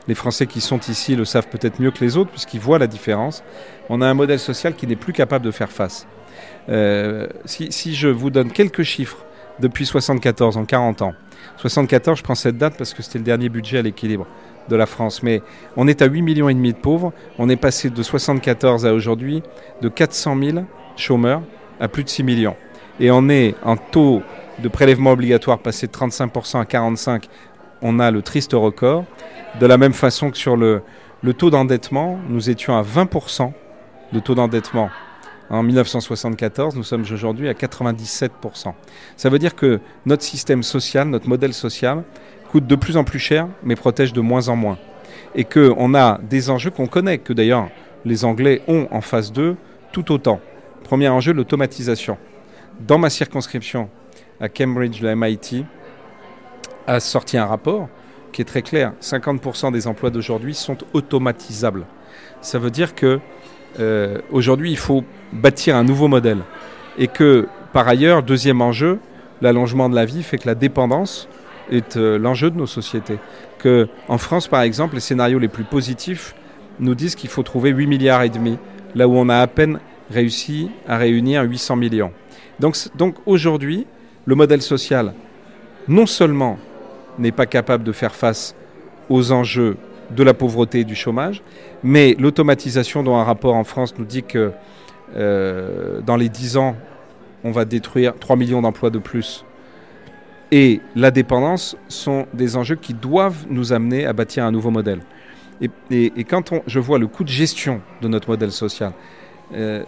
[0.08, 2.86] les Français qui sont ici le savent peut-être mieux que les autres puisqu'ils voient la
[2.86, 3.42] différence.
[3.88, 6.06] On a un modèle social qui n'est plus capable de faire face.
[6.68, 9.24] Euh, si, si, je vous donne quelques chiffres
[9.58, 11.12] depuis 74 en 40 ans,
[11.56, 14.26] 74 je prends cette date parce que c'était le dernier budget à l'équilibre
[14.68, 15.42] de la France, mais
[15.76, 19.42] on est à 8 millions de pauvres, on est passé de 74 à aujourd'hui
[19.82, 20.58] de 400 000
[20.96, 21.42] chômeurs
[21.80, 22.56] à plus de 6 millions.
[23.00, 24.22] Et on est en taux
[24.58, 27.22] de prélèvement obligatoire passé de 35% à 45%,
[27.82, 29.04] on a le triste record.
[29.58, 30.82] De la même façon que sur le,
[31.22, 33.52] le taux d'endettement, nous étions à 20%
[34.12, 34.90] de taux d'endettement
[35.50, 38.72] en 1974, nous sommes aujourd'hui à 97%.
[39.16, 42.04] Ça veut dire que notre système social, notre modèle social,
[42.50, 44.78] coûte de plus en plus cher, mais protège de moins en moins.
[45.34, 47.68] Et qu'on a des enjeux qu'on connaît, que d'ailleurs
[48.04, 49.56] les Anglais ont en face d'eux
[49.92, 50.40] tout autant.
[50.84, 52.16] Premier enjeu, l'automatisation
[52.80, 53.88] dans ma circonscription
[54.40, 55.64] à Cambridge, le MIT
[56.86, 57.88] a sorti un rapport
[58.32, 58.92] qui est très clair.
[59.02, 61.84] 50% des emplois d'aujourd'hui sont automatisables.
[62.40, 63.20] Ça veut dire que
[63.78, 66.38] euh, aujourd'hui, il faut bâtir un nouveau modèle.
[66.98, 68.98] Et que, par ailleurs, deuxième enjeu,
[69.40, 71.28] l'allongement de la vie fait que la dépendance
[71.70, 73.18] est euh, l'enjeu de nos sociétés.
[73.58, 76.34] Que, en France, par exemple, les scénarios les plus positifs
[76.80, 78.58] nous disent qu'il faut trouver 8 milliards et demi,
[78.94, 79.78] là où on a à peine
[80.10, 82.12] réussi à réunir 800 millions.
[82.58, 83.86] Donc, donc aujourd'hui,
[84.24, 85.14] le modèle social,
[85.88, 86.58] non seulement
[87.18, 88.54] n'est pas capable de faire face
[89.08, 89.76] aux enjeux
[90.14, 91.42] de la pauvreté et du chômage,
[91.82, 94.52] mais l'automatisation dont un rapport en France nous dit que
[95.16, 96.76] euh, dans les 10 ans,
[97.44, 99.44] on va détruire 3 millions d'emplois de plus,
[100.52, 105.00] et la dépendance sont des enjeux qui doivent nous amener à bâtir un nouveau modèle.
[105.90, 108.92] Et, quand je vois le coût de gestion de notre modèle social,
[109.54, 109.84] euh,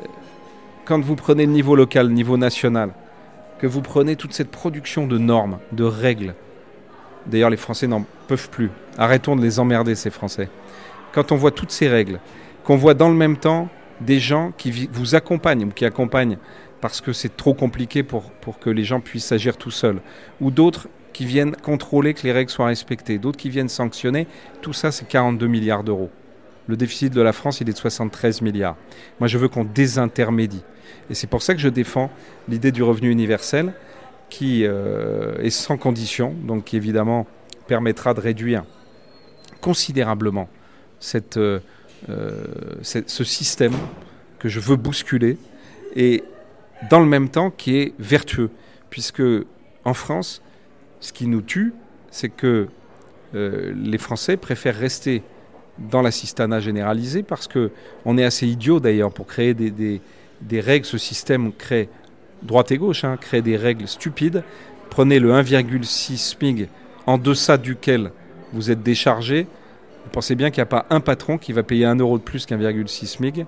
[0.85, 2.91] quand vous prenez le niveau local, le niveau national,
[3.59, 6.35] que vous prenez toute cette production de normes, de règles,
[7.27, 10.49] d'ailleurs les Français n'en peuvent plus, arrêtons de les emmerder ces Français,
[11.13, 12.21] quand on voit toutes ces règles,
[12.65, 13.69] qu'on voit dans le même temps
[14.01, 16.39] des gens qui vous accompagnent ou qui accompagnent
[16.83, 20.01] parce que c'est trop compliqué pour, que les gens puissent agir tout seuls,
[20.41, 24.27] ou d'autres qui viennent contrôler que les règles soient respectées, d'autres qui viennent sanctionner,
[24.63, 26.11] tout ça c'est 42 milliards d'euros.
[26.67, 28.77] Le déficit de la France, il est de 73 milliards.
[29.19, 30.63] Moi, je veux qu'on désintermédie.
[31.11, 32.09] Et c'est pour ça que je défends
[32.49, 33.75] l'idée du revenu universel
[34.33, 37.27] qui euh, est sans condition, donc qui évidemment
[37.67, 38.65] permettra de réduire
[39.61, 40.49] considérablement
[41.01, 41.61] cette, euh,
[42.09, 42.43] euh,
[42.81, 43.75] ce système
[44.39, 45.37] que je veux bousculer
[45.95, 46.25] et
[46.89, 48.49] dans le même temps qui est vertueux.
[48.89, 49.23] Puisque
[49.85, 50.41] en France,
[51.01, 51.75] ce qui nous tue,
[52.11, 52.69] c'est que
[53.35, 55.23] les Français préfèrent rester
[55.79, 57.71] dans l'assistanat généralisé parce que
[58.05, 60.03] on est assez idiot d'ailleurs pour créer des, des,
[60.43, 60.85] des, règles.
[60.85, 61.89] Ce système crée
[62.43, 64.43] droite et gauche, hein, crée des règles stupides.
[64.91, 66.69] Prenez le 1,6 SMIG
[67.07, 68.13] en deçà duquel
[68.53, 69.47] vous êtes déchargé.
[70.05, 72.23] Vous pensez bien qu'il n'y a pas un patron qui va payer un euro de
[72.23, 73.47] plus qu'un 1,6 SMIG.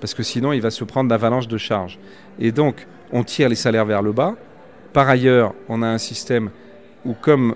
[0.00, 1.98] parce que sinon il va se prendre d'avalanche de charges.
[2.38, 4.34] Et donc, on tire les salaires vers le bas.
[4.92, 6.50] Par ailleurs, on a un système
[7.04, 7.54] où, comme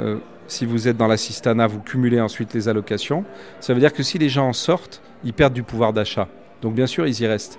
[0.00, 3.24] euh, si vous êtes dans l'assistanat, vous cumulez ensuite les allocations,
[3.60, 6.28] ça veut dire que si les gens en sortent, ils perdent du pouvoir d'achat.
[6.62, 7.58] Donc bien sûr, ils y restent.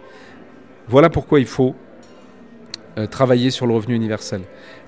[0.87, 1.75] Voilà pourquoi il faut
[2.97, 4.41] euh, travailler sur le revenu universel.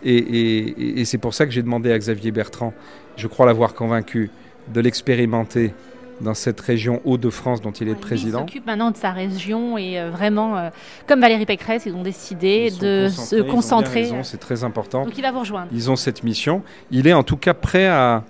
[0.03, 2.73] Et, et c'est pour ça que j'ai demandé à Xavier Bertrand,
[3.15, 4.29] je crois l'avoir convaincu,
[4.73, 5.73] de l'expérimenter
[6.21, 8.39] dans cette région Hauts-de-France dont il est président.
[8.39, 10.69] Il s'occupe maintenant de sa région et euh, vraiment, euh,
[11.07, 14.09] comme Valérie Pécresse, ils ont décidé de se concentrer.
[14.23, 15.05] C'est très important.
[15.05, 15.67] Donc il va vous rejoindre.
[15.71, 16.63] Ils ont cette mission.
[16.91, 18.23] Il est en tout cas prêt à,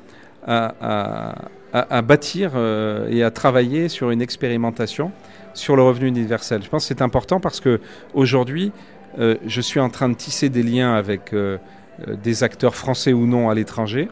[0.45, 1.35] à,
[1.73, 5.11] à, bâtir euh, et à travailler sur une expérimentation
[5.53, 6.61] sur le revenu universel.
[6.64, 7.80] Je pense que c'est important parce que
[8.14, 8.72] aujourd'hui,
[9.18, 11.34] je suis en train de tisser des liens avec
[12.08, 14.10] des acteurs français ou non à l'étranger.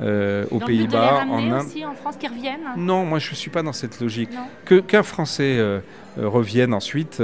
[0.00, 1.66] Euh, aux Pays-Bas, en Inde.
[1.66, 4.30] aussi en France qui reviennent Non, moi je ne suis pas dans cette logique.
[4.64, 5.80] Que qu'un Français euh,
[6.18, 7.20] euh, revienne ensuite,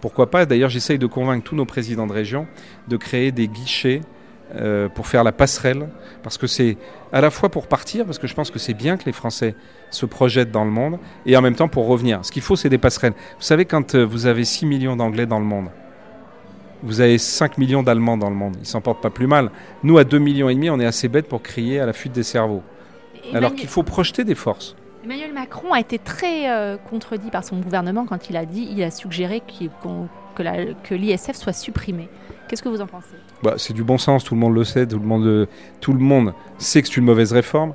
[0.00, 2.46] pourquoi pas D'ailleurs, j'essaye de convaincre tous nos présidents de région
[2.86, 4.02] de créer des guichets
[4.94, 5.88] pour faire la passerelle,
[6.22, 6.76] parce que c'est
[7.12, 9.56] à la fois pour partir, parce que je pense que c'est bien que les Français
[9.90, 12.24] se projettent dans le monde, et en même temps pour revenir.
[12.24, 13.14] Ce qu'il faut, c'est des passerelles.
[13.36, 15.70] Vous savez, quand vous avez 6 millions d'Anglais dans le monde,
[16.84, 18.56] vous avez 5 millions d'Allemands dans le monde.
[18.60, 19.50] Ils s'en portent pas plus mal.
[19.82, 22.12] Nous, à 2 millions et demi, on est assez bêtes pour crier à la fuite
[22.12, 22.62] des cerveaux.
[23.32, 24.76] Alors qu'il faut projeter des forces.
[25.02, 28.82] Emmanuel Macron a été très euh, contredit par son gouvernement quand il a dit, il
[28.82, 32.08] a suggéré que l'ISF soit supprimé.
[32.48, 33.16] Qu'est-ce que vous en pensez?
[33.42, 35.48] Bah, C'est du bon sens, tout le monde le sait, tout le monde,
[35.80, 37.74] tout le monde sait que c'est une mauvaise réforme.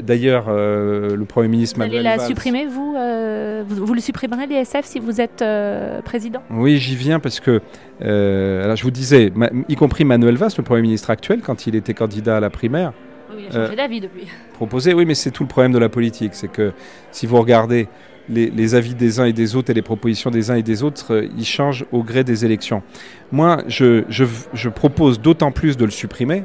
[0.00, 4.84] D'ailleurs, euh, le Premier ministre vous allez la supprimer, euh, vous, vous, le supprimerez l'ISF
[4.84, 6.42] si vous êtes euh, président?
[6.50, 7.60] Oui, j'y viens parce que,
[8.00, 9.32] alors je vous disais,
[9.68, 12.92] y compris Manuel Valls, le Premier ministre actuel, quand il était candidat à la primaire,
[13.34, 14.26] oui, il a changé d'avis depuis.
[14.54, 16.34] Proposé, oui, mais c'est tout le problème de la politique.
[16.34, 16.72] C'est que
[17.10, 17.88] si vous regardez
[18.28, 21.14] les, avis des uns et des autres et les propositions des uns et des autres,
[21.14, 22.82] euh, ils changent au gré des élections.
[23.30, 26.44] Moi, je, je, propose d'autant plus de le supprimer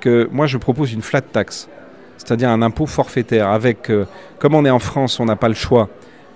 [0.00, 1.68] que moi, je propose une flat tax,
[2.20, 3.48] c'est-à-dire un impôt forfaitaire.
[3.48, 4.04] Avec, euh,
[4.38, 5.88] comme on est en France, on n'a pas le choix.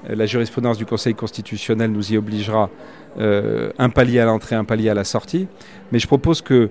[0.09, 2.71] Euh, la jurisprudence du Conseil constitutionnel nous y obligera
[3.17, 5.47] un palier à l'entrée, un palier à la sortie.
[5.93, 6.69] Mais je propose que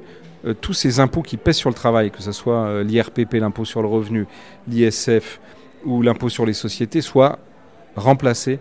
[0.59, 3.88] tous ces impôts qui pèsent sur le travail, que ce soit l'IRPP, l'impôt sur le
[3.88, 4.27] revenu,
[4.67, 5.40] l'ISF
[5.85, 7.40] ou l'impôt sur les sociétés, soient
[7.95, 8.59] remplacé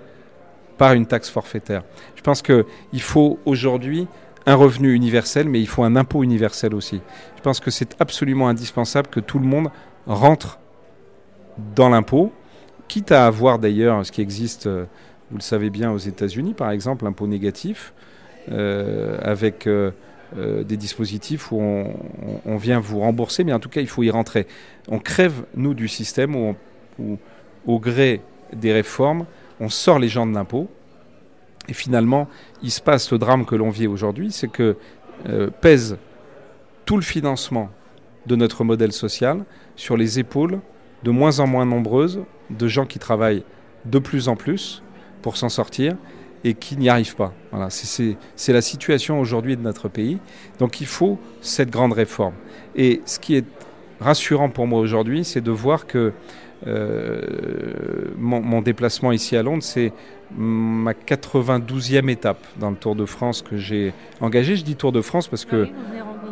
[0.78, 1.82] par une taxe forfaitaire.
[2.14, 4.06] Je pense qu'il faut aujourd'hui
[4.46, 7.00] un revenu universel, mais il faut un impôt universel aussi.
[7.36, 9.68] Je pense que c'est absolument indispensable que tout le monde
[10.06, 10.58] rentre
[11.74, 12.32] dans l'impôt,
[12.88, 14.84] quitte à avoir d'ailleurs ce qui existe, euh,
[15.30, 17.92] vous le savez bien, aux États-Unis, par exemple, l'impôt négatif,
[18.50, 19.92] euh, avec euh,
[20.34, 21.60] des dispositifs où
[22.44, 24.46] on, vient vous rembourser, mais en tout cas, il faut y rentrer.
[24.88, 26.54] On crève, nous, du système où,
[26.98, 27.18] où
[27.66, 28.20] au gré
[28.52, 29.26] des réformes,
[29.60, 30.68] on sort les gens de l'impôt.
[31.68, 32.28] Et finalement,
[32.62, 34.76] il se passe le drame que l'on vit aujourd'hui, c'est que
[35.60, 35.96] pèse
[36.84, 37.70] tout le financement
[38.26, 39.44] de notre modèle social
[39.76, 40.60] sur les épaules
[41.02, 42.20] de moins en moins nombreuses
[42.50, 43.44] de gens qui travaillent
[43.84, 44.82] de plus en plus
[45.22, 45.96] pour s'en sortir
[46.44, 47.32] et qui n'y arrivent pas.
[47.50, 50.18] Voilà, c'est la situation aujourd'hui de notre pays.
[50.58, 52.34] Donc il faut cette grande réforme.
[52.74, 53.44] Et ce qui est
[54.00, 56.12] rassurant pour moi aujourd'hui, c'est de voir que
[56.66, 57.22] euh,
[58.16, 59.92] mon, déplacement ici à Londres, c'est
[60.36, 64.56] ma 92e étape dans le Tour de France que j'ai engagé.
[64.56, 65.68] Je dis Tour de France parce que,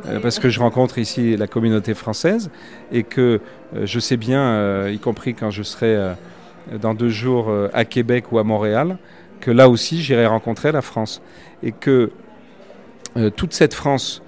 [0.07, 2.51] euh, parce que je rencontre ici la communauté française
[2.93, 3.41] et que
[3.75, 6.15] euh, je sais bien, y compris quand je serai
[6.81, 8.99] dans deux jours à Québec ou à Montréal,
[9.41, 11.23] que là aussi j'irai rencontrer la France.
[11.63, 12.11] Et que
[13.37, 14.23] toute cette France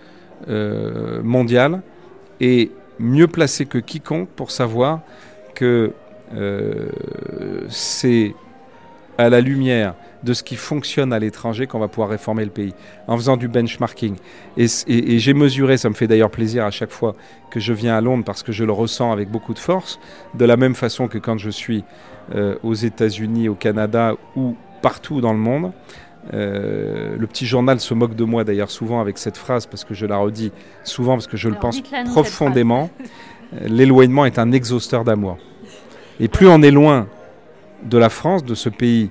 [1.23, 1.83] mondiale
[2.41, 5.01] est mieux placée que quiconque pour savoir
[5.55, 5.93] que
[6.35, 6.89] euh,
[7.69, 8.35] c'est
[9.19, 12.75] à la lumière de ce qui fonctionne à l'étranger qu'on va pouvoir réformer le pays,
[13.09, 14.17] en faisant du benchmarking.
[14.57, 14.69] Et,
[15.19, 17.15] j'ai mesuré, ça me fait d'ailleurs plaisir à chaque fois
[17.51, 19.99] que je viens à Londres parce que je le ressens avec beaucoup de force,
[20.35, 21.85] de la même façon que quand je suis
[22.35, 25.73] euh, aux États-Unis, au Canada ou partout dans le monde.
[26.33, 29.93] Euh, le petit journal se moque de moi d'ailleurs souvent avec cette phrase parce que
[29.93, 30.53] je la redis
[30.85, 31.81] souvent parce que je le pense
[32.13, 32.91] profondément.
[33.67, 35.39] L'éloignement est un exhausteur d'amour.
[36.21, 37.09] Et plus on est loin
[37.85, 39.11] de la France, de ce pays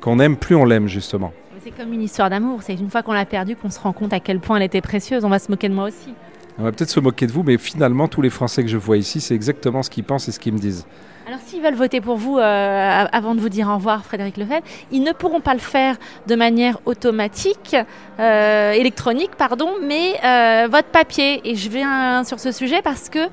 [0.00, 1.32] qu'on aime, plus on l'aime justement.
[1.62, 2.62] C'est comme une histoire d'amour.
[2.62, 4.80] C'est une fois qu'on l'a perdue qu'on se rend compte à quel point elle était
[4.80, 5.24] précieuse.
[5.24, 6.14] On va se moquer de moi aussi.
[6.58, 8.96] On va peut-être se moquer de vous, mais finalement, tous les Français que je vois
[8.96, 10.86] ici, c'est exactement ce qu'ils pensent et ce qu'ils me disent.
[11.28, 14.62] Alors s'ils veulent voter pour vous, euh, avant de vous dire au revoir, Frédéric Lefebvre,
[14.90, 17.76] ils ne pourront pas le faire de manière automatique,
[18.18, 21.42] euh, électronique, pardon, mais euh, votre papier.
[21.44, 23.28] Et je viens sur ce sujet parce que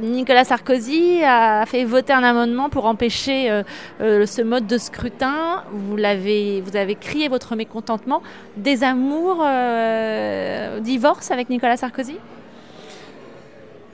[0.00, 3.62] Nicolas Sarkozy a fait voter un amendement pour empêcher
[3.98, 5.64] ce mode de scrutin.
[5.72, 8.22] Vous, avez crié votre mécontentement.
[8.58, 9.46] Des amours,
[10.82, 12.18] divorce avec Nicolas Sarkozy?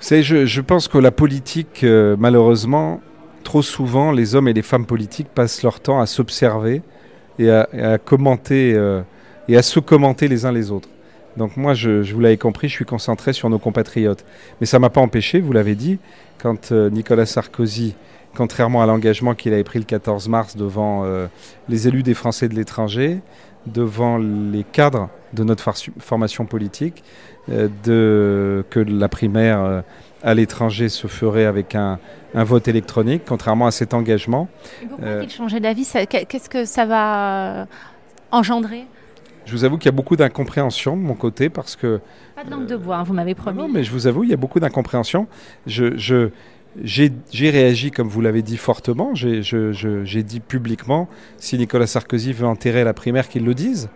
[0.00, 3.00] Savez, je, pense que la politique, euh, malheureusement,
[3.44, 6.82] trop souvent, les hommes et les femmes politiques passent leur temps à s'observer
[7.38, 9.02] et à, commenter euh,
[9.48, 10.88] et à se commenter les uns les autres.
[11.36, 14.24] Donc moi, je, vous l'avez compris, je suis concentré sur nos compatriotes.
[14.60, 15.98] Mais ça m'a pas empêché, vous l'avez dit,
[16.38, 17.94] quand euh, Nicolas Sarkozy,
[18.36, 21.04] contrairement à l'engagement qu'il avait pris le 14 mars devant
[21.68, 23.20] les élus des Français de l'étranger,
[23.66, 27.02] devant les cadres de notre formation politique,
[27.48, 29.80] de, que la primaire euh,
[30.22, 31.98] à l'étranger se ferait avec un,
[32.34, 34.48] un vote électronique, contrairement à cet engagement.
[34.82, 35.90] Et Pourquoi Euh, a-t-il changé d'avis?
[36.08, 37.64] Qu'est-ce que ça va euh,
[38.30, 38.84] engendrer?
[39.46, 42.00] Je vous avoue qu'il y a beaucoup d'incompréhension de mon côté parce que
[42.36, 43.58] Pas de langue de bois, hein, vous m'avez promis.
[43.58, 45.26] Non, mais je vous avoue, il y a beaucoup d'incompréhension.
[45.66, 46.28] Je, je,
[46.84, 47.10] j'ai,
[47.50, 49.14] réagi, comme vous l'avez dit, fortement.
[49.14, 53.88] J'ai dit publiquement, si Nicolas Sarkozy veut enterrer la primaire, qu'il le dise.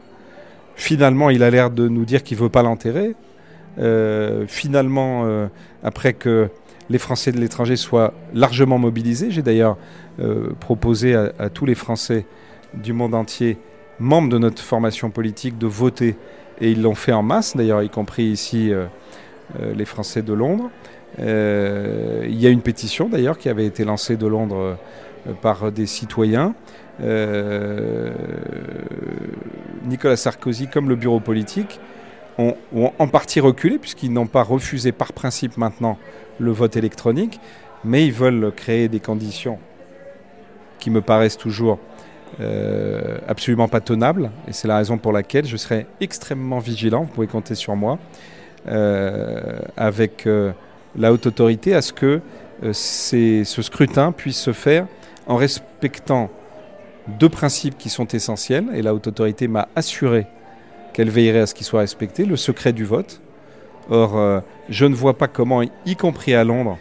[0.75, 3.15] Finalement, il a l'air de nous dire qu'il ne veut pas l'enterrer.
[3.79, 5.47] Euh, finalement, euh,
[5.83, 6.49] après que
[6.91, 9.77] les Français de l'étranger soient largement mobilisés, j'ai d'ailleurs
[10.21, 12.27] euh, proposé à, tous les Français
[12.75, 13.59] du monde entier,
[13.99, 16.17] membres de notre formation politique, de voter.
[16.61, 18.71] Et ils l'ont fait en masse, d'ailleurs, y compris ici
[19.59, 20.71] les Français de Londres.
[21.19, 24.77] Il y a une pétition d'ailleurs qui avait été lancée de Londres
[25.43, 26.55] par des citoyens.
[29.85, 31.81] Nicolas Sarkozy, comme le bureau politique,
[32.39, 32.55] ont,
[32.99, 35.99] en partie reculé puisqu'ils n'ont pas refusé par principe maintenant
[36.39, 37.41] le vote électronique,
[37.85, 39.59] mais ils veulent créer des conditions
[40.79, 41.79] qui me paraissent toujours
[42.41, 44.31] euh, absolument pas tenables.
[44.49, 47.99] Et c'est la raison pour laquelle je serai extrêmement vigilant, vous pouvez compter sur moi,
[48.67, 50.53] euh, avec euh,
[50.97, 52.21] la haute autorité, à ce que
[52.73, 54.87] ce scrutin puisse se faire
[55.27, 56.31] en respectant
[57.07, 58.67] deux principes qui sont essentiels.
[58.75, 60.27] Et la haute autorité m'a assuré
[60.95, 63.21] qu'elle veillerait à ce qu'ils soient respectés, le secret du vote.
[63.91, 64.41] Or, euh,
[64.71, 66.79] je ne vois pas comment, y compris à Londres,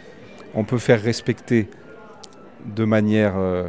[0.54, 1.68] on peut faire respecter
[2.64, 3.68] de manière euh,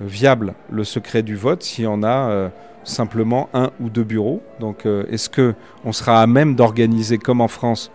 [0.00, 2.48] viable le secret du vote si on a euh,
[2.84, 4.42] simplement un ou deux bureaux.
[4.60, 7.90] Donc, est-ce que on sera à même d'organiser, comme en France,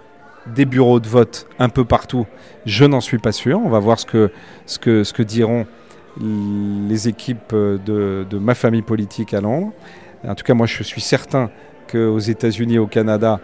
[0.48, 2.26] des bureaux de vote un peu partout?
[2.66, 3.62] Je n'en suis pas sûr.
[3.64, 4.32] On va voir ce que,
[4.66, 5.66] ce que, ce que diront
[6.20, 9.72] les équipes de ma famille politique à Londres.
[10.28, 11.50] En tout cas, moi, je suis certain
[11.95, 13.40] qu'aux États-Unis, au Canada,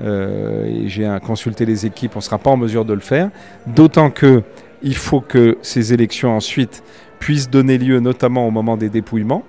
[0.00, 3.30] euh, et j'ai consulté les équipes, on ne sera pas en mesure de le faire.
[3.66, 4.42] D'autant que
[4.82, 6.82] il faut que ces élections ensuite
[7.18, 9.42] puissent donner lieu, notamment au moment des dépouillements,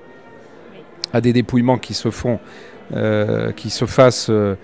[1.14, 2.40] à des dépouillements qui se font,
[2.96, 4.56] euh, qui se fassent euh,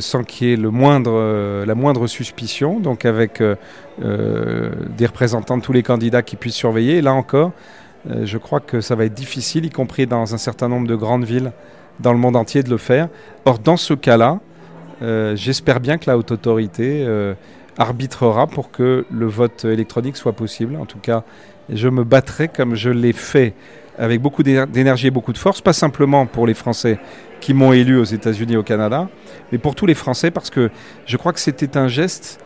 [0.00, 3.42] sans qu'il y ait le moindre, la moindre suspicion, donc avec
[4.02, 6.98] des représentants de tous les candidats qui puissent surveiller.
[6.98, 7.52] Et là encore,
[8.06, 11.24] je crois que ça va être difficile, y compris dans un certain nombre de grandes
[11.24, 11.52] villes
[12.00, 13.08] dans le monde entier, de le faire.
[13.44, 14.40] Or, dans ce cas-là,
[15.02, 17.34] euh, j'espère bien que la haute autorité euh,
[17.76, 20.76] arbitrera pour que le vote électronique soit possible.
[20.76, 21.22] En tout cas,
[21.72, 23.54] je me battrai comme je l'ai fait
[23.98, 26.98] avec beaucoup d'éner- d'énergie et beaucoup de force, pas simplement pour les Français
[27.40, 29.08] qui m'ont élu aux États-Unis et au Canada,
[29.52, 30.70] mais pour tous les Français parce que
[31.06, 32.40] je crois que c'était un geste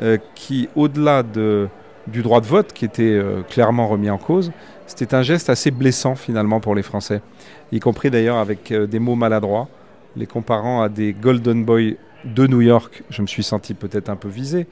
[0.00, 1.68] euh, qui, au-delà de,
[2.06, 4.52] du droit de vote qui était clairement remis en cause,
[4.94, 7.22] c'était un geste assez blessant finalement pour les Français,
[7.70, 9.68] y compris d'ailleurs avec euh, des mots maladroits,
[10.16, 11.92] les comparant à des Golden Boys
[12.24, 13.02] de New York.
[13.10, 14.66] Je me suis senti peut-être un peu visé,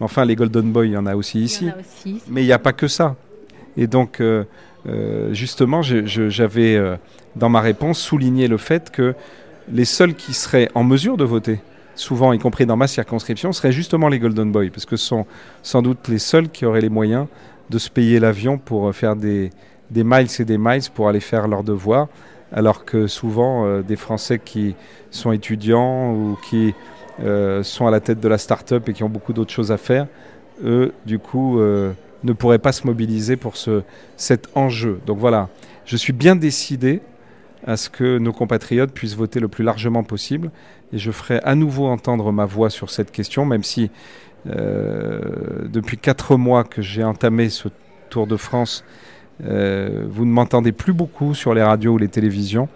[0.00, 1.68] mais enfin les Golden Boys, il y en a aussi ici.
[1.68, 2.22] A aussi.
[2.28, 3.16] Mais il n'y a pas que ça.
[3.76, 4.44] Et donc, euh,
[4.88, 6.96] euh, justement, j'avais euh,
[7.34, 9.14] dans ma réponse souligné le fait que
[9.70, 11.60] les seuls qui seraient en mesure de voter,
[11.94, 15.26] souvent y compris dans ma circonscription, seraient justement les Golden Boys, parce que ce sont
[15.62, 17.26] sans doute les seuls qui auraient les moyens
[17.70, 19.50] de se payer l'avion pour euh, faire des,
[19.90, 22.08] miles et des miles pour aller faire leurs devoirs,
[22.52, 24.74] alors que souvent euh, des Français qui
[25.10, 26.74] sont étudiants ou qui
[27.22, 29.76] euh, sont à la tête de la start-up et qui ont beaucoup d'autres choses à
[29.76, 30.06] faire,
[30.64, 33.82] eux, du coup, ne pourraient pas se mobiliser pour ce,
[34.16, 35.00] cet enjeu.
[35.04, 35.50] Donc voilà,
[35.84, 37.02] je suis bien décidé
[37.66, 40.50] à ce que nos compatriotes puissent voter le plus largement possible
[40.92, 43.90] et je ferai à nouveau entendre ma voix sur cette question, même si
[44.46, 47.68] depuis quatre mois que j'ai entamé ce
[48.10, 48.84] Tour de France,
[49.44, 52.68] euh, vous ne m'entendez plus beaucoup sur les radios ou les télévisions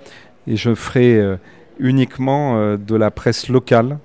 [0.47, 1.37] et je ferai euh,
[1.79, 3.99] uniquement euh, de la presse locale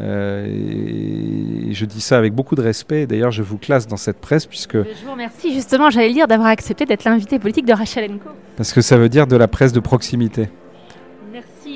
[0.00, 3.06] Euh, et je dis ça avec beaucoup de respect.
[3.06, 4.76] D'ailleurs, je vous classe dans cette presse puisque.
[4.76, 8.30] Je vous remercie justement, j'allais lire, d'avoir accepté d'être l'invité politique de Rachel Co.
[8.56, 10.48] Parce que ça veut dire de la presse de proximité.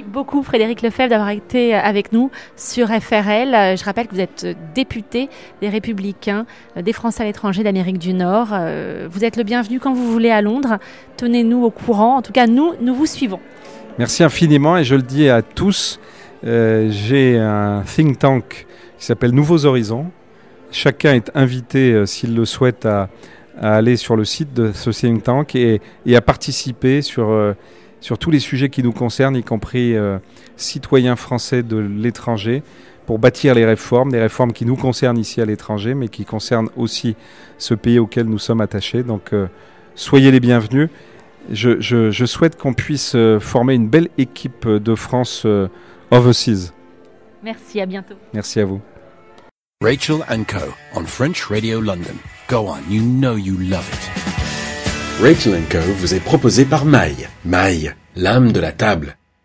[0.02, 3.76] Beaucoup Frédéric Lefebvre d'avoir été avec nous sur FRL.
[3.76, 5.28] Je rappelle que vous êtes député
[5.60, 8.48] des Républicains, des Français à l'étranger d'Amérique du Nord.
[9.10, 10.78] Vous êtes le bienvenu quand vous voulez à Londres.
[11.16, 12.16] Tenez-nous au courant.
[12.16, 13.40] En tout cas, nous, nous vous suivons.
[13.98, 16.00] Merci infiniment et je le dis à tous.
[16.44, 18.66] Euh, j'ai un think tank
[18.98, 20.10] qui s'appelle Nouveaux Horizons.
[20.70, 23.08] Chacun est invité, euh, s'il le souhaite, à,
[23.62, 25.80] aller sur le site de ce think tank et,
[26.12, 27.54] à participer sur, euh,
[28.04, 30.18] sur tous les sujets qui nous concernent, y compris euh,
[30.58, 32.62] citoyens français de l'étranger,
[33.06, 36.68] pour bâtir les réformes, des réformes qui nous concernent ici à l'étranger, mais qui concernent
[36.76, 37.16] aussi
[37.56, 39.04] ce pays auquel nous sommes attachés.
[39.04, 39.46] Donc euh,
[39.94, 40.90] soyez les bienvenus.
[41.50, 45.46] Je, je, je souhaite qu'on puisse euh, former une belle équipe de France
[46.10, 46.74] Overseas.
[47.42, 48.16] Merci, à bientôt.
[48.34, 48.82] Merci à vous.
[49.82, 50.74] Rachel and Co.
[50.94, 52.18] on French Radio London.
[52.50, 54.43] Go on, you know you love it.
[55.22, 55.78] Rachel Co.
[55.98, 57.28] vous est proposé par Maille.
[57.44, 59.16] Maille, l'âme de la table.